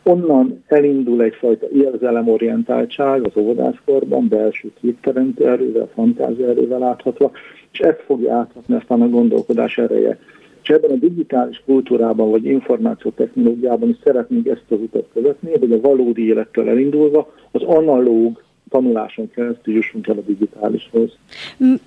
onnan 0.04 0.64
elindul 0.66 1.22
egyfajta 1.22 1.66
érzelemorientáltság 1.70 3.24
az 3.24 3.36
óvodáskorban, 3.36 4.28
belső 4.28 4.72
képteremtő 4.80 5.48
erővel, 5.48 5.88
fantázia 5.94 6.48
erővel 6.48 6.78
láthatva, 6.78 7.30
és 7.72 7.78
ezt 7.78 8.02
fogja 8.06 8.34
áthatni 8.34 8.74
aztán 8.74 9.02
a 9.02 9.08
gondolkodás 9.08 9.78
ereje. 9.78 10.18
És 10.62 10.68
ebben 10.70 10.90
a 10.90 10.94
digitális 10.94 11.62
kultúrában 11.64 12.30
vagy 12.30 12.44
információtechnológiában 12.44 13.88
is 13.88 13.96
szeretnénk 14.04 14.46
ezt 14.46 14.64
az 14.68 14.78
utat 14.80 15.08
követni, 15.12 15.50
hogy 15.58 15.72
a 15.72 15.80
valódi 15.80 16.26
élettől 16.26 16.68
elindulva 16.68 17.32
az 17.50 17.62
analóg 17.62 18.42
tanuláson 18.74 19.30
keresztül 19.30 19.74
jussunk 19.74 20.06
el 20.08 20.16
a 20.16 20.20
digitálishoz. 20.20 21.10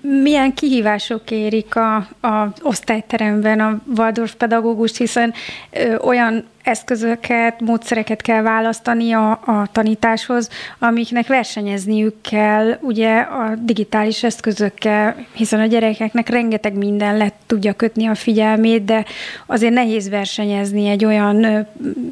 Milyen 0.00 0.54
kihívások 0.54 1.30
érik 1.30 1.76
a, 1.76 1.96
a 2.20 2.52
osztályteremben 2.62 3.60
a 3.60 3.80
Waldorf 3.96 4.34
pedagógust, 4.34 4.96
hiszen 4.96 5.32
ö, 5.72 5.96
olyan 5.96 6.44
eszközöket, 6.62 7.60
módszereket 7.60 8.22
kell 8.22 8.42
választani 8.42 9.12
a, 9.12 9.30
a 9.30 9.68
tanításhoz, 9.72 10.48
amiknek 10.78 11.26
versenyezniük 11.26 12.14
kell 12.20 12.78
ugye 12.80 13.18
a 13.18 13.54
digitális 13.62 14.22
eszközökkel, 14.22 15.26
hiszen 15.32 15.60
a 15.60 15.66
gyerekeknek 15.66 16.28
rengeteg 16.28 16.76
minden 16.76 17.16
le 17.16 17.32
tudja 17.46 17.72
kötni 17.72 18.06
a 18.06 18.14
figyelmét, 18.14 18.84
de 18.84 19.04
azért 19.46 19.72
nehéz 19.72 20.08
versenyezni 20.08 20.88
egy 20.88 21.04
olyan 21.04 21.66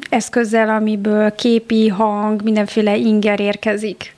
eszközzel, 0.09 0.69
amiből 0.69 1.35
képi, 1.35 1.87
hang, 1.87 2.43
mindenféle 2.43 2.95
inger 2.95 3.39
érkezik. 3.39 4.15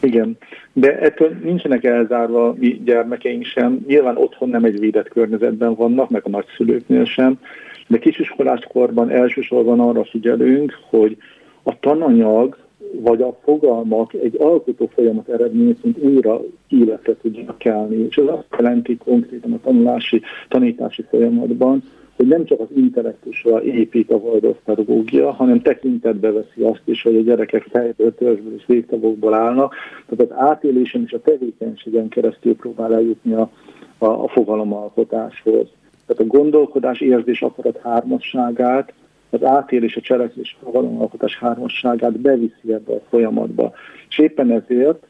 Igen, 0.00 0.36
de 0.72 0.98
ettől 0.98 1.36
nincsenek 1.42 1.84
elzárva 1.84 2.54
mi 2.58 2.80
gyermekeink 2.84 3.44
sem. 3.44 3.84
Nyilván 3.86 4.16
otthon 4.16 4.48
nem 4.48 4.64
egy 4.64 4.78
védett 4.78 5.08
környezetben 5.08 5.74
vannak, 5.74 6.10
meg 6.10 6.22
a 6.24 6.28
nagyszülőknél 6.28 7.04
sem, 7.04 7.38
de 7.86 7.98
kisiskolás 7.98 8.66
korban 8.68 9.10
elsősorban 9.10 9.80
arra 9.80 10.04
figyelünk, 10.04 10.78
hogy 10.90 11.16
a 11.62 11.78
tananyag 11.78 12.56
vagy 12.92 13.22
a 13.22 13.38
fogalmak 13.42 14.14
egy 14.14 14.36
alkotó 14.38 14.90
folyamat 14.94 15.28
eredményeként 15.28 15.98
újra 15.98 16.40
életre 16.68 17.16
tudjanak 17.22 17.58
kelni. 17.58 17.96
És 17.96 18.16
ez 18.16 18.26
azt 18.26 18.46
jelenti 18.58 18.96
konkrétan 18.96 19.52
a 19.52 19.60
tanulási, 19.60 20.22
tanítási 20.48 21.04
folyamatban, 21.10 21.82
hogy 22.20 22.28
nem 22.28 22.44
csak 22.44 22.60
az 22.60 22.66
intellektusra 22.74 23.62
épít 23.62 24.10
a 24.10 24.14
Waldorf 24.14 24.56
pedagógia, 24.64 25.32
hanem 25.32 25.62
tekintetbe 25.62 26.32
veszi 26.32 26.62
azt 26.62 26.82
is, 26.84 27.02
hogy 27.02 27.16
a 27.16 27.20
gyerekek 27.20 27.62
fejből, 27.70 28.14
törzsből 28.14 28.54
és 28.54 28.62
végtagokból 28.66 29.34
állnak, 29.34 29.74
tehát 30.08 30.32
az 30.32 30.38
átélésen 30.38 31.02
és 31.06 31.12
a 31.12 31.20
tevékenységen 31.20 32.08
keresztül 32.08 32.56
próbál 32.56 32.94
eljutni 32.94 33.32
a, 33.32 33.50
a, 33.98 34.06
a 34.06 34.28
fogalomalkotáshoz. 34.28 35.68
Tehát 36.06 36.22
a 36.22 36.36
gondolkodás, 36.36 37.00
érzés, 37.00 37.42
akarat 37.42 37.80
hármasságát, 37.82 38.92
az 39.30 39.44
átélés, 39.44 39.96
a 39.96 40.00
cselekvés, 40.00 40.56
a 40.60 40.64
fogalomalkotás 40.64 41.38
hármasságát 41.38 42.20
beviszi 42.20 42.72
ebbe 42.72 42.92
a 42.92 43.02
folyamatba. 43.08 43.72
És 44.08 44.18
éppen 44.18 44.50
ezért 44.50 45.06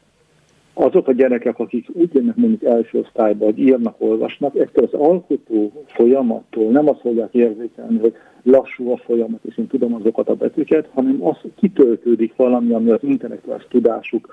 azok 0.81 1.07
a 1.07 1.11
gyerekek, 1.11 1.59
akik 1.59 1.87
úgy 1.93 2.13
jönnek 2.13 2.35
mondjuk 2.35 2.63
első 2.63 2.99
osztályba, 2.99 3.45
hogy 3.45 3.59
írnak, 3.59 3.95
olvasnak, 3.97 4.59
ettől 4.59 4.85
az 4.91 4.99
alkotó 4.99 5.71
folyamattól 5.85 6.71
nem 6.71 6.89
azt 6.89 6.99
fogják 6.99 7.33
érzékelni, 7.33 7.99
hogy 7.99 8.13
lassú 8.43 8.91
a 8.91 8.97
folyamat, 8.97 9.39
és 9.43 9.57
én 9.57 9.67
tudom 9.67 9.93
azokat 9.93 10.29
a 10.29 10.35
betűket, 10.35 10.89
hanem 10.93 11.25
az 11.25 11.37
kitöltődik 11.55 12.35
valami, 12.35 12.73
ami 12.73 12.91
az 12.91 13.03
intellektuális 13.03 13.65
tudásuk 13.69 14.27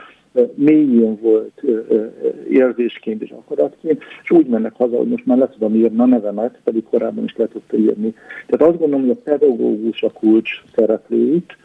mélyén 0.54 1.18
volt 1.22 1.62
érzésként 2.50 3.22
és 3.22 3.30
akaratként, 3.30 4.02
és 4.22 4.30
úgy 4.30 4.46
mennek 4.46 4.74
haza, 4.74 4.96
hogy 4.96 5.08
most 5.08 5.26
már 5.26 5.38
le 5.38 5.48
tudom 5.48 5.74
írni 5.74 5.98
a 5.98 6.06
nevemet, 6.06 6.58
pedig 6.64 6.84
korábban 6.90 7.24
is 7.24 7.36
le 7.36 7.48
tudta 7.48 7.76
írni. 7.76 8.14
Tehát 8.46 8.68
azt 8.68 8.78
gondolom, 8.78 9.06
hogy 9.06 9.16
a 9.20 9.30
pedagógus 9.30 10.02
a 10.02 10.10
kulcs 10.10 10.50
szereplőit, 10.74 11.56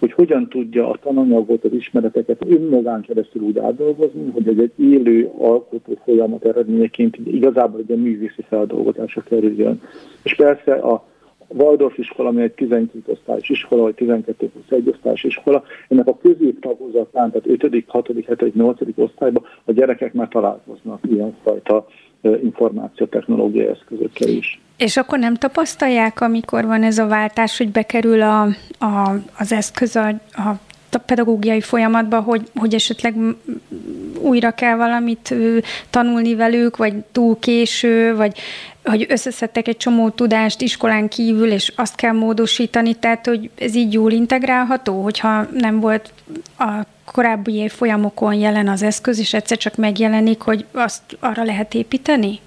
hogy 0.00 0.12
hogyan 0.12 0.48
tudja 0.48 0.90
a 0.90 0.98
tananyagot, 1.02 1.64
az 1.64 1.72
ismereteket 1.72 2.44
önmagán 2.46 3.00
keresztül 3.00 3.42
úgy 3.42 3.58
átdolgozni, 3.58 4.30
hogy 4.32 4.48
ez 4.48 4.58
egy 4.58 4.72
élő 4.84 5.30
alkotó 5.38 5.98
folyamat 6.04 6.44
eredményeként 6.44 7.16
igazából 7.24 7.80
egy 7.88 8.02
művészi 8.02 8.42
feldolgozásra 8.48 9.22
kerüljön. 9.22 9.80
És 10.22 10.34
persze 10.34 10.72
a 10.72 11.04
Waldorf 11.48 11.98
iskola, 11.98 12.28
ami 12.28 12.42
egy 12.42 12.52
12 12.52 13.12
osztályos 13.12 13.48
iskola, 13.48 13.82
vagy 13.82 13.94
12 13.94 14.50
21 14.54 14.88
osztályos 14.88 15.24
iskola, 15.24 15.62
ennek 15.88 16.06
a 16.06 16.18
középtagozatán, 16.18 17.30
tehát 17.30 17.62
5., 17.62 17.84
6., 17.86 18.06
7., 18.06 18.54
8. 18.54 18.80
osztályban 18.94 19.44
a 19.64 19.72
gyerekek 19.72 20.12
már 20.12 20.28
találkoznak 20.28 21.00
ilyenfajta 21.10 21.86
információtechnológiai 22.22 23.66
eszközökkel 23.66 24.28
is. 24.28 24.60
És 24.76 24.96
akkor 24.96 25.18
nem 25.18 25.34
tapasztalják, 25.34 26.20
amikor 26.20 26.64
van 26.64 26.82
ez 26.82 26.98
a 26.98 27.06
váltás, 27.06 27.58
hogy 27.58 27.70
bekerül 27.70 28.22
a, 28.22 28.42
a, 28.78 29.14
az 29.38 29.52
eszköz 29.52 29.96
a, 29.96 30.08
a 30.32 30.54
pedagógiai 30.98 31.60
folyamatba, 31.60 32.20
hogy, 32.20 32.50
hogy 32.54 32.74
esetleg 32.74 33.14
újra 34.18 34.50
kell 34.50 34.76
valamit 34.76 35.34
tanulni 35.90 36.34
velük, 36.34 36.76
vagy 36.76 36.94
túl 37.12 37.38
késő, 37.38 38.16
vagy 38.16 38.38
hogy 38.84 39.06
összeszedtek 39.08 39.68
egy 39.68 39.76
csomó 39.76 40.08
tudást 40.10 40.60
iskolán 40.60 41.08
kívül, 41.08 41.50
és 41.50 41.72
azt 41.76 41.94
kell 41.94 42.12
módosítani, 42.12 42.94
tehát 42.94 43.26
hogy 43.26 43.50
ez 43.58 43.74
így 43.74 43.92
jól 43.92 44.12
integrálható, 44.12 45.02
hogyha 45.02 45.46
nem 45.52 45.80
volt 45.80 46.12
a 46.58 46.70
korábbi 47.04 47.68
folyamokon 47.68 48.34
jelen 48.34 48.68
az 48.68 48.82
eszköz, 48.82 49.18
és 49.18 49.34
egyszer 49.34 49.56
csak 49.56 49.76
megjelenik, 49.76 50.40
hogy 50.40 50.64
azt 50.72 51.02
arra 51.20 51.44
lehet 51.44 51.74
építeni? 51.74 52.40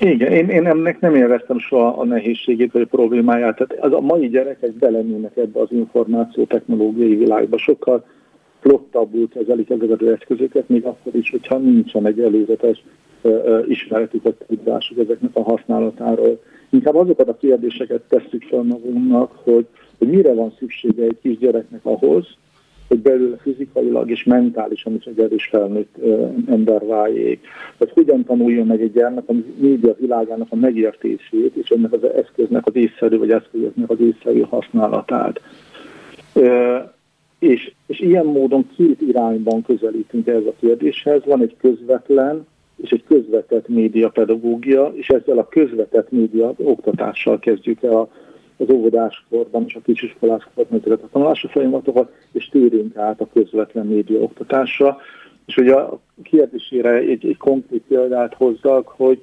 Igen, 0.00 0.32
én, 0.32 0.48
én 0.48 0.66
ennek 0.66 1.00
nem 1.00 1.14
éreztem 1.14 1.58
soha 1.58 1.86
a 1.86 2.04
nehézségét 2.04 2.72
vagy 2.72 2.82
a 2.82 2.96
problémáját. 2.96 3.56
Tehát 3.56 3.84
az 3.84 3.92
a 3.92 4.00
mai 4.00 4.28
gyerekek 4.28 4.72
belennének 4.72 5.36
ebbe 5.36 5.60
az 5.60 5.68
információ 5.70 6.44
technológiai 6.44 7.14
világba. 7.14 7.58
Sokkal 7.58 8.04
flottabbul 8.60 9.28
kezelik 9.28 9.70
ezeket 9.70 10.00
az 10.00 10.08
eszközöket, 10.08 10.68
még 10.68 10.84
akkor 10.84 11.14
is, 11.14 11.30
hogyha 11.30 11.58
nincsen 11.58 12.06
egy 12.06 12.20
előzetes 12.20 12.82
ismeretük, 13.68 14.22
vagy 14.22 14.34
tudásuk 14.46 14.98
ezeknek 14.98 15.30
a 15.32 15.42
használatáról. 15.42 16.40
Inkább 16.70 16.94
azokat 16.94 17.28
a 17.28 17.36
kérdéseket 17.36 18.02
tesszük 18.08 18.42
fel 18.42 18.62
magunknak, 18.62 19.32
hogy, 19.44 19.66
hogy 19.98 20.08
mire 20.08 20.34
van 20.34 20.54
szüksége 20.58 21.02
egy 21.02 21.18
kisgyereknek 21.22 21.80
ahhoz, 21.82 22.26
hogy 22.88 22.98
belőle 22.98 23.36
fizikailag 23.36 24.10
és 24.10 24.24
mentálisan 24.24 24.94
is 24.94 25.04
egy 25.04 25.18
erős 25.18 25.46
felnőtt 25.50 25.96
ember 26.46 26.86
váljék. 26.86 27.46
Vagy 27.78 27.90
hogyan 27.90 28.24
tanuljon 28.24 28.66
meg 28.66 28.80
egy 28.80 28.92
gyermek 28.92 29.28
a 29.28 29.32
média 29.56 29.94
világának 29.98 30.46
a 30.50 30.56
megértését, 30.56 31.54
és 31.54 31.68
ennek 31.68 31.92
az 31.92 32.04
eszköznek 32.04 32.66
az 32.66 32.76
észszerű, 32.76 33.18
vagy 33.18 33.30
eszköznek 33.30 33.90
az 33.90 34.00
észszerű 34.00 34.40
használatát. 34.40 35.40
És, 37.38 37.72
és 37.86 38.00
ilyen 38.00 38.26
módon 38.26 38.68
két 38.76 39.00
irányban 39.00 39.62
közelítünk 39.62 40.26
ehhez 40.26 40.46
a 40.46 40.54
kérdéshez. 40.60 41.24
Van 41.24 41.42
egy 41.42 41.56
közvetlen 41.60 42.46
és 42.82 42.90
egy 42.90 43.04
közvetett 43.04 43.68
médiapedagógia, 43.68 44.92
és 44.94 45.08
ezzel 45.08 45.38
a 45.38 45.48
közvetett 45.48 46.10
média 46.10 46.52
oktatással 46.56 47.38
kezdjük 47.38 47.82
el 47.82 47.96
a 47.96 48.08
az 48.58 48.70
óvodáskorban 48.70 49.64
és 49.66 49.74
a 49.74 49.80
kisiskoláskorban 49.84 50.80
ezeket 50.80 51.02
a 51.02 51.08
tanulási 51.12 51.46
folyamatokat, 51.46 52.12
és 52.32 52.48
térünk 52.48 52.96
át 52.96 53.20
a 53.20 53.28
közvetlen 53.32 53.86
média 53.86 54.20
oktatásra. 54.20 54.96
És 55.46 55.56
ugye 55.56 55.74
a 55.74 55.98
kérdésére 56.22 56.90
egy, 56.90 57.26
egy 57.26 57.36
konkrét 57.36 57.82
példát 57.88 58.34
hozzak, 58.34 58.88
hogy, 58.88 59.20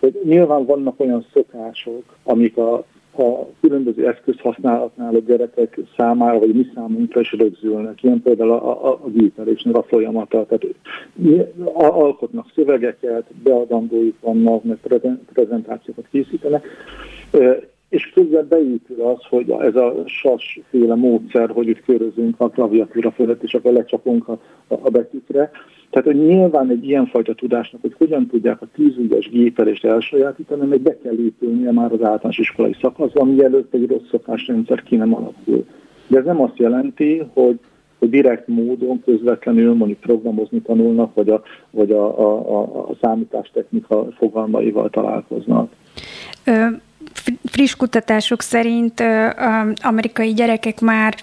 hogy 0.00 0.20
nyilván 0.24 0.64
vannak 0.64 1.00
olyan 1.00 1.26
szokások, 1.32 2.02
amik 2.22 2.56
a, 2.56 2.84
a 3.18 3.46
különböző 3.60 4.08
eszközhasználatnál 4.08 5.14
a 5.14 5.18
gyerekek 5.18 5.78
számára, 5.96 6.38
vagy 6.38 6.54
mi 6.54 6.66
számunkra 6.74 7.20
is 7.20 7.32
rögzülnek. 7.32 8.02
Ilyen 8.02 8.22
például 8.22 8.50
a, 8.50 8.86
a, 8.86 8.92
a 9.02 9.08
gépelésnek 9.08 9.76
a 9.76 9.82
folyamata. 9.82 10.46
Tehát 10.46 10.66
alkotnak 11.74 12.46
szövegeket, 12.54 13.24
beadandóik 13.42 14.14
vannak, 14.20 14.64
meg 14.64 14.78
prezentációkat 15.32 16.06
készítenek 16.10 16.66
és 17.96 18.10
közben 18.14 18.46
beépül 18.48 19.02
az, 19.02 19.18
hogy 19.28 19.50
ez 19.50 19.76
a 19.76 20.02
sasféle 20.06 20.94
módszer, 20.94 21.50
hogy 21.50 21.68
itt 21.68 21.84
körözünk 21.84 22.34
a 22.38 22.48
klaviatúra 22.48 23.10
fölött, 23.10 23.42
és 23.42 23.54
akkor 23.54 23.72
lecsapunk 23.72 24.28
a, 24.28 24.38
a 24.68 24.90
betűkre. 24.90 25.50
Tehát, 25.90 26.06
hogy 26.06 26.26
nyilván 26.26 26.70
egy 26.70 26.84
ilyenfajta 26.84 27.34
tudásnak, 27.34 27.80
hogy 27.80 27.94
hogyan 27.98 28.26
tudják 28.26 28.62
a 28.62 28.66
tízügyes 28.74 29.28
gépelést 29.28 29.84
elsajátítani, 29.84 30.66
meg 30.66 30.80
be 30.80 30.98
kell 31.02 31.18
épülnie 31.18 31.72
már 31.72 31.92
az 31.92 32.02
általános 32.02 32.38
iskolai 32.38 32.76
szakaszban, 32.80 33.28
mielőtt 33.28 33.74
egy 33.74 33.88
rossz 33.88 34.08
szokásrendszer 34.10 34.82
ki 34.82 34.96
nem 34.96 35.14
alakul. 35.14 35.64
De 36.06 36.18
ez 36.18 36.24
nem 36.24 36.42
azt 36.42 36.56
jelenti, 36.58 37.22
hogy 37.32 37.58
hogy 37.98 38.10
direkt 38.10 38.48
módon 38.48 39.02
közvetlenül 39.04 39.74
mondjuk 39.74 40.00
programozni 40.00 40.60
tanulnak, 40.60 41.14
vagy 41.14 41.28
a, 41.28 41.42
vagy 41.70 41.90
a, 41.90 42.18
a, 42.18 42.58
a, 42.58 42.88
a 42.88 42.96
számítástechnika 43.00 44.06
fogalmaival 44.16 44.90
találkoznak 44.90 45.70
friss 47.44 47.74
kutatások 47.74 48.42
szerint 48.42 49.02
amerikai 49.82 50.32
gyerekek 50.32 50.80
már 50.80 51.14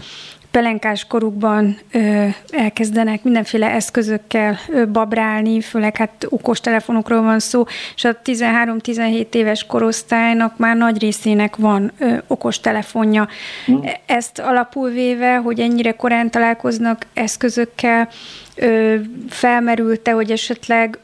pelenkás 0.54 1.06
korukban 1.08 1.78
ö, 1.92 2.28
elkezdenek 2.50 3.24
mindenféle 3.24 3.70
eszközökkel 3.70 4.58
ö, 4.70 4.88
babrálni, 4.88 5.62
főleg 5.62 5.98
hát 5.98 6.26
okos 6.30 6.60
telefonokról 6.60 7.22
van 7.22 7.40
szó, 7.40 7.64
és 7.96 8.04
a 8.04 8.18
13-17 8.24 9.34
éves 9.34 9.66
korosztálynak 9.66 10.58
már 10.58 10.76
nagy 10.76 11.00
részének 11.00 11.56
van 11.56 11.92
ö, 11.98 12.16
okos 12.28 12.60
telefonja. 12.60 13.28
Mm. 13.72 13.76
Ezt 14.06 14.40
alapul 14.40 14.90
véve, 14.90 15.36
hogy 15.36 15.60
ennyire 15.60 15.92
korán 15.92 16.30
találkoznak 16.30 17.06
eszközökkel, 17.14 18.10
felmerült-e, 19.30 20.12
hogy 20.12 20.32
esetleg 20.32 21.00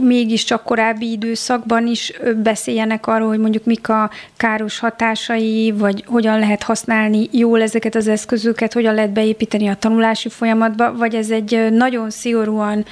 mégiscsak 0.00 0.64
korábbi 0.64 1.10
időszakban 1.10 1.86
is 1.86 2.12
beszéljenek 2.42 3.06
arról, 3.06 3.28
hogy 3.28 3.38
mondjuk 3.38 3.64
mik 3.64 3.88
a 3.88 4.10
káros 4.36 4.78
hatásai, 4.78 5.72
vagy 5.76 6.04
hogyan 6.06 6.38
lehet 6.38 6.62
használni 6.62 7.28
jól 7.32 7.62
ezeket 7.62 7.94
az 7.94 8.08
eszközöket, 8.08 8.72
hogyan 8.72 8.94
lehet 8.94 9.12
beépíteni 9.12 9.68
a 9.68 9.74
tanulási 9.74 10.28
folyamatba, 10.28 10.96
vagy 10.96 11.14
ez 11.14 11.30
egy 11.30 11.68
nagyon 11.70 12.10
szigorúan 12.10 12.84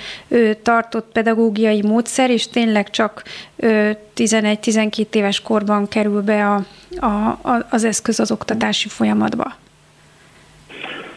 tartott 0.62 1.12
pedagógiai 1.12 1.82
módszer, 1.82 2.30
és 2.30 2.48
tényleg 2.48 2.90
csak 2.90 3.22
11-12 3.58 5.14
éves 5.14 5.40
korban 5.40 5.88
kerül 5.88 6.22
be 6.22 6.46
a, 6.46 6.64
a, 7.06 7.66
az 7.70 7.84
eszköz 7.84 8.20
az 8.20 8.30
oktatási 8.30 8.88
folyamatba. 8.88 9.60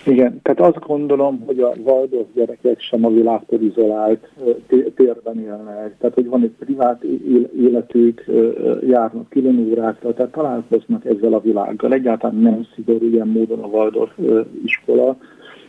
Igen, 0.06 0.40
tehát 0.41 0.60
azt 0.60 0.86
gondolom, 0.86 1.44
hogy 1.45 1.60
a 1.60 1.73
Waldorf 1.84 2.27
gyerekek 2.34 2.80
sem 2.80 3.06
a 3.06 3.10
világtól 3.10 3.61
izolált 3.61 4.30
térben 4.95 5.40
élnek. 5.40 5.98
Tehát, 5.98 6.15
hogy 6.15 6.27
van 6.27 6.41
egy 6.41 6.56
privát 6.60 7.03
életük, 7.60 8.26
járnak 8.88 9.30
külön 9.30 9.68
órákra, 9.72 10.14
tehát 10.14 10.32
találkoznak 10.32 11.06
ezzel 11.06 11.34
a 11.34 11.40
világgal. 11.40 11.94
Egyáltalán 11.94 12.36
nem 12.36 12.68
szigorú 12.76 13.07
ilyen 13.07 13.27
módon 13.27 13.60
a 13.60 13.68
Waldorf 13.68 14.11
iskola. 14.65 15.18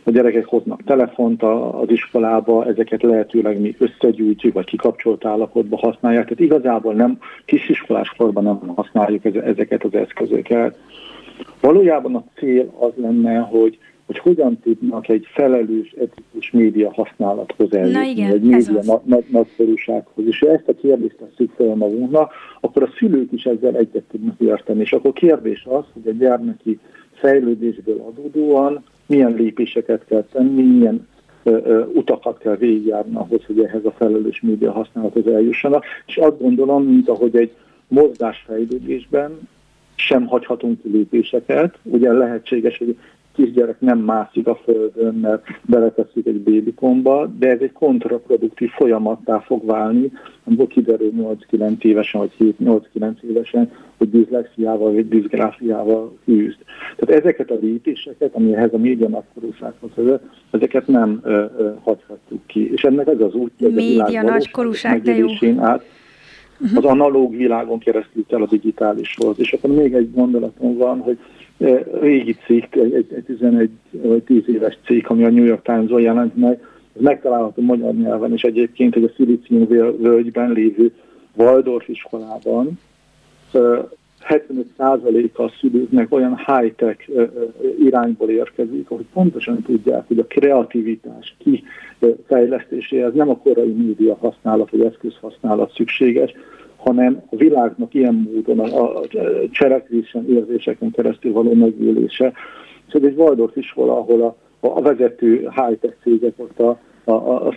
A 0.03 0.11
gyerekek 0.11 0.45
hoznak 0.45 0.83
telefont 0.83 1.43
az 1.43 1.89
iskolába, 1.89 2.65
ezeket 2.65 3.03
lehetőleg 3.03 3.61
mi 3.61 3.75
összegyűjtjük, 3.77 4.53
vagy 4.53 4.65
kikapcsolt 4.65 5.25
állapotba 5.25 5.77
használják. 5.77 6.23
Tehát 6.23 6.39
igazából 6.39 6.93
nem 6.93 7.19
kisiskolás 7.45 8.13
korban 8.17 8.43
nem 8.43 8.73
használjuk 8.75 9.25
ezeket 9.25 9.83
az 9.83 9.93
eszközöket. 9.93 10.77
Valójában 11.61 12.15
a 12.15 12.23
cél 12.35 12.73
az 12.79 12.91
lenne, 12.95 13.37
hogy 13.37 13.77
hogy 14.07 14.17
hogyan 14.17 14.59
tudnak 14.59 15.09
egy 15.09 15.27
felelős, 15.33 15.91
etikus 15.91 16.51
média 16.51 16.93
használathoz 16.93 17.73
eljutni, 17.73 18.23
egy 18.23 18.41
média 18.41 18.81
na- 18.83 19.01
na- 19.05 19.23
nagyszerűsághoz. 19.31 20.25
És 20.27 20.39
ha 20.39 20.51
ezt 20.51 20.67
a 20.67 20.75
kérdést 20.75 21.15
tesszük 21.15 21.51
fel 21.55 21.75
magunknak, 21.75 22.33
akkor 22.61 22.83
a 22.83 22.89
szülők 22.97 23.31
is 23.31 23.43
ezzel 23.43 23.75
egyet 23.75 24.03
tudnak 24.11 24.39
érteni. 24.39 24.79
És 24.79 24.91
akkor 24.91 25.13
kérdés 25.13 25.65
az, 25.69 25.83
hogy 25.93 26.07
a 26.07 26.17
gyermeki 26.17 26.79
fejlődésből 27.13 27.99
adódóan 27.99 28.83
milyen 29.05 29.33
lépéseket 29.33 30.05
kell 30.05 30.25
tenni, 30.31 30.61
milyen 30.61 31.07
ö, 31.43 31.57
ö, 31.63 31.85
utakat 31.93 32.37
kell 32.37 32.55
végigjárni 32.55 33.15
ahhoz, 33.15 33.45
hogy 33.45 33.59
ehhez 33.59 33.85
a 33.85 33.91
felelős 33.91 34.41
média 34.41 34.71
használathoz 34.71 35.27
eljussanak. 35.27 35.83
És 36.05 36.17
azt 36.17 36.41
gondolom, 36.41 36.83
mint 36.83 37.09
ahogy 37.09 37.35
egy 37.35 37.51
mozgásfejlődésben 37.87 39.47
sem 39.95 40.25
hagyhatunk 40.25 40.81
ki 40.81 40.89
lépéseket. 40.89 41.77
Ugye 41.83 42.11
lehetséges, 42.11 42.77
hogy 42.77 42.97
kisgyerek 43.37 43.79
nem 43.79 43.99
mászik 43.99 44.47
a 44.47 44.55
földön, 44.63 45.15
mert 45.15 45.43
beleteszik 45.65 46.25
egy 46.25 46.39
bébikomba, 46.39 47.31
de 47.39 47.49
ez 47.49 47.59
egy 47.59 47.71
kontraproduktív 47.71 48.69
folyamattá 48.69 49.39
fog 49.39 49.65
válni, 49.65 50.11
amikor 50.43 50.67
kiderül 50.67 51.11
8-9 51.51 51.83
évesen, 51.83 52.21
vagy 52.21 52.55
7-8-9 52.59 53.21
évesen, 53.21 53.71
hogy 53.97 54.09
diszlexiával, 54.09 54.93
vagy 54.93 55.07
diszgráfiával 55.07 56.17
küzd. 56.25 56.57
Tehát 56.95 57.21
ezeket 57.23 57.51
a 57.51 57.57
lépéseket, 57.61 58.35
ami 58.35 58.55
ehhez 58.55 58.73
a 58.73 58.77
média 58.77 59.07
nagykorúsághoz 59.07 59.89
vezet, 59.95 60.23
ezeket 60.51 60.87
nem 60.87 61.19
ö, 61.23 61.45
ö, 61.57 61.71
hagyhatjuk 61.83 62.41
ki. 62.45 62.71
És 62.71 62.83
ennek 62.83 63.07
ez 63.07 63.21
az 63.21 63.33
út, 63.33 63.51
hogy 63.57 63.67
a 63.67 63.75
világ 63.75 64.23
nagykorúság, 64.23 65.01
de 65.01 65.15
jó. 65.15 65.27
Át, 65.57 65.83
az 66.75 66.83
analóg 66.83 67.35
világon 67.35 67.79
keresztül 67.79 68.25
kell 68.27 68.41
a 68.41 68.47
digitálishoz. 68.47 69.39
És 69.39 69.53
akkor 69.53 69.69
még 69.69 69.93
egy 69.93 70.13
gondolatom 70.13 70.77
van, 70.77 70.99
hogy 70.99 71.17
régi 72.01 72.35
cikk, 72.45 72.75
egy, 72.75 72.93
egy 72.93 73.23
11 73.25 73.69
vagy 73.91 74.23
10 74.23 74.43
éves 74.47 74.77
cikk, 74.85 75.09
ami 75.09 75.23
a 75.23 75.29
New 75.29 75.45
York 75.45 75.61
Times-on 75.61 76.01
jelent 76.01 76.35
meg, 76.35 76.61
ez 76.95 77.01
megtalálható 77.01 77.61
magyar 77.61 77.93
nyelven, 77.93 78.33
és 78.33 78.43
egyébként, 78.43 78.93
hogy 78.93 79.03
a 79.03 79.11
Szilícium 79.15 79.67
völgyben 79.97 80.51
lévő 80.51 80.91
Waldorf 81.35 81.87
iskolában 81.87 82.79
75%-a 84.27 85.41
a 85.41 85.51
szülőknek 85.59 86.13
olyan 86.13 86.37
high-tech 86.45 87.09
irányból 87.79 88.29
érkezik, 88.29 88.87
hogy 88.87 89.05
pontosan 89.13 89.61
tudják, 89.61 90.07
hogy 90.07 90.19
a 90.19 90.25
kreativitás 90.25 91.35
kifejlesztéséhez 91.99 93.13
nem 93.13 93.29
a 93.29 93.37
korai 93.37 93.71
média 93.71 94.15
használat 94.15 94.69
vagy 94.69 94.81
eszközhasználat 94.81 95.73
szükséges, 95.73 96.33
hanem 96.87 97.21
a 97.29 97.35
világnak 97.35 97.93
ilyen 97.93 98.29
módon 98.33 98.59
a, 98.59 98.97
a 98.97 99.01
cselekvésen, 99.51 100.29
érzéseken 100.29 100.91
keresztül 100.91 101.33
való 101.33 101.53
megélése. 101.53 102.33
És 102.87 102.93
ez 102.93 103.03
egy 103.03 103.17
Waldorf 103.17 103.55
iskola, 103.55 103.97
ahol 103.97 104.21
a, 104.21 104.35
a 104.59 104.81
vezető 104.81 105.49
high-tech 105.55 105.95
cégek 106.03 106.33
ott 106.37 106.59
a, 106.59 106.79
a, 107.03 107.11
a, 107.11 107.47
a 107.47 107.53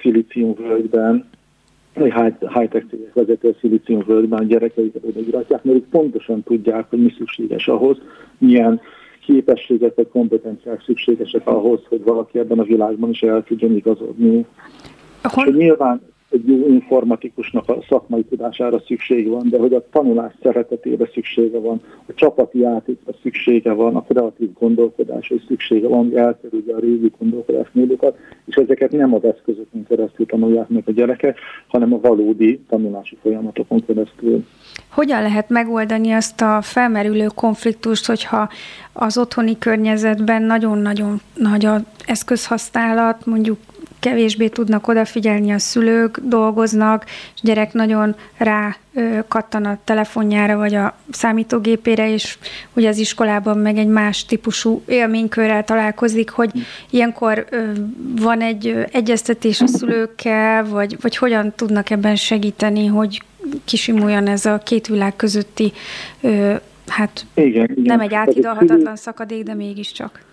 völgyben, 0.57 1.29
vagy 1.95 2.13
high-tech 2.39 2.87
cégek 2.91 3.13
vezető 3.13 3.57
a 3.87 4.05
völgyben 4.05 4.39
a 4.39 4.45
gyerekeiket 4.45 5.05
odaíratják, 5.05 5.65
mert 5.65 5.77
ők 5.77 5.89
pontosan 5.89 6.43
tudják, 6.43 6.87
hogy 6.91 7.03
mi 7.03 7.13
szükséges 7.17 7.69
ahhoz, 7.69 7.99
milyen 8.39 8.81
képességek 9.25 9.95
vagy 9.95 10.09
kompetenciák 10.09 10.83
szükségesek 10.83 11.47
ahhoz, 11.47 11.81
hogy 11.89 12.03
valaki 12.03 12.39
ebben 12.39 12.59
a 12.59 12.65
világban 12.65 13.11
is 13.11 13.23
el 13.23 13.45
tudjon 13.45 13.77
igazodni. 13.77 14.47
Hol... 15.23 15.47
És 15.47 15.55
nyilván 15.55 16.01
egy 16.31 16.49
jó 16.49 16.67
informatikusnak 16.69 17.69
a 17.69 17.79
szakmai 17.89 18.25
tudására 18.25 18.81
szükség 18.87 19.29
van, 19.29 19.49
de 19.49 19.59
hogy 19.59 19.75
a 19.75 19.85
tanulás 19.91 20.33
szeretetére 20.43 21.09
szüksége 21.13 21.59
van, 21.59 21.81
a 22.07 22.15
csapati 22.15 22.59
játékra 22.59 23.13
szüksége 23.23 23.73
van, 23.73 23.97
a 23.97 24.03
kreatív 24.03 24.49
gondolkodásra 24.59 25.35
is 25.35 25.43
szüksége 25.49 25.89
van, 25.89 26.05
hogy 26.05 26.15
elkerülje 26.15 26.75
a 26.75 26.81
régi 26.81 27.13
gondolkodásmódokat, 27.19 28.17
és 28.45 28.55
ezeket 28.55 28.91
nem 28.91 29.15
az 29.15 29.25
eszközökön 29.25 29.85
keresztül 29.89 30.27
tanulják 30.27 30.69
meg 30.69 30.83
a 30.87 30.93
gyerekek, 30.93 31.39
hanem 31.67 31.93
a 31.93 32.01
valódi 32.01 32.61
tanulási 32.69 33.17
folyamatokon 33.23 33.85
keresztül. 33.87 34.45
Hogyan 34.91 35.23
lehet 35.23 35.49
megoldani 35.49 36.11
azt 36.11 36.41
a 36.41 36.59
felmerülő 36.63 37.27
konfliktust, 37.35 38.07
hogyha 38.07 38.49
az 38.93 39.19
otthoni 39.19 39.59
környezetben 39.59 40.43
nagyon-nagyon 40.43 41.21
nagy 41.35 41.65
az 41.65 41.83
eszközhasználat, 42.07 43.27
mondjuk 43.27 43.59
kevésbé 44.01 44.49
tudnak 44.49 44.89
odafigyelni 44.89 45.53
a 45.53 45.59
szülők, 45.59 46.19
dolgoznak, 46.23 47.05
és 47.35 47.41
gyerek 47.43 47.73
nagyon 47.73 48.15
rá 48.37 48.77
kattan 49.29 49.65
a 49.65 49.79
telefonjára 49.85 50.57
vagy 50.57 50.75
a 50.75 50.97
számítógépére, 51.11 52.13
és 52.13 52.39
ugye 52.73 52.89
az 52.89 52.99
iskolában 52.99 53.59
meg 53.59 53.77
egy 53.77 53.87
más 53.87 54.25
típusú 54.25 54.83
élménykörrel 54.87 55.65
találkozik, 55.65 56.31
hogy 56.31 56.51
ilyenkor 56.91 57.47
van 58.21 58.41
egy 58.41 58.85
egyeztetés 58.93 59.61
a 59.61 59.67
szülőkkel, 59.67 60.65
vagy, 60.65 60.97
vagy 61.01 61.17
hogyan 61.17 61.53
tudnak 61.57 61.91
ebben 61.91 62.17
segíteni, 62.17 62.87
hogy 62.87 63.23
kisimuljon 63.65 64.27
ez 64.27 64.47
a 64.47 64.59
két 64.59 64.87
világ 64.87 65.17
közötti, 65.17 65.73
hát 66.87 67.27
igen, 67.35 67.65
igen. 67.65 67.75
nem 67.77 68.01
egy 68.01 68.15
átidalhatatlan 68.15 68.97
szakadék, 68.97 69.43
de 69.43 69.55
mégiscsak. 69.55 70.25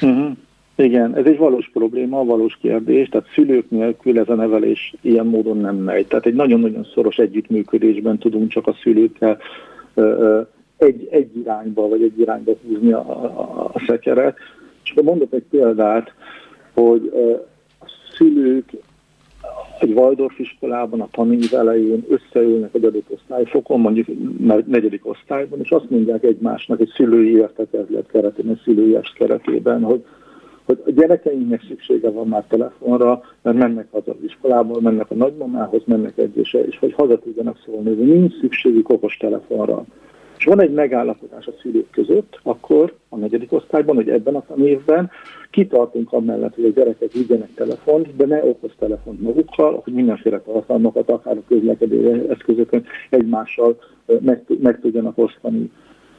Uh-huh. 0.00 0.36
Igen, 0.84 1.16
ez 1.16 1.24
egy 1.24 1.38
valós 1.38 1.70
probléma, 1.72 2.24
valós 2.24 2.58
kérdés, 2.60 3.08
tehát 3.08 3.30
szülők 3.34 3.70
nélkül 3.70 4.18
ez 4.18 4.28
a 4.28 4.34
nevelés 4.34 4.94
ilyen 5.00 5.26
módon 5.26 5.56
nem 5.56 5.76
megy. 5.76 6.06
Tehát 6.06 6.26
egy 6.26 6.34
nagyon-nagyon 6.34 6.86
szoros 6.94 7.16
együttműködésben 7.16 8.18
tudunk 8.18 8.48
csak 8.48 8.66
a 8.66 8.76
szülőkkel 8.82 9.38
egy, 10.76 11.08
egy 11.10 11.36
irányba, 11.36 11.88
vagy 11.88 12.02
egy 12.02 12.20
irányba 12.20 12.52
húzni 12.66 12.92
a, 12.92 12.98
a, 12.98 13.70
a 13.72 13.82
szekeret. 13.86 14.36
És 14.84 14.90
akkor 14.90 15.02
mondok 15.02 15.32
egy 15.32 15.44
példát, 15.50 16.14
hogy 16.74 17.12
a 17.80 17.86
szülők 18.16 18.70
egy 19.80 19.92
Waldorf 19.92 20.38
iskolában 20.38 21.00
a 21.00 21.08
tanév 21.10 21.54
elején 21.54 22.06
összeülnek 22.08 22.74
egy 22.74 22.84
adott 22.84 23.10
osztályfokon, 23.10 23.80
mondjuk 23.80 24.06
negyedik 24.66 25.06
osztályban, 25.06 25.60
és 25.60 25.70
azt 25.70 25.90
mondják 25.90 26.22
egymásnak 26.24 26.80
egy 26.80 26.92
szülői 26.94 27.36
értekezlet 27.36 28.06
keretében, 28.06 28.52
egy 28.52 28.60
szülői 28.64 28.98
keretében, 29.14 29.82
hogy 29.82 30.04
hogy 30.70 30.82
a 30.86 31.00
gyerekeinknek 31.00 31.62
szüksége 31.68 32.10
van 32.10 32.28
már 32.28 32.44
telefonra, 32.48 33.22
mert 33.42 33.56
mennek 33.56 33.86
haza 33.90 34.10
az 34.10 34.24
iskolából, 34.24 34.80
mennek 34.80 35.10
a 35.10 35.14
nagymamához, 35.14 35.82
mennek 35.84 36.18
egyése, 36.18 36.64
és 36.64 36.78
hogy 36.78 36.92
haza 36.92 37.18
tudjanak 37.18 37.58
szólni, 37.64 37.94
de 37.94 38.04
nincs 38.04 38.38
szükségük 38.40 38.88
okos 38.88 39.16
telefonra. 39.16 39.84
És 40.38 40.44
van 40.44 40.60
egy 40.60 40.72
megállapodás 40.72 41.46
a 41.46 41.52
szülők 41.62 41.90
között, 41.90 42.40
akkor 42.42 42.94
a 43.08 43.16
negyedik 43.16 43.52
osztályban, 43.52 43.94
hogy 43.94 44.08
ebben 44.08 44.34
a 44.34 44.44
tanévben 44.46 45.10
kitartunk 45.50 46.12
amellett, 46.12 46.54
hogy 46.54 46.64
a 46.64 46.70
gyerekek 46.70 47.12
vigyenek 47.12 47.54
telefont, 47.54 48.16
de 48.16 48.26
ne 48.26 48.44
okos 48.44 48.72
telefont 48.78 49.20
magukkal, 49.20 49.80
hogy 49.84 49.92
mindenféle 49.92 50.40
tartalmakat, 50.40 51.10
akár 51.10 51.36
a 51.36 51.42
közlekedő 51.48 52.26
eszközökön 52.30 52.84
egymással 53.10 53.78
meg, 54.20 54.44
meg 54.60 54.80
tudjanak 54.80 55.18
osztani. 55.18 55.70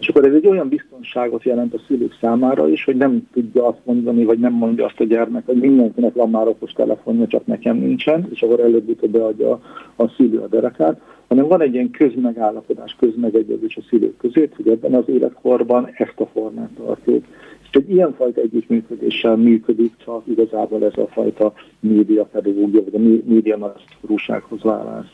És 0.01 0.07
akkor 0.07 0.25
ez 0.25 0.33
egy 0.33 0.47
olyan 0.47 0.69
biztonságot 0.69 1.43
jelent 1.43 1.73
a 1.73 1.81
szülők 1.87 2.17
számára 2.21 2.67
is, 2.67 2.83
hogy 2.83 2.95
nem 2.95 3.27
tudja 3.33 3.67
azt 3.67 3.79
mondani, 3.83 4.23
vagy 4.23 4.39
nem 4.39 4.53
mondja 4.53 4.85
azt 4.85 4.99
a 4.99 5.03
gyermek, 5.03 5.45
hogy 5.45 5.55
mindenkinek 5.55 6.13
van 6.13 6.29
már 6.29 6.47
okos 6.47 6.71
telefonja, 6.71 7.27
csak 7.27 7.45
nekem 7.45 7.77
nincsen, 7.77 8.27
és 8.31 8.41
akkor 8.41 8.59
előbb-utóbb 8.59 9.11
beadja 9.11 9.61
a, 9.95 10.07
szülő 10.07 10.37
a 10.37 10.47
derekát, 10.47 11.01
hanem 11.27 11.47
van 11.47 11.61
egy 11.61 11.73
ilyen 11.73 11.91
közmegállapodás, 11.91 12.95
közmegegyezés 12.99 13.77
a 13.77 13.81
szülők 13.89 14.17
között, 14.17 14.55
hogy 14.55 14.67
ebben 14.67 14.93
az 14.93 15.03
életkorban 15.07 15.89
ezt 15.93 16.19
a 16.19 16.25
formát 16.25 16.71
tartjuk. 16.85 17.25
És 17.61 17.69
egy 17.71 17.89
ilyenfajta 17.89 18.41
együttműködéssel 18.41 19.35
működik 19.35 19.93
csak 20.05 20.21
igazából 20.27 20.85
ez 20.85 20.97
a 20.97 21.07
fajta 21.07 21.53
média 21.79 22.23
pedagógia, 22.23 22.83
vagy 22.83 22.95
a 22.95 23.29
média 23.29 23.57
nagyrúsághoz 23.57 24.61
válás. 24.61 25.05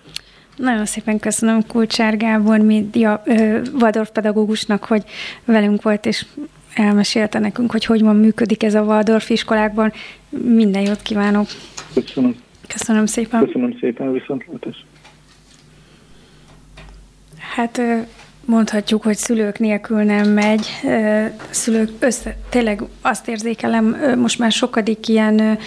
Nagyon 0.58 0.86
szépen 0.86 1.20
köszönöm 1.20 1.68
Kulcsár 1.68 2.18
Gábor 2.18 2.60
média 2.60 3.24
Waldorf 3.74 4.10
pedagógusnak, 4.10 4.84
hogy 4.84 5.04
velünk 5.46 5.82
volt, 5.82 6.06
és 6.06 6.26
elmesélte 6.74 7.40
nekünk, 7.40 7.72
hogy 7.72 7.86
hogyan 7.86 8.16
működik 8.16 8.64
ez 8.64 8.74
a 8.74 8.82
Waldorf 8.82 9.30
iskolákban. 9.30 9.94
Minden 10.30 10.82
jót 10.82 11.02
kívánok! 11.02 11.48
Köszönöm. 11.94 12.36
Köszönöm 12.68 13.06
szépen. 13.06 13.46
Köszönöm 13.46 13.78
szépen, 13.80 14.12
viszontlátás. 14.14 14.86
Hát 17.56 17.82
mondhatjuk, 18.46 19.04
hogy 19.04 19.16
szülők 19.16 19.60
nélkül 19.60 20.04
nem 20.04 20.30
megy. 20.30 20.68
Szülők 21.50 21.90
össze, 22.00 22.38
tényleg 22.50 22.82
azt 23.02 23.28
érzékelem 23.28 23.98
most 24.18 24.40
már 24.40 24.52
sokadik 24.52 25.08
ilyen 25.08 25.58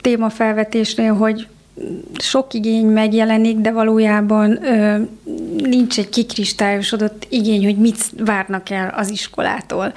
témafelvetésnél, 0.00 1.14
hogy 1.14 1.46
sok 2.18 2.54
igény 2.54 2.86
megjelenik, 2.86 3.56
de 3.56 3.70
valójában 3.70 4.64
ö, 4.64 5.02
nincs 5.56 5.98
egy 5.98 6.08
kikristályosodott 6.08 7.26
igény, 7.28 7.64
hogy 7.64 7.76
mit 7.76 7.98
várnak 8.18 8.70
el 8.70 8.94
az 8.96 9.10
iskolától. 9.10 9.92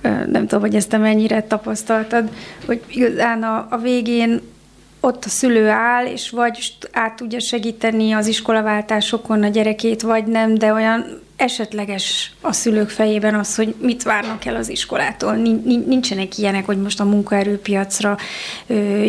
Ö, 0.00 0.08
nem 0.08 0.46
tudom, 0.46 0.60
hogy 0.60 0.74
ezt 0.74 0.88
te 0.88 0.96
mennyire 0.96 1.42
tapasztaltad, 1.42 2.28
hogy 2.66 2.82
igazán 2.88 3.42
a, 3.42 3.66
a 3.70 3.78
végén 3.78 4.40
ott 5.00 5.24
a 5.24 5.28
szülő 5.28 5.68
áll, 5.68 6.06
és 6.06 6.30
vagy 6.30 6.72
át 6.92 7.16
tudja 7.16 7.40
segíteni 7.40 8.12
az 8.12 8.26
iskolaváltásokon 8.26 9.42
a 9.42 9.48
gyerekét, 9.48 10.02
vagy 10.02 10.26
nem, 10.26 10.54
de 10.54 10.72
olyan 10.72 11.20
esetleges 11.40 12.32
a 12.40 12.52
szülők 12.52 12.88
fejében 12.88 13.34
az, 13.34 13.54
hogy 13.56 13.74
mit 13.80 14.02
várnak 14.02 14.44
el 14.44 14.56
az 14.56 14.68
iskolától. 14.68 15.34
Nincsenek 15.86 16.38
ilyenek, 16.38 16.66
hogy 16.66 16.80
most 16.80 17.00
a 17.00 17.04
munkaerőpiacra 17.04 18.16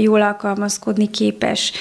jól 0.02 0.22
alkalmazkodni 0.22 1.10
képes 1.10 1.72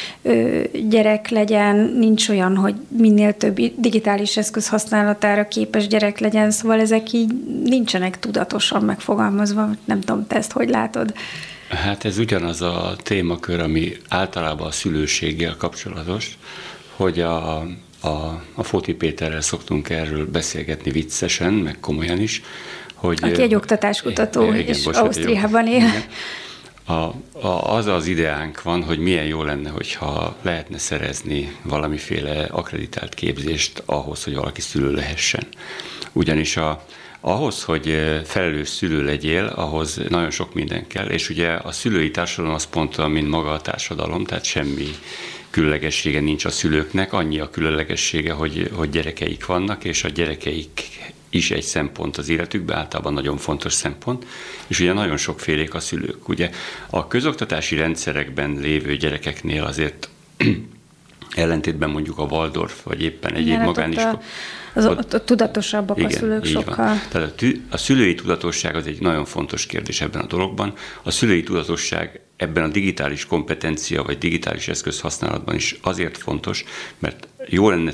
gyerek 0.89 1.29
legyen, 1.29 1.77
nincs 1.77 2.29
olyan, 2.29 2.57
hogy 2.57 2.75
minél 2.89 3.37
több 3.37 3.61
digitális 3.77 4.37
eszköz 4.37 4.69
használatára 4.69 5.49
képes 5.49 5.87
gyerek 5.87 6.19
legyen, 6.19 6.51
szóval 6.51 6.81
ezek 6.81 7.13
így 7.13 7.33
nincsenek 7.65 8.19
tudatosan 8.19 8.83
megfogalmazva. 8.83 9.69
Nem 9.85 10.01
tudom, 10.01 10.27
te 10.27 10.37
ezt 10.37 10.53
hogy 10.53 10.69
látod? 10.69 11.15
Hát 11.69 12.05
ez 12.05 12.19
ugyanaz 12.19 12.63
a 12.63 12.97
témakör, 13.03 13.61
ami 13.61 13.93
általában 14.09 14.67
a 14.67 14.71
szülőséggel 14.71 15.57
kapcsolatos, 15.57 16.39
hogy 16.97 17.21
a, 17.21 17.67
a, 18.01 18.43
a 18.55 18.63
Foti 18.63 18.95
Péterrel 18.95 19.41
szoktunk 19.41 19.91
erről 19.91 20.27
beszélgetni 20.27 20.91
viccesen, 20.91 21.53
meg 21.53 21.77
komolyan 21.81 22.21
is, 22.21 22.43
hogy... 22.95 23.19
Aki 23.23 23.43
egy 23.43 23.55
oktatáskutató, 23.55 24.43
igen, 24.43 24.67
és 24.67 24.83
bocsánat, 24.83 25.07
Ausztriában 25.07 25.67
él. 25.67 25.89
A, 26.85 26.93
a, 26.93 27.75
az 27.75 27.87
az 27.87 28.07
ideánk 28.07 28.63
van, 28.63 28.83
hogy 28.83 28.99
milyen 28.99 29.25
jó 29.25 29.43
lenne, 29.43 29.71
hogyha 29.71 30.37
lehetne 30.43 30.79
szerezni 30.79 31.57
valamiféle 31.63 32.45
akreditált 32.45 33.15
képzést 33.15 33.83
ahhoz, 33.87 34.25
hogy 34.25 34.35
valaki 34.35 34.61
szülő 34.61 34.93
lehessen. 34.93 35.47
Ugyanis 36.13 36.57
a, 36.57 36.85
ahhoz, 37.21 37.63
hogy 37.63 38.01
felelős 38.25 38.69
szülő 38.69 39.05
legyél, 39.05 39.45
ahhoz 39.45 40.01
nagyon 40.09 40.31
sok 40.31 40.55
minden 40.55 40.87
kell, 40.87 41.07
és 41.07 41.29
ugye 41.29 41.49
a 41.49 41.73
szülői 41.73 42.11
társadalom 42.11 42.55
az 42.55 42.67
pont 42.67 43.09
mint 43.09 43.29
maga 43.29 43.51
a 43.51 43.61
társadalom, 43.61 44.25
tehát 44.25 44.45
semmi 44.45 44.89
különlegessége 45.51 46.21
nincs 46.21 46.45
a 46.45 46.51
szülőknek, 46.51 47.13
annyi 47.13 47.39
a 47.39 47.51
különlegessége, 47.51 48.33
hogy, 48.33 48.71
hogy 48.73 48.91
gyerekeik 48.91 49.47
vannak, 49.47 49.85
és 49.85 50.05
a 50.05 50.09
gyerekeik 50.09 50.83
is 51.31 51.51
egy 51.51 51.63
szempont 51.63 52.17
az 52.17 52.29
életükben, 52.29 52.77
általában 52.77 53.13
nagyon 53.13 53.37
fontos 53.37 53.73
szempont, 53.73 54.27
és 54.67 54.81
ugye 54.81 54.93
nagyon 54.93 55.17
sokfélék 55.17 55.75
a 55.75 55.81
szülők. 55.81 56.29
Ugye 56.29 56.51
a 56.91 57.07
közoktatási 57.07 57.77
rendszerekben 57.77 58.57
lévő 58.61 58.97
gyerekeknél 58.97 59.65
azért 59.65 60.09
ellentétben 61.35 61.91
mondjuk 61.91 62.19
a 62.19 62.23
Waldorf, 62.23 62.83
vagy 62.83 63.03
éppen 63.03 63.35
egyéb 63.35 63.57
hát 63.57 63.67
magániskola. 63.67 64.23
Az 64.75 64.87
ott, 64.87 65.15
ott 65.15 65.27
tudatosabbak 65.27 65.99
igen, 65.99 66.11
a 66.11 66.15
szülők 66.15 66.45
sokkal. 66.45 66.87
Van. 66.87 67.01
Tehát 67.09 67.29
a, 67.29 67.35
tü, 67.35 67.61
a 67.71 67.77
szülői 67.77 68.15
tudatosság 68.15 68.77
az 68.77 68.87
egy 68.87 69.01
nagyon 69.01 69.25
fontos 69.25 69.67
kérdés 69.67 70.01
ebben 70.01 70.21
a 70.21 70.27
dologban. 70.27 70.75
A 71.03 71.11
szülői 71.11 71.43
tudatosság 71.43 72.21
ebben 72.41 72.65
a 72.65 72.69
digitális 72.69 73.27
kompetencia 73.27 74.03
vagy 74.03 74.19
digitális 74.19 74.69
eszköz 74.69 75.01
használatban 75.01 75.55
is 75.55 75.77
azért 75.83 76.19
fontos, 76.19 76.65
mert 76.99 77.29
jó 77.47 77.71
lenne 77.71 77.93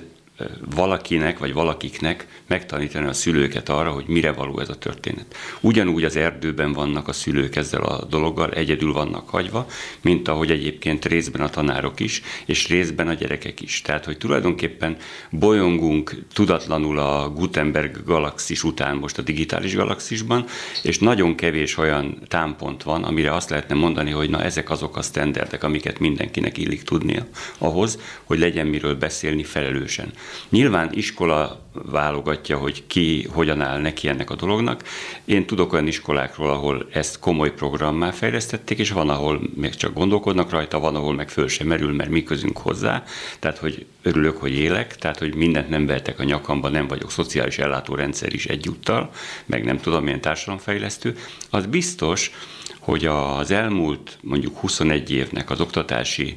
valakinek 0.74 1.38
vagy 1.38 1.52
valakiknek 1.52 2.26
megtanítani 2.46 3.06
a 3.06 3.12
szülőket 3.12 3.68
arra, 3.68 3.90
hogy 3.90 4.04
mire 4.06 4.32
való 4.32 4.60
ez 4.60 4.68
a 4.68 4.78
történet. 4.78 5.36
Ugyanúgy 5.60 6.04
az 6.04 6.16
erdőben 6.16 6.72
vannak 6.72 7.08
a 7.08 7.12
szülők 7.12 7.56
ezzel 7.56 7.82
a 7.82 8.04
dologgal, 8.04 8.50
egyedül 8.50 8.92
vannak 8.92 9.28
hagyva, 9.28 9.66
mint 10.00 10.28
ahogy 10.28 10.50
egyébként 10.50 11.04
részben 11.04 11.40
a 11.40 11.48
tanárok 11.48 12.00
is, 12.00 12.22
és 12.46 12.68
részben 12.68 13.08
a 13.08 13.14
gyerekek 13.14 13.60
is. 13.60 13.82
Tehát, 13.82 14.04
hogy 14.04 14.18
tulajdonképpen 14.18 14.96
bolyongunk 15.30 16.14
tudatlanul 16.32 16.98
a 16.98 17.30
Gutenberg 17.30 18.04
galaxis 18.04 18.64
után 18.64 18.96
most 18.96 19.18
a 19.18 19.22
digitális 19.22 19.74
galaxisban, 19.74 20.44
és 20.82 20.98
nagyon 20.98 21.34
kevés 21.34 21.76
olyan 21.76 22.18
támpont 22.28 22.82
van, 22.82 23.04
amire 23.04 23.34
azt 23.34 23.50
lehetne 23.50 23.74
mondani, 23.74 24.10
hogy 24.10 24.30
na 24.30 24.42
ezek 24.42 24.70
azok 24.70 24.96
a 24.96 25.02
standardek, 25.02 25.62
amiket 25.62 25.98
mindenkinek 25.98 26.58
illik 26.58 26.82
tudnia 26.82 27.26
ahhoz, 27.58 27.98
hogy 28.24 28.38
legyen 28.38 28.66
miről 28.66 28.94
beszélni 28.94 29.42
felelősen. 29.42 30.12
Nyilván 30.48 30.93
iskola 30.93 31.65
válogatja, 31.73 32.57
hogy 32.59 32.86
ki 32.86 33.28
hogyan 33.32 33.61
áll 33.61 33.81
neki 33.81 34.09
ennek 34.09 34.31
a 34.31 34.35
dolognak. 34.35 34.82
Én 35.24 35.47
tudok 35.47 35.73
olyan 35.73 35.86
iskolákról, 35.86 36.51
ahol 36.51 36.86
ezt 36.93 37.19
komoly 37.19 37.53
programmá 37.53 38.11
fejlesztették, 38.11 38.78
és 38.78 38.90
van, 38.90 39.09
ahol 39.09 39.40
még 39.55 39.74
csak 39.74 39.94
gondolkodnak 39.94 40.51
rajta, 40.51 40.78
van, 40.78 40.94
ahol 40.97 41.15
meg 41.15 41.28
föl 41.28 41.48
sem 41.48 41.66
merül, 41.66 41.93
mert 41.93 42.11
mi 42.11 42.23
közünk 42.23 42.59
hozzá. 42.59 43.05
Tehát, 43.39 43.59
hogy 43.59 43.86
örülök, 44.03 44.36
hogy 44.36 44.53
élek, 44.53 44.97
tehát, 44.97 45.19
hogy 45.19 45.35
mindent 45.35 45.69
nem 45.69 45.86
vertek 45.86 46.19
a 46.19 46.24
nyakamba, 46.24 46.69
nem 46.69 46.86
vagyok 46.86 47.11
szociális 47.11 47.59
ellátórendszer 47.59 48.32
is 48.32 48.47
egyúttal, 48.47 49.11
meg 49.47 49.65
nem 49.65 49.81
tudom, 49.81 50.05
milyen 50.05 50.20
társadalomfejlesztő. 50.20 51.16
Az 51.51 51.66
biztos, 51.66 52.31
hogy 52.78 53.07
az 53.07 53.51
elmúlt 53.51 54.19
mondjuk 54.20 54.59
21 54.59 55.11
évnek 55.11 55.51
az 55.51 55.61
oktatási 55.61 56.36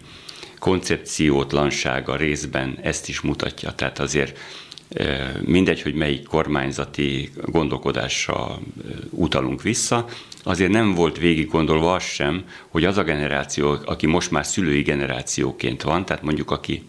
koncepciótlansága 0.59 2.15
részben 2.15 2.77
ezt 2.81 3.09
is 3.09 3.21
mutatja. 3.21 3.71
Tehát 3.71 3.99
azért 3.99 4.37
mindegy, 5.41 5.81
hogy 5.81 5.93
melyik 5.93 6.23
kormányzati 6.23 7.31
gondolkodásra 7.45 8.59
utalunk 9.09 9.61
vissza, 9.61 10.05
azért 10.43 10.71
nem 10.71 10.93
volt 10.93 11.17
végig 11.17 11.47
gondolva 11.47 11.93
az 11.93 12.03
sem, 12.03 12.43
hogy 12.67 12.85
az 12.85 12.97
a 12.97 13.03
generáció, 13.03 13.77
aki 13.85 14.07
most 14.07 14.31
már 14.31 14.45
szülői 14.45 14.81
generációként 14.81 15.81
van, 15.81 16.05
tehát 16.05 16.23
mondjuk 16.23 16.51
aki 16.51 16.83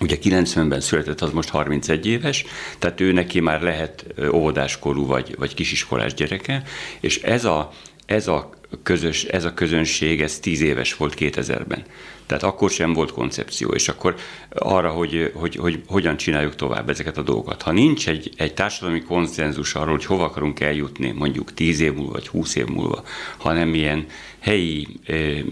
Ugye 0.00 0.16
90-ben 0.22 0.80
született, 0.80 1.20
az 1.20 1.32
most 1.32 1.48
31 1.48 2.06
éves, 2.06 2.44
tehát 2.78 3.00
ő 3.00 3.12
neki 3.12 3.40
már 3.40 3.62
lehet 3.62 4.06
óvodáskorú 4.32 5.06
vagy, 5.06 5.34
vagy 5.38 5.54
kisiskolás 5.54 6.14
gyereke, 6.14 6.62
és 7.00 7.22
ez 7.22 7.44
a, 7.44 7.72
ez 8.06 8.28
a 8.28 8.50
közös, 8.82 9.24
ez 9.24 9.44
a 9.44 9.54
közönség, 9.54 10.20
ez 10.20 10.38
10 10.38 10.60
éves 10.60 10.96
volt 10.96 11.14
2000-ben. 11.18 11.84
Tehát 12.28 12.42
akkor 12.42 12.70
sem 12.70 12.92
volt 12.92 13.12
koncepció, 13.12 13.68
és 13.68 13.88
akkor 13.88 14.14
arra, 14.50 14.90
hogy, 14.90 15.32
hogy, 15.34 15.56
hogy 15.56 15.82
hogyan 15.86 16.16
csináljuk 16.16 16.54
tovább 16.54 16.88
ezeket 16.88 17.18
a 17.18 17.22
dolgokat. 17.22 17.62
Ha 17.62 17.72
nincs 17.72 18.08
egy, 18.08 18.30
egy 18.36 18.54
társadalmi 18.54 19.02
konszenzus 19.02 19.74
arról, 19.74 19.94
hogy 19.94 20.04
hova 20.04 20.24
akarunk 20.24 20.60
eljutni, 20.60 21.10
mondjuk 21.10 21.54
10 21.54 21.80
év 21.80 21.94
múlva, 21.94 22.12
vagy 22.12 22.28
20 22.28 22.54
év 22.54 22.66
múlva, 22.66 23.02
hanem 23.36 23.74
ilyen 23.74 24.06
helyi, 24.40 24.86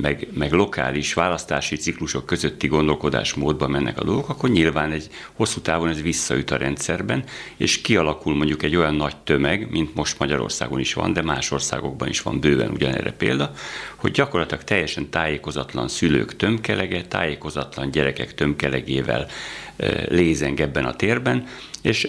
meg, 0.00 0.28
meg 0.34 0.52
lokális 0.52 1.14
választási 1.14 1.76
ciklusok 1.76 2.26
közötti 2.26 2.66
gondolkodásmódban 2.66 3.70
mennek 3.70 4.00
a 4.00 4.04
dolgok, 4.04 4.28
akkor 4.28 4.50
nyilván 4.50 4.92
egy 4.92 5.08
hosszú 5.32 5.60
távon 5.60 5.88
ez 5.88 6.02
visszaüt 6.02 6.50
a 6.50 6.56
rendszerben, 6.56 7.24
és 7.56 7.80
kialakul 7.80 8.36
mondjuk 8.36 8.62
egy 8.62 8.76
olyan 8.76 8.94
nagy 8.94 9.16
tömeg, 9.16 9.70
mint 9.70 9.94
most 9.94 10.18
Magyarországon 10.18 10.80
is 10.80 10.94
van, 10.94 11.12
de 11.12 11.22
más 11.22 11.50
országokban 11.50 12.08
is 12.08 12.22
van 12.22 12.40
bőven 12.40 12.70
ugyanerre 12.70 13.12
példa, 13.12 13.52
hogy 13.96 14.10
gyakorlatilag 14.10 14.64
teljesen 14.64 15.10
tájékozatlan 15.10 15.88
szülők 15.88 16.36
tömkelege, 16.36 17.04
tájékozatlan 17.04 17.90
gyerekek 17.90 18.34
tömkelegével 18.34 19.26
lézeng 20.08 20.60
ebben 20.60 20.84
a 20.84 20.96
térben, 20.96 21.46
és 21.82 22.08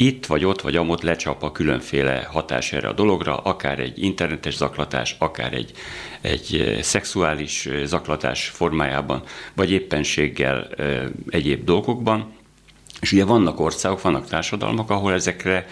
itt 0.00 0.26
vagy 0.26 0.44
ott 0.44 0.60
vagy 0.60 0.76
amott 0.76 1.02
lecsap 1.02 1.42
a 1.42 1.52
különféle 1.52 2.28
hatás 2.30 2.72
erre 2.72 2.88
a 2.88 2.92
dologra, 2.92 3.36
akár 3.36 3.78
egy 3.78 4.02
internetes 4.02 4.56
zaklatás, 4.56 5.16
akár 5.18 5.52
egy, 5.52 5.72
egy 6.20 6.78
szexuális 6.82 7.68
zaklatás 7.84 8.48
formájában, 8.48 9.22
vagy 9.54 9.70
éppenséggel 9.70 10.68
egyéb 11.28 11.64
dolgokban. 11.64 12.32
És 13.00 13.12
ugye 13.12 13.24
vannak 13.24 13.60
országok, 13.60 14.02
vannak 14.02 14.26
társadalmak, 14.26 14.90
ahol 14.90 15.12
ezekre 15.12 15.66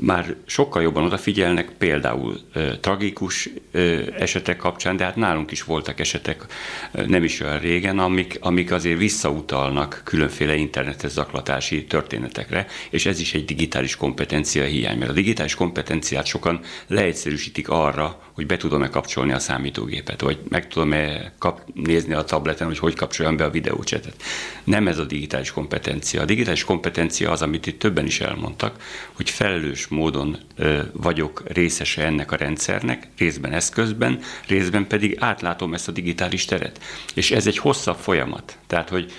már 0.00 0.34
sokkal 0.46 0.82
jobban 0.82 1.04
odafigyelnek, 1.04 1.70
például 1.78 2.40
ö, 2.52 2.76
tragikus 2.80 3.48
ö, 3.70 4.02
esetek 4.18 4.56
kapcsán, 4.56 4.96
de 4.96 5.04
hát 5.04 5.16
nálunk 5.16 5.50
is 5.50 5.62
voltak 5.62 6.00
esetek 6.00 6.46
ö, 6.92 7.06
nem 7.06 7.24
is 7.24 7.40
olyan 7.40 7.58
régen, 7.58 7.98
amik, 7.98 8.38
amik 8.40 8.72
azért 8.72 8.98
visszautalnak 8.98 10.00
különféle 10.04 10.54
internetes 10.54 11.10
zaklatási 11.10 11.84
történetekre, 11.84 12.66
és 12.90 13.06
ez 13.06 13.20
is 13.20 13.34
egy 13.34 13.44
digitális 13.44 13.96
kompetencia 13.96 14.64
hiány, 14.64 14.98
mert 14.98 15.10
a 15.10 15.14
digitális 15.14 15.54
kompetenciát 15.54 16.26
sokan 16.26 16.60
leegyszerűsítik 16.86 17.68
arra, 17.68 18.31
hogy 18.32 18.46
be 18.46 18.56
tudom-e 18.56 18.88
kapcsolni 18.88 19.32
a 19.32 19.38
számítógépet, 19.38 20.20
vagy 20.20 20.38
meg 20.48 20.68
tudom-e 20.68 21.32
kap- 21.38 21.74
nézni 21.74 22.14
a 22.14 22.24
tableten, 22.24 22.66
hogy 22.66 22.78
hogy 22.78 22.94
kapcsoljam 22.94 23.36
be 23.36 23.44
a 23.44 23.50
videócsetet. 23.50 24.22
Nem 24.64 24.88
ez 24.88 24.98
a 24.98 25.04
digitális 25.04 25.50
kompetencia. 25.50 26.20
A 26.20 26.24
digitális 26.24 26.64
kompetencia 26.64 27.30
az, 27.30 27.42
amit 27.42 27.66
itt 27.66 27.78
többen 27.78 28.06
is 28.06 28.20
elmondtak, 28.20 28.82
hogy 29.12 29.30
felelős 29.30 29.86
módon 29.86 30.38
ö, 30.56 30.82
vagyok 30.92 31.42
részese 31.46 32.04
ennek 32.04 32.32
a 32.32 32.36
rendszernek, 32.36 33.08
részben 33.18 33.52
eszközben, 33.52 34.18
részben 34.46 34.86
pedig 34.86 35.16
átlátom 35.20 35.74
ezt 35.74 35.88
a 35.88 35.92
digitális 35.92 36.44
teret. 36.44 36.80
És 37.14 37.30
ez 37.30 37.46
egy 37.46 37.58
hosszabb 37.58 37.96
folyamat. 37.96 38.58
Tehát, 38.66 38.88
hogy 38.88 39.12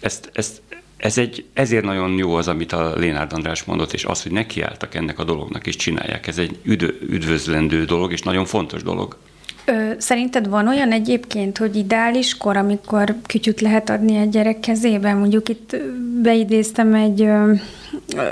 ezt, 0.00 0.30
ezt 0.32 0.62
ez 1.04 1.18
egy, 1.18 1.44
ezért 1.52 1.84
nagyon 1.84 2.16
jó 2.16 2.34
az, 2.34 2.48
amit 2.48 2.72
a 2.72 2.94
Lénárd 2.96 3.32
András 3.32 3.64
mondott, 3.64 3.92
és 3.92 4.04
az, 4.04 4.22
hogy 4.22 4.32
nekiálltak 4.32 4.94
ennek 4.94 5.18
a 5.18 5.24
dolognak, 5.24 5.66
és 5.66 5.76
csinálják. 5.76 6.26
Ez 6.26 6.38
egy 6.38 6.58
üdv, 6.62 6.88
üdvözlendő 7.10 7.84
dolog, 7.84 8.12
és 8.12 8.22
nagyon 8.22 8.44
fontos 8.44 8.82
dolog. 8.82 9.16
Ö, 9.64 9.90
szerinted 9.98 10.48
van 10.48 10.68
olyan 10.68 10.92
egyébként, 10.92 11.58
hogy 11.58 11.76
ideális 11.76 12.36
kor, 12.36 12.56
amikor 12.56 13.14
kütyüt 13.26 13.60
lehet 13.60 13.90
adni 13.90 14.16
egy 14.16 14.28
gyerek 14.28 14.60
kezébe? 14.60 15.14
Mondjuk 15.14 15.48
itt 15.48 15.76
beidéztem 16.22 16.94
egy 16.94 17.22
ö, 17.22 17.52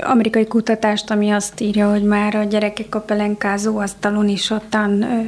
amerikai 0.03 0.47
kutatást, 0.47 1.11
ami 1.11 1.29
azt 1.29 1.61
írja, 1.61 1.91
hogy 1.91 2.03
már 2.03 2.35
a 2.35 2.43
gyerekek 2.43 2.95
a 2.95 2.99
pelenkázó 2.99 3.77
asztalon 3.77 4.27
is 4.27 4.49
ottan 4.49 5.01
ö, 5.01 5.21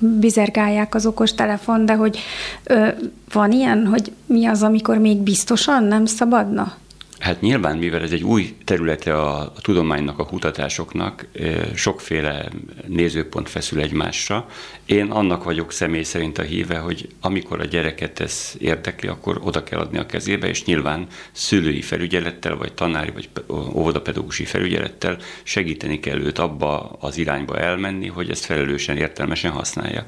bizergálják 0.00 0.94
az 0.94 1.06
okostelefon, 1.06 1.86
de 1.86 1.94
hogy 1.94 2.18
ö, 2.64 2.88
van 3.32 3.52
ilyen, 3.52 3.86
hogy 3.86 4.12
mi 4.26 4.46
az, 4.46 4.62
amikor 4.62 4.98
még 4.98 5.18
biztosan 5.18 5.84
nem 5.84 6.04
szabadna? 6.04 6.72
Hát 7.20 7.40
nyilván, 7.40 7.76
mivel 7.76 8.02
ez 8.02 8.12
egy 8.12 8.22
új 8.22 8.56
területe 8.64 9.18
a, 9.18 9.40
a 9.40 9.52
tudománynak, 9.60 10.18
a 10.18 10.26
kutatásoknak, 10.26 11.26
sokféle 11.74 12.48
nézőpont 12.86 13.48
feszül 13.48 13.80
egymásra. 13.80 14.46
Én 14.86 15.10
annak 15.10 15.44
vagyok 15.44 15.72
személy 15.72 16.02
szerint 16.02 16.38
a 16.38 16.42
híve, 16.42 16.78
hogy 16.78 17.08
amikor 17.20 17.60
a 17.60 17.64
gyereket 17.64 18.20
ez 18.20 18.52
érdekli, 18.58 19.08
akkor 19.08 19.40
oda 19.44 19.62
kell 19.62 19.78
adni 19.78 19.98
a 19.98 20.06
kezébe, 20.06 20.48
és 20.48 20.64
nyilván 20.64 21.06
szülői 21.32 21.82
felügyelettel, 21.82 22.56
vagy 22.56 22.72
tanári, 22.72 23.10
vagy 23.10 23.28
óvodapedagógusi 23.74 24.44
felügyelettel 24.44 25.18
segíteni 25.42 26.00
kell 26.00 26.20
őt 26.20 26.38
abba 26.38 26.96
az 27.00 27.18
irányba 27.18 27.58
elmenni, 27.58 28.06
hogy 28.06 28.30
ezt 28.30 28.44
felelősen, 28.44 28.96
értelmesen 28.96 29.50
használja. 29.50 30.04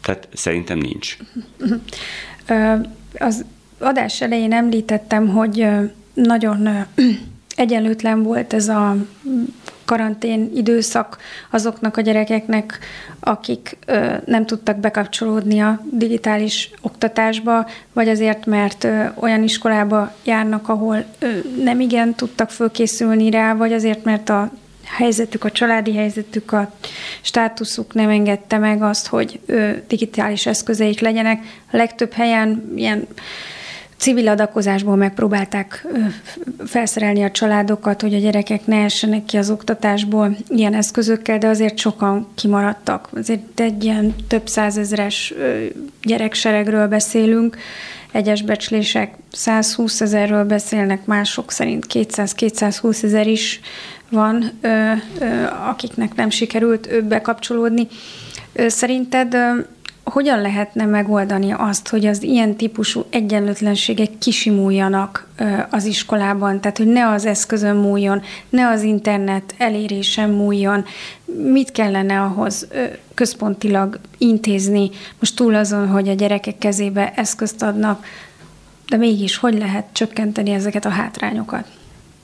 Tehát 0.00 0.28
szerintem 0.32 0.78
nincs. 0.78 1.16
Az 3.18 3.44
adás 3.82 4.20
elején 4.20 4.52
említettem, 4.52 5.28
hogy 5.28 5.66
nagyon 6.14 6.68
egyenlőtlen 7.56 8.22
volt 8.22 8.52
ez 8.52 8.68
a 8.68 8.96
karantén 9.84 10.50
időszak 10.54 11.18
azoknak 11.50 11.96
a 11.96 12.00
gyerekeknek, 12.00 12.78
akik 13.20 13.76
nem 14.24 14.46
tudtak 14.46 14.76
bekapcsolódni 14.78 15.60
a 15.60 15.80
digitális 15.90 16.70
oktatásba, 16.80 17.66
vagy 17.92 18.08
azért, 18.08 18.46
mert 18.46 18.88
olyan 19.14 19.42
iskolába 19.42 20.14
járnak, 20.24 20.68
ahol 20.68 21.04
nem 21.62 21.80
igen 21.80 22.14
tudtak 22.14 22.50
fölkészülni 22.50 23.30
rá, 23.30 23.54
vagy 23.54 23.72
azért, 23.72 24.04
mert 24.04 24.28
a 24.28 24.50
helyzetük, 24.84 25.44
a 25.44 25.50
családi 25.50 25.94
helyzetük, 25.94 26.52
a 26.52 26.72
státuszuk 27.20 27.94
nem 27.94 28.08
engedte 28.08 28.58
meg 28.58 28.82
azt, 28.82 29.06
hogy 29.06 29.40
digitális 29.88 30.46
eszközeik 30.46 31.00
legyenek. 31.00 31.42
A 31.72 31.76
legtöbb 31.76 32.12
helyen 32.12 32.72
ilyen 32.76 33.06
civil 34.02 34.28
adakozásból 34.28 34.96
megpróbálták 34.96 35.86
felszerelni 36.66 37.22
a 37.22 37.30
családokat, 37.30 38.00
hogy 38.00 38.14
a 38.14 38.18
gyerekek 38.18 38.66
ne 38.66 38.84
essenek 38.84 39.24
ki 39.24 39.36
az 39.36 39.50
oktatásból 39.50 40.36
ilyen 40.48 40.74
eszközökkel, 40.74 41.38
de 41.38 41.46
azért 41.46 41.78
sokan 41.78 42.28
kimaradtak. 42.34 43.08
Azért 43.16 43.60
egy 43.60 43.84
ilyen 43.84 44.14
több 44.28 44.48
százezres 44.48 45.34
gyerekseregről 46.02 46.88
beszélünk, 46.88 47.56
egyes 48.12 48.42
becslések 48.42 49.14
120 49.32 50.00
ezerről 50.00 50.44
beszélnek, 50.44 51.06
mások 51.06 51.50
szerint 51.50 51.86
200-220 51.92 53.02
ezer 53.02 53.26
is 53.26 53.60
van, 54.10 54.50
akiknek 55.68 56.14
nem 56.14 56.30
sikerült 56.30 57.04
bekapcsolódni. 57.04 57.88
Szerinted 58.66 59.36
hogyan 60.04 60.40
lehetne 60.40 60.84
megoldani 60.84 61.52
azt, 61.52 61.88
hogy 61.88 62.06
az 62.06 62.22
ilyen 62.22 62.56
típusú 62.56 63.04
egyenlőtlenségek 63.10 64.10
kisimuljanak 64.18 65.28
az 65.70 65.84
iskolában, 65.84 66.60
tehát 66.60 66.76
hogy 66.76 66.86
ne 66.86 67.08
az 67.08 67.26
eszközön 67.26 67.76
múljon, 67.76 68.22
ne 68.48 68.68
az 68.68 68.82
internet 68.82 69.54
elérésen 69.58 70.30
múljon, 70.30 70.84
mit 71.52 71.72
kellene 71.72 72.20
ahhoz 72.20 72.68
központilag 73.14 73.98
intézni, 74.18 74.90
most 75.18 75.36
túl 75.36 75.54
azon, 75.54 75.88
hogy 75.88 76.08
a 76.08 76.14
gyerekek 76.14 76.58
kezébe 76.58 77.12
eszközt 77.16 77.62
adnak, 77.62 78.04
de 78.88 78.96
mégis 78.96 79.36
hogy 79.36 79.58
lehet 79.58 79.84
csökkenteni 79.92 80.50
ezeket 80.50 80.84
a 80.84 80.88
hátrányokat? 80.88 81.66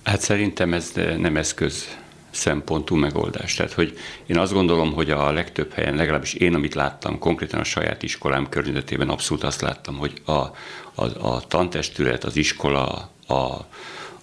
Hát 0.05 0.21
szerintem 0.21 0.75
ez 0.75 0.93
nem 1.19 1.37
eszköz 1.37 1.97
szempontú 2.31 2.95
megoldás. 2.95 3.55
Tehát, 3.55 3.73
hogy 3.73 3.99
én 4.27 4.39
azt 4.39 4.53
gondolom, 4.53 4.93
hogy 4.93 5.11
a 5.11 5.33
legtöbb 5.33 5.73
helyen, 5.73 5.95
legalábbis 5.95 6.35
én, 6.35 6.55
amit 6.55 6.75
láttam, 6.75 7.19
konkrétan 7.19 7.61
a 7.61 7.65
saját 7.65 8.03
iskolám 8.03 8.49
környezetében 8.49 9.09
abszolút 9.09 9.43
azt 9.43 9.61
láttam, 9.61 9.97
hogy 9.97 10.13
a, 10.25 10.33
a, 10.33 11.05
a 11.21 11.41
tantestület, 11.49 12.25
az 12.25 12.37
iskola, 12.37 13.11
a, 13.27 13.67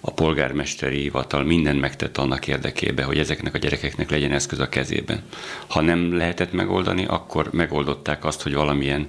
a 0.00 0.10
polgármesteri 0.10 1.00
hivatal 1.00 1.42
mindent 1.42 1.80
megtett 1.80 2.18
annak 2.18 2.46
érdekében, 2.46 3.06
hogy 3.06 3.18
ezeknek 3.18 3.54
a 3.54 3.58
gyerekeknek 3.58 4.10
legyen 4.10 4.32
eszköz 4.32 4.58
a 4.58 4.68
kezében. 4.68 5.22
Ha 5.66 5.80
nem 5.80 6.16
lehetett 6.16 6.52
megoldani, 6.52 7.04
akkor 7.04 7.48
megoldották 7.52 8.24
azt, 8.24 8.42
hogy 8.42 8.54
valamilyen 8.54 9.08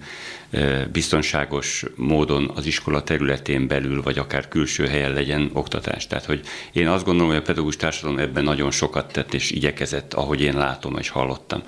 biztonságos 0.91 1.84
módon 1.95 2.52
az 2.56 2.65
iskola 2.65 3.03
területén 3.03 3.68
belül, 3.68 4.02
vagy 4.02 4.18
akár 4.18 4.48
külső 4.48 4.88
helyen 4.88 5.14
legyen 5.14 5.49
oktatás. 5.53 6.07
Tehát, 6.07 6.26
hogy 6.26 6.41
én 6.72 6.88
azt 6.88 7.06
gondolom, 7.06 7.30
hogy 7.30 7.40
a 7.40 7.45
pedagógus 7.45 7.76
társadalom 7.76 8.19
ebben 8.19 8.44
nagyon 8.44 8.72
sokat 8.72 9.11
tett 9.11 9.34
és 9.34 9.52
igyekezett, 9.52 10.14
ahogy 10.14 10.41
én 10.41 10.57
látom 10.57 10.98
és 10.98 11.10
hallottam. 11.10 11.64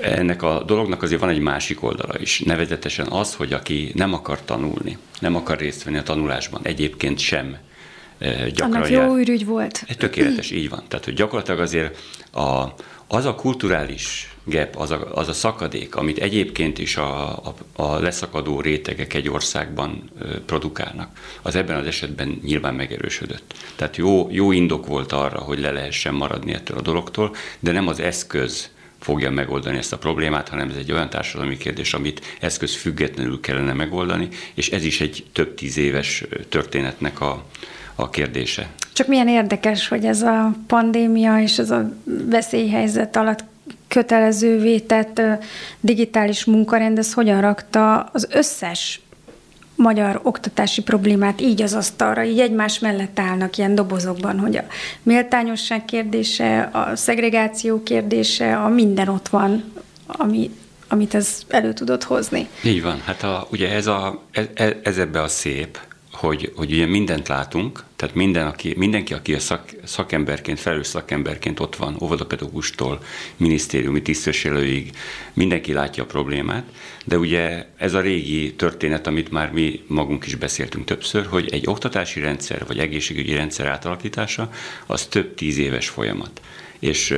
Ennek 0.00 0.42
a 0.42 0.62
dolognak 0.66 1.02
azért 1.02 1.20
van 1.20 1.30
egy 1.30 1.38
másik 1.38 1.82
oldala 1.82 2.14
is, 2.18 2.40
nevezetesen 2.40 3.06
az, 3.06 3.34
hogy 3.34 3.52
aki 3.52 3.92
nem 3.94 4.14
akar 4.14 4.40
tanulni, 4.44 4.98
nem 5.20 5.36
akar 5.36 5.58
részt 5.58 5.84
venni 5.84 5.98
a 5.98 6.02
tanulásban, 6.02 6.60
egyébként 6.64 7.18
sem 7.18 7.56
gyakran 8.54 8.72
Annak 8.72 8.90
jó 8.90 9.16
ürügy 9.16 9.46
volt. 9.46 9.84
Tökéletes, 9.98 10.50
így 10.50 10.68
van. 10.68 10.82
Tehát, 10.88 11.04
hogy 11.04 11.14
gyakorlatilag 11.14 11.60
azért 11.60 11.98
a, 12.32 12.64
az 13.06 13.24
a 13.24 13.34
kulturális 13.34 14.33
gap, 14.44 14.76
az 14.76 14.90
a, 14.90 15.08
az 15.14 15.28
a 15.28 15.32
szakadék, 15.32 15.94
amit 15.94 16.18
egyébként 16.18 16.78
is 16.78 16.96
a, 16.96 17.28
a, 17.36 17.54
a 17.72 17.98
leszakadó 17.98 18.60
rétegek 18.60 19.14
egy 19.14 19.28
országban 19.28 20.10
produkálnak, 20.46 21.08
az 21.42 21.54
ebben 21.56 21.76
az 21.76 21.86
esetben 21.86 22.40
nyilván 22.44 22.74
megerősödött. 22.74 23.54
Tehát 23.76 23.96
jó, 23.96 24.28
jó 24.30 24.52
indok 24.52 24.86
volt 24.86 25.12
arra, 25.12 25.38
hogy 25.38 25.60
le 25.60 25.70
lehessen 25.70 26.14
maradni 26.14 26.52
ettől 26.52 26.78
a 26.78 26.82
dologtól, 26.82 27.34
de 27.60 27.72
nem 27.72 27.88
az 27.88 28.00
eszköz 28.00 28.70
fogja 29.00 29.30
megoldani 29.30 29.76
ezt 29.76 29.92
a 29.92 29.98
problémát, 29.98 30.48
hanem 30.48 30.68
ez 30.68 30.76
egy 30.76 30.92
olyan 30.92 31.10
társadalmi 31.10 31.56
kérdés, 31.56 31.94
amit 31.94 32.36
eszköz 32.40 32.74
függetlenül 32.74 33.40
kellene 33.40 33.72
megoldani, 33.72 34.28
és 34.54 34.70
ez 34.70 34.84
is 34.84 35.00
egy 35.00 35.26
több 35.32 35.54
tíz 35.54 35.76
éves 35.76 36.24
történetnek 36.48 37.20
a, 37.20 37.44
a 37.94 38.10
kérdése. 38.10 38.70
Csak 38.92 39.06
milyen 39.06 39.28
érdekes, 39.28 39.88
hogy 39.88 40.04
ez 40.04 40.22
a 40.22 40.52
pandémia 40.66 41.40
és 41.40 41.58
ez 41.58 41.70
a 41.70 41.92
veszélyhelyzet 42.04 43.16
alatt 43.16 43.44
kötelezővé 43.88 44.78
tett 44.78 45.20
digitális 45.80 46.44
munkarend, 46.44 46.98
ez 46.98 47.12
hogyan 47.12 47.40
rakta 47.40 48.00
az 48.12 48.28
összes 48.30 49.00
magyar 49.76 50.20
oktatási 50.22 50.82
problémát 50.82 51.40
így 51.40 51.62
az 51.62 51.74
asztalra, 51.74 52.24
így 52.24 52.40
egymás 52.40 52.78
mellett 52.78 53.18
állnak 53.18 53.56
ilyen 53.56 53.74
dobozokban, 53.74 54.38
hogy 54.38 54.56
a 54.56 54.64
méltányosság 55.02 55.84
kérdése, 55.84 56.60
a 56.72 56.96
szegregáció 56.96 57.82
kérdése, 57.82 58.56
a 58.56 58.68
minden 58.68 59.08
ott 59.08 59.28
van, 59.28 59.72
ami, 60.06 60.50
amit 60.88 61.14
ez 61.14 61.42
elő 61.48 61.72
tudott 61.72 62.04
hozni. 62.04 62.48
Így 62.64 62.82
van, 62.82 63.00
hát 63.04 63.22
a, 63.22 63.46
ugye 63.50 63.70
ez, 63.70 63.86
a, 63.86 64.22
ez, 64.54 64.72
ez 64.82 64.98
ebbe 64.98 65.22
a 65.22 65.28
szép, 65.28 65.78
hogy, 66.24 66.52
hogy 66.56 66.72
ugye 66.72 66.86
mindent 66.86 67.28
látunk, 67.28 67.84
tehát 67.96 68.14
minden, 68.14 68.46
aki, 68.46 68.74
mindenki, 68.76 69.14
aki 69.14 69.34
a 69.34 69.38
szak, 69.38 69.70
szakemberként, 69.84 70.60
felelős 70.60 70.86
szakemberként 70.86 71.60
ott 71.60 71.76
van, 71.76 71.96
óvodapedagógustól, 72.00 73.02
minisztériumi 73.36 74.02
tisztviselőig, 74.02 74.90
mindenki 75.32 75.72
látja 75.72 76.02
a 76.02 76.06
problémát, 76.06 76.64
de 77.04 77.18
ugye 77.18 77.66
ez 77.76 77.94
a 77.94 78.00
régi 78.00 78.54
történet, 78.54 79.06
amit 79.06 79.30
már 79.30 79.52
mi 79.52 79.80
magunk 79.86 80.26
is 80.26 80.34
beszéltünk 80.34 80.84
többször, 80.84 81.26
hogy 81.26 81.48
egy 81.52 81.66
oktatási 81.66 82.20
rendszer 82.20 82.66
vagy 82.66 82.78
egészségügyi 82.78 83.34
rendszer 83.34 83.66
átalakítása 83.66 84.50
az 84.86 85.06
több 85.06 85.34
tíz 85.34 85.58
éves 85.58 85.88
folyamat 85.88 86.40
és 86.84 87.14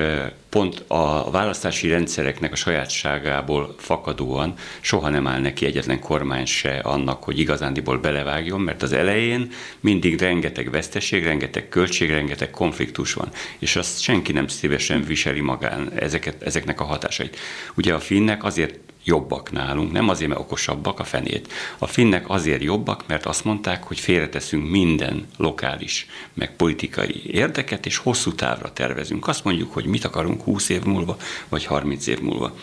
pont 0.49 0.85
a 0.87 1.31
választási 1.31 1.89
rendszereknek 1.89 2.53
a 2.53 2.57
sajátságából 2.57 3.75
fakadóan 3.79 4.55
soha 4.81 5.09
nem 5.09 5.27
áll 5.27 5.41
neki 5.41 5.67
egyetlen 5.67 6.01
kormány 6.01 6.47
se 6.47 6.79
annak, 6.79 7.25
hogy 7.25 7.39
igazándiból 7.39 7.99
belevágjon, 7.99 8.61
mert 8.61 8.83
az 8.83 8.93
elején 8.93 9.53
mindig 9.81 10.21
rengeteg 10.21 10.71
veszteség, 10.71 11.25
rengeteg 11.25 11.69
költség, 11.69 12.11
rengeteg 12.11 12.51
konfliktus 12.51 13.13
van, 13.13 13.29
és 13.59 13.77
azt 13.77 14.01
senki 14.01 14.33
nem 14.33 14.47
szívesen 14.47 15.03
viseli 15.03 15.41
magán 15.41 15.93
ezeket, 15.95 16.43
ezeknek 16.43 16.81
a 16.81 16.85
hatásait. 16.85 17.39
Ugye 17.75 17.95
a 17.95 18.01
finnek 18.01 18.45
azért 18.45 18.79
jobbak 19.07 19.53
nálunk, 19.53 19.93
nem 19.93 20.09
azért, 20.09 20.29
mert 20.29 20.41
okosabbak 20.41 21.01
a 21.01 21.05
fenét. 21.05 21.53
A 21.79 21.87
finnek 21.87 22.29
azért 22.29 22.63
jobbak, 22.63 23.07
mert 23.07 23.27
azt 23.27 23.45
mondták, 23.45 23.85
hogy 23.85 24.01
félreteszünk 24.01 24.71
minden 24.71 25.27
lokális, 25.37 26.07
meg 26.35 26.57
politikai 26.57 27.23
érdeket, 27.31 27.87
és 27.87 27.97
hosszú 27.97 28.35
távra 28.35 28.73
tervezünk. 28.73 29.29
Azt 29.29 29.45
mondjuk, 29.45 29.73
hogy 29.73 29.87
mit 29.87 30.05
akarunk 30.05 30.43
20 30.43 30.69
év 30.69 30.83
múlva, 30.83 31.17
vagy 31.49 31.65
30 31.65 32.07
év 32.07 32.21
múlva. 32.21 32.55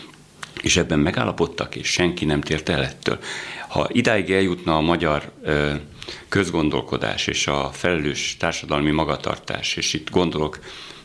És 0.61 0.77
ebben 0.77 0.99
megállapodtak, 0.99 1.75
és 1.75 1.87
senki 1.87 2.25
nem 2.25 2.41
tért 2.41 2.69
el 2.69 2.83
ettől. 2.83 3.19
Ha 3.67 3.87
idáig 3.91 4.31
eljutna 4.31 4.77
a 4.77 4.81
magyar 4.81 5.31
ö, 5.43 5.73
közgondolkodás 6.29 7.27
és 7.27 7.47
a 7.47 7.69
felelős 7.73 8.37
társadalmi 8.39 8.91
magatartás, 8.91 9.75
és 9.75 9.93
itt 9.93 10.09
gondolok 10.09 10.59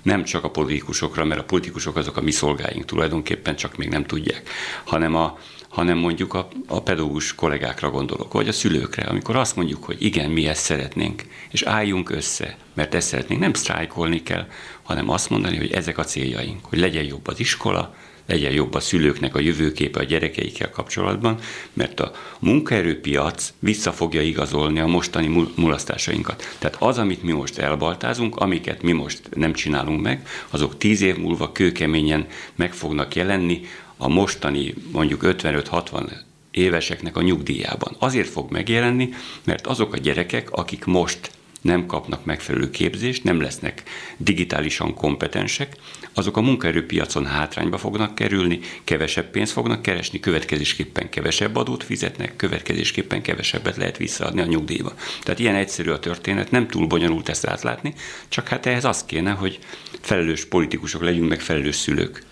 nem 0.08 0.24
csak 0.24 0.44
a 0.44 0.50
politikusokra, 0.50 1.24
mert 1.24 1.40
a 1.40 1.44
politikusok 1.44 1.96
azok 1.96 2.16
a 2.16 2.20
mi 2.20 2.30
szolgáink 2.30 2.84
tulajdonképpen, 2.84 3.56
csak 3.56 3.76
még 3.76 3.88
nem 3.88 4.04
tudják, 4.04 4.50
hanem 4.84 5.14
a, 5.14 5.38
hanem 5.68 5.98
mondjuk 5.98 6.34
a, 6.34 6.48
a 6.66 6.82
pedagógus 6.82 7.34
kollégákra 7.34 7.90
gondolok, 7.90 8.32
vagy 8.32 8.48
a 8.48 8.52
szülőkre, 8.52 9.02
amikor 9.02 9.36
azt 9.36 9.56
mondjuk, 9.56 9.84
hogy 9.84 10.02
igen, 10.02 10.30
mi 10.30 10.46
ezt 10.46 10.62
szeretnénk, 10.62 11.22
és 11.50 11.62
álljunk 11.62 12.10
össze, 12.10 12.56
mert 12.74 12.94
ezt 12.94 13.08
szeretnénk, 13.08 13.40
nem 13.40 13.52
sztrájkolni 13.52 14.22
kell, 14.22 14.46
hanem 14.82 15.10
azt 15.10 15.30
mondani, 15.30 15.56
hogy 15.56 15.72
ezek 15.72 15.98
a 15.98 16.04
céljaink, 16.04 16.64
hogy 16.64 16.78
legyen 16.78 17.04
jobb 17.04 17.26
az 17.26 17.40
iskola, 17.40 17.94
legyen 18.28 18.52
jobb 18.52 18.74
a 18.74 18.80
szülőknek 18.80 19.34
a 19.34 19.40
jövőképe 19.40 20.00
a 20.00 20.04
gyerekeikkel 20.04 20.70
kapcsolatban, 20.70 21.38
mert 21.72 22.00
a 22.00 22.12
munkaerőpiac 22.38 23.52
vissza 23.58 23.92
fogja 23.92 24.22
igazolni 24.22 24.80
a 24.80 24.86
mostani 24.86 25.50
mulasztásainkat. 25.54 26.56
Tehát 26.58 26.76
az, 26.80 26.98
amit 26.98 27.22
mi 27.22 27.32
most 27.32 27.58
elbaltázunk, 27.58 28.36
amiket 28.36 28.82
mi 28.82 28.92
most 28.92 29.20
nem 29.34 29.52
csinálunk 29.52 30.02
meg, 30.02 30.26
azok 30.50 30.78
tíz 30.78 31.00
év 31.00 31.16
múlva 31.16 31.52
kőkeményen 31.52 32.26
meg 32.54 32.72
fognak 32.72 33.14
jelenni 33.14 33.60
a 33.96 34.08
mostani 34.08 34.74
mondjuk 34.92 35.20
55-60 35.24 36.10
éveseknek 36.50 37.16
a 37.16 37.22
nyugdíjában. 37.22 37.96
Azért 37.98 38.28
fog 38.28 38.50
megjelenni, 38.50 39.08
mert 39.44 39.66
azok 39.66 39.92
a 39.92 39.98
gyerekek, 39.98 40.50
akik 40.50 40.84
most 40.84 41.30
nem 41.60 41.86
kapnak 41.86 42.24
megfelelő 42.24 42.70
képzést, 42.70 43.24
nem 43.24 43.40
lesznek 43.40 43.82
digitálisan 44.16 44.94
kompetensek, 44.94 45.76
azok 46.14 46.36
a 46.36 46.40
munkaerőpiacon 46.40 47.26
hátrányba 47.26 47.78
fognak 47.78 48.14
kerülni, 48.14 48.60
kevesebb 48.84 49.30
pénzt 49.30 49.52
fognak 49.52 49.82
keresni, 49.82 50.20
következésképpen 50.20 51.08
kevesebb 51.08 51.56
adót 51.56 51.84
fizetnek, 51.84 52.36
következésképpen 52.36 53.22
kevesebbet 53.22 53.76
lehet 53.76 53.96
visszaadni 53.96 54.40
a 54.40 54.46
nyugdíjba. 54.46 54.92
Tehát 55.22 55.40
ilyen 55.40 55.54
egyszerű 55.54 55.90
a 55.90 55.98
történet, 55.98 56.50
nem 56.50 56.68
túl 56.68 56.86
bonyolult 56.86 57.28
ezt 57.28 57.46
átlátni, 57.46 57.94
csak 58.28 58.48
hát 58.48 58.66
ehhez 58.66 58.84
az 58.84 59.04
kéne, 59.04 59.30
hogy 59.30 59.58
felelős 60.00 60.44
politikusok 60.44 61.02
legyünk, 61.02 61.28
meg 61.28 61.40
felelős 61.40 61.76
szülők. 61.76 62.26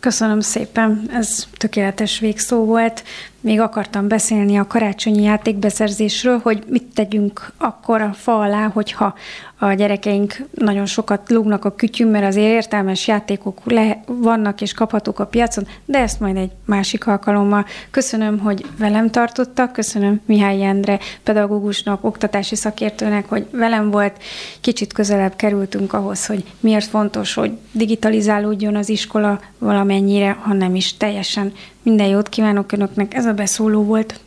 Köszönöm 0.00 0.40
szépen, 0.40 1.08
ez 1.12 1.46
tökéletes 1.52 2.18
végszó 2.18 2.64
volt. 2.64 3.04
Még 3.46 3.60
akartam 3.60 4.08
beszélni 4.08 4.56
a 4.56 4.66
karácsonyi 4.66 5.22
játékbeszerzésről, 5.22 6.40
hogy 6.42 6.64
mit 6.68 6.84
tegyünk 6.94 7.52
akkor 7.56 8.00
a 8.00 8.12
fa 8.12 8.38
alá, 8.38 8.70
hogyha 8.72 9.14
a 9.58 9.72
gyerekeink 9.72 10.36
nagyon 10.54 10.86
sokat 10.86 11.30
lúgnak 11.30 11.64
a 11.64 11.74
kütyüm, 11.74 12.08
mert 12.08 12.26
azért 12.26 12.46
értelmes 12.46 13.06
játékok 13.06 13.60
le, 13.64 14.02
vannak 14.06 14.60
és 14.60 14.72
kaphatók 14.72 15.18
a 15.18 15.26
piacon, 15.26 15.66
de 15.84 15.98
ezt 15.98 16.20
majd 16.20 16.36
egy 16.36 16.50
másik 16.64 17.06
alkalommal. 17.06 17.66
Köszönöm, 17.90 18.38
hogy 18.38 18.66
velem 18.78 19.10
tartottak, 19.10 19.72
köszönöm 19.72 20.20
Mihály 20.24 20.64
Endre, 20.64 20.98
pedagógusnak, 21.22 22.04
oktatási 22.04 22.56
szakértőnek, 22.56 23.28
hogy 23.28 23.46
velem 23.50 23.90
volt. 23.90 24.22
Kicsit 24.60 24.92
közelebb 24.92 25.36
kerültünk 25.36 25.92
ahhoz, 25.92 26.26
hogy 26.26 26.44
miért 26.60 26.86
fontos, 26.86 27.34
hogy 27.34 27.58
digitalizálódjon 27.72 28.76
az 28.76 28.88
iskola 28.88 29.40
valamennyire, 29.58 30.30
ha 30.30 30.52
nem 30.52 30.74
is 30.74 30.96
teljesen. 30.96 31.52
Minden 31.86 32.06
jót 32.06 32.28
kívánok 32.28 32.72
Önöknek, 32.72 33.14
ez 33.14 33.26
a 33.26 33.32
beszóló 33.32 33.82
volt. 33.82 34.20